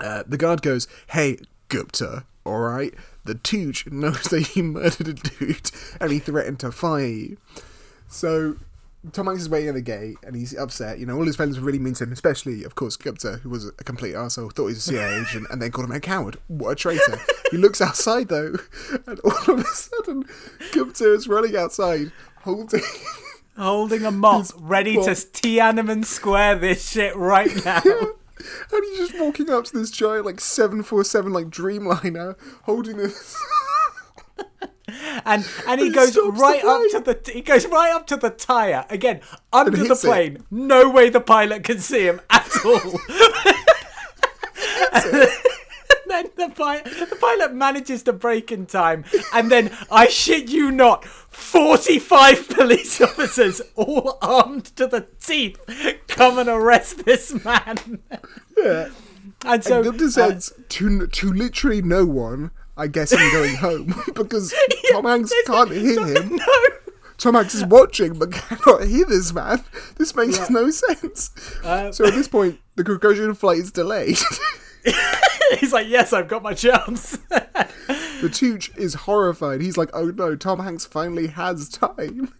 Uh, 0.00 0.24
the 0.26 0.36
guard 0.36 0.62
goes, 0.62 0.88
Hey, 1.08 1.38
Gupta, 1.68 2.24
alright? 2.46 2.94
The 3.24 3.34
Tooch 3.34 3.86
knows 3.90 4.24
that 4.24 4.54
you 4.56 4.62
murdered 4.64 5.08
a 5.08 5.12
dude 5.14 5.70
and 6.00 6.12
he 6.12 6.18
threatened 6.18 6.60
to 6.60 6.72
fire 6.72 7.06
you. 7.06 7.36
So 8.08 8.56
Tom 9.12 9.26
Hanks 9.26 9.42
is 9.42 9.48
waiting 9.48 9.68
at 9.68 9.74
the 9.74 9.82
gate 9.82 10.16
and 10.24 10.34
he's 10.34 10.56
upset. 10.56 10.98
You 10.98 11.06
know, 11.06 11.16
all 11.16 11.26
his 11.26 11.36
friends 11.36 11.58
were 11.58 11.64
really 11.66 11.78
mean 11.78 11.94
to 11.94 12.04
him, 12.04 12.12
especially, 12.12 12.64
of 12.64 12.74
course, 12.74 12.96
Gupta, 12.96 13.36
who 13.42 13.50
was 13.50 13.66
a 13.66 13.84
complete 13.84 14.14
arsehole, 14.14 14.52
thought 14.52 14.68
he 14.68 14.74
was 14.74 14.78
a 14.78 14.80
CIA 14.92 15.20
agent, 15.28 15.46
and 15.50 15.60
then 15.60 15.70
called 15.70 15.88
him 15.88 15.94
a 15.96 16.00
coward. 16.00 16.38
What 16.48 16.70
a 16.70 16.74
traitor. 16.74 17.20
he 17.50 17.56
looks 17.58 17.80
outside, 17.80 18.28
though, 18.28 18.54
and 19.06 19.20
all 19.20 19.52
of 19.54 19.58
a 19.60 19.64
sudden, 19.64 20.24
Gupta 20.72 21.12
is 21.12 21.28
running 21.28 21.56
outside, 21.56 22.12
holding. 22.42 22.80
Holding 23.56 24.04
a 24.04 24.10
mop, 24.10 24.46
ready 24.58 24.96
mop. 24.96 25.04
to 25.04 25.12
Tiananmen 25.12 26.04
Square 26.04 26.56
this 26.56 26.90
shit 26.90 27.14
right 27.14 27.54
now. 27.64 27.82
and 27.84 28.84
he's 28.84 28.98
just 28.98 29.20
walking 29.20 29.48
up 29.50 29.64
to 29.66 29.78
this 29.78 29.90
giant, 29.92 30.24
like, 30.26 30.40
747, 30.40 31.32
like, 31.32 31.46
Dreamliner, 31.50 32.36
holding 32.62 32.96
this. 32.96 33.36
And 35.24 35.46
and 35.66 35.80
he 35.80 35.86
He 35.88 35.92
goes 35.92 36.16
right 36.16 36.64
up 36.64 36.82
to 36.90 37.00
the 37.00 37.30
he 37.32 37.40
goes 37.40 37.66
right 37.66 37.92
up 37.92 38.06
to 38.08 38.16
the 38.16 38.30
tire 38.30 38.84
again 38.90 39.20
under 39.52 39.70
the 39.70 39.84
hits 39.88 40.04
it. 40.04 40.06
plane. 40.06 40.44
No 40.50 40.88
way 40.88 41.08
the 41.10 41.20
pilot 41.20 41.64
can 41.64 41.78
see 41.78 42.04
him 42.04 42.20
at 42.30 42.48
all. 42.64 43.00
then 46.06 46.26
the 46.36 46.50
pilot, 46.54 46.84
the 46.84 47.16
pilot 47.20 47.54
manages 47.54 48.02
to 48.04 48.12
break 48.12 48.52
in 48.52 48.66
time, 48.66 49.04
and 49.32 49.50
then 49.50 49.70
I 49.90 50.06
shit 50.06 50.48
you 50.48 50.70
not, 50.70 51.04
forty-five 51.04 52.48
police 52.56 53.00
officers, 53.00 53.60
all 53.76 54.18
armed 54.22 54.66
to 54.76 54.86
the 54.86 55.06
teeth, 55.20 55.58
come 56.08 56.38
and 56.38 56.48
arrest 56.48 57.04
this 57.04 57.44
man. 57.44 58.00
yeah. 58.56 58.88
And 59.44 59.62
so 59.62 59.82
And 59.82 59.98
Gupta 59.98 60.22
uh, 60.22 60.40
to, 60.70 61.06
to 61.06 61.32
literally 61.32 61.82
no 61.82 62.06
one, 62.06 62.50
I 62.76 62.86
guess 62.88 63.12
I'm 63.16 63.32
going 63.32 63.54
home, 63.56 63.94
because 64.14 64.52
Tom 64.92 65.04
Hanks 65.04 65.32
can't 65.46 65.70
no- 65.70 65.76
hear 65.76 66.06
him. 66.06 66.36
no. 66.36 66.46
Tom 67.16 67.34
Hanks 67.34 67.54
is 67.54 67.64
watching 67.66 68.18
but 68.18 68.32
cannot 68.32 68.82
hear 68.84 69.04
this 69.06 69.32
man. 69.32 69.62
This 69.96 70.14
makes 70.16 70.50
no 70.50 70.68
sense. 70.70 71.30
Uh, 71.62 71.92
so 71.92 72.04
at 72.06 72.12
this 72.14 72.26
point, 72.26 72.58
the 72.74 72.82
Krakozhian 72.82 73.36
flight 73.36 73.58
is 73.58 73.70
delayed. 73.70 74.18
He's 75.60 75.72
like, 75.72 75.86
yes, 75.88 76.12
I've 76.12 76.26
got 76.28 76.42
my 76.42 76.52
chance. 76.54 77.16
the 77.28 78.28
Tooch 78.32 78.70
is 78.76 78.94
horrified. 78.94 79.60
He's 79.60 79.76
like, 79.78 79.90
oh 79.94 80.06
no, 80.06 80.34
Tom 80.34 80.58
Hanks 80.58 80.84
finally 80.84 81.28
has 81.28 81.68
time. 81.68 82.34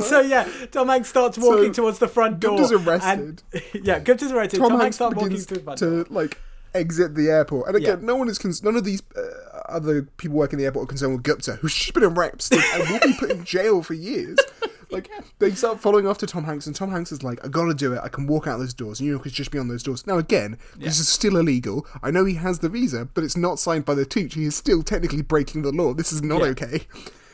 so 0.00 0.20
yeah, 0.20 0.48
Tom 0.72 0.88
Hanks 0.88 1.08
starts 1.08 1.38
walking 1.38 1.72
So, 1.74 1.82
towards 1.82 1.98
the 1.98 2.08
front 2.08 2.40
door. 2.40 2.58
Gupta's 2.58 2.70
and- 2.72 2.86
arrested. 2.88 3.42
yeah, 3.84 3.98
Gupta's 4.00 4.32
arrested. 4.32 4.58
Tom, 4.58 4.70
Tom, 4.70 4.80
Hanks 4.80 4.82
Hanks 4.82 4.96
starts 4.96 5.14
walking 5.16 5.28
begins 5.30 5.46
through 5.46 5.58
the 5.58 5.62
front 5.64 5.80
door. 5.80 6.04
to 6.04 6.12
like 6.12 6.38
exit 6.76 7.14
the 7.14 7.28
airport, 7.30 7.68
and 7.68 7.76
again, 7.76 8.00
Yeah. 8.00 8.06
no 8.06 8.16
one 8.16 8.28
is 8.28 8.38
cons- 8.38 8.62
none 8.62 8.76
of 8.76 8.84
these 8.84 9.02
uh, 9.16 9.20
other 9.68 10.02
people 10.02 10.36
working 10.36 10.58
in 10.58 10.60
the 10.60 10.64
airport 10.66 10.84
are 10.84 10.88
concerned 10.88 11.12
with 11.14 11.22
Gupta, 11.22 11.52
who's 11.56 11.74
just 11.74 11.94
been 11.94 12.04
arrested 12.04 12.60
and 12.74 12.88
will 12.88 13.00
be 13.00 13.14
put 13.18 13.30
in 13.30 13.44
jail 13.44 13.82
for 13.82 13.94
years. 13.94 14.38
Like 14.88 15.10
they 15.40 15.50
start 15.50 15.80
following 15.80 16.06
after 16.06 16.26
Tom 16.26 16.44
Hanks, 16.44 16.68
and 16.68 16.74
Tom 16.76 16.92
Hanks 16.92 17.10
is 17.10 17.24
like, 17.24 17.44
"I 17.44 17.48
gotta 17.48 17.74
do 17.74 17.92
it. 17.94 18.00
I 18.04 18.08
can 18.08 18.28
walk 18.28 18.46
out 18.46 18.58
those 18.58 18.72
doors. 18.72 19.00
And 19.00 19.08
you 19.08 19.14
know, 19.14 19.18
could 19.18 19.32
just 19.32 19.50
be 19.50 19.58
on 19.58 19.66
those 19.66 19.82
doors." 19.82 20.06
Now, 20.06 20.16
again, 20.18 20.58
this 20.78 21.00
is 21.00 21.08
still 21.08 21.36
illegal. 21.38 21.84
I 22.04 22.12
know 22.12 22.24
he 22.24 22.34
has 22.34 22.60
the 22.60 22.68
visa, 22.68 23.08
but 23.12 23.24
it's 23.24 23.36
not 23.36 23.58
signed 23.58 23.84
by 23.84 23.94
the 23.94 24.06
Tooch. 24.06 24.34
He 24.34 24.44
is 24.44 24.54
still 24.54 24.84
technically 24.84 25.22
breaking 25.22 25.62
the 25.62 25.72
law. 25.72 25.92
This 25.92 26.12
is 26.12 26.22
not 26.22 26.40
Yeah. 26.42 26.46
okay. 26.50 26.86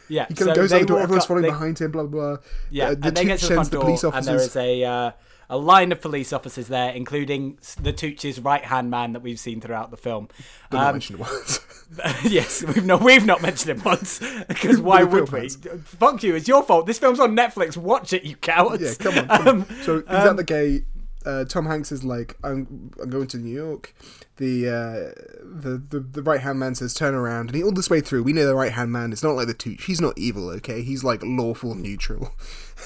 Yeah, 0.09 0.25
He 0.29 0.35
kind 0.35 0.49
of 0.51 0.57
goes 0.57 0.73
out 0.73 0.81
the 0.81 0.87
door. 0.87 1.01
Everyone's 1.01 1.25
up- 1.25 1.29
following 1.29 1.43
they- 1.43 1.51
behind 1.51 1.79
him. 1.79 1.91
Blah 1.91 2.05
blah. 2.05 2.37
blah. 2.37 2.37
Yeah, 2.71 2.87
Uh, 2.87 2.95
the 2.95 3.09
and 3.09 3.17
they 3.19 3.25
get 3.27 3.39
to 3.41 3.49
the 3.49 3.55
front 3.55 3.71
the 3.71 3.77
door, 3.77 3.85
police 3.85 4.03
and 4.05 4.13
there 4.25 4.35
officers. 4.37 4.57
a 4.57 4.85
uh, 4.85 5.11
a 5.53 5.57
line 5.59 5.93
of 5.93 6.01
police 6.01 6.33
officers 6.33 6.69
there, 6.69 6.91
including 6.93 7.59
the 7.81 7.93
Tooch's 7.93 8.41
right 8.41 8.65
hand 8.65 8.91
man 8.91 9.13
that 9.13 9.21
we've 9.21 9.39
seen 9.39 9.61
throughout 9.61 9.91
the 9.91 9.97
film. 9.99 10.29
but 10.71 10.79
not 10.79 10.87
Um, 10.89 10.93
mentioned 10.95 11.19
once. 11.19 11.61
yes, 12.25 12.65
we've 12.65 12.87
not 12.87 13.03
we've 13.03 13.27
not 13.27 13.43
mentioned 13.43 13.79
it 13.79 13.85
once 13.85 14.19
because 14.49 14.81
why 14.81 15.03
would 15.03 15.31
we? 15.31 15.41
has. 15.43 15.57
Fuck 15.85 16.23
you! 16.23 16.35
It's 16.35 16.49
your 16.49 16.63
fault. 16.63 16.87
This 16.87 16.99
film's 16.99 17.21
on 17.21 17.37
Netflix. 17.37 17.77
Watch 17.77 18.15
it, 18.15 18.25
you 18.25 18.35
cowards. 18.37 18.83
Yeah, 18.83 18.95
come 18.95 19.19
on. 19.19 19.29
Come 19.29 19.49
Um, 19.49 19.67
on. 19.69 19.77
So 19.83 19.97
he's 20.01 20.09
at 20.09 20.37
the 20.37 20.45
gate. 20.45 20.85
Uh, 21.25 21.45
Tom 21.45 21.67
Hanks 21.67 21.93
is 21.93 22.03
like, 22.03 22.37
I'm, 22.43 22.91
I'm 23.01 23.09
going 23.09 23.29
to 23.29 23.37
New 23.39 23.55
York. 23.55 23.95
The 24.39 24.69
uh, 24.69 25.23
the 25.45 25.81
the, 25.91 26.01
the 26.01 26.23
right 26.23 26.41
hand 26.41 26.59
man 26.59 26.75
says, 26.75 26.95
turn 26.95 27.15
around, 27.15 27.51
and 27.51 27.55
he, 27.57 27.63
all 27.63 27.71
this 27.73 27.89
way 27.91 28.01
through, 28.01 28.23
we 28.25 28.33
know 28.33 28.45
the 28.47 28.57
right 28.57 28.73
hand 28.73 28.91
man 28.91 29.13
is 29.13 29.23
not 29.23 29.37
like 29.37 29.47
the 29.47 29.55
Tooch. 29.55 29.85
He's 29.85 30.01
not 30.01 30.17
evil, 30.19 30.49
okay? 30.49 30.83
He's 30.83 31.05
like 31.05 31.21
lawful 31.23 31.75
neutral. 31.77 32.33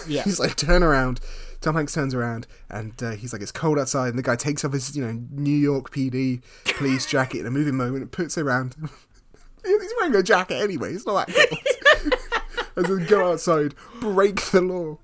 Yeah. 0.06 0.22
he's 0.24 0.38
like, 0.40 0.56
turn 0.56 0.82
around. 0.82 1.20
Tom 1.60 1.74
Hanks 1.74 1.94
turns 1.94 2.14
around, 2.14 2.46
and 2.70 3.00
uh, 3.02 3.10
he's 3.12 3.32
like, 3.32 3.42
it's 3.42 3.52
cold 3.52 3.78
outside, 3.78 4.08
and 4.08 4.18
the 4.18 4.22
guy 4.22 4.36
takes 4.36 4.64
off 4.64 4.72
his, 4.72 4.96
you 4.96 5.04
know, 5.04 5.18
New 5.30 5.56
York 5.56 5.90
PD 5.92 6.42
police 6.76 7.06
jacket 7.10 7.40
in 7.40 7.46
a 7.46 7.50
moving 7.50 7.76
moment 7.76 8.02
and 8.02 8.12
puts 8.12 8.36
it 8.36 8.42
around. 8.42 8.76
he's 9.64 9.92
wearing 10.00 10.14
a 10.14 10.22
jacket 10.22 10.56
anyway. 10.62 10.92
It's 10.94 11.06
not 11.06 11.26
that 11.26 11.34
cold. 11.36 12.12
and 12.76 12.86
then 12.86 13.06
go 13.06 13.32
outside, 13.32 13.74
break 14.00 14.40
the 14.50 14.60
law. 14.60 14.98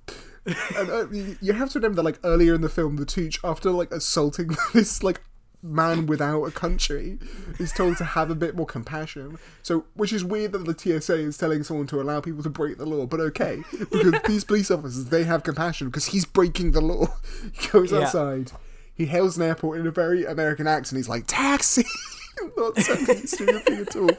And 0.76 0.90
uh, 0.90 1.09
you- 1.11 1.36
you 1.40 1.53
have 1.53 1.70
to 1.70 1.78
remember 1.78 1.96
that, 1.96 2.03
like 2.05 2.18
earlier 2.24 2.55
in 2.55 2.61
the 2.61 2.68
film, 2.68 2.96
the 2.96 3.05
Tooch, 3.07 3.38
after 3.44 3.70
like 3.70 3.90
assaulting 3.92 4.57
this 4.72 5.03
like 5.03 5.20
man 5.62 6.06
without 6.06 6.42
a 6.44 6.50
country, 6.50 7.18
is 7.58 7.72
told 7.72 7.96
to 7.98 8.04
have 8.04 8.30
a 8.30 8.34
bit 8.34 8.56
more 8.56 8.66
compassion. 8.66 9.38
So, 9.62 9.84
which 9.94 10.12
is 10.12 10.24
weird 10.24 10.52
that 10.52 10.64
the 10.66 11.00
TSA 11.00 11.14
is 11.16 11.38
telling 11.38 11.62
someone 11.62 11.86
to 11.88 12.00
allow 12.00 12.20
people 12.20 12.42
to 12.42 12.50
break 12.50 12.78
the 12.78 12.86
law, 12.86 13.06
but 13.06 13.20
okay, 13.20 13.62
because 13.78 14.20
these 14.26 14.44
police 14.44 14.70
officers 14.70 15.06
they 15.06 15.24
have 15.24 15.42
compassion 15.44 15.88
because 15.88 16.06
he's 16.06 16.24
breaking 16.24 16.72
the 16.72 16.80
law. 16.80 17.06
He 17.60 17.68
goes 17.68 17.92
Yeah. 17.92 18.00
outside, 18.00 18.52
he 18.94 19.06
hails 19.06 19.36
an 19.36 19.42
airport 19.44 19.78
in 19.80 19.86
a 19.86 19.90
very 19.90 20.24
American 20.24 20.66
accent. 20.66 20.98
He's 20.98 21.08
like, 21.08 21.24
"Taxi!" 21.26 21.84
Not 22.56 22.76
saying 22.78 23.06
any 23.08 23.26
stupid 23.26 23.62
thing 23.64 23.80
at 23.80 23.96
all. 23.96 24.10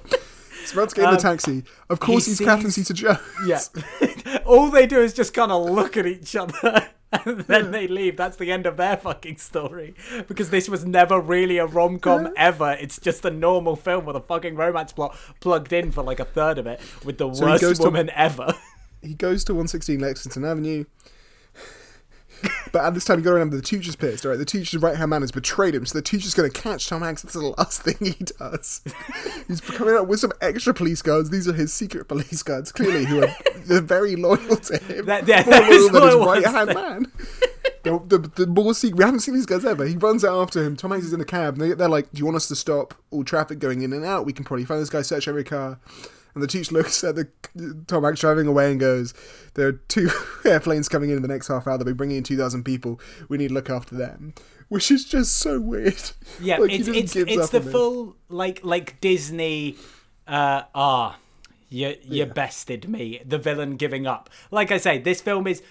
He's 0.62 0.72
about 0.72 0.90
to 0.90 0.96
get 0.96 1.04
in 1.06 1.10
the 1.10 1.16
Um, 1.18 1.18
taxi. 1.18 1.64
Of 1.90 2.00
course, 2.00 2.26
he 2.26 2.32
he's 2.32 2.38
sees- 2.38 2.76
Zeta-Jones. 2.88 3.20
Yeah. 3.46 3.60
All 4.46 4.70
they 4.70 4.86
do 4.88 5.00
is 5.02 5.14
just 5.14 5.34
kind 5.34 5.52
of 5.52 5.70
look 5.70 5.98
at 5.98 6.06
each 6.06 6.36
other 6.38 6.88
and 7.26 7.40
then 7.48 7.72
they 7.72 7.88
leave. 7.88 8.18
That's 8.18 8.38
the 8.38 8.52
end 8.52 8.66
of 8.66 8.78
their 8.78 8.98
fucking 8.98 9.38
story. 9.38 9.96
Because 10.28 10.50
this 10.50 10.68
was 10.70 10.86
never 10.86 11.20
really 11.20 11.58
a 11.58 11.66
rom 11.66 12.00
com 12.00 12.34
ever. 12.38 12.72
It's 12.80 13.00
just 13.00 13.24
a 13.26 13.32
normal 13.32 13.76
film 13.76 14.06
with 14.06 14.16
a 14.16 14.22
fucking 14.22 14.56
romance 14.56 14.92
plot 14.94 15.16
plugged 15.40 15.72
in 15.74 15.92
for 15.92 16.04
like 16.04 16.20
a 16.20 16.26
third 16.26 16.58
of 16.58 16.68
it 16.68 16.80
with 17.06 17.18
the 17.18 17.34
So 17.34 17.46
worst 17.46 17.62
goes 17.62 17.78
to- 17.80 17.86
woman 17.86 18.10
ever. 18.16 18.54
he 19.02 19.14
goes 19.14 19.44
to 19.46 19.54
116 19.54 20.00
Lexington 20.00 20.46
Avenue. 20.46 20.86
But 22.72 22.86
at 22.86 22.94
this 22.96 23.06
time, 23.06 23.20
you 23.20 23.24
got 23.24 23.30
to 23.32 23.36
remember 23.36 23.56
the 23.56 23.62
teacher's 23.62 23.96
pissed. 23.96 24.26
All 24.26 24.32
right, 24.32 24.38
the 24.38 24.46
teacher's 24.46 24.82
right 24.82 24.96
hand 24.96 25.12
man 25.12 25.22
has 25.22 25.32
betrayed 25.32 25.76
him, 25.76 25.86
so 25.86 25.98
the 25.98 26.02
teacher's 26.02 26.34
going 26.34 26.50
to 26.50 26.62
catch 26.62 26.88
Tom 26.88 27.02
Hanks. 27.04 27.22
That's 27.22 27.36
the 27.36 27.54
last 27.58 27.84
thing 27.84 27.96
he 28.00 28.24
does. 28.40 28.82
He's 29.48 29.62
coming 29.62 29.94
out 29.96 30.08
with 30.08 30.20
some 30.20 30.32
extra 30.42 30.74
police 30.74 31.02
guards. 31.04 31.30
These 31.30 31.48
are 31.48 31.54
his 31.54 31.72
secret 31.72 32.08
police 32.08 32.42
guards, 32.42 32.72
clearly, 32.72 33.06
who 33.06 33.24
are 33.24 33.36
they're 33.66 33.80
very 33.82 34.16
loyal 34.16 34.56
to 34.58 34.78
him. 34.78 35.06
That- 35.06 35.28
yeah, 35.28 35.44
more 35.46 35.60
loyal 35.60 35.90
than 35.90 36.04
his 36.04 36.16
right 36.16 36.46
hand 36.46 36.74
man. 36.74 37.12
The, 37.84 38.00
the, 38.08 38.46
the 38.46 38.48
more 38.48 38.74
secret, 38.74 38.98
we 38.98 39.04
haven't 39.04 39.20
seen 39.20 39.36
these 39.36 39.46
guys 39.46 39.66
ever. 39.66 39.86
He 39.86 39.98
runs 39.98 40.24
out 40.26 40.42
after 40.42 40.64
him. 40.64 40.76
Tom 40.76 40.92
Hanks 40.92 41.06
is 41.06 41.14
in 41.14 41.20
the 41.20 41.26
cab. 41.26 41.56
And 41.56 41.62
they, 41.62 41.74
they're 41.74 41.90
like, 41.90 42.12
"Do 42.12 42.20
you 42.20 42.26
want 42.26 42.38
us 42.38 42.48
to 42.48 42.56
stop 42.56 42.94
all 43.12 43.24
traffic 43.24 43.60
going 43.60 43.82
in 43.82 43.92
and 43.94 44.04
out? 44.06 44.26
We 44.26 44.34
can 44.34 44.46
probably 44.46 44.66
find 44.66 44.82
this 44.82 44.90
guy, 44.90 45.02
search 45.02 45.28
every 45.28 45.44
car." 45.44 45.80
And 46.34 46.42
the 46.44 46.48
teacher 46.48 46.74
looks 46.74 47.04
at 47.04 47.16
the 47.16 47.28
Tom 47.88 48.04
Hanks 48.04 48.22
driving 48.22 48.48
away 48.48 48.72
and 48.72 48.80
goes, 48.80 49.14
"There 49.54 49.68
are 49.68 49.74
two 49.74 50.10
airplanes 50.46 50.90
coming 50.90 51.10
in 51.12 51.18
in 51.18 51.22
the 51.22 51.28
next 51.28 51.48
half 51.48 51.68
hour. 51.68 51.78
They'll 51.78 51.86
be 51.86 51.94
bringing 51.94 52.18
in 52.18 52.24
two 52.24 52.38
thousand 52.38 52.64
people. 52.64 53.00
We 53.30 53.38
need 53.38 53.50
to 53.50 53.54
look 53.54 53.70
after 53.70 53.96
them." 53.96 54.34
Which 54.70 54.90
is 54.90 55.06
just 55.06 55.38
so 55.38 55.60
weird. 55.60 56.02
Yeah, 56.42 56.58
Like, 56.58 56.72
it's 56.72 56.88
it's 56.88 57.16
it's 57.16 57.50
the 57.50 57.62
on 57.62 57.68
it. 57.68 57.72
full 57.72 58.16
like 58.30 58.64
like 58.64 59.00
Disney. 59.02 59.76
Uh, 60.28 60.64
ah, 60.74 61.18
you 61.70 61.90
you 62.02 62.26
Yeah. 62.26 62.26
bested 62.26 62.88
me. 62.90 63.22
The 63.26 63.38
villain 63.38 63.76
giving 63.76 64.08
up. 64.08 64.30
Like 64.50 64.72
I 64.72 64.78
say, 64.78 64.98
this 64.98 65.22
film 65.22 65.46
is. 65.48 65.62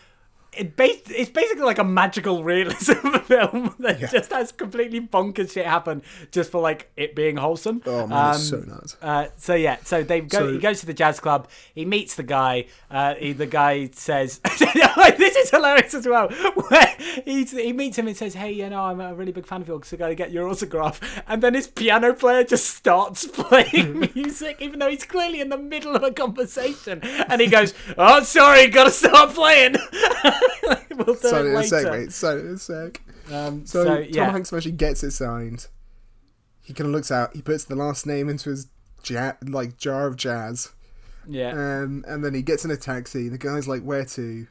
It 0.55 0.76
bas- 0.76 1.00
it's 1.09 1.30
basically 1.30 1.62
like 1.64 1.78
a 1.78 1.84
magical 1.84 2.44
realism 2.44 2.92
film 3.24 3.74
that 3.78 4.00
Yeah. 4.00 4.09
just 4.09 4.30
has 4.32 4.53
completely 4.53 5.00
bonkers 5.00 5.53
shit 5.53 5.64
happen 5.64 6.03
just 6.30 6.50
for 6.50 6.61
like 6.61 6.90
it 6.96 7.14
being 7.16 7.38
wholesome. 7.38 7.80
Oh 7.86 8.07
man, 8.07 8.34
Um, 8.34 8.40
so 8.40 8.57
nuts. 8.59 8.96
Uh, 9.00 9.28
so 9.36 9.55
yeah, 9.55 9.78
so 9.82 10.03
they 10.03 10.20
go. 10.20 10.38
So- 10.40 10.53
he 10.53 10.59
goes 10.59 10.80
to 10.80 10.86
the 10.86 10.92
jazz 10.94 11.20
club. 11.20 11.48
He 11.74 11.86
meets 11.86 12.16
the 12.16 12.22
guy. 12.22 12.66
Uh, 12.90 13.14
he, 13.14 13.32
the 13.32 13.46
guy 13.46 13.88
says, 13.94 14.38
"This 14.59 15.36
is 15.36 15.50
hilarious 15.50 15.94
as 15.94 16.07
well." 16.07 16.28
Where 16.28 16.96
he 17.24 17.44
he 17.44 17.72
meets 17.72 17.96
him 17.96 18.07
and 18.07 18.16
says, 18.16 18.34
"Hey, 18.34 18.53
you 18.53 18.68
know, 18.68 18.82
I'm 18.84 19.00
a 19.00 19.14
really 19.14 19.32
big 19.32 19.46
fan 19.46 19.62
of 19.62 19.68
yours. 19.68 19.86
So 19.88 19.96
I 19.96 19.98
got 19.98 20.09
to 20.09 20.14
get 20.14 20.32
your 20.32 20.48
autograph." 20.48 21.00
And 21.26 21.42
then 21.42 21.55
his 21.55 21.66
piano 21.66 22.12
player 22.12 22.44
just 22.44 22.66
starts 22.68 23.26
playing 23.32 24.11
music, 24.14 24.59
even 24.61 24.80
though 24.80 24.90
he's 24.90 25.05
clearly 25.05 25.40
in 25.40 25.48
the 25.48 25.57
middle 25.59 25.96
of 25.96 26.03
a 26.03 26.11
conversation. 26.11 27.00
And 27.03 27.40
he 27.40 27.46
goes, 27.46 27.72
"Oh, 27.96 28.22
sorry, 28.22 28.66
got 28.68 28.84
to 28.84 28.90
start 28.90 29.30
playing." 29.30 29.76
we'll 30.97 31.14
do 31.14 31.28
So 31.28 31.45
it 31.45 31.47
in 31.47 31.57
a 31.57 31.64
sec, 31.64 31.84
later. 31.84 31.99
mate. 31.99 32.09
A 32.55 32.59
sec. 32.59 33.01
Um, 33.30 33.66
So, 33.66 33.84
so, 33.84 33.97
Tom 33.97 34.05
yeah. 34.11 34.30
Hanks 34.30 34.53
actually 34.53 34.72
gets 34.72 35.03
it 35.03 35.12
signed. 35.12 35.68
He 36.64 36.72
kind 36.74 36.88
of 36.88 36.93
looks 36.95 37.11
out. 37.11 37.34
He 37.34 37.43
puts 37.43 37.64
the 37.64 37.76
last 37.76 38.07
name 38.07 38.28
into 38.28 38.51
his 38.51 38.68
ja- 39.05 39.32
like 39.43 39.76
jar 39.78 40.07
of 40.07 40.16
jazz, 40.16 40.70
yeah. 41.28 41.51
um, 41.51 42.05
and 42.07 42.24
then 42.24 42.34
he 42.34 42.43
gets 42.43 42.64
in 42.64 42.70
a 42.70 42.76
taxi. 42.76 43.28
The 43.28 43.38
guy's 43.38 43.66
like, 43.66 43.82
"Where 43.82 44.05
to?" 44.05 44.47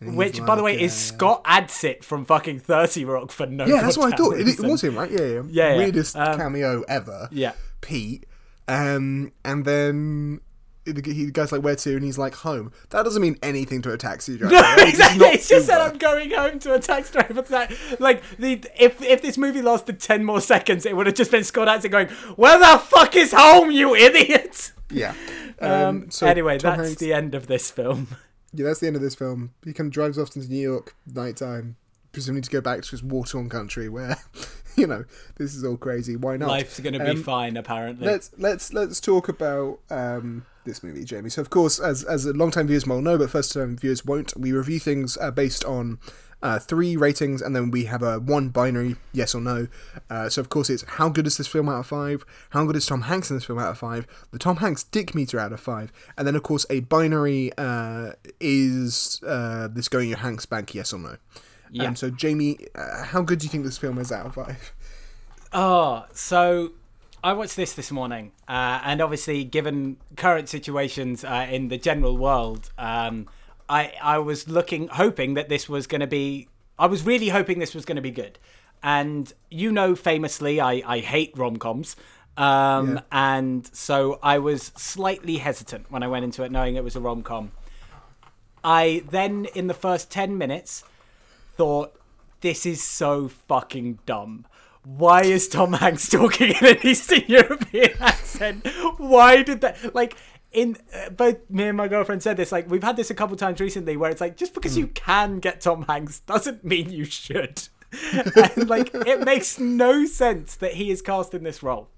Which, 0.00 0.38
by 0.44 0.56
the 0.56 0.62
like, 0.62 0.76
way, 0.76 0.80
is 0.82 0.92
Scott 0.94 1.42
Adsit 1.44 2.04
from 2.04 2.24
fucking 2.26 2.60
Thirty 2.60 3.04
Rock 3.04 3.32
for 3.32 3.46
no. 3.46 3.64
Yeah, 3.66 3.80
that's 3.82 3.96
what 3.98 4.12
I 4.12 4.16
thought. 4.16 4.38
It, 4.38 4.46
it 4.48 4.60
was 4.60 4.82
him, 4.84 4.96
right? 4.96 5.10
Yeah, 5.10 5.20
yeah. 5.20 5.42
Yeah, 5.48 5.70
yeah. 5.72 5.76
Weirdest 5.78 6.16
Um, 6.16 6.36
cameo 6.38 6.82
ever. 6.88 7.28
Yeah. 7.32 7.52
Pete. 7.80 8.24
Um, 8.68 9.32
and 9.44 9.64
then 9.64 10.40
the, 10.40 10.40
he 10.86 10.92
the 11.26 11.30
guy's 11.32 11.52
like, 11.52 11.62
"Where 11.62 11.76
to?" 11.76 11.94
And 11.96 12.04
he's 12.04 12.18
like, 12.18 12.34
"Home." 12.36 12.72
That 12.90 13.02
doesn't 13.02 13.20
mean 13.20 13.36
anything 13.42 13.82
to 13.82 13.92
a 13.92 13.96
taxi 13.98 14.36
driver. 14.38 14.54
No, 14.54 14.60
right? 14.60 14.88
Exactly. 14.88 15.26
It's 15.28 15.48
just 15.48 15.66
that 15.66 15.80
I'm 15.80 15.98
going 15.98 16.30
home 16.30 16.58
to 16.60 16.74
a 16.74 16.78
taxi 16.80 17.12
driver. 17.12 17.42
That, 17.42 17.72
like 17.98 18.22
the 18.38 18.64
if 18.78 19.02
if 19.02 19.22
this 19.22 19.36
movie 19.36 19.62
lasted 19.62 20.00
ten 20.00 20.24
more 20.24 20.40
seconds, 20.40 20.86
it 20.86 20.96
would 20.96 21.06
have 21.06 21.14
just 21.16 21.30
been 21.30 21.44
Scott 21.44 21.68
Adsit 21.68 21.90
going, 21.90 22.08
"Where 22.36 22.58
the 22.58 22.78
fuck 22.78 23.16
is 23.16 23.32
home, 23.36 23.70
you 23.70 23.94
idiot?" 23.94 24.72
Yeah. 24.90 25.14
Um, 25.58 26.10
so 26.10 26.26
anyway, 26.26 26.58
Tom 26.58 26.76
that's 26.76 26.88
Hanks- 26.88 27.00
the 27.00 27.14
end 27.14 27.34
of 27.34 27.46
this 27.46 27.70
film. 27.70 28.08
Yeah, 28.52 28.66
that's 28.66 28.78
the 28.80 28.88
end 28.88 28.96
of 28.96 29.00
this 29.00 29.14
film. 29.14 29.54
He 29.64 29.72
kind 29.72 29.86
of 29.88 29.92
drives 29.92 30.18
off 30.18 30.36
into 30.36 30.48
New 30.50 30.60
York 30.60 30.94
nighttime, 31.14 31.76
presumably 32.12 32.42
to 32.42 32.50
go 32.50 32.60
back 32.60 32.82
to 32.82 32.90
his 32.90 33.02
war-torn 33.02 33.48
country, 33.48 33.88
where, 33.88 34.18
you 34.76 34.86
know, 34.86 35.06
this 35.36 35.54
is 35.54 35.64
all 35.64 35.78
crazy. 35.78 36.14
Why 36.16 36.36
not? 36.36 36.48
Life's 36.48 36.78
gonna 36.78 36.98
be 37.02 37.12
Um, 37.12 37.22
fine, 37.22 37.56
apparently. 37.56 38.06
Let's 38.06 38.32
let's 38.36 38.74
let's 38.74 39.00
talk 39.00 39.30
about 39.30 39.78
um, 39.88 40.44
this 40.66 40.82
movie, 40.82 41.04
Jamie. 41.04 41.30
So, 41.30 41.40
of 41.40 41.50
course, 41.50 41.78
as 41.78 42.04
as 42.04 42.26
a 42.26 42.32
long-time 42.32 42.66
viewers 42.66 42.86
will 42.86 43.00
know, 43.00 43.16
but 43.16 43.30
first-time 43.30 43.76
viewers 43.76 44.04
won't, 44.04 44.36
we 44.36 44.52
review 44.52 44.78
things 44.78 45.16
uh, 45.18 45.30
based 45.30 45.64
on 45.64 45.98
uh, 46.42 46.58
three 46.58 46.96
ratings, 46.96 47.40
and 47.40 47.56
then 47.56 47.70
we 47.70 47.84
have 47.84 48.02
a 48.02 48.20
one 48.20 48.50
binary 48.50 48.96
yes 49.12 49.34
or 49.34 49.40
no. 49.40 49.68
Uh, 50.10 50.28
so, 50.28 50.40
of 50.40 50.50
course, 50.50 50.68
it's 50.68 50.84
how 50.86 51.08
good 51.08 51.26
is 51.26 51.38
this 51.38 51.46
film 51.46 51.68
out 51.68 51.80
of 51.80 51.86
five? 51.86 52.24
How 52.50 52.66
good 52.66 52.76
is 52.76 52.86
Tom 52.86 53.02
Hanks 53.02 53.30
in 53.30 53.36
this 53.36 53.44
film 53.44 53.58
out 53.58 53.70
of 53.70 53.78
five? 53.78 54.06
The 54.32 54.38
Tom 54.38 54.56
Hanks 54.56 54.84
dick 54.84 55.14
meter 55.14 55.38
out 55.38 55.52
of 55.52 55.60
five, 55.60 55.92
and 56.18 56.26
then, 56.26 56.36
of 56.36 56.42
course, 56.42 56.66
a 56.68 56.80
binary 56.80 57.52
uh, 57.56 58.12
is 58.40 59.22
uh, 59.26 59.68
this 59.68 59.88
going 59.88 60.10
your 60.10 60.18
Hanks 60.18 60.44
bank 60.44 60.74
yes 60.74 60.92
or 60.92 60.98
no. 60.98 61.16
Yeah. 61.70 61.88
Um, 61.88 61.96
so, 61.96 62.10
Jamie, 62.10 62.58
uh, 62.74 63.04
how 63.04 63.22
good 63.22 63.38
do 63.38 63.44
you 63.46 63.50
think 63.50 63.64
this 63.64 63.78
film 63.78 63.98
is 63.98 64.12
out 64.12 64.26
of 64.26 64.34
five? 64.34 64.72
Oh, 65.52 66.04
so 66.12 66.72
I 67.24 67.32
watched 67.32 67.56
this 67.56 67.72
this 67.74 67.90
morning, 67.90 68.32
uh, 68.46 68.80
and 68.84 69.00
obviously, 69.00 69.42
given 69.44 69.96
current 70.16 70.48
situations 70.48 71.24
uh, 71.24 71.46
in 71.50 71.68
the 71.68 71.78
general 71.78 72.16
world, 72.16 72.70
um, 72.78 73.28
I 73.68 73.94
I 74.00 74.18
was 74.18 74.48
looking, 74.48 74.88
hoping 74.88 75.34
that 75.34 75.48
this 75.48 75.68
was 75.68 75.86
going 75.86 76.02
to 76.02 76.06
be. 76.06 76.48
I 76.78 76.86
was 76.86 77.04
really 77.04 77.30
hoping 77.30 77.58
this 77.58 77.74
was 77.74 77.84
going 77.84 77.96
to 77.96 78.02
be 78.02 78.10
good, 78.12 78.38
and 78.82 79.32
you 79.50 79.72
know, 79.72 79.96
famously, 79.96 80.60
I 80.60 80.82
I 80.86 80.98
hate 81.00 81.32
rom 81.36 81.56
coms. 81.56 81.96
Um, 82.38 82.96
Yeah. 82.96 83.00
and 83.12 83.66
so 83.74 84.18
I 84.22 84.38
was 84.38 84.70
slightly 84.76 85.38
hesitant 85.38 85.90
when 85.90 86.02
I 86.02 86.08
went 86.08 86.24
into 86.24 86.42
it, 86.44 86.52
knowing 86.52 86.76
it 86.76 86.84
was 86.84 86.94
a 86.94 87.00
rom 87.00 87.22
com. 87.22 87.50
I 88.62 89.04
then, 89.10 89.46
in 89.54 89.68
the 89.68 89.74
first 89.74 90.10
10 90.10 90.36
minutes, 90.36 90.84
thought, 91.56 91.98
this 92.42 92.66
is 92.66 92.84
so 92.84 93.28
fucking 93.28 94.00
dumb. 94.04 94.44
Why 94.86 95.22
is 95.22 95.48
Tom 95.48 95.72
Hanks 95.72 96.08
talking 96.10 96.50
in 96.50 96.64
an 96.64 96.78
Eastern 96.86 97.24
European 97.26 97.90
accent? 98.00 98.64
Why 98.98 99.42
did 99.42 99.60
that? 99.62 99.96
Like, 99.96 100.16
in 100.52 100.76
uh, 100.94 101.10
both 101.10 101.38
me 101.50 101.64
and 101.64 101.76
my 101.76 101.88
girlfriend 101.88 102.22
said 102.22 102.36
this. 102.36 102.52
Like, 102.52 102.70
we've 102.70 102.84
had 102.84 102.96
this 102.96 103.10
a 103.10 103.14
couple 103.14 103.36
times 103.36 103.60
recently, 103.60 103.96
where 103.96 104.12
it's 104.12 104.20
like, 104.20 104.36
just 104.36 104.54
because 104.54 104.78
you 104.78 104.86
can 104.86 105.40
get 105.40 105.60
Tom 105.60 105.82
Hanks 105.88 106.20
doesn't 106.20 106.64
mean 106.64 106.90
you 106.90 107.04
should. 107.04 107.66
and 108.12 108.68
like, 108.68 108.94
it 108.94 109.22
makes 109.24 109.58
no 109.58 110.06
sense 110.06 110.54
that 110.56 110.74
he 110.74 110.92
is 110.92 111.02
cast 111.02 111.34
in 111.34 111.42
this 111.42 111.64
role 111.64 111.88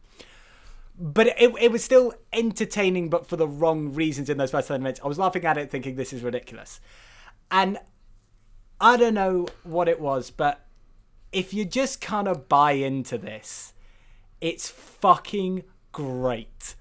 but 1.01 1.28
it, 1.28 1.55
it 1.61 1.70
was 1.70 1.84
still 1.84 2.12
entertaining, 2.32 3.09
but 3.09 3.28
for 3.28 3.36
the 3.36 3.47
wrong 3.47 3.95
reasons 3.95 4.28
in 4.28 4.36
those 4.36 4.51
first 4.51 4.66
10 4.66 4.82
minutes. 4.82 5.01
I 5.05 5.07
was 5.07 5.16
laughing 5.16 5.45
at 5.45 5.57
it 5.57 5.70
thinking 5.70 5.95
this 5.95 6.12
is 6.12 6.24
ridiculous. 6.24 6.80
And 7.53 7.78
I 8.80 8.97
don't 8.97 9.14
know 9.14 9.47
what 9.62 9.89
it 9.89 10.01
was, 10.01 10.30
but 10.30 10.66
if 11.33 11.53
you 11.53 11.64
just 11.64 12.01
kind 12.01 12.29
of 12.29 12.49
buy 12.49 12.72
into 12.72 13.18
this, 13.18 13.72
it's 14.41 14.68
fucking 14.70 15.64
great. 15.93 16.74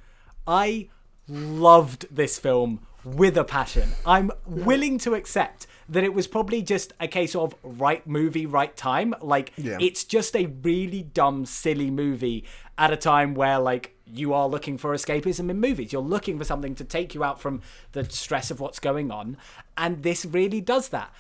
I 0.46 0.90
loved 1.28 2.08
this 2.16 2.40
film 2.40 2.82
with 3.04 3.38
a 3.38 3.44
passion. 3.44 3.90
I'm 4.06 4.32
willing 4.46 4.98
to 5.00 5.14
accept 5.16 5.68
that 5.90 6.04
it 6.04 6.14
was 6.14 6.28
probably 6.28 6.62
just 6.62 6.94
a 7.00 7.08
case 7.08 7.36
of 7.36 7.56
right 7.64 8.06
movie, 8.06 8.46
right 8.46 8.76
time. 8.76 9.14
Like, 9.22 9.54
Yeah. 9.58 9.78
it's 9.80 10.04
just 10.04 10.36
a 10.36 10.48
really 10.48 11.04
dumb, 11.04 11.46
silly 11.46 11.90
movie 11.90 12.44
at 12.78 12.92
a 12.92 12.98
time 12.98 13.34
where, 13.34 13.60
like, 13.60 13.96
you 14.06 14.34
are 14.34 14.48
looking 14.48 14.78
for 14.78 14.94
escapism 14.94 15.50
in 15.50 15.60
movies. 15.60 15.92
You're 15.92 16.02
looking 16.02 16.38
for 16.38 16.44
something 16.44 16.76
to 16.76 16.84
take 16.84 17.14
you 17.16 17.24
out 17.24 17.42
from 17.42 17.62
the 17.94 18.06
stress 18.06 18.52
of 18.52 18.60
what's 18.60 18.80
going 18.80 19.12
on. 19.12 19.38
And 19.78 20.04
this 20.04 20.26
really 20.26 20.62
does 20.62 20.90
that. 20.90 21.14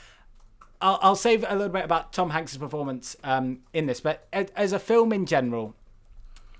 I'll, 0.82 1.00
I'll 1.02 1.16
say 1.16 1.36
a 1.36 1.56
little 1.56 1.70
bit 1.70 1.86
about 1.86 2.14
Tom 2.14 2.30
Hanks' 2.30 2.58
performance 2.58 3.16
um, 3.24 3.60
in 3.74 3.88
this, 3.88 4.00
but 4.00 4.28
as 4.32 4.72
a 4.72 4.80
film 4.80 5.12
in 5.12 5.26
general, 5.26 5.76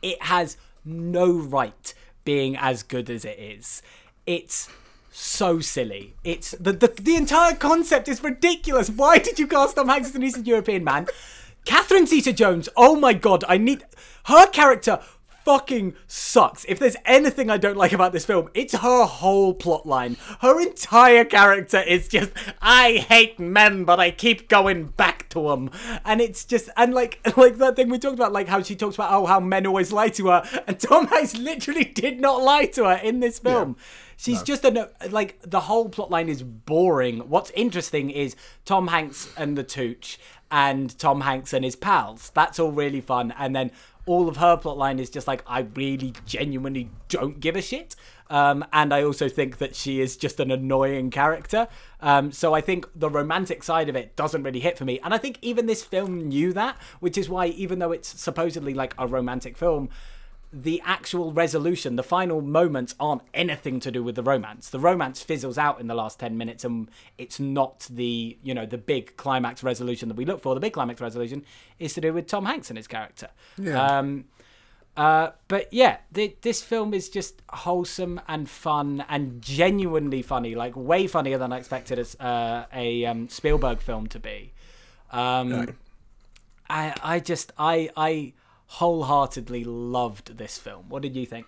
it 0.02 0.22
has 0.24 0.58
no 0.84 1.32
right 1.32 1.94
being 2.24 2.58
as 2.58 2.84
good 2.84 3.10
as 3.10 3.26
it 3.26 3.38
is. 3.40 3.82
It's 4.26 4.70
so 5.12 5.60
silly. 5.60 6.16
It's 6.24 6.52
the 6.52 6.74
the, 6.74 6.88
the 6.88 7.16
entire 7.16 7.56
concept 7.56 8.08
is 8.08 8.24
ridiculous. 8.24 8.90
Why 8.90 9.18
did 9.18 9.40
you 9.40 9.48
cast 9.48 9.76
Tom 9.76 9.88
Hanks 9.88 10.10
as 10.10 10.16
an 10.16 10.24
Eastern 10.24 10.46
European 10.46 10.84
man? 10.84 11.08
Catherine 11.66 12.06
Zeta-Jones. 12.06 12.70
Oh 12.78 12.96
my 12.96 13.14
god, 13.14 13.44
I 13.48 13.58
need 13.58 13.84
her 14.26 14.48
character. 14.48 15.00
Fucking 15.48 15.96
sucks. 16.08 16.66
If 16.66 16.78
there's 16.78 16.98
anything 17.06 17.50
I 17.50 17.56
don't 17.56 17.78
like 17.78 17.94
about 17.94 18.12
this 18.12 18.26
film, 18.26 18.50
it's 18.54 18.76
her 18.76 19.06
whole 19.06 19.54
plot 19.54 19.86
line. 19.86 20.18
Her 20.42 20.60
entire 20.60 21.24
character 21.24 21.80
is 21.80 22.10
just, 22.10 22.34
I 22.62 23.06
hate 23.08 23.40
men, 23.40 23.86
but 23.86 23.98
I 23.98 24.12
keep 24.12 24.50
going 24.50 24.88
back 24.88 25.30
to 25.30 25.48
them. 25.48 25.72
And 26.04 26.20
it's 26.20 26.44
just, 26.44 26.70
and 26.76 26.94
like, 26.94 27.22
like 27.38 27.60
that 27.60 27.78
thing 27.78 27.88
we 27.88 27.98
talked 27.98 28.16
about, 28.16 28.34
like 28.34 28.50
how 28.50 28.62
she 28.62 28.76
talks 28.76 28.96
about, 28.96 29.14
oh, 29.14 29.26
how 29.26 29.40
men 29.40 29.66
always 29.66 29.94
lie 29.94 30.10
to 30.10 30.28
her. 30.28 30.44
And 30.68 30.78
Tom 30.78 31.08
Hanks 31.08 31.38
literally 31.38 31.86
did 31.96 32.20
not 32.20 32.44
lie 32.44 32.66
to 32.66 32.84
her 32.84 32.98
in 33.02 33.22
this 33.22 33.40
film. 33.40 33.78
She's 34.18 34.44
just 34.44 34.66
a 34.66 34.90
like 35.12 35.40
the 35.44 35.62
whole 35.62 35.88
plot 35.88 36.12
line 36.12 36.28
is 36.28 36.44
boring. 36.44 37.20
What's 37.30 37.52
interesting 37.52 38.10
is 38.10 38.36
Tom 38.66 38.88
Hanks 38.88 39.32
and 39.38 39.58
the 39.58 39.64
Tooch 39.64 40.20
and 40.52 40.98
Tom 40.98 41.22
Hanks 41.22 41.54
and 41.54 41.64
his 41.64 41.76
pals. 41.76 42.32
That's 42.34 42.60
all 42.60 42.72
really 42.72 43.00
fun. 43.00 43.34
And 43.38 43.56
then 43.56 43.72
all 44.08 44.28
of 44.28 44.38
her 44.38 44.58
plot 44.58 44.78
line 44.78 45.00
is 45.00 45.10
just 45.10 45.28
like 45.28 45.44
I 45.46 45.68
really 45.76 46.14
genuinely 46.26 46.90
don't 47.10 47.40
give 47.40 47.56
a 47.56 47.62
shit. 47.62 47.96
Um, 48.30 48.66
and 48.74 48.94
I 48.94 49.04
also 49.04 49.30
think 49.30 49.60
that 49.60 49.76
she 49.76 50.02
is 50.02 50.18
just 50.18 50.40
an 50.40 50.52
annoying 50.52 51.12
character. 51.12 51.68
Um, 52.02 52.32
so 52.32 52.54
I 52.54 52.62
think 52.62 52.88
the 52.96 53.10
romantic 53.10 53.64
side 53.64 53.90
of 53.90 53.96
it 53.96 54.16
doesn't 54.16 54.44
really 54.44 54.60
hit 54.60 54.78
for 54.78 54.86
me. 54.86 55.00
And 55.04 55.14
I 55.14 55.18
think 55.18 55.38
even 55.42 55.66
this 55.66 55.84
film 55.84 56.28
knew 56.28 56.52
that, 56.54 56.78
which 57.00 57.18
is 57.18 57.30
why, 57.30 57.48
even 57.48 57.80
though 57.80 57.92
it's 57.92 58.20
supposedly 58.20 58.74
like 58.74 58.94
a 58.98 59.08
romantic 59.08 59.58
film, 59.58 59.90
the 60.52 60.82
actual 60.86 61.34
resolution, 61.34 61.98
the 61.98 62.04
final 62.04 62.42
moments 62.42 62.96
aren't 63.00 63.22
anything 63.34 63.80
to 63.82 63.92
do 63.92 64.02
with 64.02 64.16
the 64.16 64.24
romance. 64.24 64.70
The 64.70 64.80
romance 64.80 65.22
fizzles 65.22 65.58
out 65.58 65.80
in 65.80 65.88
the 65.88 65.96
last 65.96 66.20
10 66.20 66.38
minutes 66.38 66.64
and 66.64 66.90
it's 67.18 67.40
not 67.40 67.88
the, 67.90 68.38
you 68.42 68.54
know, 68.54 68.66
the 68.66 68.78
big 68.78 69.18
climax 69.18 69.62
resolution 69.62 70.08
that 70.08 70.16
we 70.16 70.26
look 70.26 70.42
for. 70.42 70.54
The 70.54 70.62
big 70.62 70.74
climax 70.74 71.02
resolution 71.02 71.44
is 71.80 71.94
to 71.96 72.02
do 72.02 72.14
with 72.14 72.28
Tom 72.28 72.46
Hanks 72.46 72.70
and 72.70 72.78
his 72.78 72.88
character. 72.88 73.30
Yeah. 73.58 73.82
Um, 73.82 74.26
uh, 74.96 75.32
but 75.48 75.72
yeah, 75.72 75.98
th- 76.14 76.38
this 76.42 76.64
film 76.64 76.94
is 76.94 77.10
just 77.10 77.42
wholesome 77.50 78.20
and 78.28 78.50
fun 78.50 79.06
and 79.10 79.42
genuinely 79.42 80.22
funny, 80.22 80.56
like 80.56 80.76
way 80.76 81.08
funnier 81.08 81.38
than 81.38 81.52
I 81.54 81.58
expected 81.58 82.00
as 82.00 82.16
uh, 82.16 82.66
a 82.74 83.06
um, 83.06 83.30
Spielberg 83.30 83.80
film 83.80 84.08
to 84.08 84.20
be. 84.20 84.54
Um. 85.12 85.76
I 86.70 86.94
I 87.02 87.20
just 87.20 87.52
I 87.58 87.90
I 87.96 88.34
wholeheartedly 88.68 89.64
loved 89.64 90.38
this 90.38 90.58
film. 90.58 90.90
What 90.90 91.02
did 91.02 91.16
you 91.16 91.26
think? 91.26 91.48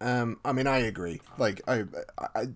Um, 0.00 0.38
I 0.44 0.52
mean, 0.52 0.66
I 0.66 0.78
agree. 0.78 1.20
Like, 1.38 1.60
I, 1.66 1.84
I, 2.18 2.46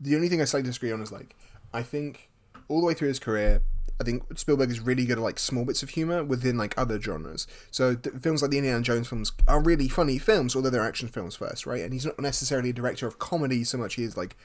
the 0.00 0.16
only 0.16 0.28
thing 0.28 0.40
I 0.40 0.44
slightly 0.44 0.68
disagree 0.68 0.92
on 0.92 1.00
is 1.00 1.12
like, 1.12 1.34
I 1.72 1.82
think 1.82 2.30
all 2.68 2.80
the 2.80 2.86
way 2.86 2.94
through 2.94 3.08
his 3.08 3.18
career, 3.18 3.62
I 4.00 4.04
think 4.04 4.38
Spielberg 4.38 4.70
is 4.70 4.80
really 4.80 5.06
good 5.06 5.18
at 5.18 5.24
like 5.24 5.38
small 5.38 5.64
bits 5.64 5.82
of 5.82 5.90
humor 5.90 6.22
within 6.22 6.58
like 6.58 6.74
other 6.76 7.00
genres. 7.00 7.46
So 7.70 7.94
th- 7.94 8.16
films 8.20 8.42
like 8.42 8.50
the 8.50 8.58
Indiana 8.58 8.82
Jones 8.82 9.08
films 9.08 9.32
are 9.48 9.62
really 9.62 9.88
funny 9.88 10.18
films, 10.18 10.54
although 10.54 10.70
they're 10.70 10.84
action 10.84 11.08
films 11.08 11.36
first, 11.36 11.64
right? 11.64 11.82
And 11.82 11.92
he's 11.92 12.04
not 12.04 12.18
necessarily 12.18 12.70
a 12.70 12.74
director 12.74 13.06
of 13.06 13.18
comedy 13.18 13.64
so 13.64 13.78
much. 13.78 13.94
He 13.94 14.04
is 14.04 14.16
like 14.16 14.36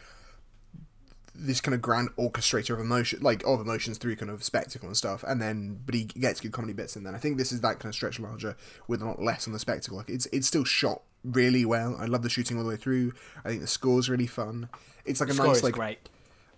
this 1.33 1.61
kind 1.61 1.73
of 1.73 1.81
grand 1.81 2.09
orchestrator 2.17 2.71
of 2.71 2.79
emotion, 2.79 3.19
like 3.21 3.43
of 3.45 3.61
emotions 3.61 3.97
through 3.97 4.15
kind 4.15 4.31
of 4.31 4.43
spectacle 4.43 4.87
and 4.87 4.97
stuff. 4.97 5.23
And 5.23 5.41
then, 5.41 5.79
but 5.85 5.95
he 5.95 6.05
gets 6.05 6.41
good 6.41 6.51
comedy 6.51 6.73
bits 6.73 6.95
in 6.95 7.03
Then 7.03 7.15
I 7.15 7.17
think 7.17 7.37
this 7.37 7.51
is 7.51 7.61
that 7.61 7.79
kind 7.79 7.89
of 7.89 7.95
stretch 7.95 8.19
larger 8.19 8.55
with 8.87 9.01
a 9.01 9.05
lot 9.05 9.21
less 9.21 9.47
on 9.47 9.53
the 9.53 9.59
spectacle. 9.59 9.97
Like 9.97 10.09
it's 10.09 10.27
it's 10.27 10.47
still 10.47 10.65
shot 10.65 11.01
really 11.23 11.65
well. 11.65 11.95
I 11.99 12.05
love 12.05 12.23
the 12.23 12.29
shooting 12.29 12.57
all 12.57 12.63
the 12.63 12.69
way 12.69 12.75
through. 12.75 13.13
I 13.45 13.49
think 13.49 13.61
the 13.61 13.67
score's 13.67 14.09
really 14.09 14.27
fun. 14.27 14.69
It's 15.05 15.19
like 15.19 15.29
a 15.29 15.33
Score 15.33 15.47
nice 15.47 15.63
like 15.63 15.73
great. 15.73 16.09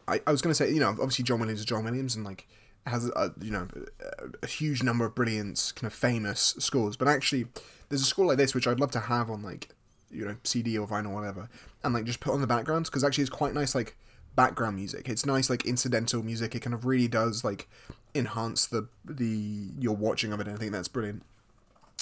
I, 0.08 0.22
I 0.28 0.32
was 0.32 0.41
going 0.41 0.52
to 0.52 0.56
say, 0.56 0.72
you 0.72 0.80
know, 0.80 0.90
obviously 0.90 1.24
John 1.24 1.40
Williams 1.40 1.62
is 1.62 1.66
John 1.66 1.84
Williams 1.86 2.16
and 2.16 2.26
like 2.26 2.48
has 2.86 3.08
a, 3.08 3.34
you 3.41 3.52
know 3.52 3.68
a, 4.02 4.28
a 4.44 4.48
huge 4.48 4.84
number 4.84 5.06
of 5.06 5.16
brilliant 5.16 5.74
kind 5.76 5.88
of 5.88 5.94
famous 5.94 6.56
scores, 6.60 6.98
but 6.98 7.08
actually 7.08 7.45
there's 7.90 8.02
a 8.02 8.06
score 8.06 8.26
like 8.26 8.38
this 8.38 8.54
which 8.54 8.68
I'd 8.68 8.80
love 8.80 8.91
to 8.91 9.00
have 9.00 9.30
on 9.30 9.44
like 9.44 9.70
you 10.10 10.26
know 10.26 10.36
CD 10.44 10.78
or 10.78 10.88
vinyl 10.88 11.12
or 11.12 11.16
whatever, 11.16 11.50
and 11.84 11.94
like 11.94 12.06
just 12.06 12.20
put 12.20 12.34
on 12.34 12.41
the 12.41 12.48
background 12.48 12.86
because 12.86 13.04
actually 13.04 13.22
it's 13.22 13.30
quite 13.30 13.54
nice 13.54 13.76
like 13.76 13.95
background 14.35 14.76
music. 14.76 15.10
It's 15.10 15.26
nice 15.26 15.49
like 15.49 15.65
incidental 15.65 16.23
music. 16.23 16.55
It 16.55 16.61
kind 16.61 16.73
of 16.73 16.85
really 16.85 17.07
does 17.07 17.43
like 17.43 17.68
enhance 18.15 18.65
the 18.65 18.88
the 19.03 19.69
your 19.80 19.95
watching 19.95 20.34
of 20.34 20.39
it. 20.39 20.47
And 20.47 20.55
I 20.55 20.60
think 20.60 20.72
that's 20.72 20.88
brilliant. 20.88 21.23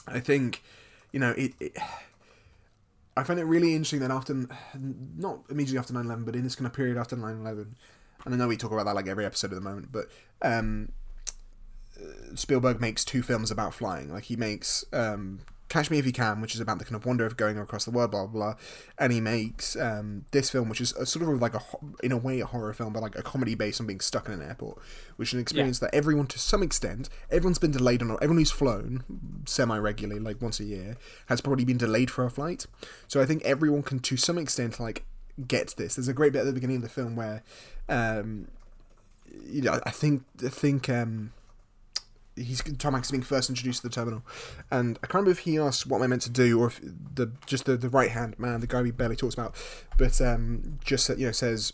I 0.08 0.20
think 0.20 0.64
you 1.12 1.20
know 1.20 1.32
it, 1.32 1.54
it 1.60 1.78
I 3.18 3.24
find 3.24 3.40
it 3.40 3.44
really 3.44 3.74
interesting 3.74 4.00
that 4.00 4.10
after, 4.10 4.48
not 5.18 5.40
immediately 5.50 5.78
after 5.78 5.94
9 5.94 6.06
11, 6.06 6.24
but 6.24 6.34
in 6.34 6.44
this 6.44 6.56
kind 6.56 6.66
of 6.66 6.72
period 6.72 6.98
after 6.98 7.18
9 7.18 7.42
11, 7.42 7.76
and 8.24 8.34
I 8.34 8.38
know 8.38 8.48
we 8.48 8.56
talk 8.56 8.72
about 8.72 8.86
that 8.86 8.96
like 8.96 9.08
every 9.08 9.26
episode 9.26 9.52
at 9.52 9.56
the 9.56 9.62
moment, 9.62 9.92
but 9.92 10.06
um, 10.42 10.94
uh, 12.00 12.36
Spielberg 12.36 12.80
makes 12.80 13.04
two 13.04 13.22
films 13.22 13.52
about 13.52 13.74
flying. 13.74 14.14
Like 14.14 14.24
he 14.24 14.38
makes 14.38 14.86
um, 14.94 15.42
Catch 15.72 15.90
Me 15.90 15.98
If 15.98 16.06
You 16.06 16.12
Can, 16.12 16.42
which 16.42 16.54
is 16.54 16.60
about 16.60 16.80
the 16.80 16.84
kind 16.86 16.98
of 16.98 17.06
wonder 17.06 17.26
of 17.26 17.38
going 17.38 17.58
across 17.58 17.86
the 17.86 17.92
world, 17.92 18.12
blah 18.12 18.28
blah, 18.28 18.32
blah. 18.32 18.56
and 18.98 19.14
he 19.14 19.22
makes 19.22 19.78
um, 19.78 20.26
this 20.32 20.50
film, 20.50 20.68
which 20.68 20.82
is 20.82 20.92
a, 20.94 21.06
sort 21.06 21.24
of 21.24 21.42
like 21.42 21.54
a 21.56 21.62
in 22.04 22.12
a 22.12 22.18
way 22.18 22.42
a 22.42 22.46
horror 22.46 22.74
film, 22.74 22.92
but 22.92 23.02
like 23.02 23.18
a 23.18 23.24
comedy 23.24 23.56
based 23.56 23.80
on 23.80 23.88
being 23.88 24.02
stuck 24.02 24.28
in 24.28 24.34
an 24.34 24.42
airport, 24.42 24.80
which 25.16 25.30
is 25.30 25.36
an 25.36 25.40
experience 25.40 25.80
that 25.80 25.96
everyone 25.96 26.28
to 26.28 26.38
some 26.38 26.62
extent, 26.62 27.08
everyone's 27.32 27.58
been 27.58 27.72
delayed 27.72 28.02
on. 28.02 28.12
Everyone 28.16 28.38
who's 28.38 28.52
flown 28.52 29.06
semi 29.46 29.78
regularly, 29.78 30.20
like 30.20 30.42
once 30.42 30.60
a 30.60 30.66
year, 30.66 30.98
has 31.28 31.40
probably 31.40 31.64
been 31.64 31.78
delayed 31.78 32.12
for 32.12 32.26
a 32.26 32.30
flight. 32.30 32.68
So 33.08 33.22
I 33.22 33.26
think 33.26 33.42
everyone 33.46 33.82
can 33.82 34.00
to 34.00 34.18
some 34.18 34.38
extent 34.38 34.78
like 34.78 35.06
get 35.48 35.76
this. 35.78 35.96
There's 35.96 36.10
a 36.10 36.14
great 36.14 36.34
bit 36.34 36.40
at 36.40 36.48
the 36.48 36.54
beginning 36.54 36.78
of 36.78 36.84
the 36.84 36.90
film 36.90 37.16
where, 37.16 37.44
um, 37.88 38.50
you 39.46 39.62
know, 39.62 39.80
I 39.86 39.92
think 39.92 40.24
I 40.44 40.50
think 40.50 40.90
um, 40.90 41.32
he's 42.42 42.62
Tom 42.78 42.96
is 42.96 43.12
being 43.12 43.24
first 43.24 43.50
introduced 43.50 43.82
to 43.82 43.90
the 43.90 43.94
terminal, 43.94 44.24
and 44.70 44.98
I 45.04 45.08
can't 45.08 45.16
remember 45.16 45.32
if 45.32 45.40
he 45.40 45.58
asks 45.58 45.86
what 45.86 45.98
am 45.98 46.04
I 46.04 46.08
meant 46.08 46.22
to 46.24 46.30
do 46.30 46.60
or 46.60 46.68
if 46.68 46.82
the 46.82 47.32
just 47.46 47.66
the, 47.66 47.78
the 47.78 47.90
right 47.90 48.12
hand 48.12 48.38
man, 48.40 48.60
the 48.60 48.68
guy 48.68 48.82
we 48.82 48.92
barely 48.92 49.16
talks 49.16 49.34
about, 49.34 49.56
but 49.98 50.20
um, 50.22 50.80
just 50.84 51.10
you 51.10 51.26
know 51.26 51.32
says, 51.32 51.74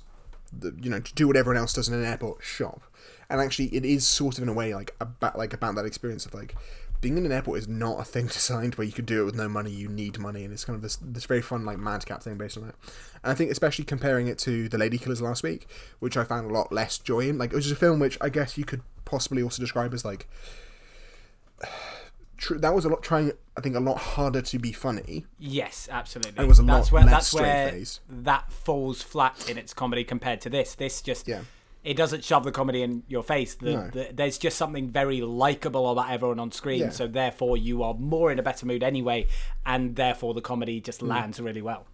the, 0.58 0.76
you 0.82 0.90
know, 0.90 1.00
to 1.00 1.14
do 1.14 1.28
what 1.28 1.36
everyone 1.36 1.58
else 1.58 1.74
does 1.74 1.88
in 1.90 1.94
an 1.94 2.06
airport 2.06 2.44
shop, 2.44 2.82
and 3.30 3.42
actually 3.42 3.68
it 3.68 3.86
is 3.86 4.08
sort 4.08 4.38
of 4.38 4.44
in 4.44 4.50
a 4.50 4.54
way 4.54 4.74
like 4.74 4.96
about 5.00 5.38
like 5.38 5.54
about 5.54 5.76
that 5.76 5.86
experience 5.86 6.26
of 6.26 6.34
like 6.34 6.56
being 7.02 7.18
in 7.18 7.26
an 7.26 7.32
airport 7.32 7.60
is 7.60 7.68
not 7.68 8.00
a 8.00 8.04
thing 8.04 8.28
designed 8.38 8.76
where 8.76 8.86
you 8.86 8.94
could 8.94 9.06
do 9.06 9.22
it 9.22 9.26
with 9.26 9.36
no 9.36 9.48
money. 9.48 9.72
You 9.72 9.88
need 9.88 10.20
money, 10.20 10.44
and 10.44 10.54
it's 10.54 10.66
kind 10.66 10.76
of 10.76 10.82
this 10.82 10.98
this 11.02 11.26
very 11.26 11.42
fun 11.42 11.66
like 11.66 11.78
madcap 11.78 12.24
thing 12.24 12.38
based 12.38 12.58
on 12.58 12.66
that. 12.68 12.76
And 13.24 13.32
I 13.32 13.36
think 13.36 13.52
especially 13.52 13.86
comparing 13.86 14.28
it 14.28 14.38
to 14.40 14.68
the 14.70 14.78
Lady 14.78 14.98
Killers 14.98 15.22
last 15.22 15.44
week, 15.44 15.68
which 16.00 16.18
I 16.18 16.24
found 16.24 16.50
a 16.50 16.54
lot 16.54 16.72
less 16.72 16.98
joy 16.98 17.22
in. 17.30 17.38
Like 17.38 17.52
it 17.52 17.56
was 17.56 17.70
a 17.72 17.76
film 17.76 18.00
which 18.00 18.18
I 18.22 18.30
guess 18.30 18.58
you 18.58 18.66
could 18.66 18.82
possibly 19.06 19.42
also 19.44 19.62
describe 19.62 19.94
as 19.94 20.04
like. 20.06 20.28
That 22.52 22.76
was 22.76 22.86
a 22.86 22.90
lot 22.90 23.02
trying. 23.02 23.32
I 23.58 23.62
think 23.62 23.76
a 23.76 23.80
lot 23.80 23.98
harder 23.98 24.44
to 24.44 24.60
be 24.60 24.72
funny. 24.72 25.26
Yes, 25.40 25.90
absolutely. 25.92 26.44
It 26.44 26.48
was 26.48 26.60
a 26.60 26.64
that's 26.64 26.92
lot 26.92 26.94
where 26.94 27.02
less 27.04 27.12
that's 27.12 27.34
where 27.34 27.68
straight-faced. 27.70 28.02
that 28.10 28.52
falls 28.52 29.02
flat 29.02 29.50
in 29.50 29.58
its 29.58 29.74
comedy 29.74 30.04
compared 30.04 30.42
to 30.42 30.50
this. 30.52 30.76
This 30.76 31.02
just 31.02 31.28
Yeah. 31.28 31.42
It 31.88 31.96
doesn't 31.98 32.24
shove 32.24 32.44
the 32.44 32.52
comedy 32.52 32.82
in 32.82 33.04
your 33.08 33.24
face. 33.24 33.56
The, 33.56 33.72
No. 33.72 33.90
the, 33.90 34.10
there's 34.14 34.38
just 34.38 34.58
something 34.58 34.90
very 34.90 35.22
likable 35.22 35.90
about 35.90 36.10
everyone 36.12 36.40
on 36.40 36.52
screen. 36.52 36.82
Yeah. 36.82 36.90
So 36.90 37.08
therefore, 37.08 37.56
you 37.58 37.82
are 37.84 37.94
more 37.94 38.32
in 38.32 38.40
a 38.40 38.44
better 38.44 38.66
mood 38.66 38.84
anyway, 38.84 39.28
and 39.66 39.96
therefore 39.96 40.34
the 40.34 40.42
comedy 40.42 40.82
just 40.82 41.02
Mm. 41.02 41.08
lands 41.08 41.40
really 41.40 41.62
well. 41.62 41.86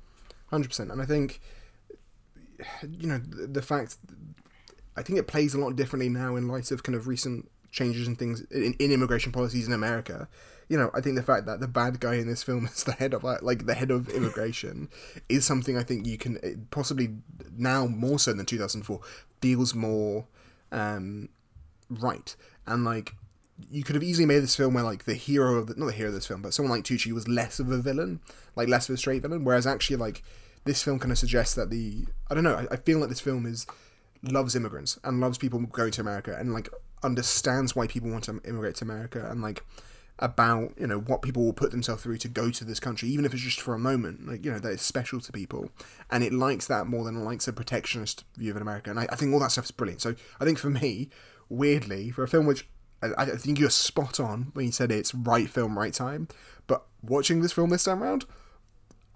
Hundred 0.48 0.70
percent, 0.70 0.92
and 0.92 1.02
I 1.02 1.06
think, 1.06 1.40
you 2.90 3.08
know, 3.08 3.20
the, 3.20 3.48
the 3.48 3.62
fact, 3.62 3.98
I 4.96 5.02
think 5.02 5.20
it 5.20 5.28
plays 5.28 5.54
a 5.54 5.60
lot 5.60 5.76
differently 5.76 6.10
now 6.10 6.36
in 6.36 6.48
light 6.48 6.72
of 6.72 6.84
kind 6.84 6.96
of 6.96 7.08
recent 7.08 7.50
changes 7.72 8.08
and 8.08 8.18
things 8.18 8.42
in, 8.52 8.74
in 8.80 8.92
immigration 8.92 9.32
policies 9.32 9.68
in 9.68 9.74
America. 9.74 10.28
You 10.70 10.78
know, 10.78 10.92
I 10.94 11.02
think 11.02 11.16
the 11.18 11.24
fact 11.24 11.46
that 11.48 11.60
the 11.60 11.68
bad 11.68 12.00
guy 12.00 12.16
in 12.16 12.28
this 12.28 12.42
film 12.44 12.66
is 12.74 12.84
the 12.84 12.94
head 12.94 13.14
of 13.14 13.24
like 13.24 13.66
the 13.66 13.74
head 13.74 13.92
of 13.92 14.10
immigration 14.10 14.90
is 15.30 15.46
something 15.46 15.78
I 15.78 15.84
think 15.84 16.06
you 16.08 16.18
can 16.18 16.68
possibly 16.72 17.16
now 17.58 17.86
more 17.88 18.18
so 18.20 18.34
than 18.34 18.46
two 18.46 18.58
thousand 18.58 18.84
four 18.84 19.02
feels 19.44 19.76
more 19.76 20.26
um, 20.72 21.28
right 21.90 22.36
and 22.66 22.84
like 22.86 23.14
you 23.70 23.84
could 23.84 23.96
have 23.96 24.04
easily 24.04 24.26
made 24.26 24.40
this 24.40 24.56
film 24.56 24.74
where 24.74 24.84
like 24.84 25.06
the 25.06 25.14
hero 25.14 25.56
of 25.56 25.68
the, 25.68 25.76
not 25.76 25.88
the 25.88 25.92
hero 25.92 26.10
of 26.10 26.16
this 26.16 26.26
film, 26.26 26.42
but 26.42 26.54
someone 26.54 26.72
like 26.72 26.84
Tucci 26.84 27.12
was 27.12 27.28
less 27.28 27.60
of 27.60 27.72
a 27.72 27.78
villain, 27.78 28.20
like 28.56 28.68
less 28.68 28.90
of 28.90 28.96
a 28.96 28.98
straight 28.98 29.22
villain. 29.22 29.44
Whereas 29.44 29.68
actually, 29.68 29.98
like 29.98 30.24
this 30.66 30.84
film 30.84 31.00
kind 31.00 31.12
of 31.12 31.18
suggests 31.18 31.56
that 31.56 31.70
the 31.70 32.06
I 32.30 32.34
don't 32.34 32.44
know. 32.44 32.56
I, 32.56 32.74
I 32.74 32.76
feel 32.78 33.00
like 33.00 33.10
this 33.10 33.20
film 33.20 33.46
is 33.46 33.66
loves 34.24 34.56
immigrants 34.56 35.00
and 35.04 35.20
loves 35.20 35.38
people 35.38 35.60
going 35.60 35.92
to 35.92 36.02
America 36.02 36.36
and 36.40 36.54
like 36.54 36.70
understands 37.04 37.76
why 37.76 37.88
people 37.88 38.10
want 38.10 38.24
to 38.24 38.40
immigrate 38.46 38.76
to 38.76 38.86
America 38.86 39.28
and 39.30 39.42
like 39.42 39.64
about 40.20 40.72
you 40.80 40.86
know 40.86 41.00
what 41.00 41.22
people 41.22 41.44
will 41.44 41.54
put 41.54 41.72
themselves 41.72 42.04
through 42.04 42.18
to 42.18 42.28
go 42.28 42.52
to 42.52 42.64
this 42.64 42.80
country 42.80 43.10
even 43.10 43.26
if 43.26 43.34
it's 43.34 43.42
just 43.42 43.60
for 43.60 43.74
a 43.74 43.80
moment 43.80 44.28
like 44.28 44.46
you 44.46 44.52
know 44.52 44.60
that 44.60 44.72
is 44.72 44.82
special 44.82 45.20
to 45.20 45.32
people 45.32 45.70
and 46.12 46.24
it 46.24 46.32
likes 46.32 46.68
that 46.68 46.86
more 46.86 47.04
than 47.04 47.18
it 47.18 47.24
likes 47.24 47.48
a 47.48 47.54
protectionist 47.54 48.24
view 48.38 48.52
of 48.52 48.58
America 48.58 48.92
and 48.92 49.00
I, 49.00 49.08
I 49.12 49.16
think 49.16 49.34
all 49.34 49.40
that 49.40 49.52
stuff 49.52 49.66
is 49.66 49.72
brilliant 49.72 50.02
so 50.02 50.16
I 50.40 50.46
think 50.46 50.60
for 50.60 50.70
me 50.70 51.10
weirdly 51.50 52.12
for 52.12 52.24
a 52.24 52.28
film 52.28 52.46
which 52.46 52.68
I, 53.02 53.10
I 53.18 53.26
think 53.26 53.60
you're 53.60 53.72
spot 53.72 54.20
on 54.20 54.52
when 54.54 54.68
you 54.68 54.72
said 54.72 54.92
it's 54.92 55.16
right 55.16 55.50
film 55.50 55.78
right 55.78 55.94
time 55.94 56.28
but 56.68 56.86
watching 57.02 57.42
this 57.42 57.52
film 57.52 57.72
this 57.72 57.84
time 57.84 58.04
around 58.04 58.26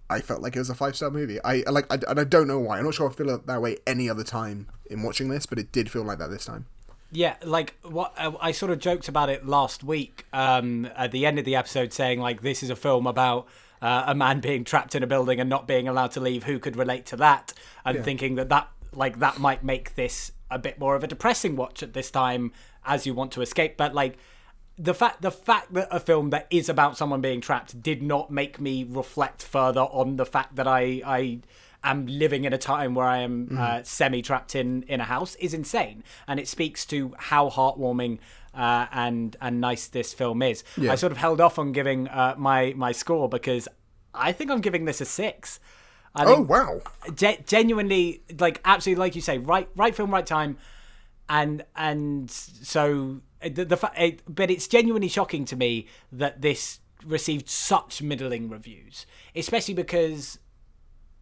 I 0.10 0.22
felt 0.22 0.42
like 0.42 0.56
it 0.56 0.60
was 0.60 0.70
a 0.70 0.76
five 0.76 0.96
star 0.96 1.10
movie. 1.10 1.38
I 1.44 1.64
like, 1.70 1.92
I, 1.92 2.00
and 2.08 2.20
I 2.20 2.24
don't 2.24 2.48
know 2.48 2.60
why. 2.60 2.78
I'm 2.78 2.86
not 2.86 2.94
sure 2.94 3.10
I 3.10 3.14
feel 3.14 3.38
that 3.38 3.62
way 3.62 3.78
any 3.86 4.10
other 4.10 4.24
time 4.24 4.70
in 4.90 5.04
watching 5.04 5.28
this, 5.30 5.46
but 5.46 5.60
it 5.60 5.72
did 5.72 5.92
feel 5.92 6.04
like 6.04 6.20
that 6.20 6.30
this 6.30 6.46
time. 6.46 6.66
Yeah, 7.12 7.36
like 7.44 7.76
what 7.84 8.14
I, 8.18 8.34
I 8.42 8.52
sort 8.52 8.72
of 8.72 8.80
joked 8.80 9.08
about 9.08 9.30
it 9.30 9.46
last 9.46 9.84
week 9.84 10.26
um, 10.34 10.90
at 10.96 11.12
the 11.12 11.26
end 11.26 11.40
of 11.40 11.46
the 11.46 11.56
episode, 11.56 11.94
saying 11.94 12.20
like 12.20 12.42
this 12.42 12.64
is 12.64 12.70
a 12.70 12.76
film 12.76 13.08
about 13.08 13.48
uh, 13.82 14.04
a 14.08 14.16
man 14.16 14.40
being 14.40 14.64
trapped 14.64 14.94
in 14.96 15.04
a 15.04 15.08
building 15.08 15.40
and 15.40 15.50
not 15.50 15.68
being 15.68 15.88
allowed 15.88 16.12
to 16.12 16.20
leave. 16.20 16.44
Who 16.44 16.60
could 16.60 16.76
relate 16.76 17.06
to 17.08 17.16
that? 17.18 17.54
And 17.86 17.98
Yeah. 17.98 18.04
thinking 18.04 18.36
that 18.36 18.50
that 18.50 18.70
like 18.94 19.20
that 19.20 19.40
might 19.40 19.64
make 19.64 19.96
this 19.96 20.32
a 20.50 20.58
bit 20.60 20.80
more 20.80 20.96
of 20.96 21.04
a 21.04 21.08
depressing 21.08 21.56
watch 21.56 21.84
at 21.84 21.94
this 21.94 22.10
time 22.12 22.52
as 22.86 23.06
you 23.06 23.14
want 23.14 23.32
to 23.34 23.42
escape. 23.42 23.78
But 23.78 23.94
like 23.94 24.18
the 24.78 24.94
fact 24.94 25.22
the 25.22 25.32
fact 25.32 25.74
that 25.74 25.88
a 25.92 26.00
film 26.00 26.30
that 26.32 26.48
is 26.50 26.68
about 26.70 26.98
someone 26.98 27.22
being 27.22 27.42
trapped 27.42 27.82
did 27.82 28.04
not 28.04 28.32
make 28.32 28.60
me 28.60 28.84
reflect 28.88 29.44
further 29.44 29.82
on 29.82 30.18
the 30.18 30.26
fact 30.26 30.56
that 30.56 30.68
I 30.68 31.02
I 31.06 31.40
am 31.92 32.06
living 32.08 32.46
in 32.46 32.54
a 32.54 32.58
time 32.58 32.96
where 32.96 33.06
I 33.08 33.20
am 33.20 33.48
Mm-hmm. 33.48 33.58
uh, 33.58 33.84
semi 33.84 34.22
trapped 34.22 34.56
in 34.56 34.84
in 34.84 35.00
a 35.02 35.06
house 35.06 35.36
is 35.36 35.54
insane, 35.54 36.04
and 36.28 36.40
it 36.40 36.48
speaks 36.48 36.86
to 36.88 37.14
how 37.18 37.50
heartwarming. 37.50 38.20
Uh, 38.54 38.88
and 38.92 39.36
and 39.40 39.62
nice 39.62 39.88
this 39.88 40.14
film 40.16 40.42
is. 40.42 40.64
Yeah. 40.78 40.92
I 40.92 40.96
sort 40.96 41.12
of 41.12 41.20
held 41.20 41.40
off 41.40 41.60
on 41.60 41.72
giving 41.74 42.08
uh, 42.08 42.34
my 42.38 42.74
my 42.76 42.92
score 42.92 43.30
because 43.30 43.68
I 44.16 44.32
think 44.32 44.50
I'm 44.50 44.62
giving 44.62 44.86
this 44.86 45.00
a 45.00 45.06
six. 45.06 45.60
I 46.16 46.24
Oh 46.26 46.42
wow! 46.42 46.82
ge- 47.14 47.46
genuinely, 47.46 48.24
like 48.40 48.60
absolutely, 48.66 49.00
like 49.00 49.16
you 49.16 49.22
say, 49.22 49.38
right, 49.38 49.70
right 49.76 49.94
film, 49.94 50.10
right 50.10 50.26
time, 50.26 50.58
and 51.30 51.64
and 51.76 52.32
so 52.32 53.22
uh, 53.44 53.50
the, 53.54 53.66
the 53.66 53.78
fa- 53.78 53.92
it, 53.96 54.22
but 54.28 54.50
it's 54.50 54.68
genuinely 54.68 55.08
shocking 55.10 55.46
to 55.46 55.56
me 55.56 55.86
that 56.12 56.42
this 56.42 56.80
received 57.06 57.48
such 57.50 58.02
middling 58.02 58.50
reviews, 58.50 59.06
especially 59.36 59.76
because 59.76 60.40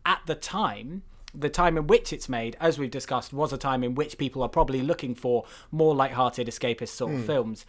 at 0.06 0.22
the 0.26 0.36
time. 0.36 1.04
The 1.34 1.50
time 1.50 1.78
in 1.78 1.88
which 1.88 2.14
it's 2.14 2.30
made, 2.30 2.56
as 2.62 2.80
we've 2.80 2.90
discussed, 2.90 3.34
was 3.34 3.52
a 3.52 3.58
time 3.58 3.84
in 3.84 3.94
which 3.94 4.18
people 4.18 4.42
are 4.42 4.48
probably 4.48 4.82
looking 4.82 5.16
for 5.16 5.44
more 5.70 5.94
light-hearted, 5.94 6.48
escapist 6.48 6.90
sort 6.90 7.14
of 7.14 7.20
hmm. 7.20 7.26
films. 7.26 7.66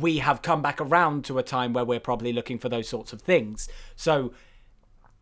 We 0.00 0.18
have 0.18 0.42
come 0.42 0.62
back 0.62 0.80
around 0.80 1.24
to 1.26 1.38
a 1.38 1.44
time 1.44 1.72
where 1.72 1.84
we're 1.84 2.00
probably 2.00 2.32
looking 2.32 2.58
for 2.58 2.68
those 2.68 2.88
sorts 2.88 3.12
of 3.12 3.20
things. 3.20 3.68
So 3.94 4.32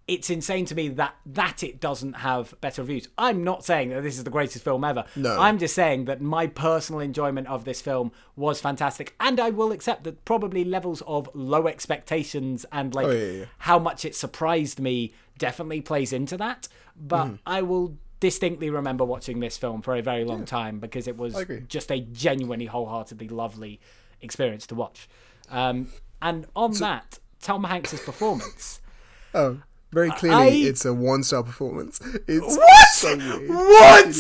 it's 0.09 0.31
insane 0.31 0.65
to 0.67 0.75
me 0.75 0.89
that 0.89 1.15
that 1.27 1.63
it 1.65 1.81
doesn't 1.81 2.15
have 2.15 2.55
better 2.61 2.83
reviews. 2.83 3.09
I'm 3.19 3.43
not 3.43 3.65
saying 3.65 3.91
that 3.91 4.03
this 4.03 4.17
is 4.17 4.25
the 4.25 4.31
greatest 4.31 4.63
film 4.63 4.85
ever. 4.85 5.05
No. 5.17 5.39
I'm 5.39 5.59
just 5.59 5.75
saying 5.75 6.05
that 6.05 6.21
my 6.21 6.47
personal 6.47 7.01
enjoyment 7.01 7.49
of 7.49 7.65
this 7.65 7.81
film 7.81 8.13
was 8.37 8.61
fantastic, 8.61 9.15
and 9.19 9.41
I 9.41 9.51
will 9.51 9.73
accept 9.73 10.05
that 10.05 10.25
probably 10.25 10.65
levels 10.65 11.03
of 11.07 11.29
low 11.35 11.67
expectations 11.67 12.65
and 12.71 12.95
like 12.95 13.07
Oh, 13.07 13.11
yeah, 13.11 13.31
yeah. 13.33 13.45
how 13.59 13.79
much 13.79 14.05
it 14.05 14.15
surprised 14.15 14.79
me 14.79 15.13
definitely 15.39 15.81
plays 15.81 16.13
into 16.13 16.37
that. 16.39 16.69
But 16.97 17.27
Mm-hmm. 17.27 17.35
I 17.47 17.63
will 17.63 17.97
distinctly 18.21 18.71
remember 18.71 19.05
watching 19.05 19.41
this 19.41 19.59
film 19.59 19.83
for 19.83 19.95
a 19.95 20.01
very 20.03 20.25
long 20.25 20.45
time 20.47 20.79
because 20.81 21.07
it 21.07 21.17
was 21.19 21.37
just 21.69 21.91
a 21.93 22.01
genuinely 22.01 22.67
wholeheartedly 22.67 23.29
lovely 23.29 23.81
experience 24.23 24.67
to 24.69 24.75
watch. 24.75 25.09
Um, 25.51 25.89
and 26.23 26.47
on 26.57 26.73
that, 26.75 27.19
Tom 27.43 27.65
Hanks's 27.65 28.01
performance. 28.01 28.81
Oh, 29.35 29.61
very 29.93 30.11
clearly, 30.13 30.65
I- 30.65 30.69
it's 30.69 30.87
a 30.87 30.95
one-star 30.95 31.43
performance. 31.43 32.01
It's 32.27 32.57
What? 32.57 32.89
so 32.89 33.17
weird. 33.19 33.51
What? 33.51 34.15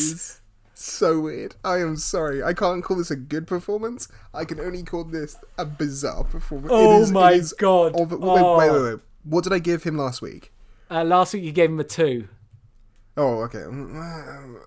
So 0.74 1.20
weird. 1.20 1.54
I 1.64 1.78
am 1.78 1.96
sorry. 1.96 2.42
I 2.42 2.52
can't 2.52 2.84
call 2.84 2.98
this 2.98 3.10
a 3.10 3.16
good 3.16 3.46
performance. 3.46 4.08
I 4.34 4.44
can 4.44 4.60
only 4.60 4.82
call 4.82 5.04
this 5.04 5.38
a 5.56 5.64
bizarre 5.64 6.24
performance. 6.24 6.70
Oh 6.70 6.98
it 6.98 7.02
is, 7.04 7.12
my 7.12 7.40
God. 7.58 7.94
wait, 7.94 8.08
Oh. 8.20 8.58
wait, 8.58 8.70
wait, 8.70 8.82
wait. 8.92 9.00
What 9.24 9.44
did 9.44 9.54
I 9.54 9.58
give 9.58 9.84
him 9.84 9.96
last 9.96 10.20
week? 10.20 10.52
Uh, 10.90 11.04
last 11.04 11.34
week 11.34 11.42
you 11.42 11.52
gave 11.52 11.70
him 11.70 11.80
a 11.80 11.84
two. 11.84 12.28
Oh, 13.16 13.42
okay. 13.44 13.58
Mm, 13.58 14.60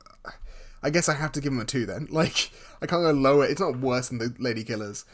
I 0.82 0.90
guess 0.90 1.10
I 1.10 1.14
have 1.14 1.32
to 1.34 1.42
give 1.42 1.52
him 1.52 1.60
a 1.60 1.66
two 1.66 1.86
then. 1.86 2.08
Like, 2.12 2.52
I 2.82 2.86
can't 2.86 3.04
go 3.04 3.12
lower. 3.12 3.46
It's 3.46 3.62
not 3.62 3.80
worse 3.80 4.10
than 4.10 4.18
the 4.18 4.34
Lady 4.40 4.64
Killers, 4.64 5.06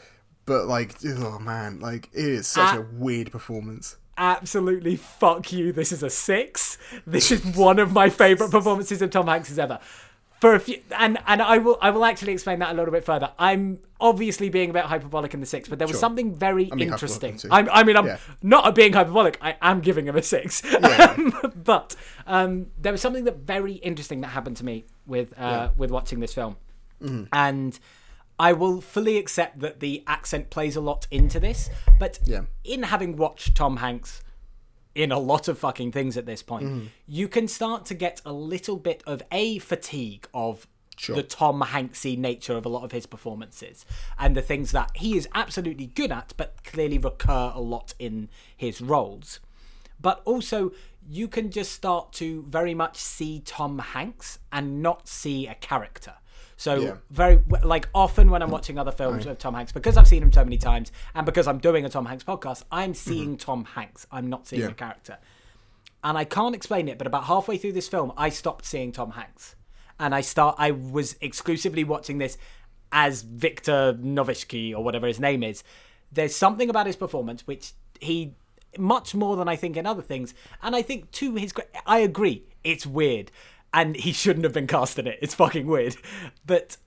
but 0.46 0.66
like, 0.66 0.94
oh 1.04 1.38
man, 1.38 1.80
like 1.80 2.08
it 2.12 2.24
is 2.24 2.46
such 2.46 2.76
a 2.76 2.86
weird 2.92 3.30
performance. 3.32 3.96
Absolutely 4.18 4.96
fuck 4.96 5.52
you. 5.52 5.72
This 5.72 5.92
is 5.92 6.02
a 6.02 6.08
six. 6.08 6.78
This 7.06 7.30
is 7.30 7.44
one 7.56 7.78
of 7.78 7.92
my 7.92 8.08
favourite 8.08 8.50
performances 8.50 9.02
of 9.02 9.10
Tom 9.10 9.26
Hanks 9.26 9.58
ever. 9.58 9.78
For 10.40 10.54
a 10.54 10.60
few, 10.60 10.82
and 10.98 11.16
and 11.26 11.40
I 11.40 11.56
will 11.58 11.78
I 11.80 11.88
will 11.90 12.04
actually 12.04 12.34
explain 12.34 12.58
that 12.58 12.70
a 12.70 12.74
little 12.74 12.92
bit 12.92 13.04
further. 13.04 13.32
I'm 13.38 13.78
obviously 13.98 14.50
being 14.50 14.68
a 14.68 14.72
bit 14.74 14.84
hyperbolic 14.84 15.32
in 15.32 15.40
the 15.40 15.46
six, 15.46 15.66
but 15.68 15.78
there 15.78 15.88
was 15.88 15.94
Sure. 15.94 16.00
something 16.00 16.34
very 16.34 16.66
being 16.66 16.90
interesting. 16.92 17.40
I'm, 17.50 17.70
I 17.72 17.84
mean, 17.84 17.96
I'm 17.96 18.04
Yeah. 18.06 18.18
not 18.42 18.74
being 18.74 18.92
hyperbolic. 18.92 19.38
I 19.40 19.56
am 19.62 19.80
giving 19.80 20.06
him 20.06 20.14
a 20.16 20.22
six. 20.22 20.62
Yeah. 20.64 21.16
but 21.64 21.96
um, 22.26 22.66
there 22.78 22.92
was 22.92 23.00
something 23.00 23.24
that 23.24 23.38
very 23.38 23.72
interesting 23.74 24.20
that 24.20 24.28
happened 24.28 24.58
to 24.58 24.64
me 24.64 24.84
with 25.06 25.32
uh, 25.38 25.70
with 25.76 25.90
watching 25.90 26.20
this 26.20 26.34
film, 26.34 26.56
Mm-hmm. 27.02 27.24
and 27.32 27.78
I 28.38 28.52
will 28.52 28.82
fully 28.82 29.16
accept 29.16 29.60
that 29.60 29.80
the 29.80 30.04
accent 30.06 30.50
plays 30.50 30.76
a 30.76 30.82
lot 30.82 31.06
into 31.10 31.40
this. 31.40 31.70
But 31.98 32.18
Yeah. 32.26 32.42
in 32.62 32.82
having 32.82 33.16
watched 33.16 33.54
Tom 33.54 33.78
Hanks 33.78 34.20
in 34.96 35.12
a 35.12 35.18
lot 35.18 35.46
of 35.48 35.58
fucking 35.58 35.92
things 35.92 36.16
at 36.16 36.26
this 36.26 36.42
point, 36.42 36.64
Mm-hmm. 36.64 36.86
you 37.06 37.28
can 37.28 37.46
start 37.48 37.84
to 37.86 37.94
get 37.94 38.20
a 38.24 38.32
little 38.32 38.76
bit 38.76 39.02
of 39.06 39.22
a 39.30 39.58
fatigue 39.58 40.26
of 40.32 40.66
Sure. 40.98 41.14
the 41.16 41.22
Tom 41.22 41.60
Hanksy 41.60 42.16
nature 42.16 42.56
of 42.56 42.64
a 42.64 42.70
lot 42.70 42.82
of 42.82 42.92
his 42.92 43.04
performances 43.04 43.84
and 44.18 44.34
the 44.34 44.40
things 44.40 44.72
that 44.72 44.90
he 44.96 45.14
is 45.18 45.28
absolutely 45.34 45.88
good 45.88 46.10
at, 46.10 46.32
but 46.38 46.64
clearly 46.64 46.96
recur 46.96 47.52
a 47.54 47.60
lot 47.60 47.92
in 47.98 48.30
his 48.56 48.80
roles. 48.80 49.40
But 50.00 50.22
also, 50.24 50.72
you 51.06 51.28
can 51.28 51.50
just 51.50 51.72
start 51.72 52.14
to 52.14 52.44
very 52.48 52.72
much 52.72 52.96
see 52.96 53.40
Tom 53.44 53.78
Hanks 53.78 54.38
and 54.50 54.82
not 54.82 55.06
see 55.06 55.46
a 55.46 55.54
character. 55.54 56.14
So 56.56 56.74
Yeah. 56.76 56.96
very 57.10 57.42
like 57.62 57.88
often 57.94 58.30
when 58.30 58.42
I'm 58.42 58.50
watching 58.50 58.78
other 58.78 58.92
films 58.92 59.26
of 59.26 59.38
Tom 59.38 59.54
Hanks, 59.54 59.72
because 59.72 59.96
I've 59.96 60.08
seen 60.08 60.22
him 60.22 60.32
so 60.32 60.42
many 60.44 60.56
times, 60.58 60.90
and 61.14 61.26
because 61.26 61.46
I'm 61.46 61.58
doing 61.58 61.84
a 61.84 61.88
Tom 61.88 62.06
Hanks 62.06 62.24
podcast, 62.24 62.62
I'm 62.72 62.92
mm-hmm. 62.92 63.10
seeing 63.10 63.36
Tom 63.36 63.64
Hanks. 63.64 64.06
I'm 64.10 64.28
not 64.28 64.46
seeing 64.46 64.62
Yeah. 64.62 64.68
a 64.68 64.74
character 64.74 65.18
and 66.06 66.16
I 66.16 66.24
can't 66.24 66.54
explain 66.54 66.88
it, 66.88 66.98
but 66.98 67.08
about 67.08 67.24
halfway 67.24 67.56
through 67.56 67.72
this 67.72 67.88
film, 67.88 68.12
I 68.16 68.28
stopped 68.28 68.64
seeing 68.64 68.92
Tom 68.92 69.10
Hanks, 69.10 69.56
and 69.98 70.14
I 70.14 70.20
start. 70.20 70.54
I 70.56 70.70
was 70.70 71.16
exclusively 71.20 71.82
watching 71.82 72.18
this 72.18 72.38
as 72.92 73.22
Victor 73.22 73.98
Novishky 74.00 74.72
or 74.72 74.84
whatever 74.84 75.08
his 75.08 75.18
name 75.18 75.42
is. 75.42 75.64
There's 76.12 76.36
something 76.36 76.70
about 76.70 76.86
his 76.86 76.94
performance 76.94 77.44
which 77.46 77.72
he 78.00 78.34
much 78.78 79.16
more 79.16 79.36
than 79.36 79.48
I 79.48 79.56
think 79.56 79.76
in 79.76 79.84
other 79.84 80.00
things, 80.00 80.32
and 80.62 80.76
I 80.76 80.82
think 80.82 81.10
to 81.12 81.34
his. 81.34 81.52
I 81.86 81.98
agree, 81.98 82.44
it's 82.62 82.86
weird, 82.86 83.32
and 83.76 83.94
he 83.94 84.10
shouldn't 84.10 84.44
have 84.44 84.54
been 84.54 84.66
cast 84.66 84.98
in 84.98 85.06
it. 85.06 85.18
It's 85.22 85.34
fucking 85.34 85.66
weird, 85.66 85.96
but 86.46 86.78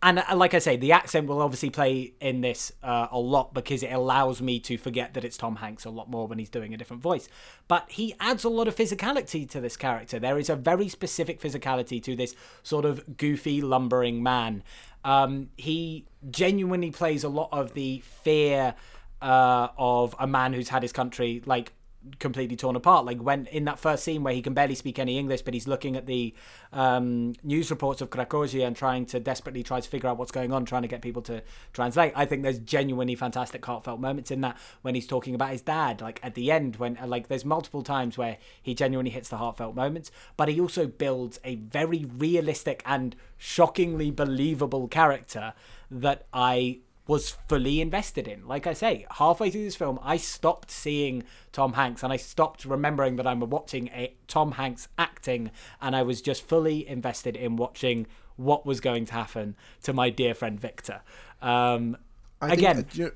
and 0.00 0.20
uh, 0.20 0.36
like 0.36 0.54
I 0.54 0.60
say, 0.60 0.76
the 0.76 0.92
accent 0.92 1.26
will 1.26 1.40
obviously 1.40 1.70
play 1.70 2.12
in 2.20 2.42
this 2.42 2.70
uh, 2.84 3.08
a 3.10 3.18
lot 3.18 3.52
because 3.52 3.82
it 3.82 3.90
allows 3.90 4.40
me 4.40 4.60
to 4.60 4.76
forget 4.76 5.14
that 5.14 5.24
it's 5.24 5.36
Tom 5.36 5.56
Hanks 5.56 5.86
a 5.86 5.90
lot 5.90 6.08
more 6.08 6.28
when 6.28 6.38
he's 6.38 6.50
doing 6.50 6.72
a 6.72 6.76
different 6.76 7.02
voice. 7.02 7.28
But 7.66 7.90
he 7.90 8.14
adds 8.20 8.44
a 8.44 8.48
lot 8.48 8.68
of 8.68 8.76
physicality 8.76 9.48
to 9.50 9.60
this 9.60 9.76
character. 9.76 10.20
There 10.20 10.38
is 10.38 10.48
a 10.50 10.54
very 10.54 10.88
specific 10.88 11.40
physicality 11.40 12.00
to 12.04 12.14
this 12.14 12.36
sort 12.62 12.84
of 12.84 13.16
goofy, 13.16 13.60
lumbering 13.60 14.22
man. 14.22 14.62
Um, 15.04 15.48
he 15.56 16.04
genuinely 16.30 16.90
plays 16.90 17.24
a 17.24 17.28
lot 17.28 17.48
of 17.50 17.72
the 17.72 18.04
fear 18.22 18.74
uh, 19.20 19.68
of 19.76 20.14
a 20.20 20.26
man 20.26 20.52
who's 20.52 20.68
had 20.68 20.82
his 20.82 20.92
country 20.92 21.42
like 21.44 21.72
completely 22.18 22.56
torn 22.56 22.76
apart. 22.76 23.04
Like 23.04 23.18
when 23.18 23.46
in 23.46 23.64
that 23.64 23.78
first 23.78 24.04
scene 24.04 24.22
where 24.22 24.34
he 24.34 24.42
can 24.42 24.54
barely 24.54 24.74
speak 24.74 24.98
any 24.98 25.18
English, 25.18 25.42
but 25.42 25.54
he's 25.54 25.68
looking 25.68 25.96
at 25.96 26.06
the 26.06 26.34
um, 26.72 27.34
news 27.42 27.70
reports 27.70 28.00
of 28.00 28.10
Krakozhia 28.10 28.66
and 28.66 28.76
trying 28.76 29.06
to 29.06 29.20
desperately 29.20 29.62
try 29.62 29.80
to 29.80 29.88
figure 29.88 30.08
out 30.08 30.18
what's 30.18 30.32
going 30.32 30.52
on, 30.52 30.64
trying 30.64 30.82
to 30.82 30.88
get 30.88 31.02
people 31.02 31.22
to 31.22 31.42
translate. 31.72 32.12
I 32.16 32.24
think 32.24 32.42
there's 32.42 32.58
genuinely 32.58 33.14
fantastic 33.14 33.64
heartfelt 33.64 34.00
moments 34.00 34.30
in 34.30 34.40
that 34.42 34.56
when 34.82 34.94
he's 34.94 35.06
talking 35.06 35.34
about 35.34 35.50
his 35.50 35.62
dad, 35.62 36.00
like 36.00 36.20
at 36.22 36.34
the 36.34 36.50
end 36.50 36.76
when 36.76 36.98
like 37.06 37.28
there's 37.28 37.44
multiple 37.44 37.82
times 37.82 38.18
where 38.18 38.38
he 38.62 38.74
genuinely 38.74 39.10
hits 39.10 39.28
the 39.28 39.36
heartfelt 39.36 39.74
moments, 39.74 40.10
but 40.36 40.48
he 40.48 40.60
also 40.60 40.86
builds 40.86 41.38
a 41.44 41.56
very 41.56 42.06
realistic 42.16 42.82
and 42.86 43.16
shockingly 43.36 44.10
believable 44.10 44.88
character 44.88 45.54
that 45.90 46.26
I 46.32 46.80
was 47.08 47.30
fully 47.48 47.80
invested 47.80 48.28
in. 48.28 48.46
Like 48.46 48.68
I 48.68 48.74
say, 48.74 49.06
halfway 49.10 49.50
through 49.50 49.64
this 49.64 49.74
film, 49.74 49.98
I 50.02 50.18
stopped 50.18 50.70
seeing 50.70 51.24
Tom 51.50 51.72
Hanks 51.72 52.04
and 52.04 52.12
I 52.12 52.16
stopped 52.16 52.64
remembering 52.64 53.16
that 53.16 53.26
I'm 53.26 53.40
watching 53.40 53.88
a 53.88 54.14
Tom 54.28 54.52
Hanks 54.52 54.86
acting, 54.96 55.50
and 55.80 55.96
I 55.96 56.02
was 56.02 56.22
just 56.22 56.46
fully 56.46 56.86
invested 56.86 57.34
in 57.34 57.56
watching 57.56 58.06
what 58.36 58.64
was 58.64 58.80
going 58.80 59.06
to 59.06 59.14
happen 59.14 59.56
to 59.82 59.92
my 59.92 60.10
dear 60.10 60.34
friend 60.34 60.60
Victor. 60.60 61.00
Um, 61.42 61.96
I 62.40 62.48
think, 62.50 62.58
again, 62.60 62.78
uh, 62.78 62.82
you 62.92 63.12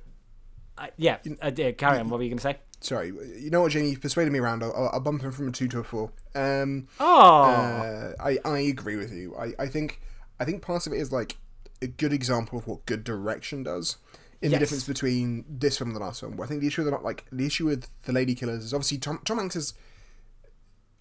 uh, 0.79 0.87
yeah, 0.97 1.19
uh, 1.41 1.51
carry 1.77 1.99
on. 1.99 2.09
What 2.09 2.17
were 2.17 2.25
you 2.25 2.31
going 2.31 2.39
to 2.39 2.43
say? 2.43 2.59
sorry, 2.81 3.13
you 3.39 3.51
know 3.51 3.61
what, 3.61 3.73
Jamie? 3.73 3.91
You've 3.91 4.01
persuaded 4.01 4.33
me 4.33 4.39
around. 4.39 4.63
I'll, 4.63 4.91
I'll 4.93 5.01
bump 5.01 5.23
him 5.23 5.33
from 5.33 5.49
a 5.49 5.53
two 5.53 5.69
to 5.69 5.81
a 5.81 5.85
four. 5.85 6.11
Um, 6.35 6.89
Oh, 6.99 7.43
uh, 7.45 8.13
I 8.19 8.39
I 8.45 8.59
agree 8.61 8.97
with 8.97 9.13
you. 9.13 9.37
I, 9.37 9.53
I 9.59 9.67
think 9.69 10.01
I 10.41 10.45
think 10.45 10.63
part 10.63 10.87
of 10.87 10.93
it 10.93 10.97
is 10.97 11.13
like 11.13 11.37
a 11.83 11.87
good 11.89 12.13
example 12.13 12.59
of 12.59 12.67
what 12.67 12.87
good 12.87 13.05
direction 13.05 13.63
does. 13.63 13.97
In 14.41 14.51
the 14.51 14.59
difference 14.59 14.85
between 14.89 15.45
this 15.49 15.79
film 15.79 15.91
and 15.91 15.97
the 15.97 16.01
last 16.01 16.19
film, 16.19 16.41
I 16.41 16.47
think 16.47 16.63
the 16.63 16.67
issue 16.67 16.83
that 16.83 17.03
like 17.05 17.25
the 17.31 17.47
issue 17.47 17.67
with 17.67 17.87
the 18.03 18.13
Lady 18.13 18.35
Killers 18.35 18.65
is 18.65 18.75
obviously 18.75 18.99
Tom 18.99 19.21
Tom 19.25 19.39
Hanks 19.39 19.55
is. 19.55 19.75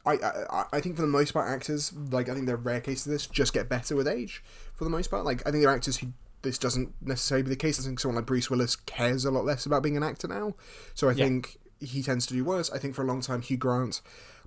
I, 0.05 0.13
I 0.13 0.65
I 0.73 0.81
think 0.81 0.95
for 0.95 1.01
the 1.03 1.07
most 1.07 1.31
part 1.33 1.47
actors 1.49 1.93
like 1.93 2.27
I 2.29 2.33
think 2.33 2.47
they're 2.47 2.55
rare 2.57 2.81
cases 2.81 3.05
of 3.07 3.11
this 3.13 3.27
just 3.27 3.53
get 3.53 3.69
better 3.69 3.95
with 3.95 4.07
age 4.07 4.43
for 4.73 4.83
the 4.83 4.89
most 4.89 5.11
part 5.11 5.25
like 5.25 5.41
I 5.47 5.51
think 5.51 5.61
there 5.63 5.71
are 5.71 5.75
actors 5.75 5.97
who 5.97 6.07
this 6.41 6.57
doesn't 6.57 6.93
necessarily 7.01 7.43
be 7.43 7.49
the 7.49 7.55
case 7.55 7.79
I 7.79 7.83
think 7.83 7.99
someone 7.99 8.15
like 8.15 8.25
Bruce 8.25 8.49
Willis 8.49 8.75
cares 8.75 9.25
a 9.25 9.31
lot 9.31 9.45
less 9.45 9.67
about 9.67 9.83
being 9.83 9.97
an 9.97 10.01
actor 10.03 10.27
now 10.27 10.55
so 10.95 11.07
I 11.07 11.11
Yeah. 11.11 11.25
think 11.25 11.57
he 11.79 12.01
tends 12.01 12.25
to 12.27 12.33
do 12.33 12.43
worse 12.43 12.71
I 12.71 12.79
think 12.79 12.95
for 12.95 13.03
a 13.03 13.05
long 13.05 13.21
time 13.21 13.41
Hugh 13.43 13.57
Grant 13.57 14.01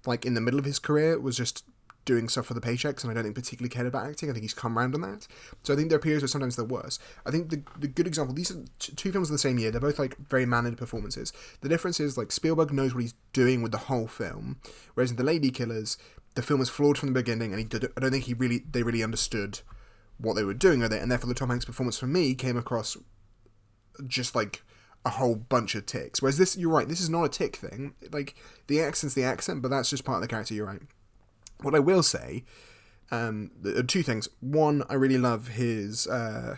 like 0.06 0.26
in 0.26 0.34
the 0.34 0.40
middle 0.40 0.58
of 0.58 0.64
his 0.66 0.80
career 0.80 1.20
was 1.20 1.36
just 1.36 1.64
doing 2.04 2.28
stuff 2.28 2.46
for 2.46 2.54
the 2.54 2.60
paychecks 2.60 3.02
and 3.02 3.10
I 3.10 3.14
don't 3.14 3.24
think 3.24 3.34
particularly 3.34 3.68
cared 3.68 3.86
about 3.86 4.06
acting. 4.06 4.30
I 4.30 4.32
think 4.32 4.42
he's 4.42 4.54
come 4.54 4.76
round 4.76 4.94
on 4.94 5.00
that. 5.02 5.26
So 5.62 5.72
I 5.72 5.76
think 5.76 5.88
there 5.88 5.96
are 5.96 6.02
periods 6.02 6.22
where 6.22 6.28
sometimes 6.28 6.56
they're 6.56 6.64
worse. 6.64 6.98
I 7.24 7.30
think 7.30 7.50
the, 7.50 7.62
the 7.78 7.88
good 7.88 8.06
example 8.06 8.34
these 8.34 8.50
are 8.50 8.64
t- 8.78 8.92
two 8.94 9.12
films 9.12 9.30
of 9.30 9.34
the 9.34 9.38
same 9.38 9.58
year. 9.58 9.70
They're 9.70 9.80
both 9.80 9.98
like 9.98 10.16
very 10.28 10.46
mannered 10.46 10.76
performances. 10.76 11.32
The 11.60 11.68
difference 11.68 12.00
is 12.00 12.18
like 12.18 12.32
Spielberg 12.32 12.72
knows 12.72 12.94
what 12.94 13.02
he's 13.02 13.14
doing 13.32 13.62
with 13.62 13.72
the 13.72 13.78
whole 13.78 14.06
film 14.06 14.58
whereas 14.94 15.10
in 15.10 15.16
The 15.16 15.24
Lady 15.24 15.50
Killers 15.50 15.96
the 16.34 16.42
film 16.42 16.60
was 16.60 16.70
flawed 16.70 16.98
from 16.98 17.08
the 17.08 17.20
beginning 17.20 17.52
and 17.52 17.58
he 17.58 17.64
did, 17.64 17.86
I 17.96 18.00
don't 18.00 18.10
think 18.10 18.24
he 18.24 18.34
really 18.34 18.64
they 18.70 18.82
really 18.82 19.02
understood 19.02 19.60
what 20.18 20.34
they 20.34 20.44
were 20.44 20.54
doing 20.54 20.80
with 20.80 20.92
it 20.92 21.02
and 21.02 21.10
therefore 21.10 21.28
the 21.28 21.34
Tom 21.34 21.50
Hanks 21.50 21.64
performance 21.64 21.98
for 21.98 22.06
me 22.06 22.34
came 22.34 22.56
across 22.56 22.96
just 24.06 24.34
like 24.34 24.62
a 25.04 25.10
whole 25.10 25.36
bunch 25.36 25.74
of 25.74 25.86
ticks. 25.86 26.22
Whereas 26.22 26.38
this 26.38 26.56
you're 26.56 26.70
right 26.70 26.88
this 26.88 27.00
is 27.00 27.10
not 27.10 27.24
a 27.24 27.28
tick 27.28 27.56
thing. 27.56 27.94
Like 28.10 28.34
the 28.66 28.80
accent's 28.80 29.14
the 29.14 29.24
accent 29.24 29.62
but 29.62 29.68
that's 29.68 29.90
just 29.90 30.04
part 30.04 30.16
of 30.16 30.22
the 30.22 30.28
character 30.28 30.54
you're 30.54 30.66
right 30.66 30.82
What 31.62 31.74
I 31.74 31.78
will 31.78 32.02
say, 32.02 32.44
um, 33.10 33.50
are 33.64 33.82
two 33.82 34.02
things. 34.02 34.28
One, 34.40 34.82
I 34.88 34.94
really 34.94 35.18
love 35.18 35.48
his. 35.48 36.06
Uh, 36.06 36.56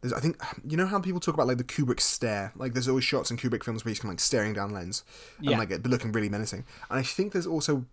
there's, 0.00 0.12
I 0.14 0.20
think 0.20 0.40
you 0.66 0.76
know 0.76 0.86
how 0.86 0.98
people 1.00 1.20
talk 1.20 1.34
about 1.34 1.46
like 1.46 1.58
the 1.58 1.64
Kubrick 1.64 2.00
stare. 2.00 2.52
Like 2.56 2.72
there's 2.72 2.88
always 2.88 3.04
shots 3.04 3.30
in 3.30 3.36
Kubrick 3.36 3.62
films 3.64 3.84
where 3.84 3.90
he's 3.90 3.98
kind 3.98 4.10
of 4.10 4.14
like 4.14 4.20
staring 4.20 4.54
down 4.54 4.70
lens 4.72 5.04
and 5.38 5.50
Yeah. 5.50 5.58
like 5.58 5.70
it 5.70 5.86
looking 5.86 6.12
really 6.12 6.28
menacing. 6.30 6.64
And 6.88 6.98
I 6.98 7.02
think 7.02 7.32
there's 7.32 7.46
also 7.46 7.84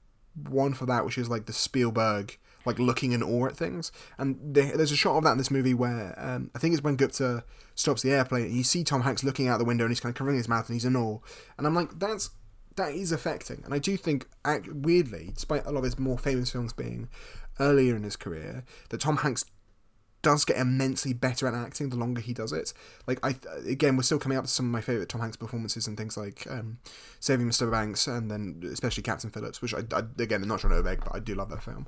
one 0.48 0.74
for 0.74 0.86
that, 0.86 1.04
which 1.04 1.18
is 1.18 1.28
like 1.30 1.48
the 1.48 1.54
Spielberg 1.54 2.38
like 2.66 2.80
looking 2.80 3.14
in 3.14 3.24
awe 3.24 3.46
at 3.48 3.56
things. 3.58 3.92
And 4.18 4.38
there, 4.42 4.76
there's 4.76 4.92
a 4.92 4.96
shot 4.98 5.16
of 5.18 5.24
that 5.24 5.32
in 5.32 5.38
this 5.38 5.50
movie 5.52 5.74
where 5.74 6.14
um, 6.18 6.52
I 6.54 6.60
think 6.60 6.74
it's 6.74 6.84
when 6.84 6.98
Gupta 6.98 7.44
stops 7.76 8.02
the 8.02 8.12
airplane 8.12 8.46
and 8.46 8.54
you 8.54 8.64
see 8.64 8.84
Tom 8.84 9.02
Hanks 9.04 9.24
looking 9.24 9.48
out 9.48 9.58
the 9.58 9.64
window 9.66 9.86
and 9.86 9.92
he's 9.92 10.02
kind 10.02 10.12
of 10.14 10.18
covering 10.18 10.36
his 10.38 10.50
mouth 10.50 10.68
and 10.68 10.76
he's 10.76 10.84
in 10.86 10.96
awe. 10.96 11.20
And 11.58 11.66
I'm 11.66 11.74
like, 11.74 11.98
that's 11.98 12.30
that 12.78 12.94
is 12.94 13.12
affecting. 13.12 13.62
And 13.66 13.74
I 13.74 13.80
do 13.80 13.98
think, 13.98 14.28
weirdly, 14.72 15.32
despite 15.34 15.66
a 15.66 15.72
lot 15.72 15.80
of 15.80 15.84
his 15.84 16.00
more 16.00 16.18
famous 16.18 16.52
films 16.52 16.74
being 16.74 17.10
earlier 17.60 17.96
in 17.96 18.04
his 18.04 18.16
career, 18.16 18.64
that 18.90 19.02
Tom 19.02 19.18
Hanks 19.18 19.46
does 20.22 20.46
get 20.46 20.58
immensely 20.58 21.14
better 21.14 21.48
at 21.48 21.54
acting 21.54 21.90
the 21.90 21.96
longer 21.96 22.22
he 22.22 22.34
does 22.34 22.52
it. 22.52 22.74
Like 23.06 23.20
I 23.24 23.36
again, 23.66 23.98
we're 23.98 24.04
still 24.04 24.20
coming 24.20 24.38
up 24.38 24.46
to 24.46 24.50
some 24.50 24.66
of 24.66 24.72
my 24.72 24.82
favorite 24.82 25.10
Tom 25.10 25.22
Hanks 25.22 25.38
performances 25.38 25.88
and 25.88 25.98
things 25.98 26.18
like 26.18 26.46
um, 26.50 26.80
Saving 27.20 27.48
Mr. 27.48 27.70
Banks 27.70 28.08
and 28.08 28.30
then 28.30 28.62
especially 28.72 29.04
Captain 29.04 29.30
Phillips, 29.30 29.62
which 29.62 29.74
I, 29.74 29.84
I 29.94 30.04
again 30.20 30.42
I'm 30.42 30.48
not 30.48 30.60
trying 30.60 30.76
to 30.76 30.84
beg, 30.84 31.04
but 31.04 31.16
I 31.16 31.20
do 31.20 31.36
love 31.36 31.50
that 31.50 31.64
film. 31.64 31.88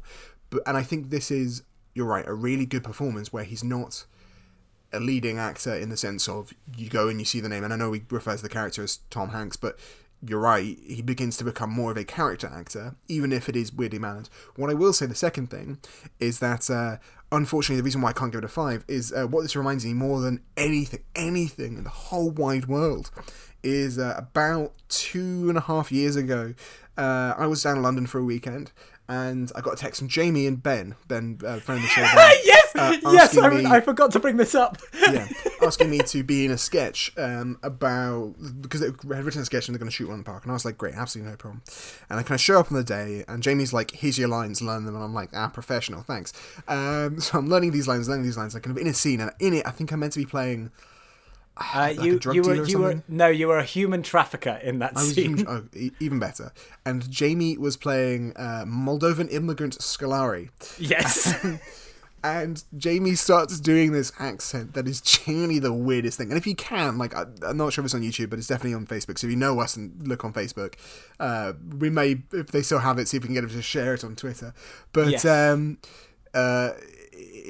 But 0.50 0.62
and 0.66 0.78
I 0.78 0.84
think 0.84 1.10
this 1.10 1.32
is 1.32 1.64
you're 1.94 2.06
right, 2.06 2.28
a 2.28 2.34
really 2.34 2.66
good 2.66 2.84
performance 2.84 3.34
where 3.34 3.44
he's 3.44 3.64
not 3.64 4.06
a 4.92 5.00
leading 5.00 5.38
actor 5.38 5.76
in 5.76 5.90
the 5.90 5.98
sense 5.98 6.28
of 6.28 6.54
you 6.76 6.90
go 6.90 7.10
and 7.10 7.20
you 7.20 7.26
see 7.26 7.40
the 7.40 7.50
name, 7.50 7.64
and 7.64 7.74
I 7.74 7.76
know 7.76 7.92
he 7.92 8.02
refers 8.10 8.38
to 8.38 8.44
the 8.44 8.50
character 8.50 8.84
as 8.84 9.00
Tom 9.10 9.30
Hanks, 9.30 9.58
but 9.58 9.78
you're 10.26 10.40
right, 10.40 10.78
he 10.86 11.02
begins 11.02 11.38
to 11.38 11.44
become 11.44 11.70
more 11.70 11.92
of 11.92 11.98
a 11.98 12.04
character 12.04 12.52
actor, 12.54 12.96
even 13.08 13.32
if 13.32 13.48
it 13.48 13.56
is 13.56 13.74
weirdly 13.74 14.00
mannered. 14.00 14.30
What 14.56 14.70
I 14.70 14.74
will 14.74 14.94
say, 14.94 15.06
the 15.06 15.16
second 15.16 15.50
thing, 15.50 15.80
is 16.20 16.40
that 16.40 16.70
uh, 16.70 16.98
unfortunately, 17.32 17.78
the 17.78 17.84
reason 17.84 18.02
why 18.02 18.10
I 18.10 18.14
can't 18.14 18.32
give 18.32 18.40
it 18.40 18.46
a 18.46 18.50
five 18.50 18.84
is 18.88 19.14
uh, 19.14 19.28
what 19.28 19.44
this 19.44 19.56
reminds 19.56 19.86
me 19.86 19.94
more 19.94 20.20
than 20.20 20.42
anything, 20.58 21.04
anything 21.16 21.78
in 21.78 21.84
the 21.84 21.90
whole 21.90 22.32
wide 22.32 22.68
world, 22.68 23.12
is 23.64 23.98
uh, 23.98 24.16
about 24.18 24.74
two 24.90 25.48
and 25.50 25.58
a 25.58 25.62
half 25.62 25.92
years 25.92 26.16
ago. 26.16 26.54
Uh, 26.98 27.34
I 27.38 27.48
was 27.48 27.64
down 27.64 27.78
in 27.78 27.84
London 27.84 28.06
for 28.06 28.20
a 28.20 28.24
weekend. 28.24 28.72
And 29.08 29.52
I 29.56 29.62
got 29.62 29.74
a 29.74 29.76
text 29.76 30.00
from 30.00 30.08
Jamie 30.08 30.46
and 30.46 30.62
Ben, 30.62 30.94
Ben, 31.08 31.40
uh, 31.44 31.58
friend 31.58 31.80
of 31.80 31.82
the 31.82 31.88
show. 31.88 32.02
Ben, 32.04 32.32
yes, 32.44 32.59
uh, 32.76 32.98
yes, 33.12 33.38
I, 33.38 33.50
me- 33.50 33.66
I 33.66 33.82
forgot 33.82 34.12
to 34.12 34.20
bring 34.20 34.38
this 34.38 34.56
up. 34.56 34.78
yeah, 35.00 35.28
asking 35.62 35.90
me 35.90 36.00
to 36.00 36.24
be 36.24 36.46
in 36.46 36.52
a 36.52 36.58
sketch 36.58 37.12
um, 37.18 37.58
about 37.64 38.36
because 38.62 38.82
they 38.82 38.88
had 38.88 39.26
written 39.26 39.42
a 39.42 39.46
sketch 39.46 39.68
and 39.68 39.76
they're 39.76 39.80
going 39.80 39.90
to 39.90 39.96
shoot 39.96 40.08
one 40.08 40.16
in 40.16 40.24
the 40.24 40.26
park, 40.30 40.44
and 40.44 40.52
I 40.52 40.54
was 40.54 40.66
like, 40.66 40.78
great, 40.78 40.96
absolutely 40.96 41.32
no 41.32 41.38
problem. 41.38 41.62
And 42.10 42.20
I 42.20 42.24
kind 42.24 42.36
of 42.36 42.42
show 42.42 42.60
up 42.60 42.72
on 42.72 42.78
the 42.78 42.84
day, 42.84 43.24
and 43.28 43.42
Jamie's 43.44 43.74
like, 43.74 43.92
here's 43.92 44.18
your 44.18 44.28
lines, 44.30 44.62
learn 44.62 44.86
them, 44.86 44.96
and 44.96 45.04
I'm 45.04 45.14
like, 45.14 45.30
ah, 45.34 45.48
professional, 45.50 46.02
thanks. 46.02 46.34
Um, 46.68 47.20
so 47.20 47.38
I'm 47.38 47.48
learning 47.50 47.72
these 47.72 47.88
lines, 47.88 48.08
learning 48.10 48.26
these 48.26 48.38
lines, 48.38 48.54
like 48.54 48.64
kind 48.64 48.76
of 48.78 48.82
in 48.82 48.88
a 48.88 48.94
scene, 48.94 49.20
and 49.22 49.32
in 49.40 49.54
it, 49.54 49.66
I 49.68 49.72
think 49.72 49.92
I'm 49.92 50.00
meant 50.00 50.14
to 50.14 50.20
be 50.20 50.26
playing. 50.26 50.72
Uh, 51.58 51.64
like 51.76 52.00
a 52.00 52.06
you, 52.06 52.20
drug 52.20 52.36
you 52.36 52.42
were, 52.42 52.66
you 52.66 52.80
were, 52.80 53.04
no, 53.10 53.28
you 53.28 53.48
were 53.48 53.58
a 53.58 53.64
human 53.66 54.02
trafficker 54.02 54.60
in 54.64 54.80
that 54.80 54.94
I 54.96 55.02
scene. 55.04 55.40
even, 55.40 55.48
oh, 55.48 55.64
e- 55.76 55.92
even 56.00 56.18
better. 56.20 56.54
And 56.86 57.10
Jamie 57.12 57.58
was 57.58 57.76
playing 57.76 58.34
uh, 58.38 58.64
Moldovan 58.66 59.30
immigrant 59.32 59.78
Scolari. 59.80 60.50
Yes. 60.78 61.36
and 62.24 62.64
Jamie 62.78 63.16
starts 63.16 63.60
doing 63.60 63.92
this 63.92 64.12
accent 64.20 64.74
that 64.74 64.88
is 64.88 65.02
genuinely 65.02 65.60
the 65.60 65.74
weirdest 65.74 66.18
thing. 66.18 66.30
And 66.30 66.38
if 66.38 66.46
you 66.48 66.56
can, 66.56 66.98
like, 66.98 67.16
I, 67.16 67.26
I'm 67.46 67.58
not 67.58 67.74
sure 67.74 67.82
if 67.84 67.86
it's 67.86 67.96
on 67.96 68.02
YouTube, 68.02 68.30
but 68.30 68.40
it's 68.40 68.48
definitely 68.48 68.74
on 68.74 68.86
Facebook. 68.88 69.18
So 69.18 69.28
if 69.28 69.32
you 69.32 69.38
know 69.38 69.60
us 69.60 69.76
and 69.76 70.08
look 70.08 70.24
on 70.26 70.34
Facebook, 70.34 70.76
uh, 71.20 71.54
we 71.78 71.90
may, 71.90 72.22
if 72.34 72.48
they 72.48 72.62
still 72.62 72.80
have 72.80 73.00
it, 73.00 73.08
see 73.08 73.18
if 73.18 73.24
we 73.24 73.28
can 73.28 73.36
get 73.36 73.42
them 73.42 73.50
to 73.52 73.62
share 73.62 73.94
it 73.94 74.04
on 74.04 74.16
Twitter. 74.16 74.54
But 74.94 75.10
Yes. 75.10 75.26
um, 75.26 75.78
uh, 76.34 76.72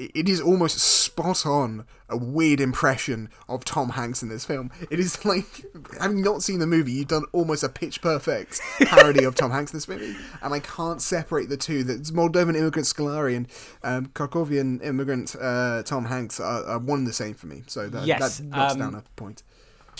it 0.00 0.28
is 0.28 0.40
almost 0.40 0.78
spot 0.78 1.44
on 1.44 1.84
a 2.08 2.16
weird 2.16 2.60
impression 2.60 3.28
of 3.48 3.64
Tom 3.64 3.90
Hanks 3.90 4.22
in 4.22 4.28
this 4.28 4.44
film. 4.44 4.70
It 4.90 4.98
is 4.98 5.24
like, 5.24 5.64
having 6.00 6.22
not 6.22 6.42
seen 6.42 6.58
the 6.58 6.66
movie, 6.66 6.92
you've 6.92 7.08
done 7.08 7.24
almost 7.32 7.62
a 7.62 7.68
pitch 7.68 8.00
perfect 8.00 8.60
parody 8.86 9.24
of 9.24 9.34
Tom 9.34 9.50
Hanks 9.50 9.72
in 9.72 9.76
this 9.76 9.88
movie, 9.88 10.16
and 10.42 10.54
I 10.54 10.60
can't 10.60 11.02
separate 11.02 11.48
the 11.48 11.56
two. 11.56 11.84
That 11.84 12.02
Moldovan 12.02 12.56
immigrant 12.56 12.86
Scolari 12.86 13.36
and 13.36 13.48
um, 13.82 14.06
Krakozhian 14.06 14.84
immigrant 14.84 15.36
uh, 15.40 15.82
Tom 15.82 16.06
Hanks 16.06 16.40
are, 16.40 16.64
are 16.64 16.78
one 16.78 17.00
and 17.00 17.06
the 17.06 17.12
same 17.12 17.34
for 17.34 17.46
me. 17.46 17.62
So 17.66 17.88
that, 17.88 18.06
Yes, 18.06 18.38
that 18.38 18.44
knocks 18.46 18.72
um, 18.74 18.78
down 18.78 18.94
a 18.94 19.02
point. 19.16 19.42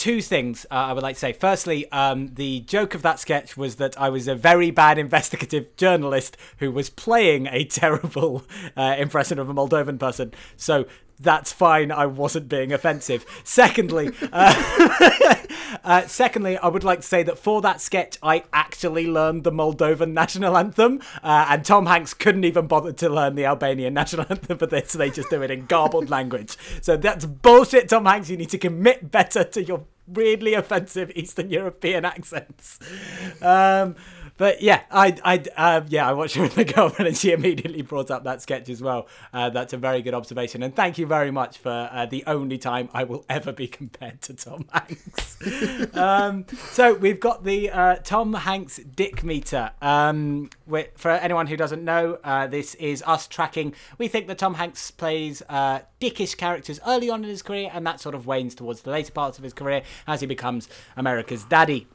Two 0.01 0.23
things 0.23 0.65
uh, 0.71 0.77
I 0.77 0.93
would 0.95 1.03
like 1.03 1.17
to 1.17 1.21
say. 1.21 1.35
Firstly, 1.35 1.87
um, 1.93 2.29
the 2.29 2.61
joke 2.61 2.95
of 2.95 3.03
that 3.03 3.21
sketch 3.21 3.55
was 3.55 3.77
that 3.77 4.01
I 4.01 4.09
was 4.09 4.29
a 4.29 4.35
very 4.35 4.71
bad 4.71 4.97
investigative 4.97 5.77
journalist 5.77 6.39
who 6.57 6.73
was 6.73 6.89
playing 6.89 7.49
a 7.49 7.65
terrible 7.67 8.47
uh, 8.79 8.95
impression 8.97 9.39
of 9.39 9.51
a 9.51 9.53
Moldovan 9.53 9.99
person. 9.99 10.33
So 10.57 10.87
that's 11.21 11.53
fine. 11.53 11.93
I 11.93 12.07
wasn't 12.07 12.49
being 12.49 12.73
offensive. 12.73 13.27
Secondly, 13.45 14.11
uh, 14.33 15.35
uh, 15.85 16.07
secondly, 16.07 16.57
I 16.57 16.69
would 16.69 16.85
like 16.85 17.01
to 17.01 17.07
say 17.07 17.23
that 17.23 17.39
for 17.39 17.61
that 17.61 17.81
sketch, 17.81 18.17
I 18.23 18.45
actually 18.53 19.07
learned 19.07 19.45
the 19.45 19.53
Moldovan 19.53 20.13
national 20.13 20.57
anthem, 20.57 21.01
uh, 21.23 21.47
and 21.51 21.65
Tom 21.65 21.87
Hanks 21.87 22.15
couldn't 22.15 22.45
even 22.45 22.67
bother 22.67 22.93
to 22.93 23.09
learn 23.09 23.35
the 23.35 23.45
Albanian 23.45 23.95
national 24.01 24.27
anthem 24.31 24.59
for 24.59 24.67
this. 24.67 24.93
They 24.93 25.11
just 25.11 25.31
do 25.31 25.43
it 25.43 25.51
in 25.51 25.67
garbled 25.67 26.11
language. 26.11 26.57
So 26.81 26.97
that's 26.97 27.27
bullshit, 27.27 27.89
Tom 27.89 28.07
Hanks. 28.07 28.31
You 28.31 28.37
need 28.37 28.51
to 28.51 28.59
commit 28.59 29.11
better 29.11 29.45
to 29.45 29.63
your 29.63 29.85
weirdly 30.07 30.55
offensive 30.55 31.13
Eastern 31.15 31.51
European 31.51 32.05
accents. 32.05 32.79
Um, 33.41 33.95
but 34.41 34.63
yeah, 34.63 34.81
I, 34.91 35.15
I, 35.23 35.45
uh, 35.55 35.83
yeah, 35.89 36.09
I 36.09 36.15
watched 36.15 36.37
her 36.37 36.41
with 36.41 36.57
my 36.57 36.65
girlfriend, 36.75 37.09
and 37.09 37.15
she 37.15 37.33
immediately 37.33 37.83
brought 37.83 38.11
up 38.11 38.25
that 38.25 38.41
sketch 38.41 38.71
as 38.71 38.81
well. 38.81 39.07
Uh, 39.35 39.51
that's 39.51 39.75
a 39.75 39.77
very 39.77 40.01
good 40.01 40.15
observation, 40.15 40.63
and 40.63 40.75
thank 40.75 40.97
you 40.97 41.05
very 41.05 41.31
much 41.31 41.59
for 41.59 41.91
uh, 41.93 42.07
the 42.07 42.25
only 42.27 42.57
time 42.57 42.89
I 42.95 43.05
will 43.05 43.23
ever 43.29 43.53
be 43.53 43.69
compared 43.69 44.23
to 44.23 44.33
Tom 44.33 44.65
Hanks. 44.73 45.37
um, 45.95 46.47
so 46.71 46.95
we've 46.95 47.21
got 47.21 47.45
the 47.45 47.69
uh, 47.69 47.97
Tom 47.97 48.33
Hanks 48.33 48.79
Dick 48.79 49.23
Meter. 49.23 49.73
Um, 49.83 50.49
for 50.97 51.11
anyone 51.11 51.47
who 51.47 51.59
doesn't 51.59 51.85
know, 51.85 52.19
uh, 52.25 52.47
this 52.47 52.75
is 52.77 53.03
us 53.07 53.29
tracking. 53.29 53.75
We 53.99 54.09
think 54.09 54.27
that 54.29 54.39
Tom 54.39 54.55
Hanks 54.55 54.91
plays 54.91 55.43
uh, 55.51 55.81
dickish 56.01 56.35
characters 56.39 56.81
early 56.87 57.11
on 57.11 57.25
in 57.25 57.29
his 57.29 57.43
career, 57.43 57.71
and 57.75 57.87
that 57.87 58.01
sort 58.01 58.15
of 58.15 58.27
wanes 58.27 58.55
towards 58.55 58.81
the 58.81 58.91
later 58.91 59.13
parts 59.13 59.37
of 59.37 59.45
his 59.45 59.53
career 59.53 59.83
as 60.07 60.23
he 60.23 60.27
becomes 60.27 60.67
America's 60.97 61.45
daddy. 61.45 61.89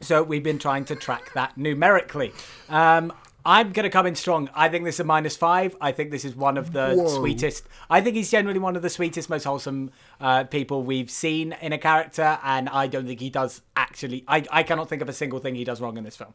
So 0.00 0.22
we've 0.22 0.42
been 0.42 0.58
trying 0.58 0.86
to 0.86 0.96
track 0.96 1.32
that 1.34 1.58
numerically. 1.58 2.32
Um, 2.70 3.12
I'm 3.44 3.72
going 3.72 3.84
to 3.84 3.90
come 3.90 4.06
in 4.06 4.14
strong. 4.14 4.50
I 4.54 4.68
think 4.68 4.84
this 4.84 4.96
is 4.96 5.00
a 5.00 5.04
minus 5.04 5.36
five. 5.36 5.76
I 5.80 5.92
think 5.92 6.10
this 6.10 6.24
is 6.24 6.34
one 6.34 6.56
of 6.56 6.72
the 6.72 6.94
Whoa. 6.94 7.08
sweetest. 7.08 7.66
I 7.88 8.00
think 8.00 8.16
he's 8.16 8.30
generally 8.30 8.58
one 8.58 8.76
of 8.76 8.82
the 8.82 8.90
sweetest, 8.90 9.30
most 9.30 9.44
wholesome 9.44 9.90
uh, 10.20 10.44
people 10.44 10.82
we've 10.82 11.10
seen 11.10 11.54
in 11.60 11.72
a 11.72 11.78
character, 11.78 12.38
and 12.42 12.68
I 12.68 12.86
don't 12.86 13.06
think 13.06 13.20
he 13.20 13.30
does 13.30 13.62
actually. 13.76 14.24
I, 14.28 14.44
I 14.50 14.62
cannot 14.62 14.88
think 14.88 15.02
of 15.02 15.08
a 15.08 15.12
single 15.12 15.38
thing 15.38 15.54
he 15.54 15.64
does 15.64 15.80
wrong 15.80 15.96
in 15.96 16.04
this 16.04 16.16
film. 16.16 16.34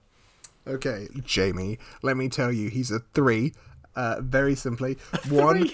Okay, 0.68 1.08
Jamie, 1.24 1.78
let 2.02 2.18
me 2.18 2.28
tell 2.28 2.52
you, 2.52 2.70
he's 2.70 2.92
a 2.92 3.00
three. 3.14 3.54
Uh, 3.96 4.18
very 4.20 4.56
simply, 4.56 4.98
one 5.30 5.70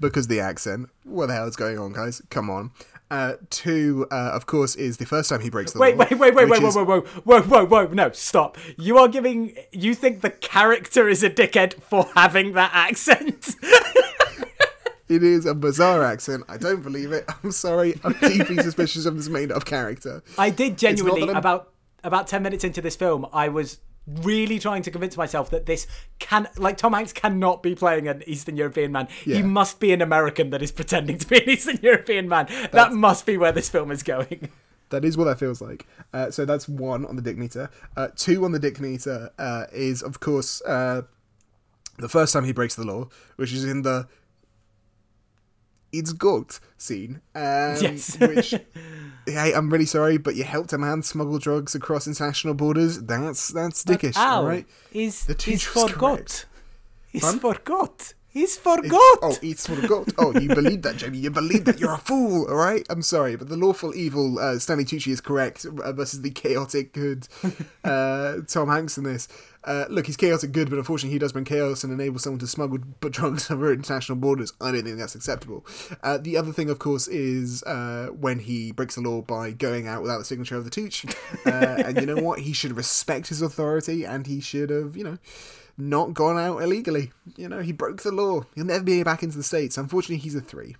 because 0.00 0.26
the 0.26 0.40
accent. 0.40 0.88
What 1.04 1.26
the 1.26 1.34
hell 1.34 1.46
is 1.46 1.56
going 1.56 1.78
on, 1.78 1.92
guys? 1.92 2.20
Come 2.30 2.50
on. 2.50 2.72
Uh, 3.10 3.34
two, 3.50 4.06
uh, 4.10 4.30
of 4.34 4.46
course, 4.46 4.74
is 4.74 4.96
the 4.96 5.06
first 5.06 5.28
time 5.30 5.40
he 5.40 5.48
breaks 5.48 5.72
the 5.72 5.78
Wait, 5.78 5.96
law. 5.96 6.06
wait, 6.10 6.18
wait, 6.18 6.34
wait, 6.34 6.48
which 6.48 6.60
wait, 6.60 6.68
is- 6.68 6.74
whoa, 6.74 6.84
whoa, 6.84 7.00
whoa, 7.02 7.40
whoa, 7.42 7.42
whoa, 7.42 7.66
whoa! 7.66 7.86
No, 7.94 8.10
stop! 8.10 8.58
You 8.76 8.98
are 8.98 9.06
giving. 9.06 9.56
You 9.70 9.94
think 9.94 10.22
the 10.22 10.30
character 10.30 11.08
is 11.08 11.22
a 11.22 11.30
dickhead 11.30 11.74
for 11.82 12.08
having 12.16 12.52
that 12.54 12.70
accent? 12.74 13.54
It 15.08 15.22
is 15.22 15.46
a 15.46 15.54
bizarre 15.54 16.02
accent. 16.02 16.42
I 16.48 16.56
don't 16.56 16.82
believe 16.82 17.12
it. 17.12 17.30
I'm 17.44 17.52
sorry. 17.52 17.94
I'm 18.02 18.12
deeply 18.20 18.56
suspicious 18.56 19.06
of 19.06 19.16
this 19.16 19.28
made 19.28 19.52
up 19.52 19.64
character. 19.64 20.20
I 20.36 20.50
did 20.50 20.76
genuinely 20.76 21.28
about 21.32 21.70
about 22.02 22.26
ten 22.26 22.42
minutes 22.42 22.64
into 22.64 22.80
this 22.82 22.96
film, 22.96 23.24
I 23.32 23.48
was 23.48 23.78
really 24.06 24.58
trying 24.58 24.82
to 24.82 24.90
convince 24.90 25.16
myself 25.16 25.50
that 25.50 25.66
this 25.66 25.86
can 26.18 26.48
like 26.56 26.76
Tom 26.76 26.92
Hanks 26.92 27.12
cannot 27.12 27.62
be 27.62 27.74
playing 27.74 28.08
an 28.08 28.22
Eastern 28.26 28.56
European 28.56 28.92
man. 28.92 29.08
Yeah. 29.24 29.36
He 29.36 29.42
must 29.42 29.80
be 29.80 29.92
an 29.92 30.00
American 30.00 30.50
that 30.50 30.62
is 30.62 30.72
pretending 30.72 31.18
to 31.18 31.26
be 31.26 31.42
an 31.42 31.50
Eastern 31.50 31.78
European 31.82 32.28
man. 32.28 32.46
that 32.72 32.92
must 32.92 33.26
be 33.26 33.36
where 33.36 33.52
this 33.52 33.68
film 33.68 33.90
is 33.90 34.02
going. 34.02 34.50
That 34.90 35.04
is 35.04 35.16
what 35.16 35.24
that 35.24 35.40
feels 35.40 35.60
like. 35.60 35.84
Uh, 36.12 36.30
so 36.30 36.44
that's 36.44 36.68
one 36.68 37.04
on 37.06 37.16
the 37.16 37.22
dick 37.22 37.36
meter. 37.36 37.70
Uh, 37.96 38.06
two 38.14 38.44
on 38.44 38.52
the 38.52 38.60
dick 38.60 38.78
meter 38.78 39.30
uh, 39.36 39.64
is, 39.72 40.00
of 40.00 40.20
course, 40.20 40.62
uh, 40.62 41.02
the 41.98 42.08
first 42.08 42.32
time 42.32 42.44
he 42.44 42.52
breaks 42.52 42.76
the 42.76 42.84
law, 42.84 43.08
which 43.34 43.52
is 43.52 43.64
in 43.64 43.82
the 43.82 44.06
"It's 45.98 46.12
Goat" 46.12 46.60
scene. 46.78 47.20
Um, 47.34 47.76
Yes. 47.80 48.18
which, 48.18 48.54
hey, 49.26 49.52
I'm 49.54 49.70
really 49.70 49.86
sorry, 49.86 50.18
but 50.18 50.34
you 50.36 50.44
helped 50.44 50.72
a 50.72 50.78
man 50.78 51.02
smuggle 51.02 51.38
drugs 51.38 51.74
across 51.74 52.06
international 52.06 52.54
borders. 52.54 53.00
That's 53.00 53.48
that's 53.48 53.84
dickish, 53.84 54.16
all 54.16 54.44
right? 54.46 54.66
is 54.92 55.24
The 55.26 55.32
is 55.34 55.38
teacher 55.38 55.70
forgot. 55.70 56.44
Is 57.12 57.22
Pardon? 57.22 57.40
forgot. 57.40 58.14
It's- 58.44 58.56
forgot. 58.58 59.18
Oh, 59.22 59.36
he's 59.40 59.66
for 59.66 59.86
God. 59.86 60.12
Oh, 60.18 60.38
you 60.38 60.48
believe 60.48 60.82
that, 60.82 60.96
Jamie? 60.96 61.18
You 61.18 61.30
believe 61.30 61.64
that? 61.64 61.80
You're 61.80 61.94
a 61.94 61.98
fool. 61.98 62.46
All 62.48 62.56
right. 62.56 62.86
I'm 62.90 63.02
sorry, 63.02 63.36
but 63.36 63.48
the 63.48 63.56
lawful 63.56 63.94
evil 63.94 64.38
uh, 64.38 64.58
Stanley 64.58 64.84
Tucci 64.84 65.08
is 65.12 65.20
correct 65.20 65.64
uh, 65.64 65.92
versus 65.92 66.22
the 66.22 66.30
chaotic 66.30 66.92
good 66.92 67.28
uh, 67.84 68.38
Tom 68.46 68.68
Hanks 68.68 68.98
in 68.98 69.04
this. 69.04 69.28
uh, 69.64 69.84
look, 69.88 70.06
he's 70.06 70.16
chaotic 70.16 70.52
good, 70.52 70.70
but 70.70 70.78
unfortunately 70.78 71.12
he 71.12 71.18
does 71.18 71.32
bring 71.32 71.44
chaos 71.44 71.82
and 71.84 71.92
enable 71.92 72.18
someone 72.18 72.38
to 72.40 72.46
smuggle 72.46 72.78
drugs 73.00 73.50
over 73.50 73.72
international 73.72 74.16
borders. 74.16 74.52
I 74.60 74.70
don't 74.72 74.84
think 74.84 74.98
that's 74.98 75.14
acceptable. 75.14 75.64
Uh, 76.02 76.18
the 76.18 76.36
other 76.36 76.52
thing, 76.52 76.70
of 76.70 76.78
course, 76.78 77.08
is 77.08 77.62
uh, 77.64 78.08
when 78.18 78.38
he 78.38 78.70
breaks 78.72 78.94
the 78.96 79.00
law 79.00 79.22
by 79.22 79.50
going 79.52 79.86
out 79.88 80.02
without 80.02 80.18
the 80.18 80.24
signature 80.24 80.56
of 80.56 80.64
the 80.64 80.70
Tooch. 80.70 81.04
Uh, 81.44 81.50
and 81.50 81.98
you 82.00 82.06
know 82.06 82.22
what? 82.22 82.40
He 82.40 82.52
should 82.52 82.76
respect 82.76 83.28
his 83.28 83.42
authority, 83.42 84.04
and 84.04 84.26
he 84.26 84.40
should 84.40 84.70
have, 84.70 84.96
you 84.96 85.04
know, 85.04 85.18
not 85.78 86.14
gone 86.14 86.38
out 86.38 86.62
illegally. 86.62 87.12
You 87.36 87.48
know, 87.48 87.60
he 87.60 87.72
broke 87.72 88.02
the 88.02 88.12
law. 88.12 88.42
He'll 88.54 88.64
never 88.64 88.84
be 88.84 89.02
back 89.02 89.22
into 89.22 89.36
the 89.36 89.42
states. 89.42 89.76
Unfortunately, 89.78 90.16
he's 90.18 90.34
a 90.34 90.40
three. 90.40 90.76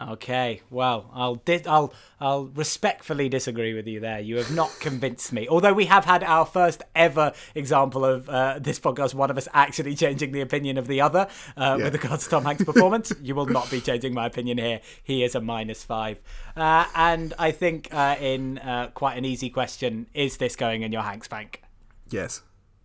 Okay, 0.00 0.62
well, 0.70 1.10
I'll 1.12 1.34
di- 1.34 1.66
I'll 1.66 1.92
I'll 2.18 2.46
respectfully 2.46 3.28
disagree 3.28 3.74
with 3.74 3.86
you 3.86 4.00
there. 4.00 4.20
You 4.20 4.38
have 4.38 4.50
not 4.50 4.74
convinced 4.80 5.34
me. 5.34 5.46
Although 5.48 5.74
we 5.74 5.84
have 5.84 6.06
had 6.06 6.24
our 6.24 6.46
first 6.46 6.82
ever 6.94 7.32
example 7.54 8.02
of 8.02 8.26
uh, 8.26 8.58
this 8.58 8.80
podcast, 8.80 9.12
one 9.12 9.30
of 9.30 9.36
us 9.36 9.48
actually 9.52 9.94
changing 9.94 10.32
the 10.32 10.40
opinion 10.40 10.78
of 10.78 10.86
the 10.86 11.02
other 11.02 11.28
uh, 11.58 11.76
Yeah. 11.78 11.84
with 11.84 11.92
regards 12.02 12.24
to 12.24 12.30
Tom 12.30 12.44
Hanks' 12.46 12.64
performance. 12.64 13.12
you 13.22 13.34
will 13.34 13.44
not 13.44 13.70
be 13.70 13.82
changing 13.82 14.14
my 14.14 14.24
opinion 14.24 14.56
here. 14.56 14.80
He 15.04 15.22
is 15.24 15.34
a 15.34 15.42
minus 15.42 15.84
five, 15.84 16.22
uh, 16.56 16.86
and 16.94 17.34
I 17.38 17.50
think 17.50 17.88
uh, 17.92 18.16
in 18.18 18.58
uh, 18.60 18.88
quite 18.94 19.18
an 19.18 19.26
easy 19.26 19.50
question, 19.50 20.06
is 20.14 20.38
this 20.38 20.56
going 20.56 20.82
in 20.82 20.90
your 20.92 21.02
Hanks 21.02 21.28
bank? 21.28 21.62
Yes. 22.08 22.40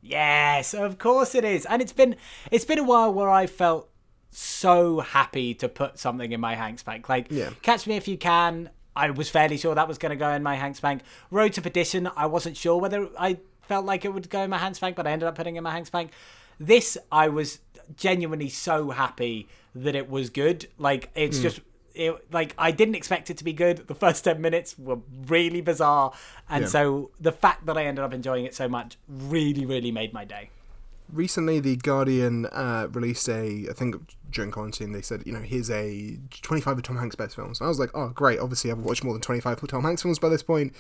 Yes, 0.09 0.73
of 0.73 0.97
course 0.97 1.35
it 1.35 1.43
is. 1.43 1.65
And 1.65 1.81
it's 1.81 1.93
been 1.93 2.15
it's 2.51 2.65
been 2.65 2.79
a 2.79 2.84
while 2.84 3.13
where 3.13 3.29
I 3.29 3.47
felt 3.47 3.89
so 4.31 4.99
happy 4.99 5.53
to 5.55 5.67
put 5.67 5.97
something 5.97 6.31
in 6.31 6.39
my 6.39 6.55
Hanks 6.55 6.84
bank. 6.84 7.09
Like 7.09 7.27
Yeah. 7.29 7.51
Catch 7.61 7.88
Me 7.88 7.95
If 7.95 8.07
You 8.07 8.17
Can, 8.17 8.69
I 8.95 9.09
was 9.11 9.29
fairly 9.29 9.57
sure 9.57 9.75
that 9.75 9.88
was 9.88 9.97
going 9.97 10.11
to 10.11 10.15
go 10.15 10.29
in 10.29 10.43
my 10.43 10.55
Hanks 10.55 10.79
bank. 10.79 11.01
Road 11.31 11.53
to 11.53 11.61
Perdition, 11.61 12.09
I 12.15 12.25
wasn't 12.25 12.57
sure 12.57 12.77
whether 12.79 13.09
I 13.17 13.39
felt 13.61 13.85
like 13.85 14.05
it 14.05 14.13
would 14.13 14.29
go 14.29 14.41
in 14.41 14.49
my 14.49 14.57
Hanks 14.57 14.79
bank, 14.79 14.95
but 14.95 15.07
I 15.07 15.11
ended 15.11 15.27
up 15.27 15.35
putting 15.35 15.55
it 15.55 15.59
in 15.59 15.63
my 15.63 15.71
Hanks 15.71 15.89
bank. 15.89 16.11
This 16.59 16.97
I 17.11 17.29
was 17.29 17.59
genuinely 17.95 18.49
so 18.49 18.89
happy 18.91 19.47
that 19.75 19.95
it 19.95 20.09
was 20.09 20.29
good. 20.29 20.67
Like 20.77 21.09
it's 21.15 21.39
mm. 21.39 21.43
just 21.43 21.59
it, 21.98 22.32
like 22.34 22.53
I 22.57 22.72
didn't 22.72 22.95
expect 22.95 23.30
it 23.30 23.38
to 23.38 23.44
be 23.44 23.53
good. 23.53 23.88
The 23.88 23.95
first 23.95 24.24
ten 24.24 24.41
minutes 24.41 24.78
were 24.78 24.99
really 25.28 25.61
bizarre, 25.61 26.14
and 26.49 26.64
Yeah. 26.64 26.68
so 26.69 27.11
the 27.19 27.32
fact 27.32 27.65
that 27.65 27.78
I 27.78 27.86
ended 27.86 28.03
up 28.03 28.14
enjoying 28.14 28.45
it 28.45 28.53
so 28.56 28.68
much 28.69 28.98
really, 29.07 29.65
really 29.65 29.91
made 29.91 30.14
my 30.14 30.26
day. 30.26 30.49
recently 31.14 31.61
the 31.61 31.78
guardian 31.78 32.45
uh, 32.48 32.86
released 32.91 33.30
a 33.30 33.65
i 33.69 33.74
think 33.74 33.95
during 34.30 34.52
quarantine 34.52 34.91
they 34.91 35.02
said 35.02 35.24
you 35.26 35.32
know 35.32 35.40
here's 35.40 35.69
a 35.72 36.18
25 36.41 36.78
of 36.80 36.84
tom 36.84 36.98
hanks 36.98 37.15
best 37.15 37.34
films 37.34 37.61
and 37.61 37.65
i 37.65 37.69
was 37.69 37.80
like 37.80 37.90
oh 37.95 38.10
great 38.10 38.40
obviously 38.40 38.69
i've 38.69 38.80
watched 38.80 39.06
more 39.06 39.14
than 39.14 39.22
25 39.22 39.65
tom 39.69 39.84
hanks 39.86 40.02
films 40.02 40.19
by 40.19 40.28
this 40.28 40.44
point 40.44 40.74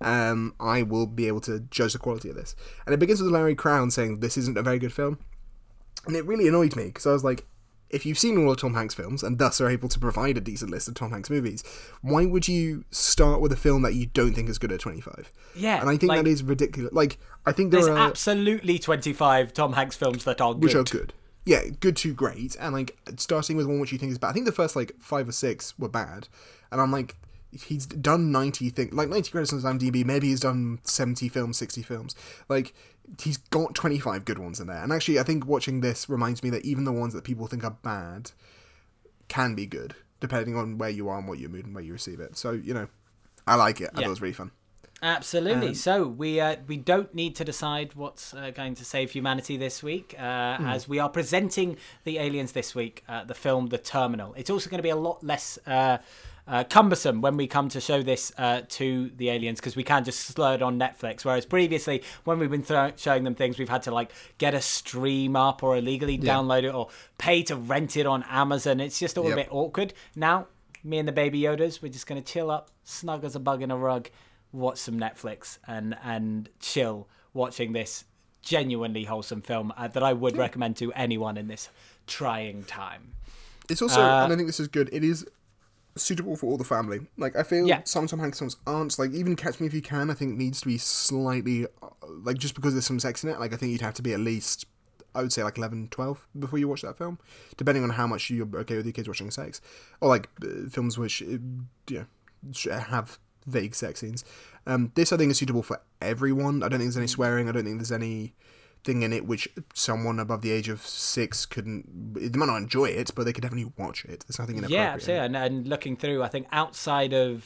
um, 0.00 0.54
i 0.58 0.82
will 0.82 1.06
be 1.06 1.26
able 1.28 1.40
to 1.42 1.60
judge 1.70 1.92
the 1.92 1.98
quality 1.98 2.30
of 2.30 2.34
this 2.34 2.56
and 2.86 2.94
it 2.94 2.98
begins 2.98 3.20
with 3.20 3.30
larry 3.30 3.54
crowne 3.54 3.92
saying 3.92 4.20
this 4.20 4.38
isn't 4.38 4.56
a 4.56 4.62
very 4.62 4.78
good 4.78 4.92
film 4.92 5.18
and 6.06 6.16
it 6.16 6.24
really 6.24 6.48
annoyed 6.48 6.74
me 6.76 6.84
because 6.86 7.06
i 7.06 7.12
was 7.12 7.22
like 7.22 7.44
if 7.90 8.04
you've 8.04 8.18
seen 8.18 8.36
all 8.38 8.50
of 8.50 8.58
Tom 8.58 8.74
Hanks 8.74 8.94
films 8.94 9.22
and 9.22 9.38
thus 9.38 9.60
are 9.60 9.68
able 9.68 9.88
to 9.88 9.98
provide 10.00 10.36
a 10.36 10.40
decent 10.40 10.70
list 10.70 10.88
of 10.88 10.94
Tom 10.94 11.10
Hanks 11.10 11.30
movies, 11.30 11.62
why 12.02 12.26
would 12.26 12.48
you 12.48 12.84
start 12.90 13.40
with 13.40 13.52
a 13.52 13.56
film 13.56 13.82
that 13.82 13.94
you 13.94 14.06
don't 14.06 14.34
think 14.34 14.48
is 14.48 14.58
good 14.58 14.72
at 14.72 14.80
25? 14.80 15.30
Yeah, 15.54 15.80
And 15.80 15.88
I 15.88 15.96
think 15.96 16.10
like- 16.10 16.24
that 16.24 16.28
is 16.30 16.42
ridiculous. 16.42 16.92
Like, 16.92 17.18
I 17.46 17.52
think 17.52 17.70
there 17.70 17.80
There's 17.84 17.96
are. 17.96 17.98
absolutely 18.08 18.78
25 18.78 19.52
Tom 19.52 19.74
Hanks 19.74 19.96
films 19.96 20.24
that 20.24 20.40
are 20.40 20.54
good. 20.54 20.62
which 20.62 20.74
are 20.74 20.82
good. 20.84 21.12
Yeah, 21.46 21.62
good 21.80 21.94
to 21.98 22.14
great, 22.14 22.56
and 22.58 22.72
like 22.72 22.96
starting 23.18 23.56
with 23.58 23.66
one 23.66 23.78
which 23.78 23.92
you 23.92 23.98
think 23.98 24.10
is 24.12 24.18
bad. 24.18 24.30
I 24.30 24.32
think 24.32 24.46
the 24.46 24.52
first 24.52 24.74
like 24.74 24.92
five 24.98 25.28
or 25.28 25.32
six 25.32 25.78
were 25.78 25.90
bad, 25.90 26.26
and 26.72 26.80
I'm 26.80 26.90
like, 26.90 27.16
he's 27.62 27.86
done 27.86 28.32
ninety 28.32 28.70
things, 28.70 28.92
like 28.92 29.08
ninety 29.08 29.30
credits 29.30 29.52
on 29.52 29.58
his 29.58 29.64
IMDb. 29.64 30.04
Maybe 30.04 30.28
he's 30.28 30.40
done 30.40 30.78
seventy 30.82 31.28
films, 31.28 31.56
sixty 31.56 31.82
films. 31.82 32.14
Like 32.48 32.74
he's 33.20 33.36
got 33.36 33.74
twenty 33.74 33.98
five 33.98 34.24
good 34.24 34.38
ones 34.38 34.60
in 34.60 34.66
there. 34.66 34.82
And 34.82 34.92
actually, 34.92 35.18
I 35.18 35.22
think 35.22 35.46
watching 35.46 35.80
this 35.80 36.08
reminds 36.08 36.42
me 36.42 36.50
that 36.50 36.64
even 36.64 36.84
the 36.84 36.92
ones 36.92 37.14
that 37.14 37.24
people 37.24 37.46
think 37.46 37.64
are 37.64 37.76
bad 37.82 38.32
can 39.28 39.54
be 39.54 39.66
good, 39.66 39.94
depending 40.20 40.56
on 40.56 40.78
where 40.78 40.90
you 40.90 41.08
are 41.08 41.18
and 41.18 41.28
what 41.28 41.38
your 41.38 41.50
mood 41.50 41.66
and 41.66 41.74
where 41.74 41.84
you 41.84 41.92
receive 41.92 42.20
it. 42.20 42.36
So 42.36 42.52
you 42.52 42.74
know, 42.74 42.88
I 43.46 43.54
like 43.54 43.80
it. 43.80 43.90
I 43.92 43.96
thought 43.96 44.04
it 44.04 44.08
was 44.08 44.22
really 44.22 44.34
fun. 44.34 44.50
Absolutely. 45.02 45.68
Um, 45.68 45.74
so 45.74 46.06
we 46.06 46.40
uh, 46.40 46.56
we 46.66 46.78
don't 46.78 47.14
need 47.14 47.36
to 47.36 47.44
decide 47.44 47.94
what's 47.94 48.32
uh, 48.32 48.50
going 48.50 48.74
to 48.76 48.84
save 48.86 49.10
humanity 49.10 49.58
this 49.58 49.82
week, 49.82 50.14
uh, 50.18 50.56
Hmm. 50.56 50.66
as 50.66 50.88
we 50.88 50.98
are 50.98 51.10
presenting 51.10 51.76
the 52.04 52.18
aliens 52.18 52.52
this 52.52 52.74
week. 52.74 53.04
Uh, 53.06 53.22
the 53.24 53.34
film 53.34 53.66
The 53.66 53.76
Terminal. 53.76 54.32
It's 54.34 54.48
also 54.48 54.70
going 54.70 54.78
to 54.78 54.82
be 54.82 54.88
a 54.90 54.96
lot 54.96 55.22
less. 55.22 55.58
Uh, 56.46 56.62
cumbersome 56.62 57.22
when 57.22 57.38
we 57.38 57.46
come 57.46 57.70
to 57.70 57.80
show 57.80 58.02
this 58.02 58.30
uh, 58.36 58.60
to 58.68 59.10
the 59.16 59.30
aliens 59.30 59.58
because 59.60 59.76
we 59.76 59.82
can 59.82 60.04
just 60.04 60.20
slow 60.20 60.52
it 60.52 60.60
on 60.60 60.78
Netflix. 60.78 61.24
Whereas 61.24 61.46
previously, 61.46 62.02
when 62.24 62.38
we've 62.38 62.50
been 62.50 62.62
thro- 62.62 62.92
showing 62.96 63.24
them 63.24 63.34
things, 63.34 63.58
we've 63.58 63.70
had 63.70 63.82
to 63.84 63.90
like 63.90 64.12
get 64.36 64.52
a 64.52 64.60
stream 64.60 65.36
up 65.36 65.62
or 65.62 65.78
illegally 65.78 66.18
download 66.18 66.64
it 66.64 66.74
or 66.74 66.88
pay 67.16 67.42
to 67.44 67.56
rent 67.56 67.96
it 67.96 68.04
on 68.06 68.24
Amazon. 68.24 68.78
It's 68.78 68.98
just 68.98 69.16
all 69.16 69.24
Yep. 69.24 69.32
a 69.32 69.36
bit 69.36 69.48
awkward. 69.50 69.94
Now, 70.14 70.48
me 70.82 70.98
and 70.98 71.08
the 71.08 71.12
baby 71.12 71.40
Yodas, 71.40 71.80
we're 71.80 71.90
just 71.92 72.06
going 72.06 72.22
to 72.22 72.32
chill 72.32 72.50
up, 72.50 72.68
snug 72.84 73.24
as 73.24 73.34
a 73.34 73.40
bug 73.40 73.62
in 73.62 73.70
a 73.70 73.76
rug, 73.78 74.10
watch 74.52 74.76
some 74.76 75.00
Netflix 75.00 75.56
and 75.66 75.96
and 76.04 76.50
chill 76.60 77.08
watching 77.32 77.72
this 77.72 78.04
genuinely 78.42 79.04
wholesome 79.04 79.40
film 79.40 79.72
uh, 79.78 79.88
that 79.88 80.02
I 80.02 80.12
would 80.12 80.36
recommend 80.36 80.76
to 80.76 80.92
anyone 80.92 81.38
in 81.38 81.48
this 81.48 81.70
trying 82.06 82.64
time. 82.64 83.14
It's 83.70 83.80
also, 83.80 84.02
Uh, 84.02 84.24
and 84.24 84.32
I 84.34 84.36
think 84.36 84.46
this 84.46 84.60
is 84.60 84.68
good. 84.68 84.90
It 84.92 85.02
is 85.02 85.26
suitable 85.96 86.36
for 86.36 86.46
all 86.46 86.56
the 86.56 86.64
family. 86.64 87.00
Like 87.16 87.36
I 87.36 87.42
feel 87.42 87.66
Yeah. 87.66 87.82
some 87.84 88.06
Tom 88.06 88.18
Hanks 88.20 88.38
films 88.38 88.56
aren't 88.66 88.98
like 88.98 89.12
even 89.12 89.36
Catch 89.36 89.60
Me 89.60 89.66
If 89.66 89.74
You 89.74 89.82
Can. 89.82 90.10
I 90.10 90.14
think 90.14 90.36
needs 90.36 90.60
to 90.60 90.66
be 90.66 90.78
slightly 90.78 91.66
uh, 91.82 91.88
like 92.02 92.38
just 92.38 92.54
because 92.54 92.74
there's 92.74 92.86
some 92.86 93.00
sex 93.00 93.22
in 93.24 93.30
it. 93.30 93.38
Like 93.40 93.52
I 93.52 93.56
think 93.56 93.72
you'd 93.72 93.80
have 93.80 93.94
to 93.94 94.02
be 94.02 94.12
at 94.12 94.20
least 94.20 94.66
I 95.16 95.22
would 95.22 95.32
say 95.32 95.44
like 95.44 95.56
11, 95.58 95.88
12 95.92 96.26
before 96.40 96.58
you 96.58 96.66
watch 96.66 96.82
that 96.82 96.98
film, 96.98 97.20
depending 97.56 97.84
on 97.84 97.90
how 97.90 98.04
much 98.08 98.30
you're 98.30 98.48
okay 98.56 98.76
with 98.76 98.84
your 98.86 98.92
kids 98.92 99.06
watching 99.06 99.30
sex, 99.30 99.60
or 100.00 100.08
like 100.08 100.28
uh, 100.42 100.68
films 100.68 100.98
which 100.98 101.22
uh, 101.22 101.26
you 101.88 102.06
know 102.64 102.78
have 102.78 103.18
vague 103.46 103.74
sex 103.76 104.00
scenes. 104.00 104.24
Um, 104.66 104.90
this 104.96 105.12
I 105.12 105.16
think 105.16 105.30
is 105.30 105.38
suitable 105.38 105.62
for 105.62 105.80
everyone. 106.00 106.62
I 106.64 106.68
don't 106.68 106.80
think 106.80 106.88
there's 106.88 106.96
any 106.96 107.06
swearing. 107.06 107.48
I 107.48 107.52
don't 107.52 107.64
think 107.64 107.76
there's 107.78 107.92
any 107.92 108.34
thing 108.84 109.02
in 109.02 109.12
it 109.12 109.26
which 109.26 109.48
someone 109.72 110.18
above 110.18 110.42
the 110.42 110.52
age 110.52 110.68
of 110.68 110.86
six 110.86 111.46
couldn't. 111.46 112.14
They 112.14 112.38
might 112.38 112.46
not 112.46 112.58
enjoy 112.58 112.86
it, 112.86 113.10
but 113.14 113.24
they 113.24 113.32
could 113.32 113.42
definitely 113.42 113.72
watch 113.76 114.04
it. 114.04 114.24
There's 114.26 114.38
nothing 114.38 114.58
inappropriate. 114.58 114.80
Yeah, 114.80 114.92
absolutely. 114.92 115.26
And, 115.26 115.36
and 115.36 115.66
looking 115.68 115.96
through, 115.96 116.22
I 116.22 116.28
think 116.28 116.46
outside 116.52 117.12
of 117.14 117.44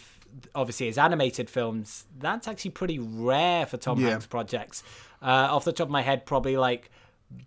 obviously 0.54 0.86
his 0.86 0.98
animated 0.98 1.48
films, 1.48 2.04
that's 2.18 2.46
actually 2.48 2.72
pretty 2.72 2.98
rare 2.98 3.66
for 3.66 3.76
Tom 3.76 4.00
Yeah. 4.00 4.10
Hanks 4.10 4.26
projects. 4.26 4.82
Uh, 5.22 5.48
off 5.50 5.64
the 5.64 5.72
top 5.72 5.86
of 5.86 5.92
my 5.92 6.02
head, 6.02 6.26
probably 6.26 6.56
like 6.56 6.90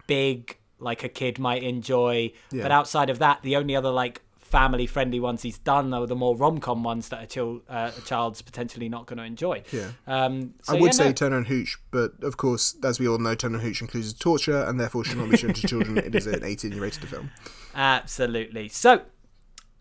big, 0.07 0.57
like 0.79 1.03
a 1.03 1.09
kid 1.09 1.39
might 1.39 1.63
enjoy. 1.63 2.31
Yeah. 2.51 2.63
But 2.63 2.71
outside 2.71 3.09
of 3.09 3.19
that, 3.19 3.41
the 3.43 3.55
only 3.55 3.75
other 3.75 3.91
like 3.91 4.21
family 4.51 4.85
friendly 4.85 5.19
ones 5.19 5.41
he's 5.41 5.57
done 5.57 5.93
are 5.93 6.05
the 6.05 6.15
more 6.15 6.35
rom 6.35 6.59
com 6.59 6.83
ones 6.83 7.09
that 7.09 7.23
a, 7.23 7.25
chil- 7.25 7.61
uh, 7.69 7.91
a 7.97 8.01
child's 8.01 8.41
potentially 8.41 8.89
not 8.89 9.07
going 9.07 9.17
to 9.17 9.23
enjoy. 9.23 9.63
Yeah. 9.71 9.91
Um, 10.05 10.53
so 10.63 10.75
I 10.75 10.79
would 10.79 10.87
yeah, 10.87 10.91
say 10.91 11.05
no, 11.05 11.11
Turner 11.13 11.37
and 11.37 11.47
Hooch, 11.47 11.77
but 11.89 12.11
of 12.21 12.37
course, 12.37 12.75
as 12.83 12.99
we 12.99 13.07
all 13.07 13.17
know, 13.17 13.33
Turner 13.33 13.55
and 13.55 13.63
Hooch 13.63 13.81
includes 13.81 14.13
torture 14.13 14.63
and 14.63 14.79
therefore 14.79 15.05
should 15.05 15.17
not 15.17 15.29
be 15.29 15.37
shown 15.37 15.53
to 15.53 15.67
children. 15.67 15.97
It 15.97 16.13
is 16.13 16.27
an 16.27 16.43
18 16.43 16.73
year 16.73 16.81
rated 16.81 17.07
film. 17.07 17.31
Absolutely. 17.73 18.67
So, 18.67 19.01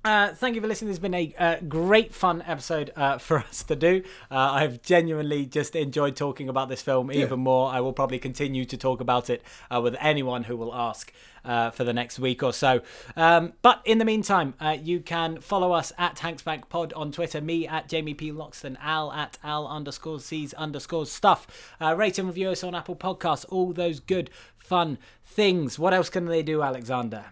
uh, 0.04 0.32
thank 0.34 0.54
you 0.54 0.60
for 0.60 0.66
listening. 0.66 0.88
This 0.88 0.96
has 0.96 1.02
been 1.02 1.14
a 1.14 1.34
uh, 1.38 1.56
great, 1.68 2.14
fun 2.14 2.42
episode 2.46 2.90
uh, 2.96 3.18
for 3.18 3.38
us 3.50 3.62
to 3.64 3.76
do. 3.76 4.02
Uh, 4.30 4.36
I've 4.36 4.82
genuinely 4.82 5.44
just 5.44 5.76
enjoyed 5.76 6.16
talking 6.16 6.48
about 6.48 6.68
this 6.68 6.80
film 6.80 7.12
even 7.12 7.40
more. 7.40 7.70
I 7.70 7.80
will 7.80 7.92
probably 7.92 8.18
continue 8.18 8.64
to 8.64 8.76
talk 8.76 9.00
about 9.00 9.28
it 9.28 9.42
uh, 9.70 9.80
with 9.82 9.96
anyone 10.00 10.44
who 10.44 10.56
will 10.56 10.74
ask. 10.74 11.12
Uh, 11.42 11.70
for 11.70 11.84
the 11.84 11.92
next 11.94 12.18
week 12.18 12.42
or 12.42 12.52
so. 12.52 12.82
Um, 13.16 13.54
but 13.62 13.80
in 13.86 13.96
the 13.96 14.04
meantime, 14.04 14.52
uh, 14.60 14.76
you 14.78 15.00
can 15.00 15.40
follow 15.40 15.72
us 15.72 15.90
at 15.96 16.16
Hanksbank 16.16 16.68
Pod 16.68 16.92
on 16.92 17.12
Twitter, 17.12 17.40
me 17.40 17.66
at 17.66 17.88
Jamie 17.88 18.12
P. 18.12 18.30
Loxton, 18.30 18.76
Al 18.82 19.10
at 19.10 19.38
Al 19.42 19.66
underscore 19.66 20.20
C's 20.20 20.52
underscore 20.52 21.06
stuff. 21.06 21.74
Uh, 21.80 21.96
rate 21.96 22.18
and 22.18 22.28
review 22.28 22.50
us 22.50 22.62
on 22.62 22.74
Apple 22.74 22.94
Podcasts, 22.94 23.46
all 23.48 23.72
those 23.72 24.00
good, 24.00 24.28
fun 24.58 24.98
things. 25.24 25.78
What 25.78 25.94
else 25.94 26.10
can 26.10 26.26
they 26.26 26.42
do, 26.42 26.60
Alexander? 26.60 27.24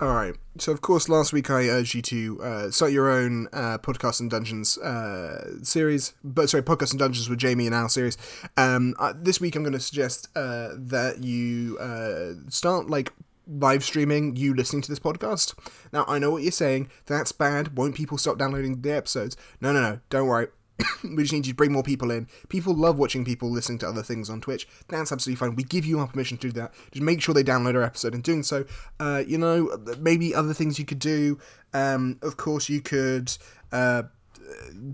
All 0.00 0.14
right. 0.14 0.34
So, 0.56 0.72
of 0.72 0.80
course, 0.80 1.10
last 1.10 1.34
week 1.34 1.50
I 1.50 1.68
urged 1.68 1.94
you 1.94 2.00
to 2.00 2.42
uh, 2.42 2.70
start 2.70 2.90
your 2.90 3.10
own 3.10 3.48
uh, 3.52 3.76
podcast 3.78 4.20
and 4.20 4.30
dungeons 4.30 4.78
uh, 4.78 5.62
series, 5.62 6.14
but 6.24 6.48
sorry, 6.48 6.62
podcast 6.62 6.92
and 6.92 6.98
dungeons 6.98 7.28
with 7.28 7.38
Jamie 7.38 7.66
and 7.66 7.74
Al 7.74 7.90
series. 7.90 8.16
Um, 8.56 8.94
this 9.16 9.42
week 9.42 9.56
I'm 9.56 9.62
going 9.62 9.74
to 9.74 9.80
suggest 9.80 10.28
uh, 10.34 10.70
that 10.74 11.22
you 11.22 11.76
uh, 11.78 12.32
start 12.48 12.88
like 12.88 13.12
live 13.46 13.84
streaming 13.84 14.36
you 14.36 14.54
listening 14.54 14.80
to 14.80 14.88
this 14.88 14.98
podcast. 14.98 15.54
Now, 15.92 16.06
I 16.08 16.18
know 16.18 16.30
what 16.30 16.42
you're 16.42 16.52
saying. 16.52 16.88
That's 17.04 17.32
bad. 17.32 17.76
Won't 17.76 17.94
people 17.94 18.16
stop 18.16 18.38
downloading 18.38 18.80
the 18.80 18.92
episodes? 18.92 19.36
No, 19.60 19.72
no, 19.72 19.82
no. 19.82 20.00
Don't 20.08 20.28
worry. 20.28 20.46
we 21.04 21.22
just 21.22 21.32
need 21.32 21.44
to 21.44 21.54
bring 21.54 21.72
more 21.72 21.82
people 21.82 22.10
in. 22.10 22.28
People 22.48 22.74
love 22.74 22.98
watching 22.98 23.24
people 23.24 23.50
listening 23.50 23.78
to 23.78 23.88
other 23.88 24.02
things 24.02 24.30
on 24.30 24.40
Twitch. 24.40 24.68
That's 24.88 25.12
absolutely 25.12 25.36
fine. 25.36 25.56
We 25.56 25.64
give 25.64 25.84
you 25.84 25.98
our 26.00 26.06
permission 26.06 26.38
to 26.38 26.48
do 26.48 26.52
that. 26.60 26.72
Just 26.92 27.02
make 27.02 27.20
sure 27.20 27.34
they 27.34 27.44
download 27.44 27.74
our 27.74 27.82
episode. 27.82 28.14
In 28.14 28.20
doing 28.20 28.42
so, 28.42 28.64
uh, 28.98 29.22
you 29.26 29.38
know, 29.38 29.76
maybe 29.98 30.34
other 30.34 30.54
things 30.54 30.78
you 30.78 30.84
could 30.84 30.98
do. 30.98 31.38
Um, 31.72 32.18
of 32.22 32.36
course, 32.36 32.68
you 32.68 32.80
could 32.80 33.32
uh, 33.72 34.04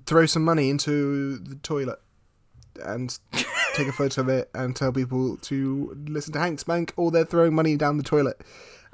throw 0.06 0.26
some 0.26 0.44
money 0.44 0.70
into 0.70 1.38
the 1.38 1.56
toilet 1.56 1.98
and 2.84 3.18
take 3.74 3.88
a 3.88 3.92
photo 3.92 4.20
of 4.20 4.28
it, 4.28 4.50
and 4.54 4.76
tell 4.76 4.92
people 4.92 5.36
to 5.38 5.96
listen 6.06 6.32
to 6.34 6.38
Hanks 6.38 6.64
Bank, 6.64 6.92
or 6.96 7.10
they're 7.10 7.24
throwing 7.24 7.54
money 7.54 7.76
down 7.76 7.96
the 7.96 8.02
toilet. 8.02 8.40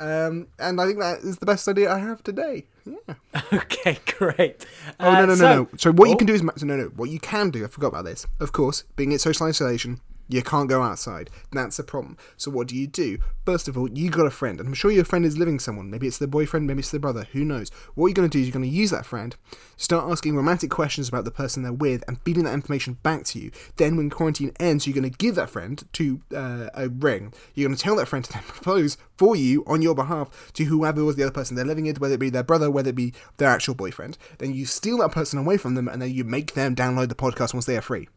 Um, 0.03 0.49
and 0.59 0.81
I 0.81 0.87
think 0.87 0.99
that 0.99 1.19
is 1.21 1.39
the 1.39 1.47
best 1.47 1.69
idea 1.69 1.93
I 1.93 1.99
have 1.99 2.23
today. 2.25 2.65
Yeah. 2.85 3.15
okay, 3.53 3.99
great. 4.19 4.67
Oh 4.99 5.09
Uh, 5.09 5.13
no 5.13 5.21
no 5.21 5.27
no 5.27 5.35
so- 5.37 5.55
no! 5.55 5.69
So 5.77 5.93
what 5.93 6.09
you 6.09 6.15
Oh. 6.15 6.19
can 6.19 6.27
do 6.27 6.35
is 6.35 6.43
no 6.43 6.77
no. 6.77 6.85
What 6.97 7.09
you 7.11 7.21
can 7.21 7.51
do, 7.51 7.65
I 7.65 7.69
forgot 7.69 7.89
about 7.89 8.05
this. 8.05 8.27
Of 8.41 8.51
course, 8.53 8.85
being 8.97 9.13
in 9.13 9.19
social 9.19 9.47
isolation, 9.47 10.01
you 10.33 10.43
can't 10.43 10.69
go 10.69 10.83
outside. 10.83 11.31
That's 11.53 11.79
a 11.79 11.85
problem. 11.85 12.17
So 12.37 12.51
what 12.51 12.69
do 12.69 12.77
you 12.77 12.87
do? 12.87 13.19
First 13.45 13.69
of 13.69 13.77
all, 13.77 13.91
you 13.91 14.11
got 14.11 14.27
a 14.27 14.31
friend, 14.31 14.59
and 14.59 14.69
I'm 14.69 14.75
sure 14.75 14.91
your 14.91 15.05
friend 15.05 15.25
is 15.25 15.37
living 15.37 15.59
someone. 15.59 15.91
Maybe 15.91 16.07
it's 16.07 16.19
their 16.19 16.29
boyfriend, 16.29 16.67
maybe 16.67 16.81
it's 16.81 16.91
their 16.91 17.01
brother. 17.01 17.27
Who 17.33 17.45
knows? 17.45 17.71
What 17.95 18.07
you're 18.07 18.15
going 18.15 18.29
to 18.31 18.33
do 18.33 18.41
is 18.41 18.47
you're 18.47 18.53
going 18.53 18.71
to 18.71 18.77
use 18.77 18.91
that 18.91 19.07
friend, 19.07 19.35
start 19.77 20.11
asking 20.11 20.37
romantic 20.37 20.71
questions 20.71 21.09
about 21.09 21.25
the 21.25 21.31
person 21.31 21.63
they're 21.63 21.73
with, 21.73 22.05
and 22.07 22.21
feeding 22.23 22.45
that 22.45 22.55
information 22.55 22.99
back 23.03 23.25
to 23.25 23.41
you. 23.41 23.51
Then, 23.77 23.97
when 23.97 24.11
quarantine 24.11 24.53
ends, 24.61 24.87
you're 24.87 24.95
going 24.95 25.11
to 25.11 25.19
give 25.19 25.35
that 25.35 25.51
friend 25.51 25.83
to 25.95 26.21
uh, 26.35 26.69
a 26.75 26.89
ring. 26.89 27.33
You're 27.55 27.69
going 27.69 27.77
to 27.77 27.83
tell 27.83 27.97
that 27.97 28.07
friend 28.07 28.25
to 28.25 28.33
then 28.33 28.43
propose 28.47 28.97
for 29.17 29.37
you 29.37 29.65
on 29.67 29.83
your 29.83 29.95
behalf 29.95 30.53
to 30.55 30.65
whoever 30.65 31.05
was 31.05 31.17
the 31.17 31.25
other 31.25 31.33
person 31.33 31.57
they're 31.57 31.65
living 31.65 31.85
with, 31.85 32.01
whether 32.01 32.15
it 32.15 32.21
be 32.21 32.31
their 32.31 32.43
brother, 32.43 32.71
whether 32.71 32.91
it 32.91 32.97
be 32.97 33.13
their 33.37 33.51
actual 33.51 33.75
boyfriend. 33.75 34.19
Then 34.39 34.55
you 34.55 34.67
steal 34.67 34.99
that 34.99 35.13
person 35.13 35.39
away 35.39 35.57
from 35.57 35.75
them, 35.75 35.89
and 35.89 36.01
then 36.01 36.13
you 36.13 36.25
make 36.25 36.55
them 36.55 36.75
download 36.75 37.09
the 37.09 37.15
podcast 37.15 37.55
once 37.55 37.67
they 37.67 37.77
are 37.77 37.83
free. 37.83 38.09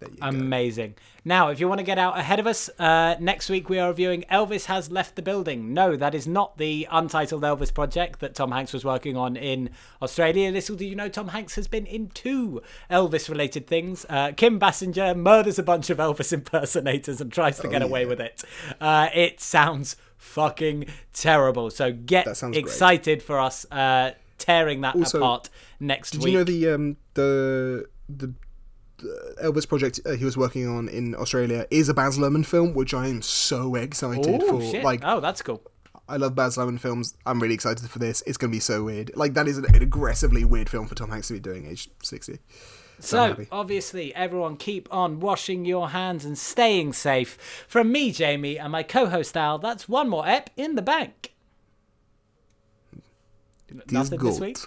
You 0.00 0.08
go. 0.08 0.26
Amazing. 0.28 0.94
Now, 1.24 1.48
if 1.48 1.60
you 1.60 1.68
want 1.68 1.78
to 1.80 1.84
get 1.84 1.98
out 1.98 2.18
ahead 2.18 2.38
of 2.38 2.46
us, 2.46 2.70
uh, 2.78 3.16
next 3.20 3.50
week 3.50 3.68
we 3.68 3.78
are 3.78 3.88
reviewing 3.88 4.24
Elvis 4.30 4.66
Has 4.66 4.90
Left 4.90 5.16
the 5.16 5.22
Building. 5.22 5.74
No, 5.74 5.96
that 5.96 6.14
is 6.14 6.26
not 6.26 6.56
the 6.56 6.86
untitled 6.90 7.42
Elvis 7.42 7.74
project 7.74 8.20
that 8.20 8.34
Tom 8.34 8.52
Hanks 8.52 8.72
was 8.72 8.84
working 8.84 9.16
on 9.16 9.36
in 9.36 9.70
Australia. 10.00 10.50
Little 10.50 10.76
do 10.76 10.86
you 10.86 10.94
know, 10.94 11.08
Tom 11.08 11.28
Hanks 11.28 11.56
has 11.56 11.66
been 11.68 11.84
in 11.86 12.08
two 12.10 12.62
Elvis 12.90 13.28
related 13.28 13.66
things. 13.66 14.06
Uh, 14.08 14.32
Kim 14.36 14.58
Basinger 14.60 15.16
murders 15.16 15.58
a 15.58 15.62
bunch 15.62 15.90
of 15.90 15.98
Elvis 15.98 16.32
impersonators 16.32 17.20
and 17.20 17.32
tries 17.32 17.58
to 17.58 17.68
get 17.68 17.82
away 17.82 18.06
with 18.06 18.20
it. 18.20 18.44
Uh, 18.80 19.08
it 19.12 19.40
sounds 19.40 19.96
fucking 20.16 20.86
terrible. 21.12 21.70
So 21.70 21.92
get 21.92 22.24
sounds 22.36 22.54
great. 22.54 22.64
excited 22.64 23.22
for 23.22 23.38
us 23.38 23.66
uh, 23.70 24.12
tearing 24.38 24.80
that 24.82 24.94
Also, 24.96 25.18
apart 25.18 25.50
next 25.80 26.12
Did 26.12 26.22
week. 26.22 26.32
you 26.32 26.38
know 26.38 26.44
the 26.44 26.68
um 26.68 26.96
the 27.14 27.86
the 28.08 28.32
Elvis 29.42 29.68
project 29.68 30.00
uh, 30.04 30.12
he 30.12 30.24
was 30.24 30.36
working 30.36 30.68
on 30.68 30.88
in 30.88 31.14
Australia 31.14 31.66
is 31.70 31.88
a 31.88 31.94
Baz 31.94 32.18
Luhrmann 32.18 32.44
film, 32.44 32.74
which 32.74 32.94
I 32.94 33.08
am 33.08 33.22
so 33.22 33.74
excited 33.74 34.42
oh, 34.42 34.60
for. 34.60 34.70
shit. 34.70 34.84
Like, 34.84 35.00
oh, 35.04 35.20
that's 35.20 35.42
cool. 35.42 35.62
I 36.08 36.16
love 36.16 36.34
Baz 36.34 36.56
Luhrmann 36.56 36.80
films. 36.80 37.14
I'm 37.26 37.40
really 37.40 37.54
excited 37.54 37.88
for 37.88 37.98
this. 37.98 38.22
It's 38.26 38.36
gonna 38.36 38.50
be 38.50 38.60
so 38.60 38.84
weird. 38.84 39.12
Like, 39.14 39.34
that 39.34 39.46
is 39.46 39.58
an, 39.58 39.66
an 39.74 39.82
aggressively 39.82 40.44
weird 40.44 40.68
film 40.68 40.86
for 40.86 40.94
Tom 40.94 41.10
Hanks 41.10 41.28
to 41.28 41.34
be 41.34 41.40
doing 41.40 41.66
age 41.66 41.90
sixty. 42.02 42.38
So, 43.00 43.28
happy. 43.28 43.46
obviously, 43.52 44.12
everyone 44.14 44.56
keep 44.56 44.92
on 44.92 45.20
washing 45.20 45.64
your 45.64 45.90
hands 45.90 46.24
and 46.24 46.36
staying 46.36 46.94
safe. 46.94 47.38
From 47.68 47.92
me, 47.92 48.10
Jamie, 48.10 48.58
and 48.58 48.72
my 48.72 48.82
co 48.82 49.06
host 49.06 49.36
Al, 49.36 49.58
that's 49.58 49.88
one 49.88 50.08
more 50.08 50.26
ep 50.26 50.50
in 50.56 50.74
the 50.74 50.82
bank. 50.82 51.34
Nothing 53.90 54.18
this 54.18 54.40
week? 54.40 54.58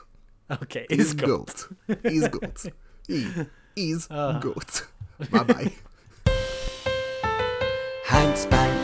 Okay, 0.50 0.86
He's 0.90 1.14
gold. 1.14 1.68
good. 1.88 2.32
goat. 2.32 3.52
He's 3.76 4.08
goat. 4.08 4.12
He 4.12 4.12
is 4.12 4.12
Uh. 4.12 4.40
goat. 4.40 4.88
Bye 5.32 5.44
bye. 5.44 5.72
Hanks 8.06 8.46
Bank 8.48 8.81